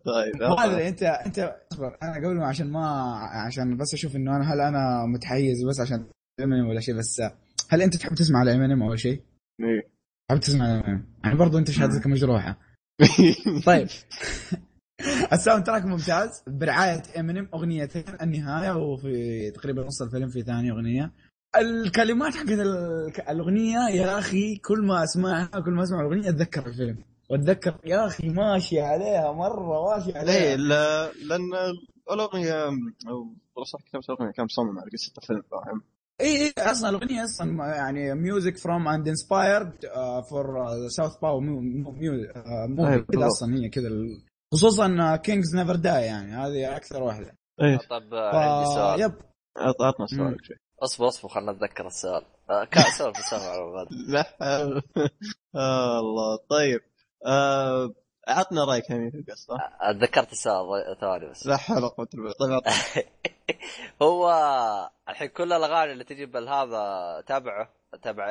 [0.05, 3.13] طيب ما أدري انت انت أصبر أنا قبل ما عشان ما
[3.47, 6.05] عشان بس أشوف إنه أنا هل أنا متحيز بس عشان
[6.43, 7.21] امينيم ولا شيء بس
[7.69, 9.21] هل أنت تحب تسمع لامينيم أول شيء؟
[9.59, 9.89] إيه.
[10.29, 12.57] تحب تسمع لامينيم يعني برضو أنت شهادتك مجروحه
[13.65, 13.87] طيب.
[15.33, 16.43] ال soundtrack ممتاز.
[16.47, 21.11] برعاية امينيم أغنيتين النهاية وفي تقريبا نص الفيلم في ثاني أغنية.
[21.57, 26.97] الكلمات حقت ال- الأغنية يا أخي كل ما أسمعها كل ما أسمع الأغنية أتذكر الفيلم.
[27.29, 31.49] وأتذكر يا أخي ماشي عليها مرة ماشي ليه؟ عليها لا- لأن
[32.11, 32.65] الأغنية
[33.07, 35.81] أو صح كتابه الاغنيه كان مصمم على قصة الفيلم فاهم؟
[36.21, 39.73] اي اي أصلا الأغنية أصلا يعني music from and inspired
[40.29, 43.27] for Southpaw أيوة، كذا.
[43.27, 43.89] أصلا هي كذا
[44.53, 49.13] خصوصا Kings Never Die يعني هذه أكثر واحدة إيه طب آه، عندي ف- سؤال يب
[49.81, 50.05] عطنا.
[50.05, 52.23] سؤالك شوي أصبر أصبر خلنا نتذكر السؤال
[52.71, 53.87] كان سولف السؤال على.
[54.07, 54.25] لا.
[55.55, 56.81] آه الله طيب
[57.25, 57.93] آه
[58.31, 59.57] عطنا رأيك همين في القصة
[59.99, 61.47] تذكرت السؤال ثواني بس.
[61.47, 63.03] لا حول ولا قوة إلا طيب.
[64.01, 64.31] هو
[65.09, 66.81] الحين كل الأغاني اللي تجي بالهذا
[67.27, 67.69] تابعه
[68.03, 68.25] تابع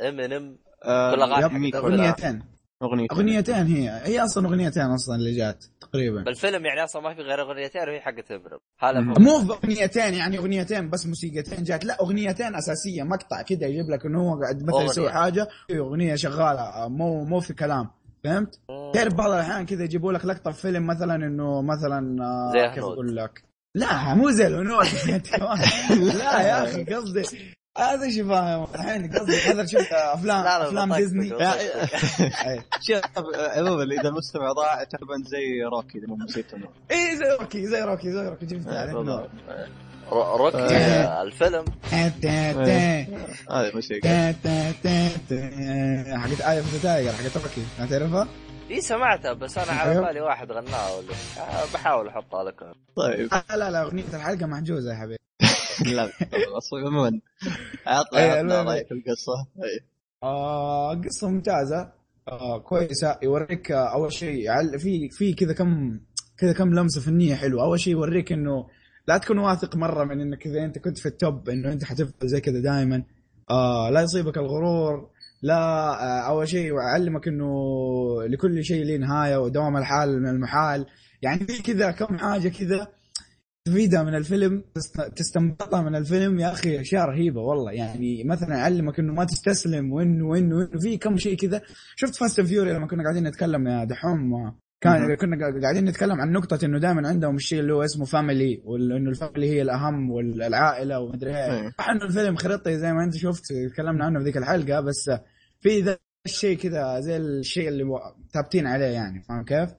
[0.00, 2.00] امينيم آه، كل أغاني يب حق الفيلم.
[2.00, 2.42] أغنيتين.
[2.82, 4.00] اغنيه أغنيتين هي.
[4.04, 6.22] هي أصلا أغنيتين أصلا اللي جات تقريبا.
[6.22, 9.00] بالفيلم يعني أصلا ما في غير أغنيتين وهي حقت امينيم هذا.
[9.00, 11.84] مو بأغنيتين يعني أغنيتين بس موسيقتين جات.
[11.84, 14.82] لا أغنيتين أساسية مقطع كذا يجيب لك إنه هو قاعد مثلا.
[14.82, 17.90] يسوي حاجة أغنية شغالة آه، مو مو في كلام.
[18.24, 18.60] فهمت؟
[18.94, 22.84] تعرف بعض الأحيان كذا يجيبوا لك لقطة في فيلم مثلا إنه مثلا آه، زي كيف.
[22.84, 24.86] أقول لك؟ لا مو زي الهنود.
[26.18, 27.22] لا يا أخي قصدي
[27.78, 30.94] هذا إيش فاهم؟ الحين قصدي هذا شفت افلام لا، لا، أفلام.
[30.94, 31.28] ديزني.
[32.86, 33.00] شوف
[33.56, 36.46] عموما إذا المستمع ضاع تقريبا زي روكي إذا ما نسيت.
[36.90, 38.46] إي زي روكي زي روكي زي روكي.
[38.46, 38.68] جبت
[40.12, 40.36] عليه بالضبط.
[40.36, 41.04] رو- روكي آه.
[41.04, 41.64] آه، الفيلم
[43.50, 44.08] هذه موسيقى
[46.18, 48.28] حقت Eye of the Tiger حقت روكي ما تعرفها؟
[48.70, 50.06] إي سمعتها بس أنا على أيوه.
[50.06, 53.28] بالي واحد غناها ولا آه، بحاول أحطها لكم طيب.
[53.34, 55.16] آه، لا لا أغنية الحلقة محجوزة يا حبيبي.
[55.96, 56.04] لا
[56.56, 57.20] أصلا عموما
[57.86, 58.68] عطنا المهم.
[58.68, 59.46] رأيك في القصة.
[59.64, 59.80] أي.
[60.22, 61.92] آه قصة ممتازة.
[62.28, 63.18] آه كويسة.
[63.22, 64.48] يوريك آه أول شيء
[64.78, 66.00] في في كذا كم
[66.38, 67.62] كذا كم لمسة فنية حلوة.
[67.64, 68.66] أول شيء يوريك إنه
[69.08, 72.40] لا تكون واثق مرة من إنك إذا أنت كنت في التوب إنه أنت حتفضل زي
[72.40, 73.02] كذا دائما
[73.50, 75.10] آه لا يصيبك الغرور
[75.42, 77.52] لا آه أول شيء يعلمك إنه
[78.26, 80.86] لكل شيء له نهاية ودوام الحال من المحال.
[81.22, 82.88] يعني في كذا كم حاجة كذا
[83.64, 86.40] تفيدها من الفيلم تست- تستنبطها من الفيلم.
[86.40, 87.72] يا أخي أشياء رهيبة والله.
[87.72, 91.62] يعني مثلا يعلمك إنه ما تستسلم وإنه وإنه وإنه في كم شيء كذا.
[91.96, 95.14] شفت Fast Fury لما كنا قاعدين نتكلم يا دحوم؟ كان.
[95.16, 99.10] كنا قا- قاعدين نتكلم عن نقطة إنه دائما عندهم الشيء اللي هو اسمه family وإنه
[99.10, 101.70] ال family هي الأهم والعائلة ومدري إيه.
[101.78, 105.10] صح إنه الفيلم خريطي زي ما أنت شفت تكلمنا عنه في ذيك الحلقة بس
[105.60, 107.84] في ذا الشيء كذا زي الشيء اللي
[108.34, 109.70] ثابتين عليه يعني فاهم كيف؟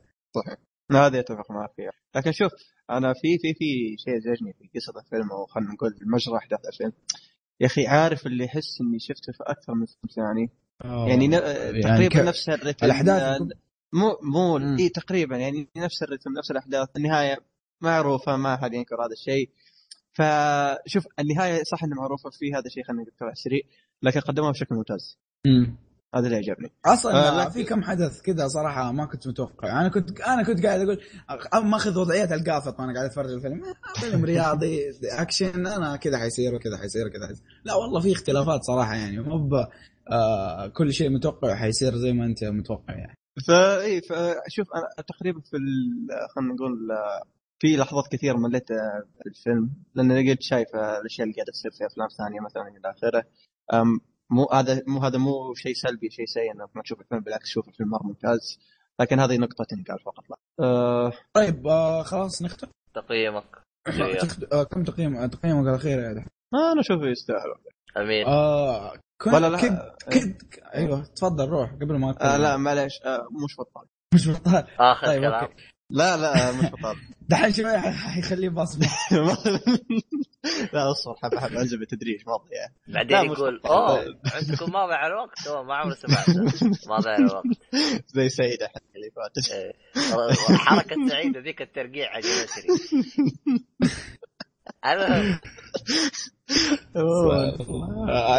[0.91, 2.51] هذه اتفق معك فيها لكن شوف
[2.89, 6.91] أنا في في في شيء زعجني في قصة الفيلم أو خلينا نقول مجرى أحداث الفيلم
[7.59, 10.49] يا أخي عارف اللي يحس إني شفته في أكثر من فيلم ثاني
[11.09, 11.31] يعني, ن...
[11.81, 13.41] تقريبا كيف- نفس الرتم الأحداث
[13.93, 14.75] مو مو.
[14.79, 16.87] اي تقريبا يعني نفس الرتم نفس الأحداث.
[16.97, 17.37] النهاية
[17.81, 19.49] معروفة ما أحد ينكر هذا الشيء.
[20.13, 23.61] فشوف النهاية صح انها معروفة في هذا الشيء خلينا نقول على السريع
[24.03, 25.17] لكن قدموها بشكل ممتاز.
[25.47, 25.75] مم.
[26.15, 26.71] هذا اللي عجبني.
[26.85, 29.81] أصلا آه، في كم حدث كذا صراحة ما كنت متوقع.
[29.81, 30.79] أنا كنت أنا كنت قاعد
[31.29, 33.63] أقول ماخذ وضعية القافط وأنا قاعد أتفرج الفيلم.
[33.63, 34.79] آه، فيلم رياضي
[35.21, 37.45] أكشن أنا كذا حيصير وكذا حيصير وكذا حيصير.
[37.65, 39.19] لا والله في اختلافات صراحة يعني.
[39.19, 39.67] مو ب-
[40.11, 43.15] آه كل شيء متوقع حيصير زي ما أنت متوقع يعني.
[43.47, 46.87] فاي فشوف أنا تقريبا في ال- خلينا نقول
[47.59, 51.85] في لحظات كثير مليت آه، الفيلم لأن قد شايف آه، الأشياء اللي قاعدة تصير في
[51.85, 53.23] أفلام ثانية مثلا إلى آخره.
[53.73, 57.47] أم، مو هذا مو هذا مو شيء سلبي شيء سيء إنك ما تشوف الفيلم بالعكس
[57.49, 58.59] شوف الفيلم مرة ممتاز.
[58.99, 60.37] لكن هذه نقطة تنقال فقط لا.
[60.59, 63.57] أه طيب آه خلاص نختم؟ تقييمك.
[64.53, 67.55] آه كم تقييم تقييمك الأخير يا دحين؟ أنا أشوفه يستاهل.
[67.97, 68.25] أمين.
[68.27, 69.79] آه كنت ولا لا كد
[70.11, 70.41] كد
[70.73, 73.85] أيوه تفضل روح قبل ما آه لا معليش آه مش بطال.
[74.13, 74.67] مش بطال.
[74.79, 75.33] آخر طيب كلام.
[75.43, 75.53] أوكي.
[75.89, 76.95] لا لا آه، مش بطال.
[77.29, 78.87] دحين شوي ح- حيخليه بصمة.
[80.73, 82.39] لا اصبر حبه حبه أنزل بالتدريج ما
[82.87, 83.61] لا، بعدين يقول.
[83.65, 86.33] أوه عندكم ما ضيع الوقت؟ ما عمري سمعته.
[86.89, 87.45] ما ضيع الوقت.
[88.07, 89.73] زي سيدة حق اللي فاتت إيه.
[90.49, 92.67] الحركه السعيدة ذيك الترقيع عجبتني.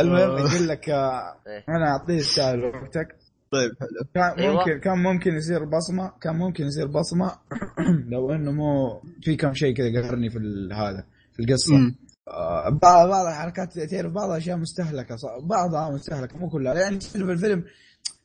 [0.00, 1.64] المهم يقول لك آه، إيه.
[1.68, 3.16] أنا أعطيه يستاهل وقتك.
[3.52, 3.88] طيب حلو.
[4.14, 4.54] كان أيوة.
[4.54, 7.32] ممكن كان ممكن يصير بصمة كان ممكن يصير بصمة.
[8.12, 10.38] لو إنه مو في كم شيء كذا قهرني في
[10.72, 11.94] هذا في القصة.
[12.28, 16.74] آه، بعض بعض الحركات تعرف بعض الأشياء مستهلكة بعضها مستهلكة مو كلها.
[16.74, 17.64] يعني في الفيلم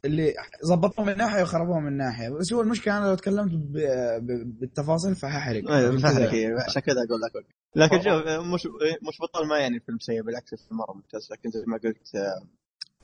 [0.05, 0.33] اللي
[0.65, 2.29] ظبطوه من ناحية وخربوه من ناحية.
[2.29, 3.51] بس هو المشكلة أنا لو تكلمت.
[4.59, 7.56] بالتفاصيل فححرق أيوه عشان كذا- فاهمك إيه، عشان كذا أقول لك.
[7.77, 8.67] لكن شوف مش
[9.07, 11.31] مش بطال ما يعني الفيلم سيء بالعكس الفيلم مرة ممتاز.
[11.31, 12.11] لكن زي ما قلت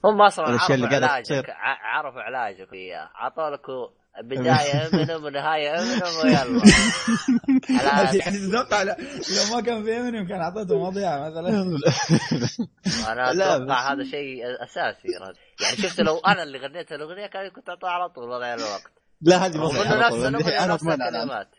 [0.06, 1.46] هم أصلا عرفوا اللي علاجك
[1.84, 3.10] عرفوا علاجك إياه.
[3.16, 3.66] عطوا لك
[4.30, 6.62] بداية امنم ونهاية امنم ويلا.
[8.22, 11.50] يعني تتوقع لو ما كان في امينيم كان أعطيته مواضيع مثلا.
[13.12, 15.08] أنا أتوقع هذا شيء أساسي
[15.62, 18.92] يعني شفت لو أنا اللي غنيت الأغنية كان كنت اعطيها على طول وضع الوقت.
[19.22, 19.58] لا هذه
[20.68, 21.50] نفس الكلمات.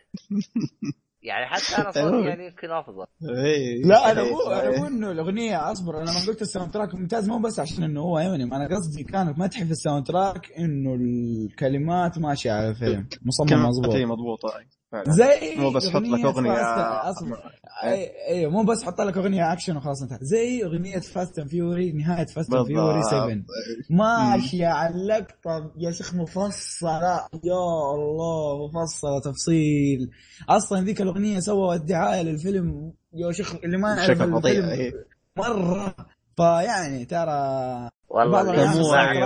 [1.25, 3.05] يعني حتى أنا صوتي يعني يمكن أفضل.
[3.45, 4.79] إيه، لا أنا إيه، مو أنا.
[4.79, 8.17] مو إنه الأغنية أصبر أنا ما قلت ال soundtrack ممتاز مو بس عشان إنه هو
[8.17, 13.67] امينيم أنا قصدي كانت مدحي في ال soundtrack إنه الكلمات ماشية على الفيلم مصمم كلمات
[13.67, 13.95] مظبوط.
[13.95, 14.49] إيه، مضبوطه
[14.91, 15.11] فعلا.
[15.11, 17.37] زي مو بس حط لك أغنية Fast- اصبر
[17.83, 20.17] اي أيوه مو بس حط لك أغنية اكشن وخلاص انتهى.
[20.21, 23.45] زي أغنية Fast and Fury نهاية Fast and Fury 7 بالضبط.
[23.89, 27.27] ماشيه على اللقطه يا شيخ مفصلة.
[27.43, 30.09] يا الله مفصلة تفصيل.
[30.49, 34.93] أصلا ذيك الأغنية سووا الدعايه للفيلم يا شيخ اللي ما يعرف الفيلم إيه.
[35.37, 35.95] مرة.
[36.37, 39.17] فيعني ترى والله اللي يسمعك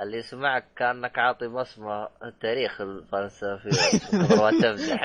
[0.00, 3.70] اللي يسمعك كأنك عاطي بصمة التاريخ الفلسفي
[4.08, 5.04] قبل ما تمدح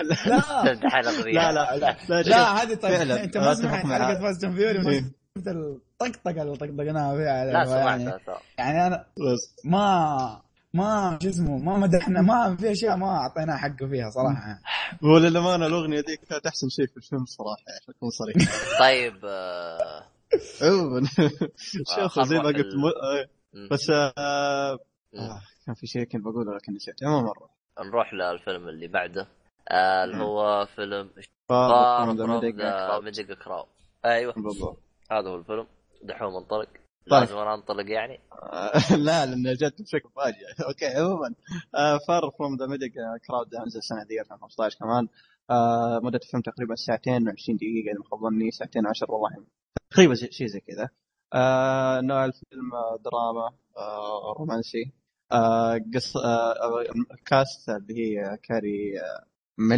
[1.26, 1.96] لا لا لا.
[2.10, 2.92] لا لا شوف، لا هذه طيب.
[2.96, 3.86] فعلا، أنت ما سمعت.
[3.86, 5.12] حلقه Fast Fury إيه.
[5.38, 8.40] الطقطقة اللي طقطقناها فيها لا يعني سمعتها.
[8.58, 9.06] يعني أنا
[9.66, 10.42] ما
[10.74, 14.60] ما شو اسمه ما مدحنا ما في أشياء ما اعطيناه حقه فيها صراحة.
[15.04, 18.36] وللامانه الأغنية ذيك كانت أحسن شيء في الفيلم صراحة عشان اكون صريح
[18.80, 20.15] طيب آه،
[20.62, 21.08] عموما
[21.96, 22.76] شوف زي ما قلت
[23.72, 24.80] بس آه،.
[25.16, 27.04] آه، كان في شيء كنت بقوله لكن نسيت.
[27.04, 27.50] عموما مرة.
[27.80, 29.28] نروح للفيلم اللي بعده.
[29.70, 31.10] آه، اللي هو فيلم
[31.50, 33.66] فار ميديك كراو
[34.06, 34.34] أيوه.
[34.34, 34.78] بالضبط
[35.12, 35.68] هذا هو الفيلم.
[36.04, 36.68] دحوم منطلق
[37.10, 37.20] طيب.
[37.20, 38.20] لازم أنا أنطلق يعني.
[39.06, 40.46] لا لأنه جت بشكل فاجئ.
[40.70, 41.34] okay عموما.
[42.08, 42.94] Far from the Madding
[43.28, 45.08] Crowd انزل السنة دي 2015 كمان.
[46.04, 48.52] مدة الفيلم تقريبا ساعتين و20 دقيقة إذا ما خاب ظني.
[48.52, 49.46] ساعتين و10 والله.
[49.96, 50.90] تقريبا شيء زي كذا.
[51.34, 54.92] آه، نوع الفيلم آه، دراما آه، رومانسي.
[55.32, 59.26] آه، قصة آه، ال cast اللي هي كاري آه،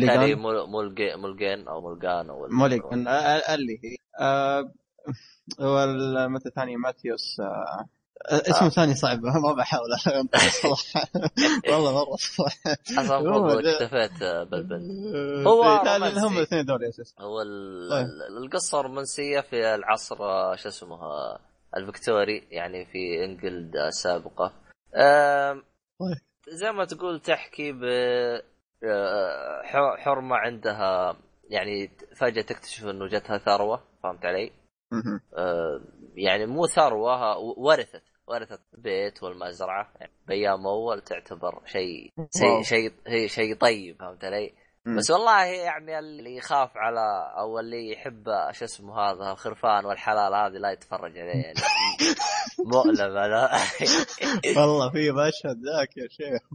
[0.07, 3.97] كاري مول- مولجي- مولجين أو مولجان أو موليغان آه، اللي هي.
[4.19, 4.73] آه،
[5.59, 7.87] والمثل الثاني ماثيوس آه،
[8.25, 9.23] اسمه ثاني صعب.
[9.45, 9.89] ما بحاول.
[10.49, 11.07] صراحة
[11.71, 12.17] والله مرة
[13.15, 14.91] هو المفروض ده- اكتفيت آه، بالبنت
[15.47, 18.05] هو إيه، هم الاثنين دول أساس هو ال- طيب.
[18.05, 21.39] ال- القصة رومانسيه في العصر آه، شو اسمه آه،
[21.77, 24.53] الفكتوري يعني في إنجلد السابقه
[24.95, 25.63] آم،
[25.99, 26.17] طيب.
[26.49, 27.83] زي ما تقول تحكي ب
[28.83, 29.61] آه،
[29.97, 31.17] حرمة عندها
[31.49, 34.51] يعني فجاه تكتشف إنه جتها ثروة فهمت علي؟
[36.17, 42.63] آه، يعني مو ثروة ورثت ورثت بيت والمزرعة يعني بايام اول تعتبر شيء شيء.
[42.63, 44.53] شيء هي شيء طيب فهمت علي؟
[44.95, 50.61] بس والله يعني اللي يخاف على أو اللي يحب شو اسمه هذا الخرفان والحلال هذه
[50.61, 51.59] لا يتفرج عليه يعني
[52.73, 53.49] مؤلم هذا
[54.57, 56.41] والله في مشهد ذاك يا شيخ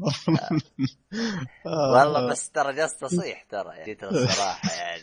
[1.66, 1.92] آه.
[1.92, 5.02] والله بس ترى جلست اصيح ترى يعني جيت الصراحه يعني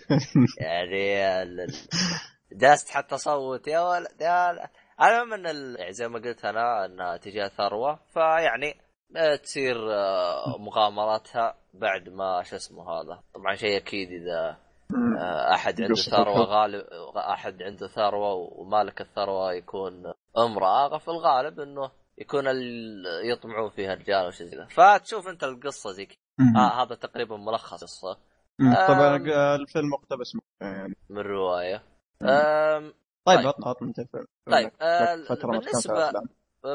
[1.14, 1.68] يعني
[2.52, 4.70] ال- ال- جلست حتى اصوت يا ولد يا ولد
[5.02, 8.76] المهم إن ال- يعني زي ما قلت أنا إنها تجيها ثروه فيعني
[9.18, 14.58] آه، تصير آه، مغامراتها بعد ما شو اسمه هذا طبعا شيء أكيد إذا
[15.20, 16.38] آه، أحد عنده ثروة.
[16.46, 16.86] غالب
[17.18, 24.28] أحد عنده ثروة ومالك الثروة يكون أمرأة في الغالب إنه يكون ال- يطمعون فيها الرجال
[24.28, 26.18] وشي زي فتشوف أنت القصة زي كذا.
[26.58, 28.18] آه هذا تقريبا ملخص قصه
[28.60, 28.76] مم.
[28.88, 29.16] طبعا.
[29.56, 31.84] الفيلم مقتبس من يعني من رواية
[33.26, 33.48] طيب طيب.
[33.48, 34.00] عطنا عطنا انت
[34.52, 34.72] طيب
[35.30, 36.12] فترة عن بالنسبة.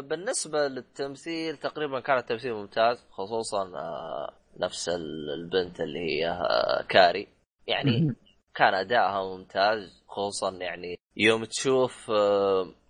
[0.01, 7.29] بالنسبة للتمثيل تقريبا كان التمثيل ممتاز خصوصا آه نفس ال- البنت اللي هي آه كاري
[7.67, 8.15] يعني.
[8.55, 12.11] كان أدائها ممتاز خصوصا يعني يوم تشوف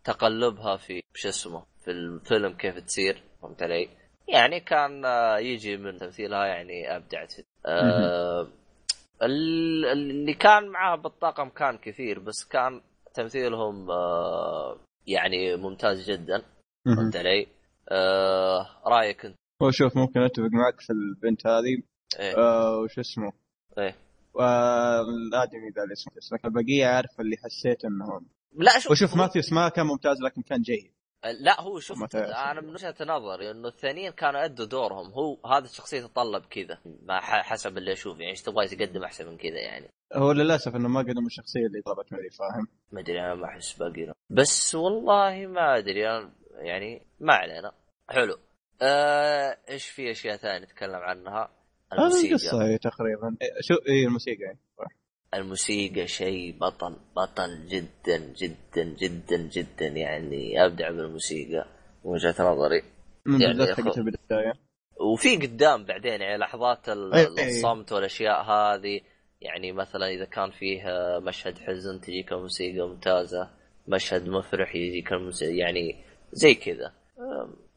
[0.04, 3.88] تقلبها في شو اسمه في الفيلم كيف تصير فهمت علي؟
[4.28, 5.02] يعني كان
[5.38, 7.44] يجي من تمثيلها يعني ابدعت فيه.
[9.22, 12.80] آه ال- اللي كان معاه بالطاقم كان كثير بس كان
[13.14, 14.76] تمثيلهم آه
[15.06, 16.42] يعني ممتاز جدا.
[16.86, 17.46] فهمت علي؟
[17.88, 21.82] آه رأيك أنت؟ هو شوف ممكن أتفق معك في البنت هذه.
[22.20, 22.36] إيه.
[22.38, 23.32] آه وش اسمه؟
[23.78, 23.96] إيه.
[24.34, 28.20] والادمي ذا اللي اسمه لكن البقية عارف اللي حسيت انه
[28.56, 30.90] لا شوف وشوف ماثيوس ما كان ممتاز لكن كان جيد.
[31.24, 32.14] لا هو شوف.
[32.14, 35.10] أنا من وجهة نظري إنه الثانيين كانوا أدوا دورهم.
[35.12, 39.36] هو هذا الشخصية تتطلب كذا ما حسب اللي أشوف يعني إيش تبغى يقدم أحسن من
[39.36, 39.90] كذا يعني.
[40.14, 43.72] هو للأسف إنه ما قدم الشخصية اللي طلبت مني فاهم؟ ما أدري أنا ما أحس
[43.72, 44.14] باقي له.
[44.30, 46.00] بس والله ما أدري
[46.58, 47.72] يعني ما علينا.
[48.08, 48.38] حلو.
[48.82, 51.50] آه، إيش في أشياء ثانية نتكلم عنها؟
[51.92, 52.34] هذه الموسيقى.
[52.34, 53.36] القصة تقريبا.
[53.42, 54.58] إيه، شو اي الموسيقى يعني.
[55.34, 61.66] الموسيقى شيء بطل بطل جدا جدا جدا جدا يعني أبدع بالموسيقى
[62.04, 62.82] من وجهة نظري.
[63.26, 64.58] من يعني
[65.00, 67.46] وفي قدام بعدين يعني لحظات أي- أي.
[67.48, 69.00] الصمت والأشياء هذه
[69.40, 70.82] يعني مثلا إذا كان فيه
[71.18, 73.50] مشهد حزن تجيك الموسيقى ممتازة
[73.88, 76.92] مشهد مفرح يجيك الموسيقى يعني زي كذا.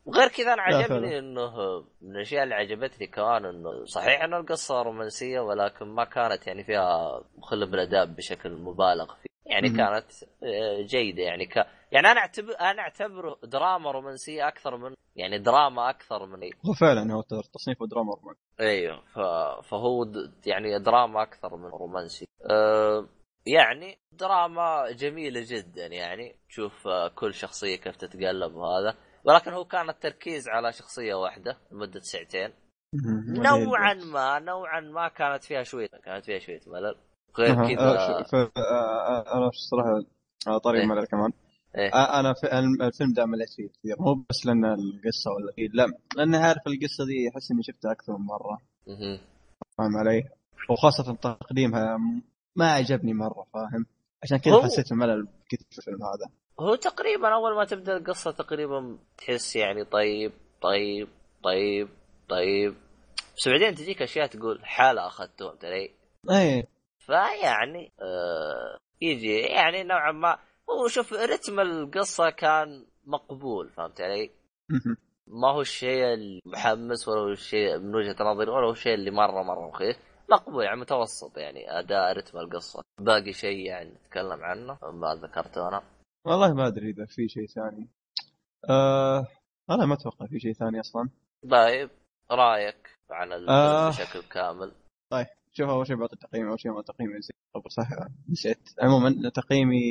[0.07, 1.19] وغير كذا أنا عجبني.
[1.19, 6.63] إنه من الأشياء اللي عجبتني كمان إنه صحيح إن القصة رومانسية ولكن ما كانت يعني
[6.63, 9.27] فيها مخله بالاداب بشكل مبالغ فيه.
[9.45, 9.77] يعني مهم.
[9.77, 10.11] كانت
[10.43, 11.23] آه، جيدة.
[11.23, 11.55] يعني ك...
[11.91, 17.13] يعني أنا اعتبر أنا أعتبره دراما رومانسية أكثر من يعني دراما أكثر من هو فعلا
[17.13, 17.21] هو
[17.53, 18.41] تصنيفه دراما رومانسي.
[18.59, 19.01] أيوه.
[19.01, 19.19] ف...
[19.69, 20.31] فهو د...
[20.45, 22.27] يعني دراما أكثر من رومانسي.
[22.51, 23.07] أه...
[23.45, 25.85] يعني دراما جميلة جدا.
[25.85, 28.95] يعني تشوف آه، كل شخصية كيف تتقلب وهذا.
[29.27, 32.49] ولكن هو كان التركيز على شخصية واحدة لمدة ساعتين
[33.27, 36.95] نوعا ما نوعا ما كانت فيها شوية كانت فيها شوية ملل
[37.39, 40.03] غير كذا ف- آه، آه، أنا الصراحه
[40.63, 40.87] طريق إيه.
[40.87, 41.31] ملل كمان
[41.75, 41.89] إيه.
[42.19, 42.33] أنا
[42.81, 47.05] الفيلم ده مليت فيه كثير مو بس لأن القصة ولا كذا لا لاني عارف القصة
[47.05, 48.57] دي أحس إني شفتها أكثر من مرة.
[49.77, 50.23] فاهم علي؟
[50.69, 51.97] وخاصة تقديمها
[52.55, 53.85] ما عجبني مرة فاهم؟
[54.23, 58.97] عشان كذا حسيت بملل كثير في الفيلم هذا هو تقريبا أول ما تبدأ القصة تقريبا
[59.17, 61.07] تحس يعني طيب طيب
[61.43, 61.89] طيب
[62.29, 62.75] طيب.
[63.37, 65.91] بس بعدين تجيك أشياء تقول حالة اخذته فهمت علي؟
[66.31, 66.67] إيه.
[66.99, 70.37] فيعني آه يجي يعني نوعا ما.
[70.69, 74.31] هو شوف رتم القصة كان مقبول فهمت علي؟
[75.27, 79.43] ما هو الشيء المحمس ولا هو الشيء من وجهة نظري ولا هو الشيء اللي مرة
[79.43, 79.95] مرة رخيص.
[80.29, 82.81] مقبول يعني متوسط يعني أداء رتم القصة.
[82.99, 85.96] باقي شيء يعني نتكلم عنه ما ذكرته أنا.
[86.27, 87.89] والله ما أدري إذا في شيء ثاني.
[88.69, 89.27] آه
[89.69, 91.09] أنا ما أتوقع في شيء ثاني أصلا.
[91.51, 91.89] طيب
[92.31, 93.89] رأيك عن الفيلم آه.
[93.89, 94.71] بشكل كامل؟
[95.11, 97.19] طيب شوف أول شيء بعطي تقييمي أول شيء ما تقييمي
[97.55, 97.89] قبل صح
[98.29, 98.69] نسيت.
[98.81, 99.81] عموما تقييمي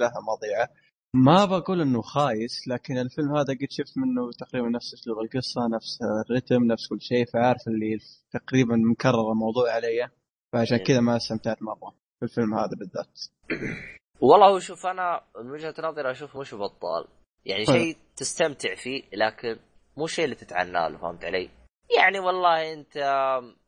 [0.00, 0.68] لها مضيعة.
[1.14, 5.98] ما بقول إنه خايس لكن الفيلم هذا قد شفت منه تقريبا نفس أسلوب القصة نفس
[6.02, 7.98] الريتم نفس كل شيء فعارف اللي
[8.30, 10.08] تقريبا مكرر الموضوع علي
[10.52, 10.84] فعشان إيه.
[10.84, 13.20] كذا ما استمتعت مرة في الفيلم هذا بالذات.
[14.20, 17.08] والله هو شوف أنا من وجهة نظري أشوف مش بطال.
[17.44, 17.76] يعني حلو.
[17.76, 19.58] شيء تستمتع فيه لكن
[19.96, 21.50] مو شيء اللي تتعنى له فهمت علي؟
[21.96, 22.98] يعني والله أنت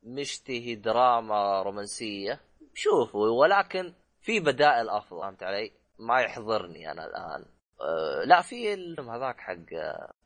[0.03, 2.41] مشتهي دراما رومانسية
[2.75, 7.45] شوفه ولكن في بدائل أفضل فهمت علي؟ ما يحضرني أنا الآن.
[7.81, 9.75] أه لا في الفيلم هذاك حق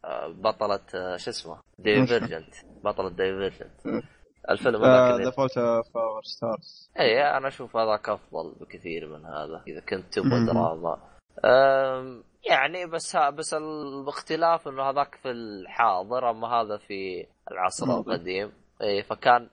[0.05, 2.55] آه، بطلة آه، شو اسمه؟ دايفرجنت
[2.85, 3.81] بطلة Divergent
[4.51, 9.63] الفيلم هذاك ذا Fault of Our Stars اي أنا أشوف هذاك أفضل بكثير من هذا
[9.67, 10.47] إذا كنت تبغى.
[10.47, 10.99] دراما
[12.51, 17.93] يعني بس ها بس الاختلاف إنه هذاك في الحاضر أما هذا في العصر مم.
[17.93, 19.49] القديم اي فكان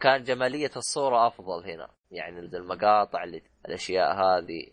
[0.00, 4.66] كان جمالية الصورة أفضل هنا يعني المقاطع اللي الأشياء هذه.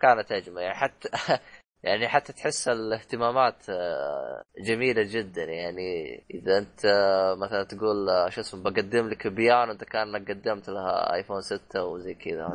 [0.00, 1.08] كانت أجمل يعني حتى
[1.84, 5.44] يعني حتى تحس الاهتمامات آه، جميلة جدا.
[5.44, 10.68] يعني إذا أنت آه، مثلا تقول آه، شو اسمه بقدم لك بيانو أنت كأنك قدمت
[10.68, 12.52] لها iPhone 6 وزي كذا.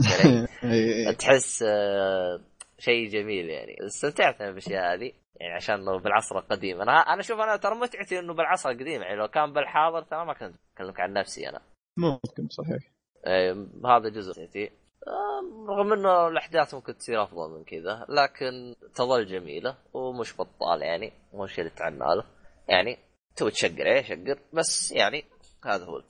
[1.20, 1.66] تحس
[2.80, 3.76] شيء جميل يعني.
[3.86, 5.12] استمتعت أنا بالأشياء هذه.
[5.36, 6.82] يعني عشان انه بالعصر القديم.
[6.82, 9.02] أنا أنا أشوف أنا ترى متعتي إنه بالعصر القديم.
[9.02, 11.62] يعني لو كان بالحاضر ترى ما كنت أكلمك عن نفسي أنا.
[11.98, 12.92] ممكن صحيح.
[13.86, 14.70] هذا جزء آه،
[15.70, 21.44] رغم إنه الأحداث ممكن تصير أفضل من كذا لكن تظل جميلة ومش بطال يعني مو
[21.44, 22.24] الشيء اللي تعنا له.
[22.68, 22.98] يعني
[23.36, 25.24] تبي تشقر إيه شقر بس يعني
[25.66, 26.02] هذا هو.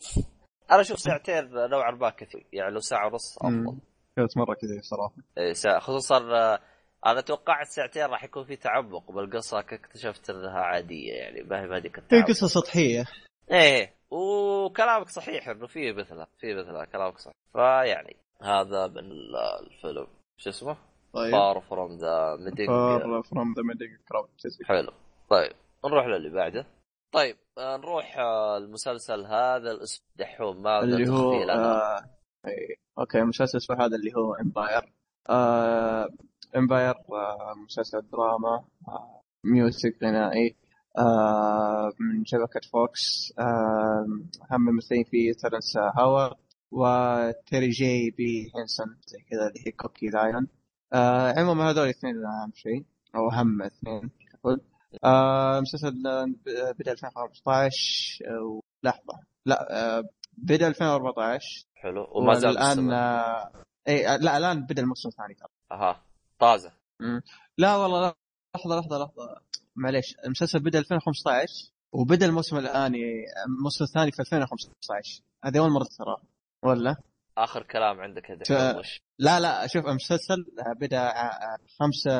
[0.71, 3.77] أنا أشوف ساعتين نوعا ما كثير يعني لو ساعة ونص أفضل.
[4.15, 6.59] كانت مرة كذا صراحة إيه، ساعة خصوصا آه،
[7.05, 11.99] أنا توقعت ساعتين راح يكون في تعمق بالقصة اكتشفت إنها عادية يعني ما هي هذيك
[12.13, 13.05] هي قصة سطحية.
[13.51, 20.07] إيه وكلامك صحيح إنه فيه مثله فيه مثله كلامك صح فيعني هذا من ال- الفيلم
[20.37, 20.77] شو اسمه؟
[21.13, 21.31] طيب.
[21.31, 24.29] Far from the Madding Far from the Madding Crowd
[24.65, 24.91] حلو.
[25.29, 25.51] طيب
[25.85, 26.65] نروح للي بعده.
[27.11, 31.99] طيب آه، نروح آه، المسلسل هذا الاسم دحوم ماذا اللي هو؟ آه.
[32.99, 34.93] okay مسلسل اسمه هذا اللي هو Empire
[35.29, 36.07] آه
[36.55, 40.55] Empire آه مسلسل دراما آه music غنائي
[40.97, 44.05] آه من شبكة Fox آه
[44.51, 46.35] هم ممثلين فيه Terrence Howard.
[46.71, 48.51] و Taraji P.
[48.55, 50.47] Henson زي كذا اللي هي Cookie Lyon.
[50.93, 54.61] آه عموما هذول الاثنين أهم شيء أو أهم اثنين أقول.
[55.03, 59.19] آه مسلسل آه، بدأ 2015 آه، لحظة.
[59.45, 60.03] لا آه
[60.37, 62.07] بدأ 2014 حلو.
[62.11, 62.91] وما زال الان.
[62.91, 63.51] آه
[63.87, 65.49] اي لا الآن بدأ الموسم الثاني ترى.
[65.71, 66.03] أها.
[66.39, 66.71] طازة.
[67.57, 68.13] لا والله
[68.55, 69.41] لحظة لحظة لحظة.
[69.75, 76.17] معليش المسلسل بدأ 2015 وبدأ الموسم الآني الموسم الثاني في 2015 هذه أول مرة ترى
[76.63, 76.95] ولا
[77.37, 82.11] آخر كلام عندك دحوم وش؟ لا لا شوف المسلسل آه، بدأ آه، 5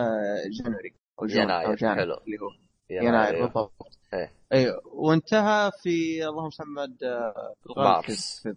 [0.64, 2.14] جانوري أو جون يناير، أو جان حلو.
[2.14, 2.50] اللي هو
[2.90, 3.46] يناير،.
[3.46, 3.74] بالضبط
[4.14, 4.32] إيه.
[4.54, 6.50] أيوه وانتهى في اللهم
[6.80, 8.48] آه، الغالب مارس.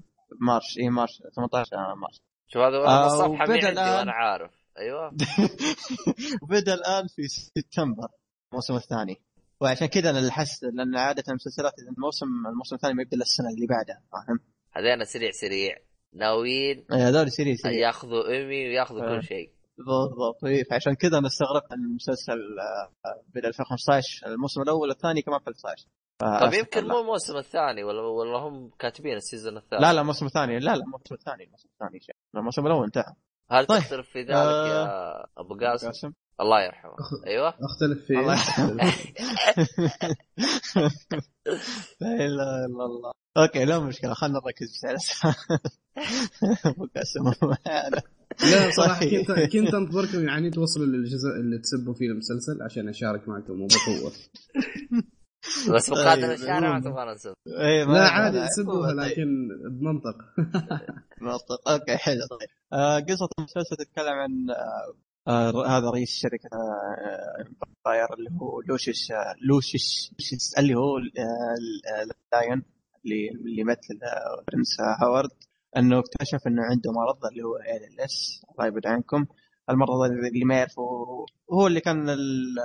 [0.40, 4.50] مارس إي مارس 18 آه، مارس شوف هذا آه، الصفحه مي عندي الآن- وأنا عارف
[4.78, 5.08] أيوه
[6.42, 8.08] وبدأ الآن في سبتمبر
[8.52, 9.22] الموسم الثاني
[9.60, 13.66] وعشان كذا أنا لحست لأن عادة المسلسلات الموسم الموسم الثاني ما يبدأ إلا السنة اللي
[13.66, 14.40] بعدها فاهم؟
[14.72, 15.76] هذين سريع سريع.
[16.12, 19.16] ناويين إيه، هذول سريع سريع ياخذوا ايمي وياخذوا آه.
[19.16, 19.50] كل شيء.
[19.78, 20.44] بالضبط.
[20.44, 25.86] إيه، فعشان كذا أنا استغربت إن المسلسل آه، بدا 2015 الموسم الأول والثاني كمان 2015
[26.20, 30.26] طيب يمكن مو الموسم الثاني ولا ولا هم كاتبين ال season الثاني؟ لا لا الموسم
[30.26, 30.58] الثاني.
[30.58, 32.00] لا لا الموسم الثاني الموسم الثاني
[32.36, 33.14] الموسم الأول انتهى.
[33.50, 33.80] هل طيب.
[33.80, 34.68] تختلف في ذلك آه.
[34.68, 36.92] يا أبو قاسم؟ الله يرحمه.
[37.26, 37.48] أيوه.
[37.60, 38.18] أختلف فيه.
[38.18, 38.80] الله أختلف.
[42.00, 43.12] لا إله إلا الله.
[43.36, 44.98] okay لا مشكلة خلينا نركز بس على
[46.74, 47.24] أبو قاسم
[48.52, 49.26] لا صراحة طيب.
[49.26, 54.12] كنت كنت أنتظركم يعني توصلوا للجزء اللي تسبوا فيه المسلسل عشان أشارك معكم وبقوه
[55.74, 56.82] بس طيب، الشارع ما المهم.
[56.82, 58.98] تبغى نسب إيه، ما- لا ما- عادي لا، سبوها طيب.
[59.00, 60.16] لكن بمنطق.
[61.20, 62.48] منطق okay حلو طيب.
[62.72, 64.30] آه قصة المسلسل تتكلم عن
[65.30, 67.44] آه آه هذا رئيس شركة آه
[67.84, 72.62] Empire اللي هو Lucious آه Lucious Lucious اللي هو آه Lyon
[73.04, 75.30] اللي اللي يمثل آه Terrence Howard
[75.76, 79.26] أنه اكتشف أنه عنده مرض اللي هو ALS الله يبعد عنكم.
[79.70, 80.82] المرض اللي ما يعرفه
[81.52, 82.58] هو اللي كان ال-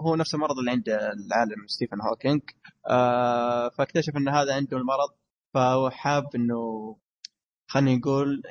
[0.00, 2.42] هو, نفس المرض اللي عند العالم Stephen Hawking
[2.90, 5.10] آه فاكتشف أن هذا عنده المرض
[5.54, 6.96] فهو حاب أنه
[7.66, 8.42] خلينا نقول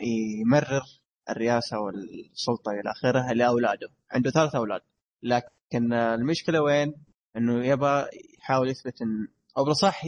[0.42, 0.82] يمرر
[1.30, 4.82] الرئاسة والسلطة إلى آخره لاولاده عنده ثلاث أولاد.
[5.24, 6.94] لكن المشكلة وين؟
[7.38, 8.08] إنه يبغى
[8.40, 9.28] يحاول يثبت إن
[9.58, 10.04] أو بالأصح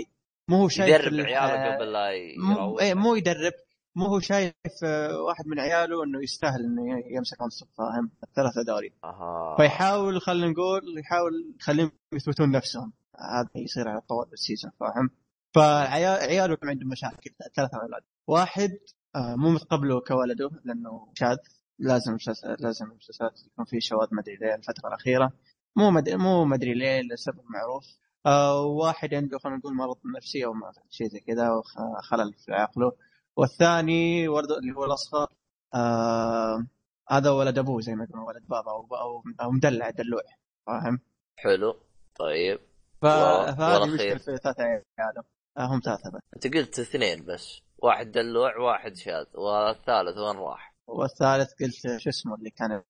[0.50, 2.82] مو هو شايف يدرب ال- عياله قبل لا مو, يروح.
[2.82, 3.53] إيه مو يدرب.
[3.95, 4.53] مو هو شايف
[4.84, 8.94] آه، واحد من عياله إنه يستاهل إنه يمسك منصب فاهم؟ الثلاثة دوري.
[9.03, 9.56] أها.
[9.58, 12.94] فيحاول خلينا نقول يحاول يخليهم يثبتون نفسهم.
[13.19, 15.10] هذا يصير على طوال السيزون فاهم؟
[15.56, 18.02] فعياله عندهم مشاكل ثلاثة أولاد.
[18.27, 18.77] واحد
[19.16, 21.38] آه، مو متقبله كولده لأنه شاذ.
[21.80, 25.32] لازم مسلسل لازم المسلسلات يكون في شواذ ما أدري ليه الفترة الأخيرة.
[25.76, 27.84] مو مدري مو مدري ليه لسبب معروف.
[28.26, 31.61] آه واحد عنده خلينا نقول مرض نفسي أو ما- شيء زي كذا
[32.03, 32.92] خلل في عقله.
[33.38, 35.27] والثاني ولد اللي هو الأصغر
[35.74, 36.66] آه
[37.10, 40.22] هذا ولد أبوه زي ما يقولون ولد بابا أو أو, أو مدلع دلوع.
[40.68, 41.00] فاهم؟
[41.35, 41.76] حلو.
[42.19, 42.60] طيب.
[43.02, 45.24] ف- فهذه؟ مشكلة في ثلاثة عياله
[45.58, 46.22] آه هم ثلاثة بس.
[46.35, 47.61] أنت قلت اثنين بس.
[47.78, 52.82] واحد دلوع واحد شاذ والثالث وين راح؟ والثالث قلت شو اسمه اللي كان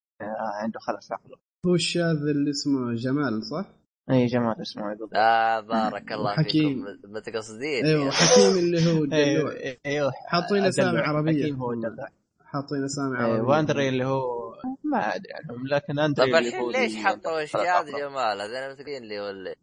[0.63, 3.65] عنده خلل في عقله هو الشاذ اللي اسمه جمال صح؟
[4.11, 6.35] إي جمال اسمه يقول آه بارك الله.
[6.43, 6.85] فيكم.
[7.05, 8.11] متقصدين أيوه يعني.
[8.11, 10.99] حكيم اللي هو الدلوع أيوه أيوه حاطين اسامي.
[10.99, 11.43] عربية.
[11.43, 12.09] حكيم هو الدلع
[12.45, 13.41] حاطين اسامي عربية.
[13.41, 17.99] واندري اللي هو ما أدري عنهم لكن أندري طيب الحين ليش حطوا عقله.
[17.99, 19.55] جمال هذول متقين لي ولا؟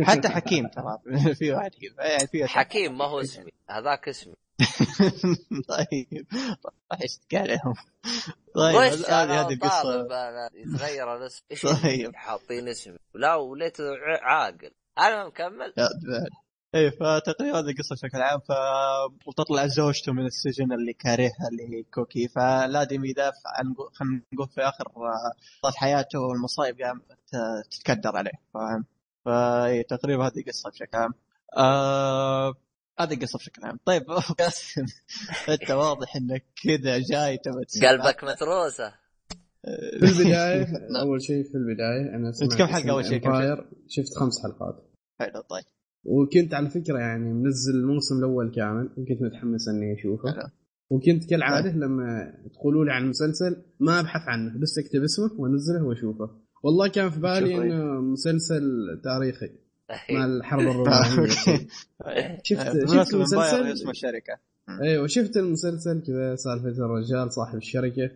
[0.00, 0.98] حتى حكيم ترى
[1.38, 2.06] في واحد كذا.
[2.08, 4.34] يعني في حكيم ما هو اسمي هذاك اسمي.
[5.68, 6.26] طيب.
[6.92, 7.74] راح يشتكي عليهم
[8.54, 12.16] طيب هذه هذه طالب قصه أنا يتغير الاسم إيش طيب.
[12.16, 12.96] حاطين اسم.
[13.14, 14.70] لا وليته ع- عاقل.
[14.98, 15.74] أنا مكمل.
[16.74, 18.52] إيه فتقريبا هذه القصة بشكل عام ف
[19.26, 22.28] وتطلع زوجته من السجن اللي كارهها اللي هي كوكي.
[22.28, 24.84] فلازم يدافع عن خلينا نقول في آخر
[25.64, 27.02] آه، حياته والمصايب قامت
[27.34, 28.32] آه، تتكدر عليه.
[28.54, 28.84] فاهم؟
[29.24, 31.14] فاي تقريبا هذه القصة بشكل عام.
[31.56, 32.54] آه...
[32.98, 33.78] هذه القصة بشكل عام.
[33.84, 34.02] طيب
[34.40, 34.84] قاسم
[35.48, 37.86] أنت واضح إنك كذا جاي تبى.
[37.86, 38.92] قلبك متروسة.
[40.00, 40.66] في البداية
[41.02, 43.20] أول شيء في البداية أنا سمعت كم حلقة أول شيء؟
[43.88, 44.90] شفت خمس حلقات.
[45.18, 45.64] حلو طيب.
[46.04, 50.32] وكنت على فكرة يعني منزل الموسم الأول كامل وكنت متحمس إني أشوفه.
[50.32, 50.50] حلو.
[50.90, 56.30] وكنت كالعادة لما تقولوا لي عن المسلسل ما أبحث عنه بس أكتب اسمه وأنزله وأشوفه.
[56.62, 58.62] والله كان في بالي إنه مسلسل
[59.04, 59.63] تاريخي.
[60.10, 61.26] مع الحرب الرومانية.
[61.26, 61.68] شفت
[62.42, 64.38] شفت بالمناسبة المسلسل؟ اسم الشركة
[64.82, 68.10] أيوه شفت المسلسل كذا سالفة الرجال صاحب الشركة.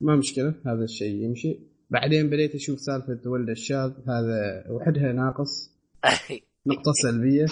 [0.00, 1.58] ما مشكلة هذا الشيء يمشي.
[1.90, 5.70] بعدين بديت أشوف سالفة ولد الشاذ هذا وحدها ناقص.
[6.66, 7.46] نقطة سلبية.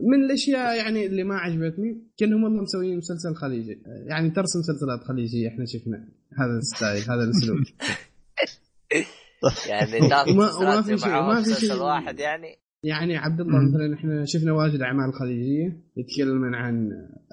[0.00, 3.82] من الأشياء يعني اللي ما عجبتني كأنهم والله مسويين مسلسل خليجي.
[3.86, 6.08] يعني ترسم مسلسلات خليجية إحنا شفنا.
[6.38, 7.58] هذا الستايل هذا الأسلوب.
[9.70, 9.98] يعني
[10.62, 12.58] وما- في شيء- وما في شيء- واحد يعني.
[12.82, 16.88] يعني عبد الله مثلا إحنا شفنا واجد أعمال خليجية يتكلمون عن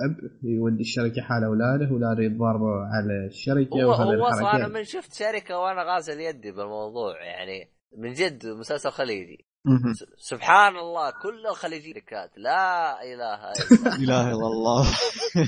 [0.06, 3.92] أب يودي الشركة حال أولاده اولاده يتضاربوا على الشركة هو
[4.42, 9.46] هو أنا من شفت شركة وأنا غازل يدي بالموضوع يعني من جد مسلسل خليجي.
[10.18, 13.96] سبحان الله كل الخليجي شركات لا إله إلا الله.
[14.04, 14.88] إله إلا الله.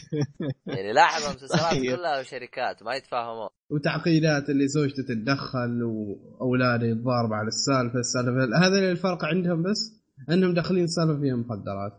[0.75, 1.73] يعني لاحظ المسلسلات.
[1.73, 3.49] كلها شركات ما يتفاهمون.
[3.69, 8.57] وتعقيدات اللي زوجته تتدخل وأولاده يتضاربوا على السالفة السالفة.
[8.67, 9.93] هذا الفرق عندهم بس؟
[10.29, 11.93] انهم داخلين السالفه فيها مخدرات.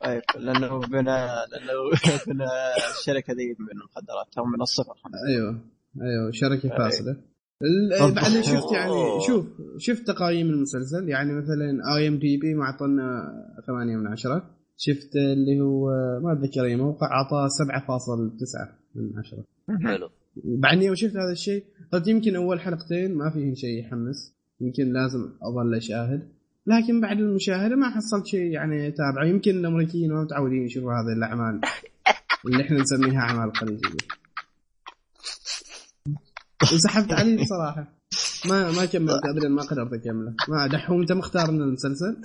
[0.00, 1.74] طيب لأنه بنا لأنه
[2.26, 2.48] بنا
[2.98, 4.94] الشركة ذي من المخدرات هم من الصفر.
[5.28, 5.60] أيوه
[6.02, 6.78] أيوه شركة أيوة.
[6.78, 7.16] فاسدة.
[8.14, 8.92] بعدين شفت يعني.
[9.26, 9.46] شوف
[9.78, 13.32] شفت تقايم المسلسل يعني مثلا اي ام دي بي معطنا
[13.66, 15.90] 8 من 10 شفت اللي هو
[16.22, 19.44] ما أتذكر أي موقع أعطاه 7.9 من 10
[19.84, 20.08] حلو.
[20.44, 21.64] بعدين يوم شفت هذا الشيء.
[21.92, 26.28] قلت يمكن أول حلقتين ما فيهن شيء يحمس يمكن لازم أظل أشاهد.
[26.66, 31.60] لكن بعد المشاهدة ما حصلت شيء يعني اتابعه يمكن الأمريكيين ما متعودين يشوفوا هذه الأعمال
[32.46, 33.88] اللي إحنا نسميها أعمال خليجيه
[36.62, 37.84] وسحبت عليه بصراحة.
[38.44, 40.34] ما ما كملت ابدا ما قدرت أكمله.
[40.48, 42.16] ما دحوم انت مختار من المسلسل.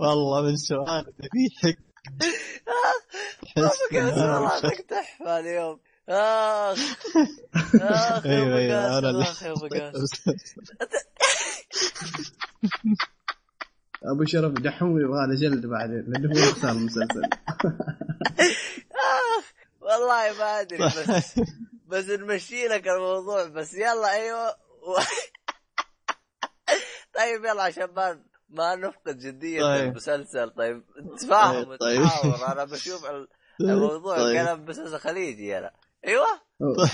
[0.00, 1.78] والله من سؤال ذبيحك
[3.56, 5.80] والله تحفه اليوم.
[6.08, 6.78] آخ.
[7.74, 10.32] آخ يا أيوه أيوه ابو أنا قاسم اخ يا ابو قاسم
[14.14, 17.22] أبو شرف دحوم يبغى له جلد بعدين لأنه هو مختار المسلسل.
[18.92, 19.44] اخ
[19.80, 21.38] والله ما أدري بس
[21.86, 23.48] بس نمشي لك الموضوع.
[23.48, 24.48] بس يلا أيوه.
[24.48, 24.98] و...
[27.16, 29.88] طيب يلا عشان ما ما نفقد جدية طيب.
[29.90, 30.50] المسلسل.
[30.50, 30.82] طيب
[31.20, 32.00] تفاهم طيب، طيب.
[32.00, 33.28] وتحاور أنا بشوف ال-
[33.60, 34.36] الموضوع طيب.
[34.42, 35.70] كلام مسلسل خليجي أنا
[36.06, 36.26] أيوه؟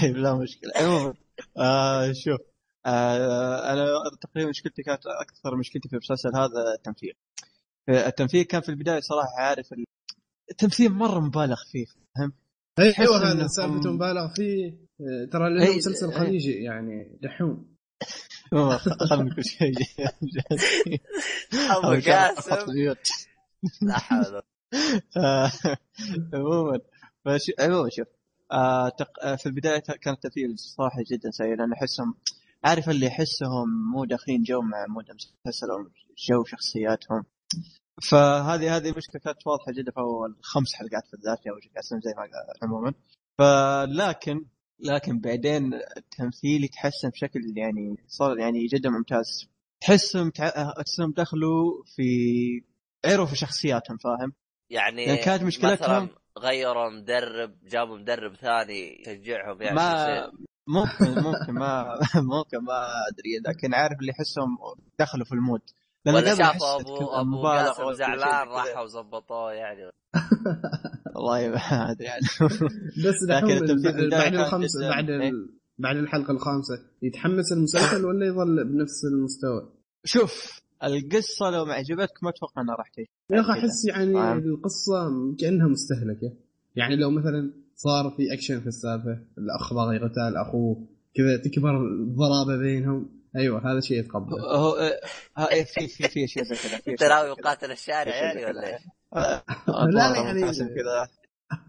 [0.00, 0.70] طيب لا مشكلة.
[0.76, 1.14] عموما
[1.58, 2.40] آه شوف.
[2.86, 3.86] آه أنا
[4.20, 7.12] تقريبا مشكلتي كانت أكثر مشكلتي في المسلسل هذا التمثيل
[7.88, 9.84] التمثيل كان في البداية صراحة عارف ال-
[10.50, 11.86] التمثيل مرة مبالغ فيه
[12.16, 12.32] فاهم؟
[12.78, 14.66] أيوه تحس هذا سالفته مبالغ فيه.
[15.00, 16.18] آه، ترى لأنه إيه، مسلسل إيه.
[16.18, 17.72] خليجي يعني دحوم
[19.10, 19.72] خلنا نقول شيء
[21.70, 22.50] أبو قاسم.
[23.82, 24.42] لا حول
[25.16, 25.52] آه،
[26.34, 26.78] عموما
[27.24, 28.06] فش- عموما شوف
[28.52, 29.24] آه تق...
[29.24, 32.14] آه، في البداية كان التمثيل صراحة جدا سيء لأن أحسهم
[32.64, 35.78] عارف اللي يحسهم مو داخلين جو مع mood المسلسل أو
[36.28, 37.24] جو شخصياتهم
[38.10, 42.00] فهذه هذه المشكلة كانت واضحة جدا في أول خمس حلقات في الذات يا أبو قاسم
[42.00, 42.94] زي ما قال عموما
[43.38, 44.44] فلكن
[44.80, 49.48] لكن بعدين التمثيل يتحسن بشكل يعني صار يعني جدا ممتاز
[49.80, 50.30] تحسهم.
[50.30, 52.02] تحسهم دخلوا في
[53.04, 54.32] عرفوا في شخصياتهم فاهم
[54.70, 60.32] يعني يعني كانت مشكلتهم- غيروا مدرب جابوا مدرب ثاني يشجعهم يعني ما.
[60.66, 61.98] ممكن ممكن ما
[62.36, 64.58] ممكن ما أدري لكن عارف اللي احسهم
[64.98, 65.60] دخلوا في المود
[66.04, 68.48] لأن ولا شافوا ابو أبو مبالغ قاسم زعلان.
[68.48, 69.80] راحوا وظبطوه يعني
[71.16, 72.22] والله ما أدري يعني
[73.06, 75.28] بس لكن دحوم التمثيل في بعد البداية بعد إيه.
[75.28, 75.58] ال...
[75.78, 79.72] بعد الحلقة الخامسة يتحمس المسلسل ولا يظل بنفس المستوى؟
[80.04, 83.60] شوف القصة لو ما عجبتك ما أتوقع إنها راح تعجبك يا أخي.
[83.60, 84.32] أحس يعني.
[84.32, 86.32] القصة كأنها مستهلكة
[86.76, 89.18] يعني لو مثلا صار في اكشن في السالفة.
[89.38, 90.88] الاخ باغي يقتل أخوه.
[91.16, 93.22] كذا تكبر الضرابة بينهم.
[93.36, 94.40] أيوه هذا شيء يتقبل.
[94.40, 94.74] هو
[95.38, 96.80] آه، إيه، في في في اشياء زي كذا.
[96.88, 97.30] أنت ناوي.
[97.30, 98.82] مقاتل الشارع يعني ولا إيش؟
[99.16, 101.08] آه، لا، أطوار يعني- ممتازة كذا.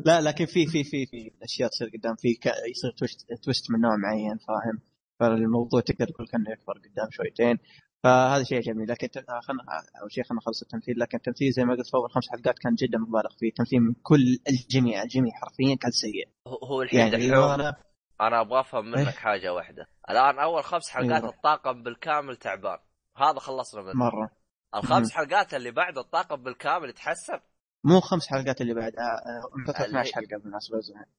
[0.06, 2.16] لا لكن في في في في أشياء تصير قدام.
[2.16, 2.28] في.
[2.72, 4.80] يصير twist twist من نوع معين فاهم؟
[5.20, 7.58] فالموضوع تقدر تقول كأنه يكبر قدام شويتين.
[8.04, 8.90] فهذا شيء جميل.
[8.90, 9.64] لكن ت- خلنا
[10.02, 12.76] أول شيء خلينا نخلص التمثيل لكن التمثيل زي ما قلت في أول خمس حلقات كان
[12.76, 13.52] جدا مبالغ فيه.
[13.54, 15.04] تمثيل من كل الجميع.
[15.04, 16.30] الجميع حرفيا كان سيء.
[16.48, 17.76] هو- الحين يعني أنا
[18.22, 19.06] أنا أبغى أفهم منك إيه.
[19.14, 19.88] حاجة واحدة.
[20.10, 21.30] الآن أول خمس حلقات أيوه.
[21.36, 22.78] الطاقم بالكامل تعبان.
[23.18, 23.94] هذا خلصنا منه.
[23.94, 24.30] مرة.
[24.76, 25.12] الخمس.
[25.12, 27.40] حلقات اللي بعد الطاقم بالكامل يتحسن؟
[27.84, 30.78] مو خمس حلقات اللي بعدها آه، مدتها اللي- 12 حلقة بالمناسبة.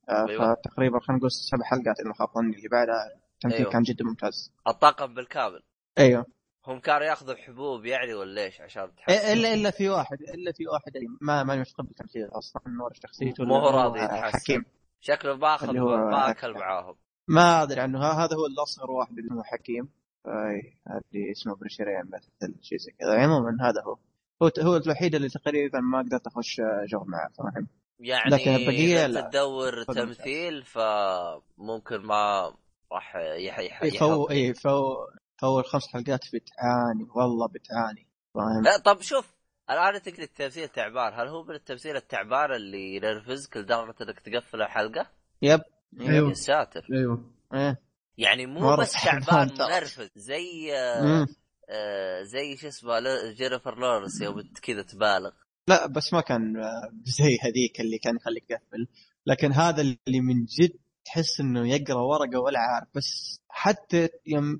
[0.09, 0.55] آه، أيوة.
[0.55, 3.21] فتقريبا خلينا نقول سبع حلقات اذا ما خاب ظني اللي بعدها.
[3.35, 3.73] التمثيل أيوة.
[3.73, 4.53] كان جدا ممتاز.
[4.69, 5.63] الطاقم بالكامل.
[5.99, 6.27] أيوه.
[6.67, 10.53] هم كانوا ياخذوا حبوب يعني ولا إيش عشان إيه، تحسن الا إلا في واحد إلا
[10.53, 14.39] في واحد ما ما متقبل تمثيله أصلا انه شخصيته مو هو راضي يتحسن.
[14.39, 14.65] حكيم.
[15.01, 16.53] شكله باخذ باكل.
[16.53, 16.97] معاهم.
[17.29, 17.99] ما أدري عنه.
[17.99, 19.89] ها- هذا هو الأصغر واحد اللي هو حكيم.
[20.27, 23.15] أي اللي اسمه بريشيريان مثل شيء زي كذا.
[23.23, 23.97] عموما هذا هو.
[24.43, 27.69] هو هو الوحيد اللي تقريبا ما قدرت أخش جو معه فاهم
[28.01, 29.21] يعني لكن البقية إذا لا.
[29.21, 29.83] تدور.
[29.85, 32.55] تمثيل فممكن ما
[32.93, 35.09] راح يح يح اي فهو
[35.45, 39.35] فهو الخمس حلقات بتعاني والله بتعاني فاهم لا طب شوف
[39.71, 44.63] الآن انت قلت التمثيل تعبان هل هو من التمثيل التعبان اللي ينرفزك لدرجة إنك تقفل
[44.63, 45.07] الحلقة؟
[45.43, 45.61] yep
[46.01, 46.29] أيوة.
[46.29, 47.81] يا ساتر أيوه إيه
[48.19, 49.49] يعني مو بس تعبان.
[49.59, 51.27] منرفز زي آه.
[51.71, 55.31] آه زي شو اسمه ل- Jennifer Lawrence يوم كذا تبالغ
[55.69, 58.87] لا بس ما كان آه، زي هذيك اللي كان يخليك تقفل
[59.27, 64.59] لكن هذا اللي من جد تحس إنه يقرأ ورقة ولا عارف بس حتى يوم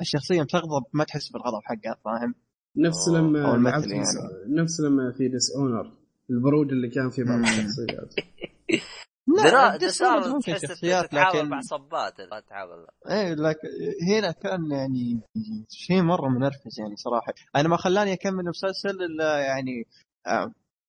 [0.00, 2.34] الشخصية يوم تغضب ما تحس بالغضب حقها فاهم؟
[2.76, 3.08] نفس.
[3.08, 4.02] لما لعبت يعني.
[4.48, 5.92] نفس لما في ديس أونر
[6.30, 7.38] البرود اللي كان في بعض.
[7.40, 8.14] الشخصيات
[9.36, 13.68] درا ديس دسار ممكن شخصيات لكن مع صبات ما تتعامل إيه لكن
[14.10, 15.20] هنا كان يعني
[15.68, 19.86] شيء مرة منرفز يعني صراحة أنا ما خلاني أكمل المسلسل إلا يعني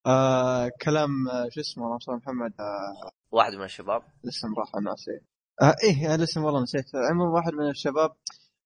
[0.05, 4.03] آه آه كلام آه شو اسمه على محمد آه واحد من الشباب.
[4.23, 5.23] الاسم راح أنا نسيت
[5.61, 6.85] آه إيه الاسم والله نسيت.
[6.95, 8.15] عموما واحد من الشباب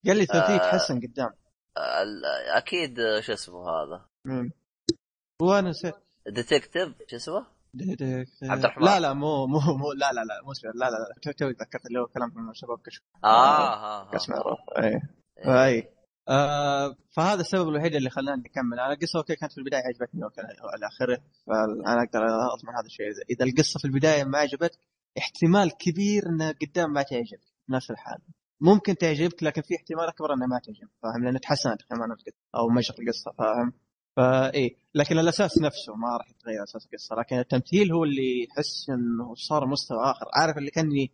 [0.07, 0.71] قال لي تمثيل آه.
[0.71, 1.33] تحسن قدام.
[1.77, 4.51] ال- أكيد آه، شو اسمه هذا؟ مين؟
[5.41, 5.93] وأنا نسيت.
[6.27, 7.45] ديتكتيف شو اسمه؟
[8.43, 8.85] عبد الرحمن.
[8.85, 11.85] لا لا مو مو مو لا لا لا مو لا لا لا تو- توي تذكرت
[11.85, 15.01] اللي هو كلام من الشباب كشف آه ها ها قسم معروف إيه.
[15.39, 15.65] إيه.
[15.65, 15.92] اي آه
[17.15, 18.79] فهذا السبب الوحيد اللي خلاني أكمل.
[18.79, 23.05] أنا القصة أوكي كانت في البداية عجبتني وكان إلى آخره فأنا أقدر أضمن هذا الشيء.
[23.29, 24.79] اذا القصة في البداية ما عجبتك
[25.17, 28.19] احتمال كبير إنها قدام ما تعجبك نفس الحال.
[28.61, 32.09] ممكن تعجبك لكن في احتمال أكبر إنها ما تعجبك فاهم؟ لأن تحسنت كمان
[32.55, 33.73] أو مجرى القصة فاهم؟
[34.15, 39.35] فاي لكن الأساس نفسه ما راح يتغير أساس القصة لكن التمثيل هو اللي يحس إنه
[39.35, 40.25] صار مستوى آخر.
[40.33, 41.11] عارف اللي كأني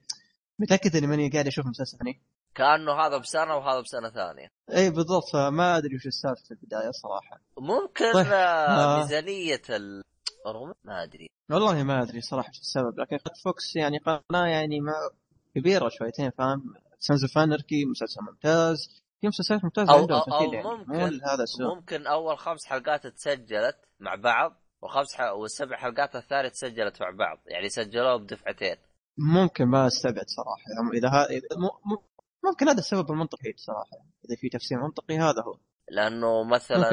[0.60, 2.22] متأكد إني ماني قاعد أشوف مسلسل ثاني؟
[2.56, 4.48] كأنه هذا بسنة وهذا بسنة ثانية.
[4.76, 5.24] اي بالضبط.
[5.34, 7.42] فما أدري وش السالفة في البداية صراحة.
[7.58, 8.26] ممكن طيب.
[8.28, 8.34] آه.
[8.34, 8.98] آه.
[9.02, 10.04] ميزانية ال
[10.84, 11.30] ما أدري.
[11.52, 14.94] والله ما أدري صراحة شو السبب لكن قد Fox يعني قناة يعني ما
[15.56, 19.02] كبيرة شويتين فاهم؟ Sons of Anarchy مسلسل ممتاز.
[19.22, 22.66] في مسلسلات ممتازة أو- عندهم أو- أو يعني ممكن- مو هذا السوء ممكن أول خمس
[22.66, 25.22] حلقات تسجلت مع بعض وخمس ح...
[25.22, 27.38] والسبع حلقات الثانية تسجلت مع بعض.
[27.46, 28.76] يعني سجلوه بدفعتين.
[29.18, 30.64] ممكن ما أستبعد صراحة.
[30.76, 31.26] يعني إذا ها...
[31.26, 31.94] إذا م...
[31.94, 31.98] م...
[32.44, 35.58] ممكن هذا السبب المنطقي صراحة إذا في تفسير منطقي هذا هو.
[35.92, 36.90] لأنه مثلا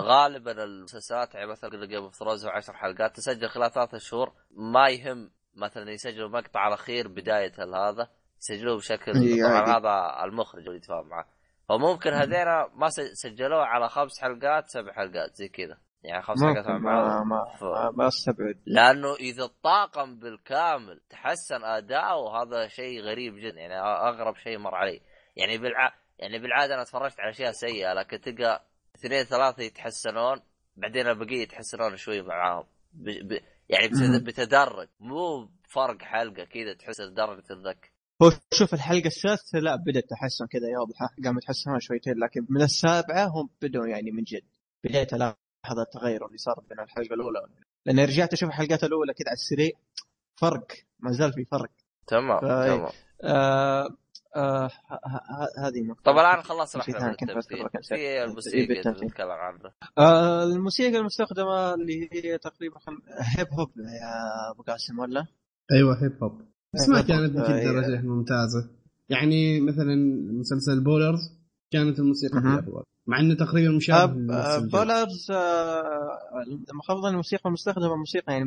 [0.00, 5.30] غالبا المسلسلات يعني مثلا Game of Thrones 10 حلقات تسجل خلال ثلاثة شهور ما يهم
[5.54, 8.08] مثلا يسجلوا مقطع الأخير بداية هذا
[8.40, 9.78] يسجلوه بشكل طبعا.
[9.78, 11.26] هذا المخرج اللي يتفاهم معه.
[11.68, 15.78] فممكن هذينا ما سجلوه على خمس حلقات سبع حلقات زي كذا.
[16.02, 18.58] يعني خمس حلقات مع بعض ما, ف- ما, استبعد.
[18.66, 23.60] لأنه إذا الطاقم بالكامل تحسن اداؤه هذا شيء غريب جدا.
[23.60, 25.00] يعني أغرب شيء مر علي.
[25.36, 25.94] يعني بالع...
[26.18, 28.64] يعني بالعادة أنا تفرجت على أشياء سيئة لكن تلقى
[28.96, 30.40] اثنين ثلاثة يتحسنون
[30.76, 32.64] بعدين البقية يتحسنون شوي معاهم.
[32.92, 33.08] ب...
[33.28, 33.40] ب...
[33.68, 33.96] يعني بت...
[33.96, 34.24] مم.
[34.24, 34.88] بتدرج.
[35.00, 40.68] مو فرق حلقة كذا تحس لدرجه انك هو شوف الحلقة السادسة لا بدا التحسن كذا
[40.68, 44.42] يوضح قاموا يتحسنون شويتين لكن من السابعة هم بدوا يعني من جد.
[44.84, 45.14] بديت
[45.64, 47.46] الاحظ التغير اللي صار بين الحلقة الأولى
[47.86, 49.70] لاني رجعت أشوف الحلقات الأولى كذا على السريع
[50.40, 50.66] فرق
[51.00, 51.70] ما زال في فرق
[52.06, 52.40] تمام.
[52.40, 52.88] تمام
[53.24, 53.88] آه
[54.36, 54.70] آه
[55.58, 56.02] هذه نقطة.
[56.12, 56.60] طب الآن من
[57.10, 59.06] التمثيل بذكره كان في إيه، الموسيقى اللي بالتمثيل.
[59.06, 59.60] نتكلم عنه
[59.98, 62.76] آه الموسيقى المستخدمة اللي هي تقريبا.
[63.18, 65.26] hip hop يا أبو قاسم ولا؟
[65.72, 66.40] أيوه hip hop
[66.74, 67.32] بس ما كانت.
[67.32, 68.70] بذيك آه، الدرجه ممتازة
[69.08, 69.94] يعني مثلا
[70.40, 71.20] مسلسل Ballers
[71.72, 72.58] كانت الموسيقى فيه مهم.
[72.58, 74.58] افضل مع إنه تقريبا مشابه.
[74.58, 76.18] Ballers آه
[76.70, 78.44] المفروض إن الموسيقى المستخدمة موسيقى يعني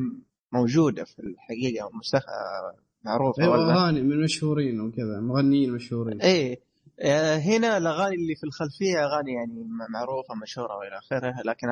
[0.52, 2.22] موجودة في الحقيقة مستخ...
[2.30, 2.76] آه
[3.06, 6.60] معروفة أيوه أغاني من مشهورين وكذا مغنيين مشهورين إيه
[7.00, 11.68] آه، هنا الأغاني اللي في الخلفية أغاني يعني معروفة مشهورة وإلى آخره لكن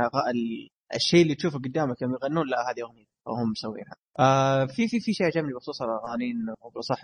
[0.96, 5.14] الشيء اللي تشوفه قدامك يوم يغنون لا هذه أغنية وهم مسوينها آه في في في
[5.14, 7.02] شيء عجبني بخصوص الأغاني إنه بصح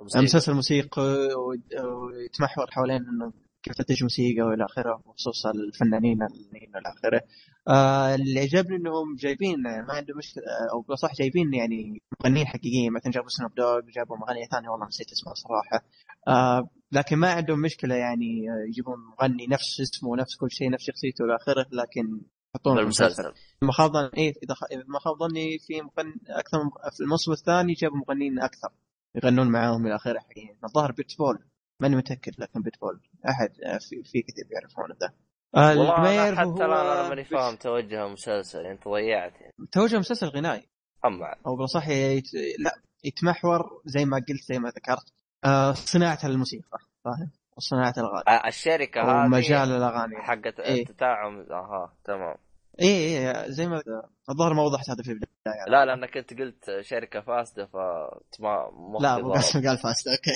[0.00, 0.22] موسيقى.
[0.24, 1.28] مسلسل موسيقى
[1.76, 3.32] ويتمحور حوالين إنه
[3.62, 7.20] كيف تنتج موسيقى والى آخره بخصوص الفنانين الفنانين والى آخره.
[7.68, 13.12] آه اللي عجبني إنهم جايبين ما عنده مشكله أو بصح جايبين يعني مغنيين حقيقيين مثلا
[13.12, 15.84] جابوا سنوب دوغ جابوا مغني ثاني والله نسيت اسمه صراحة.
[16.28, 20.84] آه لكن ما عندهم مشكلة يعني آه، يجيبون مغني نفس اسمه ونفس كل شيء نفس
[20.84, 22.20] شخصيته والى آخره لكن
[22.54, 23.32] يحطونه في المسلسل.
[23.62, 24.60] ما خاب ظني إيه إذا خ...
[24.86, 26.58] ما خاب ظني في مغني أكثر.
[26.96, 28.68] في الموسم الثاني جابوا مغنيين أكثر
[29.14, 31.38] يغنون معاهم إلى آخره حقيقيين الظاهر بيتبول
[31.82, 33.00] ماني متأكد لكن بيتبول.
[33.28, 35.12] أحد آه، في, في كثير يعرفون ذا.
[35.54, 39.52] آه، والله ما أنا يعرفه حتى الآن أنا ماني فاهم توجه المسلسل انت ضيعت يعني.
[39.72, 40.68] توجه مسلسل غنائي.
[41.04, 42.34] اما أو بالأصح يت...
[42.58, 45.12] لا يتمحور زي ما قلت زي ما ذكرت.
[45.44, 48.24] آه صناعة الموسيقى فاهم؟ وصناعه الأغاني.
[48.28, 50.16] آه، الشركة هذه ومجال الأغاني.
[50.16, 50.82] حقت إيه.
[50.82, 52.36] التداعم أها تمام.
[52.80, 53.82] اي اي زي ما
[54.30, 59.16] الظاهر ما وضحت هذا في البداية لا لأنك أنت قلت شركة فاسدة فما مخي لا
[59.18, 59.32] ابو.
[59.32, 60.30] قاسم قال فاست أوكي.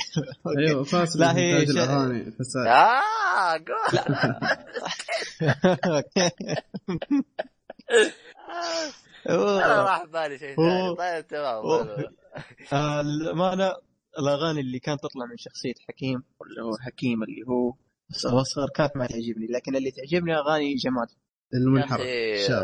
[0.47, 0.69] أوكي.
[0.69, 3.99] أيوه فاس لا، هي شيء- الأغاني فساد آه قول.
[5.87, 6.31] أوكي.
[9.29, 10.97] أنا راح بالي شيء ثاني.
[10.97, 11.55] طيب تمام.
[11.65, 11.87] هو-
[12.73, 13.73] آه، الأمانة
[14.19, 17.73] الأغاني اللي كانت تطلع من شخصية حكيم اللي هو حكيم اللي هو
[18.11, 21.07] صغير كانت ما تعجبني لكن اللي تعجبني أغاني جمال
[21.55, 22.01] المنحرف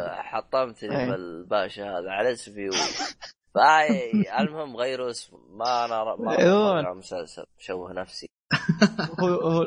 [0.09, 1.11] حطمتني أي.
[1.11, 2.73] بالباشا هذا على إسمي و...
[3.55, 5.37] باي المهم غيروا إسم.
[5.51, 6.81] ما أنا ما أيوة.
[6.81, 8.27] أنا مسلسل شوه نفسي.
[9.21, 9.65] هو هو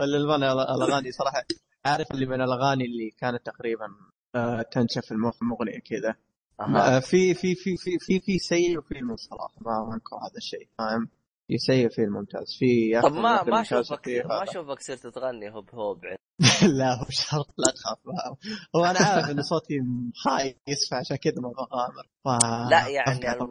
[0.00, 1.44] للأمانة الأغاني صراحة
[1.84, 3.86] عارف اللي من الأغاني اللي كانت تقريبا
[4.34, 6.14] آه، تنشف في المخ مغنية كذا.
[6.60, 9.16] آه، في في في في في في سيء وفي ما
[9.60, 11.08] ما أنكر هذا الشيء فاهم؟
[11.48, 12.56] في سيء وفي الممتاز.
[12.58, 14.42] في طب ما ما اشوفك ما.
[14.42, 16.00] أشوفك صرت تغني hip hop
[16.78, 17.54] لا هو شرط.
[17.58, 17.98] لا تخاف.
[18.76, 19.74] هو أنا عارف إن صوتي
[20.24, 22.06] خايس فعشان كذا ما بغامر.
[22.24, 22.44] ف...
[22.70, 23.50] لا يعني الم...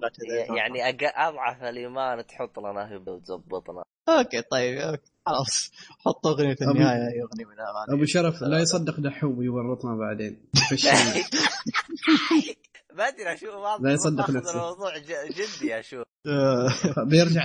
[0.58, 0.98] يعني أق...
[1.20, 5.12] أضعف الإيمان تحط لنا هبه وتزبطنا okay طيب okay.
[5.26, 5.72] خلاص.
[6.06, 7.94] حط أغنية أبو- النهاية يغني من أغاني.
[7.98, 10.46] أبو شرف لا يصدق دحوم ويورطنا بعدين.
[10.70, 10.76] في.
[12.98, 14.52] ما أدري أشوف ما لا يصدق نفسه.
[14.52, 16.68] الموضوع ج- جدي أشوف آه،
[17.10, 17.44] بيرجع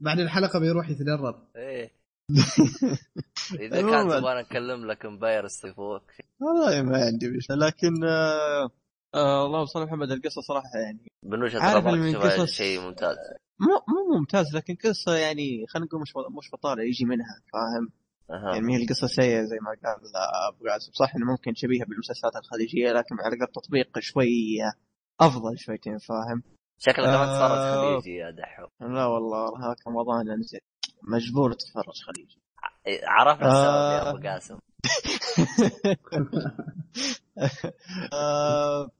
[0.00, 1.46] بعد الحلقة بيروح يتدرب.
[1.56, 1.90] إيه.
[3.60, 4.08] إذا كان.
[4.08, 6.02] تبغى نكلم لك امباير يصيفوك
[6.40, 8.70] والله ما عندي مشكلة لكن آه،
[9.14, 10.10] آه، اللهم صل على محمد.
[10.12, 13.16] القصة صراحة يعني من وجهة عارف نظرك شيء ممتاز.
[13.60, 17.90] مو مو ممتاز لكن قصة يعني خلينا نقول مش مش بطالة يجي منها فاهم؟
[18.30, 18.54] أها.
[18.54, 20.00] يعني هي القصة سيئة زي ما قال
[20.48, 24.58] أبو قاسم صح إنه ممكن شبيهة بالمسلسلات الخليجية لكن على الاقل تطبيق شوي
[25.20, 26.42] أفضل شويتين فاهم؟
[26.78, 27.26] شكلك ما آه.
[27.26, 30.58] تتفرج خليجي يا دحوم لا والله هذا رمضان انزل
[31.02, 32.40] مجبور تتفرج خليجي.
[33.04, 34.10] عرفنا السبب يا آه.
[34.10, 34.58] أبو قاسم.
[38.12, 38.90] آه،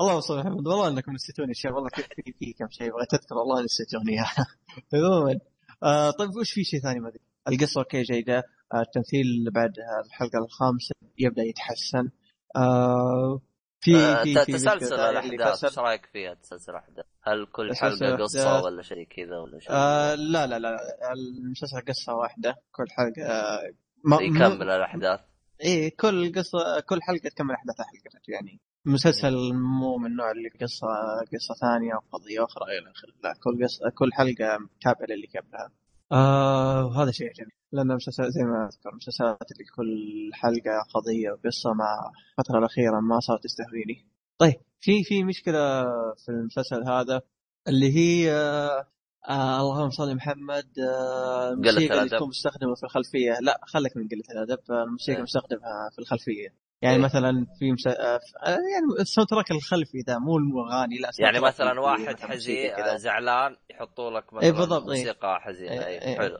[0.00, 0.66] اللهم صل محمد.
[0.66, 1.54] والله إنكم نسيتوني.
[1.54, 2.02] شيء والله في
[2.38, 4.12] في, كم شيء بغيت اذكر والله نسيتوني.
[4.12, 4.46] اياها
[4.94, 5.38] عموما
[5.82, 8.38] آه، طيب وش في شيء ثاني؟ ما ذكر القصة أوكي جيدة.
[8.38, 9.72] آه، التمثيل بعد
[10.06, 12.10] الحلقة الخامسة يبدأ يتحسن
[12.56, 13.40] آه،
[13.80, 18.62] في آه، في في تسلسل الأحداث إيش رأيك فيها تسلسل الأحداث؟ هل كل حلقة قصة.
[18.62, 20.78] ولا شيء كذا ولا شيء؟ آه لا لا لا
[21.12, 23.60] المسلسل قصة واحدة كل حلقة
[24.04, 25.20] ما يكمل الأحداث
[25.64, 30.86] إيه كل قصة كل حلقة تكمل احداث حلقه يعني المسلسل مو من النوع اللي قصة
[31.32, 35.70] قصة ثانية أو قضيه أخرى إلى آخره لا كل قصة كل حلقة متابعة للي قبلها
[36.12, 37.50] آه وهذا شيء جميل.
[37.72, 43.20] لأن المسلسل زي ما أذكر المسلسلات اللي كل حلقة قضية وقصة مع الفترة الأخيرة ما
[43.20, 44.06] صارت تستهويني.
[44.38, 45.84] طيب في في مشكلة
[46.24, 47.22] في المسلسل هذا
[47.68, 48.86] اللي هي آه
[49.28, 52.16] آه اللهم صل على محمد آه الموسيقى اللي.
[52.16, 53.38] تكون مستخدمة في الخلفية.
[53.40, 54.58] لا خليك من قلة الأدب.
[54.70, 55.22] الموسيقى إيه.
[55.22, 56.67] مستخدمها في الخلفية.
[56.82, 57.02] يعني إيه.
[57.02, 57.86] مثلا في مس...
[57.86, 62.70] آه آه، يعني ال soundtrack الخلفي ذا مو الاغاني لا يعني مثلا واحد حزين.
[62.70, 64.98] آه، زعلان يحطوا لك مثلا إيه بالضبط، إيه.
[64.98, 66.16] موسيقى حزينة إيه، اي إيه.
[66.16, 66.38] حلو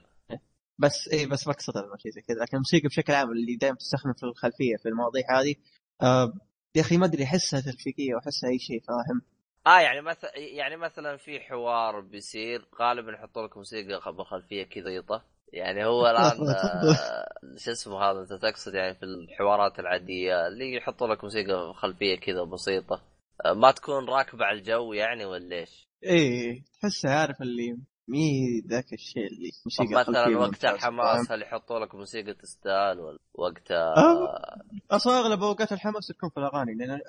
[0.78, 4.23] بس اي بس مقصد شيء زي كذا لكن الموسيقى بشكل عام اللي دائما تستخدم في
[4.23, 5.55] الخلفية في المواضيع هذه
[6.02, 6.33] آه
[6.75, 9.23] يا أخي ما أدري أحسها تلفيقية وأحسها أي شيء فاهم
[9.67, 15.25] آه يعني مثلا يعني مثلا في حوار بيصير غالبا يحطوا لك موسيقى بالخلفية كذا يطه
[15.52, 21.07] يعني هو الآن آه، شو اسمه هذا أنت تقصد يعني في الحوارات العادية اللي يحطوا
[21.07, 23.02] لك موسيقى خلفية كذا بسيطة
[23.44, 27.78] آه، ما تكون راكبة على الجو يعني ولا إيش؟ إيه تحسها عارف اللي
[28.09, 33.18] مي ذاك الشيء اللي طب موسيقى مثلا وقت الحماس؟ هل يحطوا لك موسيقى تستاهل ولا
[33.35, 34.59] وقت آه.
[34.91, 37.01] أصلا أغلب أوقات الحماس تكون في الأغاني لأن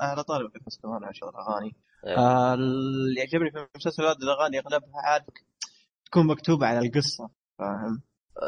[0.00, 2.16] على طالب بس كمان عشان الاغاني إيه.
[2.18, 5.22] آه اللي يعجبني في المسلسل هذا الأغاني أغلبها عاد
[6.06, 8.02] تكون مكتوبة على القصة فاهم؟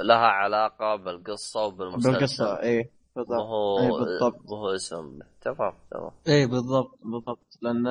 [0.04, 2.12] لها علاقة بالقصة وبالمسلسل.
[2.12, 3.38] بالقصة إيه بالضبط.
[3.40, 4.50] وهو إيه بالضبط.
[4.50, 5.18] وهو اسم.
[5.40, 6.10] تمام تمام.
[6.28, 7.58] إيه بالضبط بالضبط.
[7.62, 7.86] لأن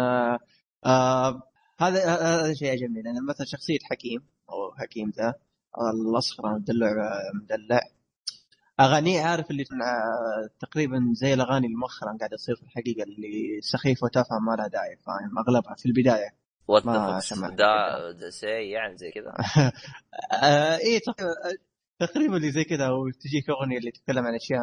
[0.85, 1.41] آه
[1.79, 5.33] هذا هذا شيء عجبني لأن مثلا شخصية حكيم أو حكيم ذا
[5.93, 6.89] الأصفر مدلع
[7.43, 7.81] مدلع.
[8.79, 14.05] أغانيه عارف اللي آه، تقريبا زي الأغاني اللي مؤخرا قاعدة تصير في الحقيقة اللي سخيفة
[14.05, 16.35] وتافهة ما لها داعي فاهم؟ أغلبها في البداية.
[16.67, 16.85] what
[18.11, 19.33] they say يعني زي كذا
[20.43, 21.33] آه إيه تقريبا
[21.99, 24.61] تقريبا اللي زي كذا وتجيك اغنيه اللي تتكلم عن أشياء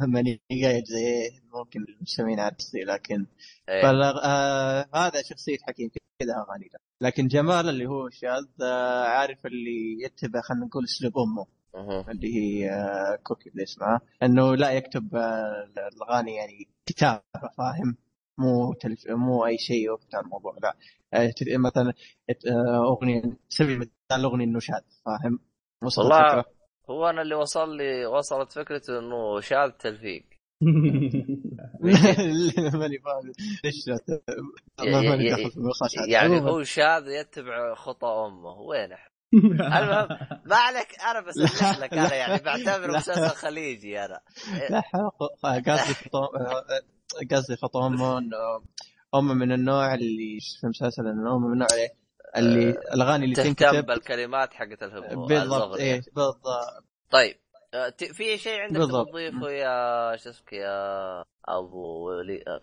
[0.00, 3.26] منيقه زي ممكن المستمعين عارفين لكن.
[3.66, 6.70] فال آه هذا شخصية حكيم كذا اغاني.
[7.00, 12.10] لكن جمال اللي هو شاذ آه عارف اللي يتبع خلينا نقول أسلوب أمه مهم.
[12.10, 17.22] اللي هي آه كوكي اللي اسمها إنه لا يكتب آه الأغاني يعني كتابة
[17.58, 17.96] فاهم
[18.38, 19.10] مو تلف...
[19.10, 20.76] مو أي شيء وقت الموضوع لا
[21.14, 21.92] آه مثلا
[22.50, 25.38] آه أغنية سبيل المثال الاغنيه انه شاذ فاهم
[25.82, 26.44] وصلت والله؟
[26.90, 30.24] هو أنا اللي وصل لي وصلت فكرته إنه شاذ تلفيق
[32.74, 33.32] ماني فاهم
[33.64, 33.84] ليش.
[36.08, 36.40] يعني.
[36.40, 39.14] هو شاذ يتبع خطى أمه وين إحنا؟
[39.78, 40.08] المهم
[40.44, 42.96] ما عليك أنا بسلك لك أنا يعني بعتبره.
[42.96, 44.20] مسلسل خليجي أنا
[44.70, 44.82] لا
[45.42, 45.94] قصدي
[47.30, 48.36] قصدي خطو أمه إنه
[49.14, 51.88] هم من النوع اللي في المسلسل إنه هم من النوع إيه؟
[52.36, 56.40] اللي الأغاني اللي تهتم تنكتب بالكلمات حقت الهبوط بالضبط إيه بالضبط.
[57.10, 57.34] طيب
[57.74, 58.80] آه، ت- في شيء عندك.
[58.80, 62.60] تضيفه يا شو اسمك يا أبو ولي آه،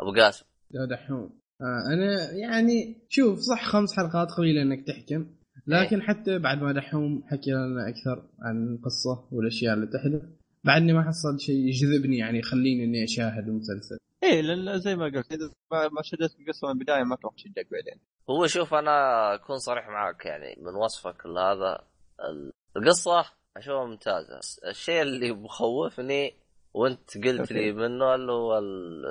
[0.00, 0.44] أبو قاسم؟
[0.74, 1.38] يا دحوم.
[1.60, 5.26] آه أنا يعني شوف صح خمس حلقات قليلة إنك تحكم
[5.66, 10.22] لكن حتى بعد ما دحوم حكي لنا أكثر عن القصة والأشياء اللي تحدث.
[10.64, 13.98] بعدني ما حصلت شيء يجذبني يعني يخليني إني أشاهد المسلسل.
[14.22, 17.66] إيه لأن زي ما قلت إذا ما ما شدت القصة من البداية ما تروح تشدك
[17.72, 18.00] بعدين.
[18.30, 21.84] هو شوف أنا أكون صريح معك يعني من وصفك لهذا.
[22.30, 23.24] ال- القصة
[23.56, 24.40] أشوفها ممتازة.
[24.68, 26.34] الشيء اللي مخوفني
[26.74, 28.58] وانت قلت لي منه اللي هو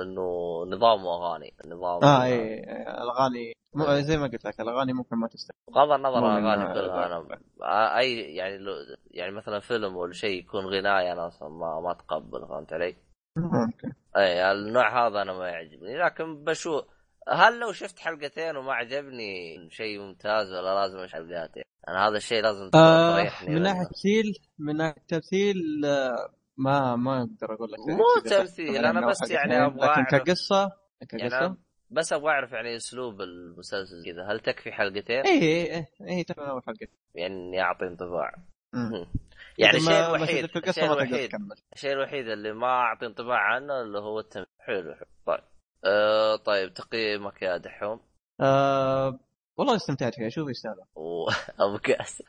[0.01, 2.64] إنه نظام أغاني نظام آه إيه
[3.03, 7.06] الأغاني مو- زي ما قلت لك الأغاني ممكن ما تستمر بغض النظر من- الاغاني كلها
[7.06, 7.27] أنا
[7.61, 8.73] آه، أي يعني لو
[9.11, 12.95] يعني مثلا فيلم ولا شيء يكون غنايه أنا أصلا ما ما أتقبل فهمت علي؟
[13.38, 16.81] ممكن اي النوع هذا أنا ما يعجبني لكن بشو
[17.30, 22.43] هل لو شفت حلقتين وما عجبني شيء ممتاز ولا لازم أشوف حلقتين؟ أنا هذا الشيء
[22.43, 23.64] لازم آه تريحني من منه.
[23.69, 26.30] ناحية تمثيل من ناحية تمثيل آه،
[26.64, 30.72] ما ما أقدر أقول لك مو تمثيل، أنا بس يعني أبغى لكن كقصة
[31.11, 31.57] يعني كقصه أنا
[31.90, 34.31] بس أبغى أعرف يعني أسلوب المسلسل كذا.
[34.31, 36.88] هل تكفي حلقتين؟ إيه إيه إيه إيه تكمل أول حلقة.
[37.15, 38.35] يعني يعطي انطباع.
[39.57, 41.30] يعني الشيء الوحيد الشيء الوحيد
[41.73, 44.48] الشيء الوحيد اللي ما أعطي انطباع عنه اللي هو التمثيل.
[44.59, 45.06] حلو حلو.
[45.25, 45.43] طيب.
[45.85, 47.99] أه طيب تقييمك يا دحوم؟
[48.41, 49.19] آه
[49.57, 50.30] والله استمتعت فيها.
[50.30, 52.23] شوف يستاهل وابو كاس.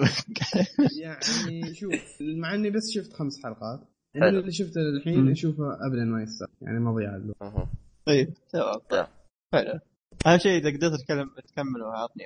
[1.02, 3.80] يعني شوف مع إني بس شفت خمس حلقات
[4.14, 4.30] حلو.
[4.30, 4.86] من اللي شفته مم.
[4.86, 7.66] للحين أشوفه ابدا ما يستاهل يعني مضيعه له مهم.
[8.06, 9.06] طيب تمام.
[9.52, 9.80] حلو.
[10.26, 12.24] أهم شيء إذا قدرت تتكلم تكمل وعطني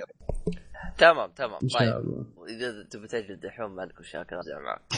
[0.99, 1.59] تمام تمام.
[1.79, 1.97] طيب.
[1.97, 2.27] الله.
[2.49, 4.83] إذا تبي تجلد دحوم ما عندكم شاكر ارجع معك.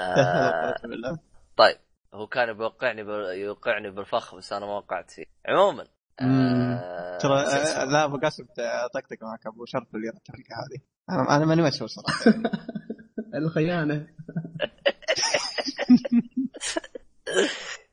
[0.00, 1.18] آه،
[1.56, 1.76] طيب.
[2.14, 3.00] هو كان بيوقعني
[3.40, 5.24] يوقعني بالفخ بس أنا ما وقعت فيه.
[5.48, 5.86] عموما
[6.18, 7.84] ترى آه،.
[7.84, 8.44] لا أبو قاسم
[8.94, 10.80] طقطق معك أبو شرف اللي التفرقه هذه.
[11.10, 12.24] أنا أنا ماني مسؤول صراحة.
[13.34, 14.06] الخيانة.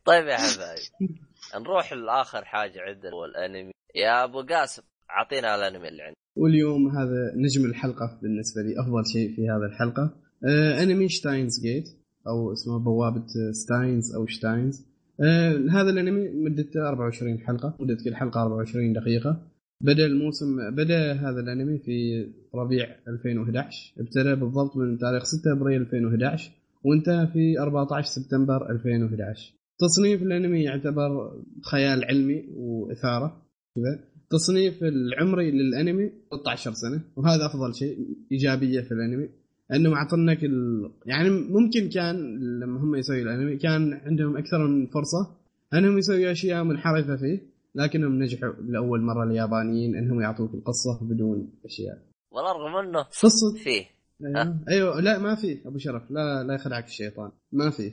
[0.06, 0.80] طيب يا حبايب
[1.56, 3.72] نروح لآخر حاجة عندنا هو الأنمي.
[3.96, 6.18] يا أبو قاسم أعطينا الأنمي اللي عندك.
[6.36, 10.16] واليوم هذا نجم الحلقة بالنسبة لي أفضل شيء في هذه الحلقة.
[10.48, 11.90] آه أنمي Steins Gate
[12.28, 14.89] أو اسمه بوابة Steins أو Steins
[15.22, 19.42] آه هذا الأنمي مدته 24 حلقة مدة كل حلقة 24 دقيقة.
[19.84, 26.52] بدأ الموسم بدأ هذا الأنمي في ربيع 2011 ابتدى بالضبط من تاريخ 6 أبريل 2011
[26.84, 31.42] وانتهى في 14 سبتمبر 2011 تصنيف الأنمي يعتبر
[31.72, 34.00] خيال علمي وإثارة كذا.
[34.24, 37.98] التصنيف العمري للأنمي 13 سنة وهذا أفضل شيء
[38.32, 39.30] إيجابية في الأنمي.
[39.74, 40.90] انه معطنك ال...
[41.06, 45.36] يعني ممكن كان لما هم يسوي الأنمي كان عندهم أكثر من فرصة
[45.74, 47.42] أنهم يسوي أشياء منحرفة فيه
[47.76, 51.98] لكنهم نجحوا لأول مرة اليابانيين أنهم يعطوك القصة بدون أشياء.
[52.32, 53.86] والله رغم إنه قصه فيه.
[54.26, 55.02] أيوه, أيوة.
[55.02, 56.12] لا ما في أبو شرف.
[56.12, 57.32] لا لا يخدعك الشيطان.
[57.52, 57.92] ما في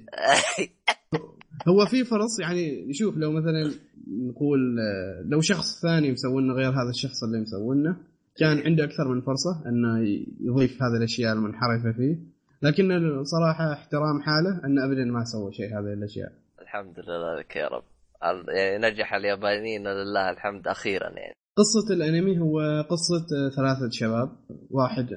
[1.69, 3.73] هو في فرص يعني شوف لو مثلا
[4.09, 4.77] نقول
[5.25, 7.97] لو شخص ثاني مسوي لنا غير هذا الشخص اللي مسوي لنا
[8.39, 9.99] كان عنده أكثر من فرصة انه
[10.41, 12.17] يضيف هذه الأشياء المنحرفة فيه
[12.63, 12.89] لكن
[13.25, 16.33] صراحة احترام حاله انه ابدا ما سوى شيء هذه الأشياء.
[16.63, 17.85] الحمد لله لك يا رب.
[18.49, 21.35] يعني نجح اليابانيين لله الحمد أخيرا يعني.
[21.57, 24.29] قصة الأنمي هو قصة ثلاثة شباب
[24.71, 25.09] واحد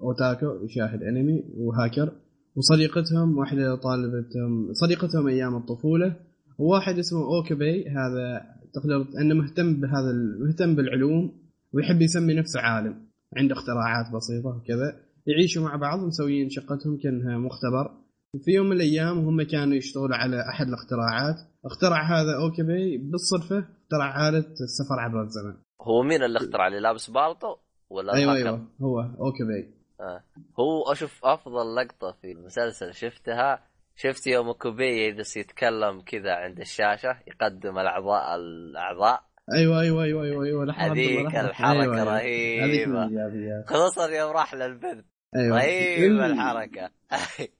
[0.00, 2.12] أوتاكو يشاهد أنمي وهاكر
[2.56, 6.16] وصديقتهم واحدة طالبتهم صديقتهم أيام الطفولة
[6.58, 8.42] وواحد اسمه أوكبي هذا
[8.74, 15.62] تقدر أنه مهتم بهذا مهتم بالعلوم ويحب يسمي نفسه عالم عنده اختراعات بسيطة وكذا يعيشوا
[15.62, 18.08] مع بعض مسويين شقتهم كأنها مختبر
[18.44, 24.28] في يوم من الأيام هم كانوا يشتغلوا على أحد الاختراعات اخترع هذا اوكبي بالصدفة اخترع
[24.28, 27.56] آلة السفر عبر الزمن هو مين اللي اخترع اللي لابس بالطو
[27.90, 30.22] ولا أيوه؟ أيوه هو اوكبي آه.
[30.60, 33.62] هو أشوف أفضل لقطة في المسلسل شفتها
[33.96, 40.44] شفت يوم كوبي يجلس يتكلم كذا عند الشاشة يقدم الاعضاء الأعضاء أيوه أيوه أيوه أيوه
[40.44, 41.40] أيوه هذيك لحظة.
[41.48, 43.04] الحركة أيوة، أيوة.
[43.04, 45.04] الايجابيات خصوصا يوم راح للبنت
[45.36, 45.56] أيوه.
[45.56, 46.90] رهيبة من- الحركة.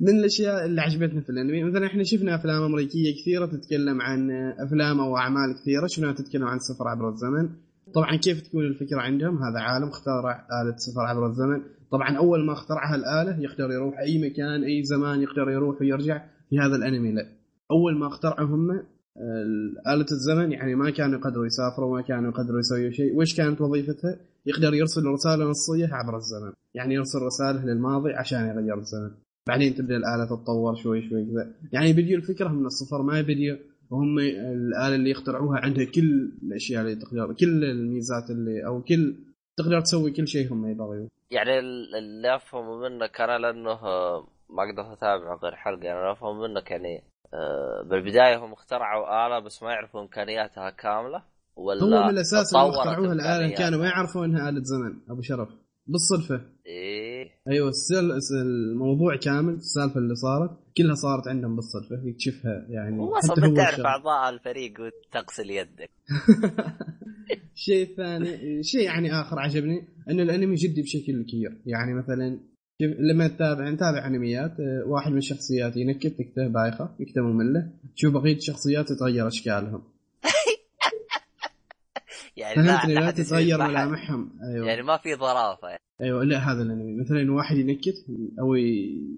[0.00, 4.30] من الأشياء اللي عجبتنا في الأنمي مثلا إحنا شفنا أفلام أمريكية كثيرة تتكلم عن
[4.66, 5.86] أفلام أو أعمال كثيرة.
[5.86, 7.48] شفناها تتكلم عن السفر عبر الزمن؟
[7.94, 11.62] طبعا كيف تكون الفكرة عندهم؟ هذا عالم اخترع آلة السفر عبر الزمن.
[11.92, 16.58] طبعا أول ما اخترعها الآلة يقدر يروح أي مكان أي زمان يقدر يروح ويرجع في
[16.58, 17.12] هذا الأنمي.
[17.12, 17.26] لا.
[17.70, 18.82] أول ما اخترعوا هم
[19.86, 23.16] آلة الزمن يعني ما كانوا يقدروا يسافروا ما كانوا يقدروا يسويوا شيء.
[23.16, 26.52] وش كانت وظيفتها يقدر يرسل رسالة نصية عبر الزمن.
[26.74, 29.10] يعني يرسل رسالة للماضي عشان يغير الزمن.
[29.48, 31.54] بعدين تبدأ الآلة تتطور شوي شوي كذا.
[31.72, 33.56] يعني بديوا الفكرة من الصفر ما بديوا
[33.90, 39.14] وهم الآلة اللي يخترعوها عندها كل الأشياء اللي تقدر كل الميزات اللي أو كل
[39.56, 44.62] تقدر تسوي كل شيء هم يبغوا يعني ال- اللي افهمه منك أنا لأنه آه، ما
[44.70, 45.84] أقدر أتابع غير حلقة.
[45.84, 47.02] يعني افهم منك يعني آه،
[47.90, 51.22] بالبداية هم اخترعوا آلة بس ما يعرفوا امكانياتها كاملة
[51.56, 55.00] ولا هو من الأساس اللي اخترعوها الاله؟ كانوا ما يعرفوا إنها آلة زمن.
[55.10, 55.48] أبو شرف
[55.86, 56.40] بالصدفة.
[56.66, 57.30] إيه.
[57.48, 58.10] أيوه السل...
[58.42, 62.02] الموضوع كامل السالفة اللي صارت كلها صارت عندهم بالصدفة.
[62.04, 63.80] يكتشفها يعني هو أصلا تعرف.
[63.80, 65.90] أعضاء الفريق وتغسل يدك.
[67.54, 71.62] شيء ثاني شيء يعني آخر عجبني إن الأنمي جدي بشكل كبير.
[71.66, 72.40] يعني مثلا
[72.82, 78.14] شوف لما تتابع نتابع أنميات آه، واحد من الشخصيات ينكت تكته بايخة يكته مملة تشوف
[78.14, 79.82] بقية الشخصيات تتغير أشكالهم.
[82.36, 83.58] يعني لا فهمتني لا تتغير.
[83.58, 84.66] ملامحهم أيوه.
[84.66, 85.68] يعني ما في ظرافة.
[85.68, 85.80] يعني.
[86.00, 87.00] أيوه لا هذا الأنمي.
[87.00, 87.94] مثلا واحد ينكت
[88.40, 88.54] أو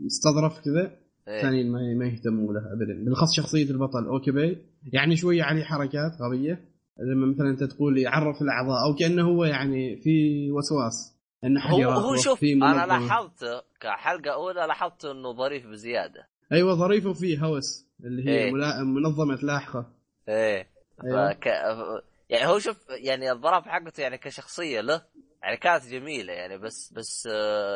[0.06, 0.90] يستظرف كذا
[1.28, 1.36] إيه.
[1.36, 3.04] الثاني ما ما يهتموا له ابدا.
[3.04, 4.56] بالأخص شخصية البطل أوكي
[4.92, 6.64] يعني شوية عليه حركات غبية.
[7.00, 10.10] لما مثلا أنت تقول يعرف الأعضاء أو كأنه هو يعني في
[10.52, 11.17] وسواس.
[11.44, 12.86] انه هو هو شوف أنا منظمة.
[12.86, 18.52] لاحظت كحلقة أولى لاحظت إنه ظريف بزيادة أيوه ظريف وفيه هوس اللي هي إيه.
[18.52, 18.84] ملا...
[18.84, 19.86] منظمة لاحقة
[20.28, 20.66] إيه
[21.04, 21.32] أيوة.
[21.32, 21.46] فك...
[22.30, 25.02] يعني هو شوف يعني الظرافه حقته يعني كشخصية له
[25.42, 27.26] يعني كانت جميلة يعني بس بس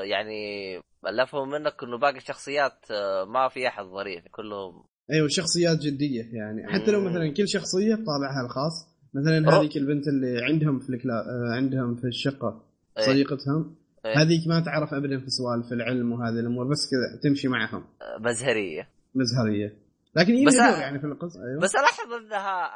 [0.05, 0.77] يعني
[1.09, 2.93] اللي افهم منك إنه باقي الشخصيات
[3.29, 7.01] ما في أحد ظريف كلهم أيوه شخصيات جدية يعني حتى لو.
[7.01, 11.25] مثلا كل شخصية بطابعها الخاص مثلا هذيك البنت اللي عندهم في الكلا...
[11.57, 12.72] عندهم في الشقة.
[12.99, 13.77] صديقتهم.
[14.07, 14.23] إيه.
[14.23, 17.85] هذيك ما تعرف ابدا في سوالف العلم وهذه الأمور بس كذا تمشي معهم.
[18.21, 18.89] مزهرية.
[19.15, 19.77] مزهرية.
[20.17, 21.61] لكن هي بس دور يعني في القصة أيوه.
[21.63, 22.71] بس ألاحظ أنها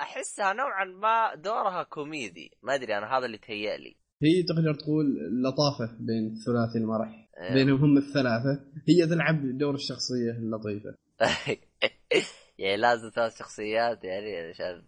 [0.00, 2.50] أحسها نوعا ما دورها كوميدي.
[2.62, 3.96] ما أدري أنا هذا اللي تهيألي.
[4.22, 5.06] هي تقدر تقول
[5.42, 7.28] لطافة بين ثلاثي المرح.
[7.40, 7.54] إيه.
[7.54, 8.64] بينهم هم الثلاثة.
[8.88, 10.94] هي تلعب دور الشخصية اللطيفة.
[12.58, 14.82] يعني لازم ثلاث شخصيات يعني عشان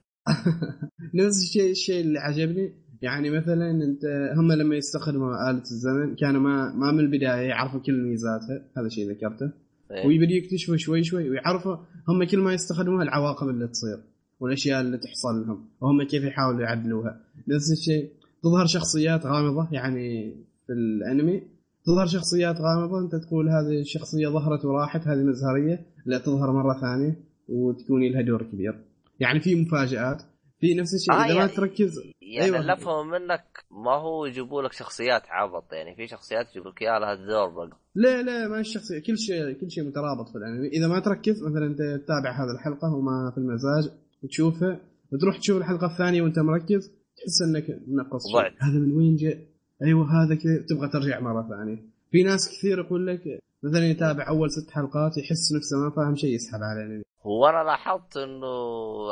[1.21, 4.05] نفس الشيء الشيء اللي عجبني يعني مثلا أنت
[4.37, 9.11] هم لما يستخدموا آلة الزمن كانوا ما ما من البداية يعرفوا كل ميزاتها هذا شيء
[9.11, 9.51] ذكرته.
[9.91, 10.07] إيه.
[10.07, 11.77] ويبدوا يكتشفوا شوي شوي ويعرفوا
[12.09, 13.99] هم كل ما يستخدموها العواقب اللي تصير
[14.41, 17.21] والأشياء اللي تحصل لهم وهم كيف يحاولوا يعدلوها.
[17.49, 18.11] نفس الشيء
[18.43, 20.35] تظهر شخصيات غامضة يعني
[20.67, 21.43] في الأنمي
[21.87, 27.17] تظهر شخصيات غامضة أنت تقول هذه الشخصية ظهرت وراحت هذه مزهرية لا تظهر مرة ثانية
[27.49, 28.75] وتكون لها دور كبير.
[29.21, 30.23] يعني في مفاجآت
[30.61, 32.61] في نفس الشيء آه إذا ما يعني- تركز يعني أيوة.
[32.61, 36.99] اللي افهم منك ما هو يجيبوا لك شخصيات عبط يعني في شخصيات يجيبوا لك إياها
[36.99, 37.79] لها دور بقى.
[37.95, 40.69] لا لا ما الشخصية كل شيء كل شيء مترابط في الأنمي.
[40.69, 44.81] إذا ما تركز مثلا أنت تتابع هذه الحلقة وما في المزاج وتشوفها
[45.13, 48.53] وتروح تشوف الحلقة الثانية وأنت مركز تحس إنك منقص ضعت.
[48.61, 49.39] هذا من وين جاء؟
[49.83, 50.67] أيوه هذا كذا.
[50.69, 51.79] تبغى ترجع مرة ثانية.
[52.11, 53.21] في ناس كثير يقول لك
[53.63, 57.65] مثلا يتابع أول ست حلقات يحس نفسه ما فاهم شيء يسحب على الانمي هو أنا
[57.65, 58.47] لاحظت إنه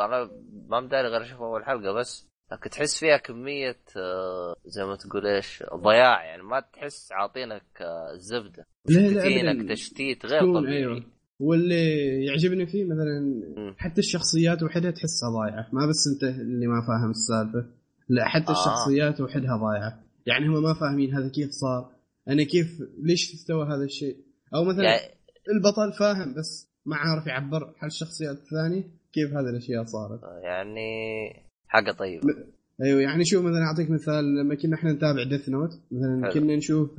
[0.05, 0.31] أنا
[0.69, 2.32] ما مداري غير أشوف أول حلقة بس.
[2.53, 6.25] لكن تحس فيها كمية آه، زي ما تقول إيش ضياع.
[6.25, 8.17] يعني ما تحس عاطينك آه،
[8.89, 9.75] مشتتينك ابدا.
[9.75, 10.77] تشتيت غير طبيعي.
[10.77, 11.05] أيوه.
[11.41, 13.75] واللي يعجبني فيه مثلا.
[13.79, 15.69] حتى الشخصيات وحدها تحسها ضايعة.
[15.73, 17.67] ما بس أنت اللي ما فاهم السالفة.
[18.09, 18.53] لا حتى آه.
[18.53, 20.03] الشخصيات وحدها ضايعة.
[20.27, 21.91] يعني هم ما فاهمين هذا كيف صار.
[22.29, 24.17] أنا كيف ليش استوى هذا الشيء؟
[24.55, 25.15] أو مثلا يعني
[25.49, 30.21] البطل فاهم بس ما عارف يعبر عن الشخصيات الثانية كيف هذه الأشياء صارت.
[30.43, 32.35] يعني حاجة طيبة.
[32.83, 36.33] أيوه يعني شوف مثلا أعطيك مثال لما كنا إحنا نتابع ديث نوت مثلا حلو.
[36.33, 36.91] كنا نشوف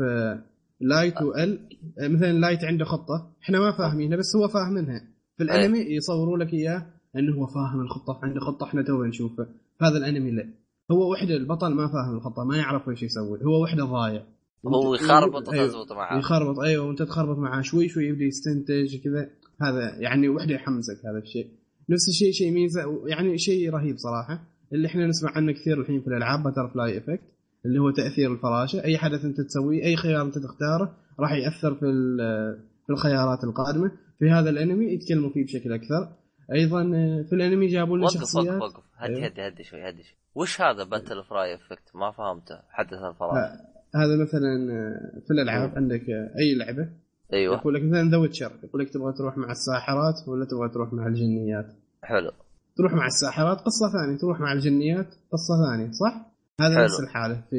[0.81, 1.59] Light و L
[1.99, 5.01] آه، مثلا Light عنده خطة إحنا ما فاهمينها بس هو فاهمينها.
[5.37, 6.85] في الأنمي يصوروا لك إياه
[7.15, 9.47] إنه هو فاهم الخطة عنده خطة إحنا تو نشوفه
[9.81, 10.49] هذا الأنمي لا.
[10.91, 14.23] هو وحدة البطل ما فاهم الخطة ما يعرف إيش يسوي هو وحدة ضايع.
[14.67, 15.65] هو يخربط أيوة.
[15.65, 16.19] وتزبط معاه.
[16.19, 19.29] يخربط أيوه وأنت تخربط معاه شوي شوي يبدأ يستنتج كذا.
[19.61, 21.47] هذا يعني وحدة يحمسك هذا الشيء.
[21.89, 24.52] نفس الشيء شيء ميزة يعني شيء رهيب صراحة.
[24.73, 27.23] اللي إحنا نسمع عنه كثير الحين في الألعاب butterfly effect
[27.65, 28.83] اللي هو تأثير الفراشة.
[28.83, 31.85] أي حدث أنت تسويه أي خيار أنت تختاره راح يأثر في
[32.85, 33.91] في الخيارات القادمة.
[34.19, 36.09] في هذا الأنمي يتكلموا فيه بشكل أكثر.
[36.53, 38.61] أيضا آه، في الأنمي جابوا لنا وقف وقف شخصيات.
[38.61, 38.83] وقف.
[38.97, 39.25] هدي أيوه.
[39.25, 40.17] هدي هدي شوي هدي شوي.
[40.35, 42.59] وش هذا butterfly effect ما فهمته.
[42.69, 43.33] حدث الفراغ.
[43.33, 43.73] لا.
[43.95, 46.89] هذا مثلا آه، في الألعاب عندك آه، أي لعبة.
[47.33, 47.55] أيوه.
[47.57, 51.07] يقول لك مثلا The Witcher يقول لك تبغى تروح مع الساحرات ولا تبغى تروح مع
[51.07, 51.73] الجنيات.
[52.03, 52.31] حلو.
[52.77, 56.25] تروح مع الساحرات قصة ثانية تروح مع الجنيات قصة ثانية صح؟
[56.61, 56.83] هذا حلو.
[56.83, 57.57] نفس الحالة في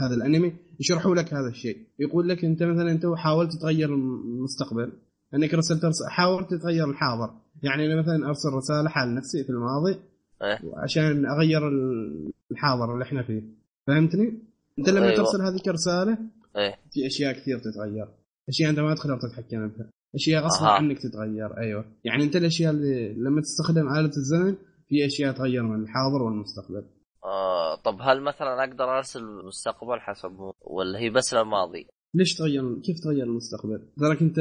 [0.00, 0.52] هذا الأنمي.
[0.80, 1.76] يشرحوا لك هذا الشيء.
[1.98, 4.92] يقول لك أنت مثلا أنت حاولت تغير المستقبل
[5.34, 6.02] أنك رسلت رس...
[6.08, 7.30] حاولت تغير الحاضر.
[7.62, 9.96] يعني أنا مثلا أرسل رسالة حال نفسي في الماضي
[10.42, 10.58] إيه.
[10.76, 13.42] عشان أغير ال- الحاضر اللي إحنا فيه.
[13.86, 14.38] فهمتني؟
[14.78, 15.16] أنت لما أيوة.
[15.16, 16.18] ترسل هذيك الرسالة
[16.56, 16.74] إيه.
[16.92, 18.08] في أشياء كثير تتغير.
[18.48, 20.70] أشياء أنت ما تقدر تتحكم بها أشياء غصبا أها.
[20.70, 24.56] عنك تتغير أيوه يعني أنت الأشياء اللي لما تستخدم آلة الزمن
[24.88, 26.84] في أشياء تغير من الحاضر والمستقبل
[27.24, 33.00] آه طب هل مثلا أقدر أرسل المستقبل حسب ولا هي بس للماضي؟ ليش تغير كيف
[33.04, 34.38] تغير المستقبل؟ تراك أنت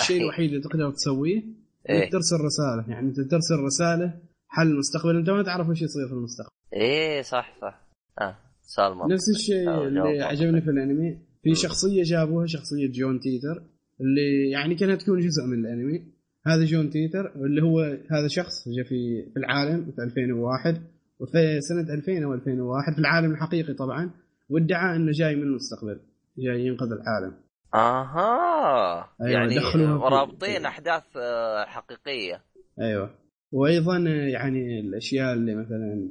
[0.00, 0.22] الشيء.
[0.22, 1.42] الوحيد اللي تقدر تسويه
[1.90, 6.12] إنك ترسل رسالة يعني أنت ترسل رسالة حل المستقبل أنت ما تعرف إيش يصير في
[6.14, 7.80] المستقبل إيه صح صح
[8.20, 8.36] آه
[8.78, 10.22] منطقي نفس الشيء آه، اللي.
[10.22, 11.54] عجبني في الأنمي في.
[11.54, 13.62] شخصية جابوها شخصية جون تيتر
[14.00, 16.14] اللي يعني كانت تكون جزء من الانمي.
[16.46, 20.82] هذا جون تيتر اللي هو هذا شخص جاء في في العالم في 2001
[21.20, 24.10] وفي سنة 2000 أو 2001 في العالم الحقيقي طبعا
[24.48, 26.00] وادعى إنه جاي من المستقبل
[26.38, 27.34] جاي ينقذ العالم.
[27.74, 29.10] آها.
[29.20, 29.58] أيوة، يعني
[29.98, 32.42] رابطين أحداث آه، حقيقية.
[32.80, 33.10] أيوه.
[33.52, 33.98] وأيضا
[34.32, 36.08] يعني الأشياء اللي مثلا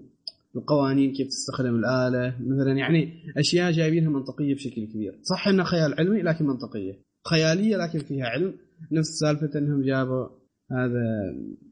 [0.56, 5.20] القوانين كيف تستخدم الآلة مثلا يعني أشياء جايبينها منطقية بشكل كبير.
[5.22, 7.13] صح إنها خيال علمي لكن منطقية.
[7.30, 8.54] خيالية لكن فيها علم.
[8.92, 10.28] نفس سالفة إنهم جابوا
[10.72, 11.04] هذا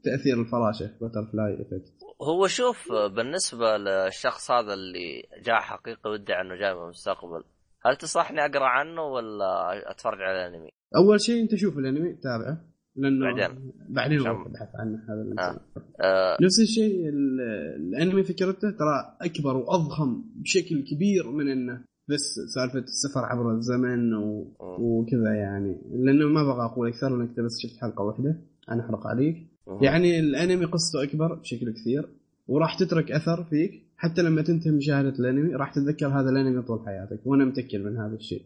[0.03, 6.55] تأثير الفراشه butterfly effect هو شوف آه، بالنسبة للشخص هذا اللي جاء حقيقي وادعى إنه
[6.55, 7.43] جاي من المستقبل
[7.85, 12.65] هل تنصحني أقرأ عنه ولا أتفرج على الأنمي؟ أول شيء أنت شوف الأنمي تابعه
[12.95, 13.71] لأنه بعدين.
[13.89, 15.59] بعدين نبحث عنه هذا الانسان
[16.01, 16.37] آه.
[16.41, 17.41] نفس الشيء ال-
[17.75, 21.83] الأنمي فكرته ترى أكبر وأضخم بشكل كبير من إنه
[22.13, 24.55] بس سالفة السفر عبر الزمن و...
[24.59, 25.81] وكذا يعني.
[25.91, 29.37] لأنه ما بغى أقول أكثر لأنك بس شفت حلقة واحدة أنا أحرق عليك.
[29.67, 29.83] مم.
[29.83, 32.09] يعني الأنمي قصته أكبر بشكل كثير
[32.47, 35.55] وراح تترك أثر فيك حتى لما تنتهي مشاهدة الأنمي.
[35.55, 38.45] راح تتذكر هذا الأنمي طول حياتك وأنا متأكد من هذا الشيء.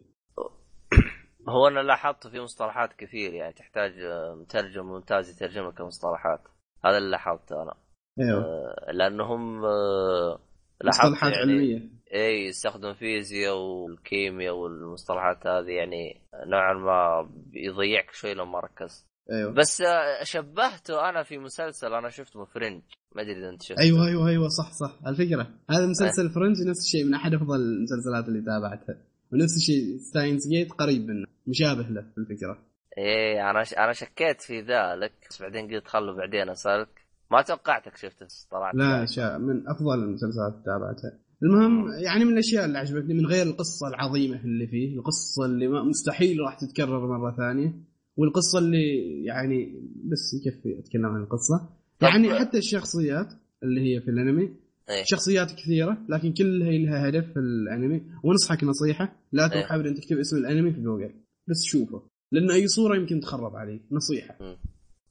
[1.48, 6.40] هو أنا لاحظت في مصطلحات كثير يعني تحتاج آه، مترجم ممتاز يترجم لك المصطلحات
[6.84, 7.74] هذا اللي لاحظته أنا.
[8.20, 8.44] إيوه.
[8.44, 10.38] آه، لأنهم آه،
[10.84, 11.95] لاحظت مصطلحات يعني علمية.
[12.14, 19.52] اي يستخدم فيزياء والكيمياء والمصطلحات هذه يعني نوعا ما يضيعك شوي لو ما ركزت أيوه.
[19.52, 22.82] بس آه، شبهته أنا في مسلسل أنا شفته Fringe
[23.14, 23.82] ما أدري إذا أنت شفته.
[23.82, 25.06] أيوه أيوه أيوه صح صح.
[25.06, 25.86] الفكرة هذا.
[25.86, 28.96] مسلسل Fringe نفس الشيء من أحد أفضل المسلسلات اللي تابعتها.
[29.32, 32.58] ونفس الشيء Steins Gate قريب منه مشابه له في الفكرة.
[32.98, 33.74] إيه أنا ش...
[33.74, 36.88] أنا شكيت في ذلك بس بعدين قلت خلوا بعدين أسألك.
[37.30, 41.25] ما توقعتك شفته طلعت لا شاء من أفضل المسلسلات اللي تابعتها.
[41.42, 46.40] المهم يعني من الأشياء اللي عجبتني من غير القصة العظيمة اللي فيه القصة اللي مستحيل
[46.40, 47.74] راح تتكرر مرة ثانية
[48.16, 51.68] والقصة اللي يعني بس يكفي أتكلم عن القصة
[52.02, 53.32] يعني حتى الشخصيات
[53.62, 54.50] اللي هي في الأنمي
[54.90, 55.04] إيه.
[55.04, 59.80] شخصيات كثيرة لكن كلها لها هدف في الأنمي وانصحك نصيحة لا تروح إيه.
[59.80, 61.10] ابدا تكتب اسم الأنمي في جوجل
[61.48, 64.38] بس شوفه لأن أي صورة يمكن تخرب عليك نصيحة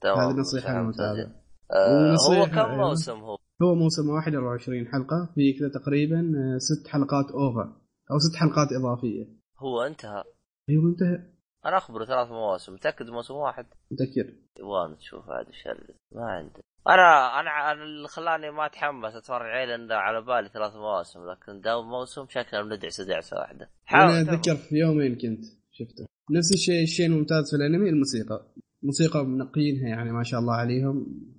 [0.01, 0.81] تمام هذه نصيحه.
[0.81, 1.31] المتابع
[1.71, 2.77] آه هو كم.
[2.77, 7.67] موسم هو؟ هو موسم واحد 24 حلقة في كذا تقريبا آه، ست حلقات OVA
[8.11, 9.25] أو ست حلقات إضافية.
[9.57, 10.23] هو انتهى.
[10.69, 11.35] أيوه انتهى.
[11.65, 17.39] أنا أخبره ثلاث مواسم متأكد موسم واحد؟ متذكر يبغى تشوف هذا الشيء ما عندي أنا
[17.39, 22.25] أنا اللي خلاني ما أتحمس أتفرج عليه لأن على بالي ثلاث مواسم لكن داوم موسم
[22.29, 26.05] شكله بندعس دعسه واحدة أنا أتذكر في يومين كنت شفته.
[26.31, 28.45] نفس الشيء الشيء الممتاز في الأنمي الموسيقى.
[28.83, 30.95] موسيقى منقينها يعني ما شاء الله عليهم.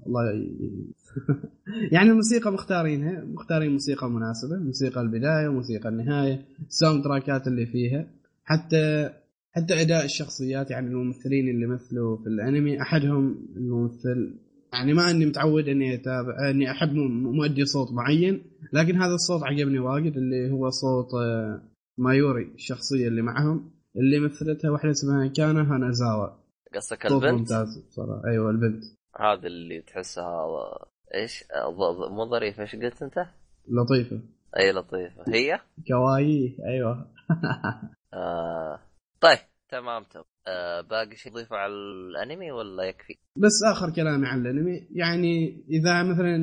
[0.06, 0.22] الله.
[1.92, 3.24] يعني الموسيقى مختارينها.
[3.24, 8.06] مختارين موسيقى مناسبة موسيقى البداية وموسيقى النهاية الساوند تراكات اللي فيها.
[8.44, 9.10] حتى
[9.52, 12.82] حتى أداء الشخصيات يعني الممثلين اللي مثلوا في الأنمي.
[12.82, 14.38] أحدهم الممثل
[14.72, 19.78] يعني ما أني متعود أني أتابع أني أحب مؤدي صوت معين لكن هذا الصوت عجبني
[19.78, 21.62] واجد اللي هو صوت آه،
[21.98, 23.70] مايوري الشخصية اللي معهم.
[23.96, 26.28] اللي مثلتها واحدة اسمها كانا هانازاوا.
[26.74, 28.22] قصدك البنت؟ ممتاز بصراحة.
[28.26, 28.84] أيوه البنت.
[29.20, 30.46] هذه اللي تحسها
[31.16, 31.44] إيش؟
[32.10, 33.26] مو ظريفه إيش قلت أنت؟
[33.68, 34.20] لطيفة.
[34.58, 35.24] أي لطيفة.
[35.28, 37.06] هي؟ かわいい أيوه.
[38.14, 38.78] آه.
[39.20, 39.38] طيب
[39.68, 40.24] تمام تمام.
[40.48, 44.88] آه باقي شيء تضيفه على الأنمي ولا يكفي؟ بس آخر كلامي عن الأنمي.
[44.90, 46.36] يعني إذا مثلا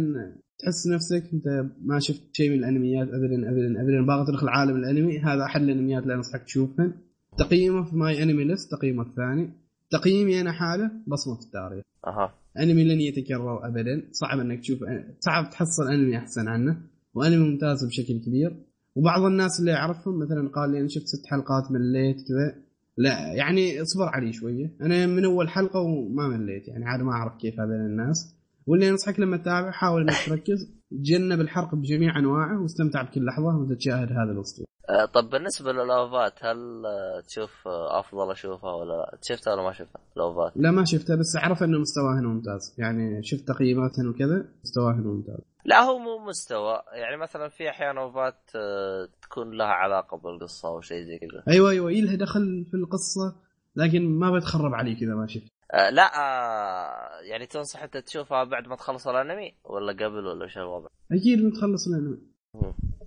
[0.60, 5.20] تحس نفسك أنت ما شفت شيء من الأنميات ابدا ابدا ابدا باغي تدخل عالم الأنمي
[5.20, 6.94] هذا أحد الأنميات اللي أنصحك تشوفهن.
[7.38, 9.63] تقييمه في MyAnimeList تقييمه الثاني.
[9.94, 11.84] تقييمي أنا حاط له بصمة في التاريخ.
[12.08, 12.34] أها.
[12.60, 14.10] أنمي لن يتكرر ابدا.
[14.12, 14.80] صعب إنك تشوف
[15.20, 16.78] صعب تحصل أنمي أحسن عنه.
[17.14, 18.66] وأنمي ممتاز بشكل كبير.
[18.96, 22.64] وبعض الناس اللي أعرفهم مثلا قال لي أنا شفت ست حلقات مليت كذا.
[22.98, 24.76] لا يعني اصبر علي شوية.
[24.82, 28.36] أنا من أول حلقة وما مليت يعني عاد ما أعرف كيف هذول الناس.
[28.68, 30.74] واللي أنصحك لما تتابع حاول إنك تركز.
[30.92, 34.73] تجنب الحرق بجميع أنواعه واستمتع بكل لحظة وانت تشاهد هذا الاسلوب آه
[35.14, 40.02] طب بالنسبة للأوفات هل آه، تشوف آه، أفضل أشوفها ولا لا؟ شفتها ولا ما شفتها؟
[40.18, 45.40] الأوفات لا ما شفتها بس أعرف إنه مستواهن ممتاز يعني شفت تقييماتهن وكذا مستواهن ممتاز
[45.66, 50.82] لا هو مو مستوى يعني مثلا في أحيانا أوفات آه، تكون لها علاقة بالقصة أو
[50.82, 53.36] شيء زي كذا أيوه أيوه يلها دخل في القصة
[53.76, 58.68] لكن ما بتخرب عليك اذا ما شفت آه لا آه يعني تنصح أنت تشوفها بعد
[58.68, 62.18] ما تخلص الأنمي ولا قبل ولا إيش الوضع؟ أكيد متخلص الأنمي.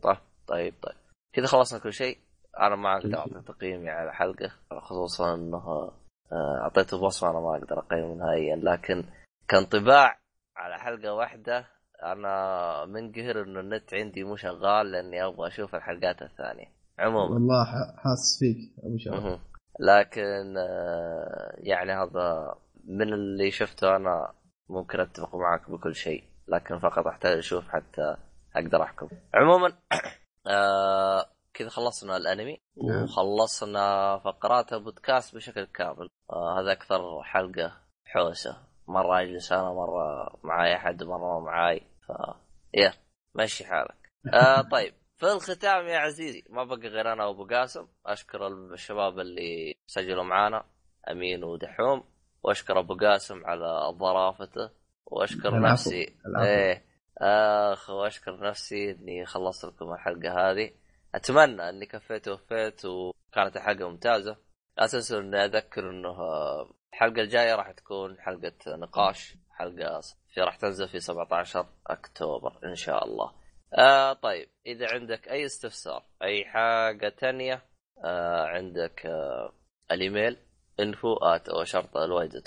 [0.02, 0.96] طيب طيب طيب
[1.36, 2.18] كذا خلصنا كل شيء
[2.60, 4.50] أنا ما أقدر كل أعطي تقييمي على الحلقة
[4.80, 5.92] خصوصا إنه
[6.32, 8.56] آه، أعطيته بصمه أنا ما أقدر أقيمه نهائيا.
[8.56, 9.04] لكن
[9.48, 10.18] كانطباع
[10.56, 11.66] على حلقة واحدة
[12.02, 16.66] أنا منقهر إنه النت عندي مو شغال لأني أبغى أشوف الحلقات الثانية.
[16.98, 17.34] عموما.
[17.34, 17.64] والله
[17.96, 18.56] حاسس فيك
[19.08, 19.38] أبو مهم.
[19.80, 24.32] لكن آه، يعني هذا من اللي شفته أنا
[24.68, 28.16] ممكن أتفق معك بكل شيء لكن فقط أحتاج أشوف حتى
[28.56, 29.08] أقدر أحكم.
[29.34, 29.72] عموما
[30.48, 33.02] آه كذا خلصنا الانمي نعم.
[33.02, 36.08] وخلصنا فقرات البودكاست بشكل كامل.
[36.30, 37.72] آه هذا أكثر حلقة
[38.04, 38.62] حوسة.
[38.88, 41.80] مرة اجلس أنا مرة معاي أحد مرة معاي.
[42.08, 42.12] ف
[42.74, 42.92] يا
[43.34, 44.12] مشي حالك.
[44.34, 44.94] آه طيب.
[45.16, 47.86] في الختام يا عزيزي ما بقى غير أنا وأبو قاسم.
[48.06, 50.64] أشكر الشباب اللي سجلوا معانا
[51.10, 52.04] أمين ودحوم.
[52.42, 54.70] وأشكر أبو قاسم على ظرافته.
[55.06, 55.72] وأشكر العفو.
[55.72, 56.16] نفسي.
[56.26, 56.46] العفو.
[56.46, 56.85] إيه.
[57.18, 60.70] آخ وأشكر نفسي إني خلصت لكم الحلقة هذه.
[61.14, 64.36] أتمنى إني كفيت ووفيت وكانت الحلقة ممتازة.
[64.78, 66.16] لا تنسوا إني أذكر إنه
[66.92, 70.00] الحلقة الجاية راح تكون حلقة نقاش حلقة
[70.34, 73.32] في راح تنزل في 17 أكتوبر إن شاء الله.
[73.74, 77.62] آه طيب إذا عندك أي استفسار أي حاجة تانية
[78.04, 79.52] آه عندك آه
[79.90, 80.36] الإيميل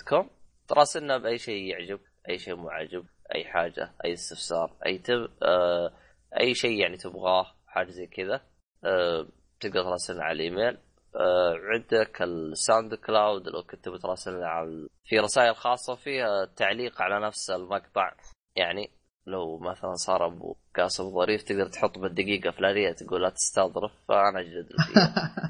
[0.02, 0.30] com
[0.68, 2.00] تراسلنا بأي شيء يعجب
[2.30, 5.94] أي شيء مو عاجب أي حاجة أي استفسار أي تب آه
[6.40, 8.42] أي شيء يعني تبغاه حاجة زي كذا
[8.84, 9.28] آه
[9.60, 10.78] تقدر تراسلنا على الإيميل.
[11.16, 17.50] آه عندك ال SoundCloud لو كنت بتراسلنا على في رسائل خاصة فيها تعليق على نفس
[17.50, 18.12] المقطع.
[18.56, 18.90] يعني
[19.26, 24.68] لو مثلا صار أبو قاسم ظريف تقدر تحط بالدقيقة فلانيه تقول لا تستظرف فأنا اجلد
[24.72, 24.80] لك.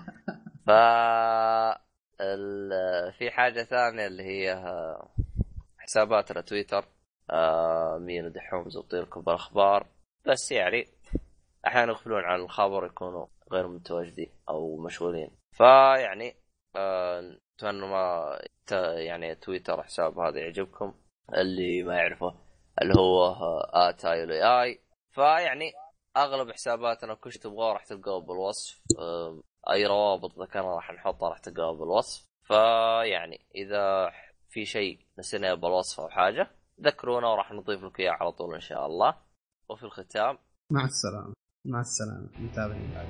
[0.67, 0.71] ف
[3.17, 4.63] في حاجة ثانية اللي هي
[5.77, 6.85] حساباتنا تويتر.
[7.29, 9.87] آه، مين ودحوم زبطين لكم بالاخبار
[10.25, 10.87] بس يعني
[11.67, 15.31] أحيانا يغفلون عن الخبر يكونوا غير متواجدين أو مشغولين.
[15.57, 16.35] فيعني
[16.75, 20.93] آه، اتمنى ما ت- يعني تويتر حساب هذا يعجبكم.
[21.35, 22.35] اللي ما يعرفه
[22.81, 24.79] اللي هو آه، آت آي اي
[25.11, 25.73] فيعني
[26.17, 28.81] أغلب حساباتنا كل شيء تبغاه راح تلقاه بالوصف.
[28.99, 29.41] آه،
[29.71, 32.25] أي روابط ذكرنا راح نحطها راح تلقاها بالوصف.
[32.43, 34.11] فيعني إذا
[34.49, 36.51] في شيء نسيناه بالوصف أو حاجة
[36.81, 39.15] ذكرونا وراح نضيف لك إياه على طول إن شاء الله.
[39.69, 40.37] وفي الختام
[40.71, 41.33] مع السلامة.
[41.65, 42.29] مع السلامة.
[42.39, 42.91] متابعين.
[42.95, 43.07] بعد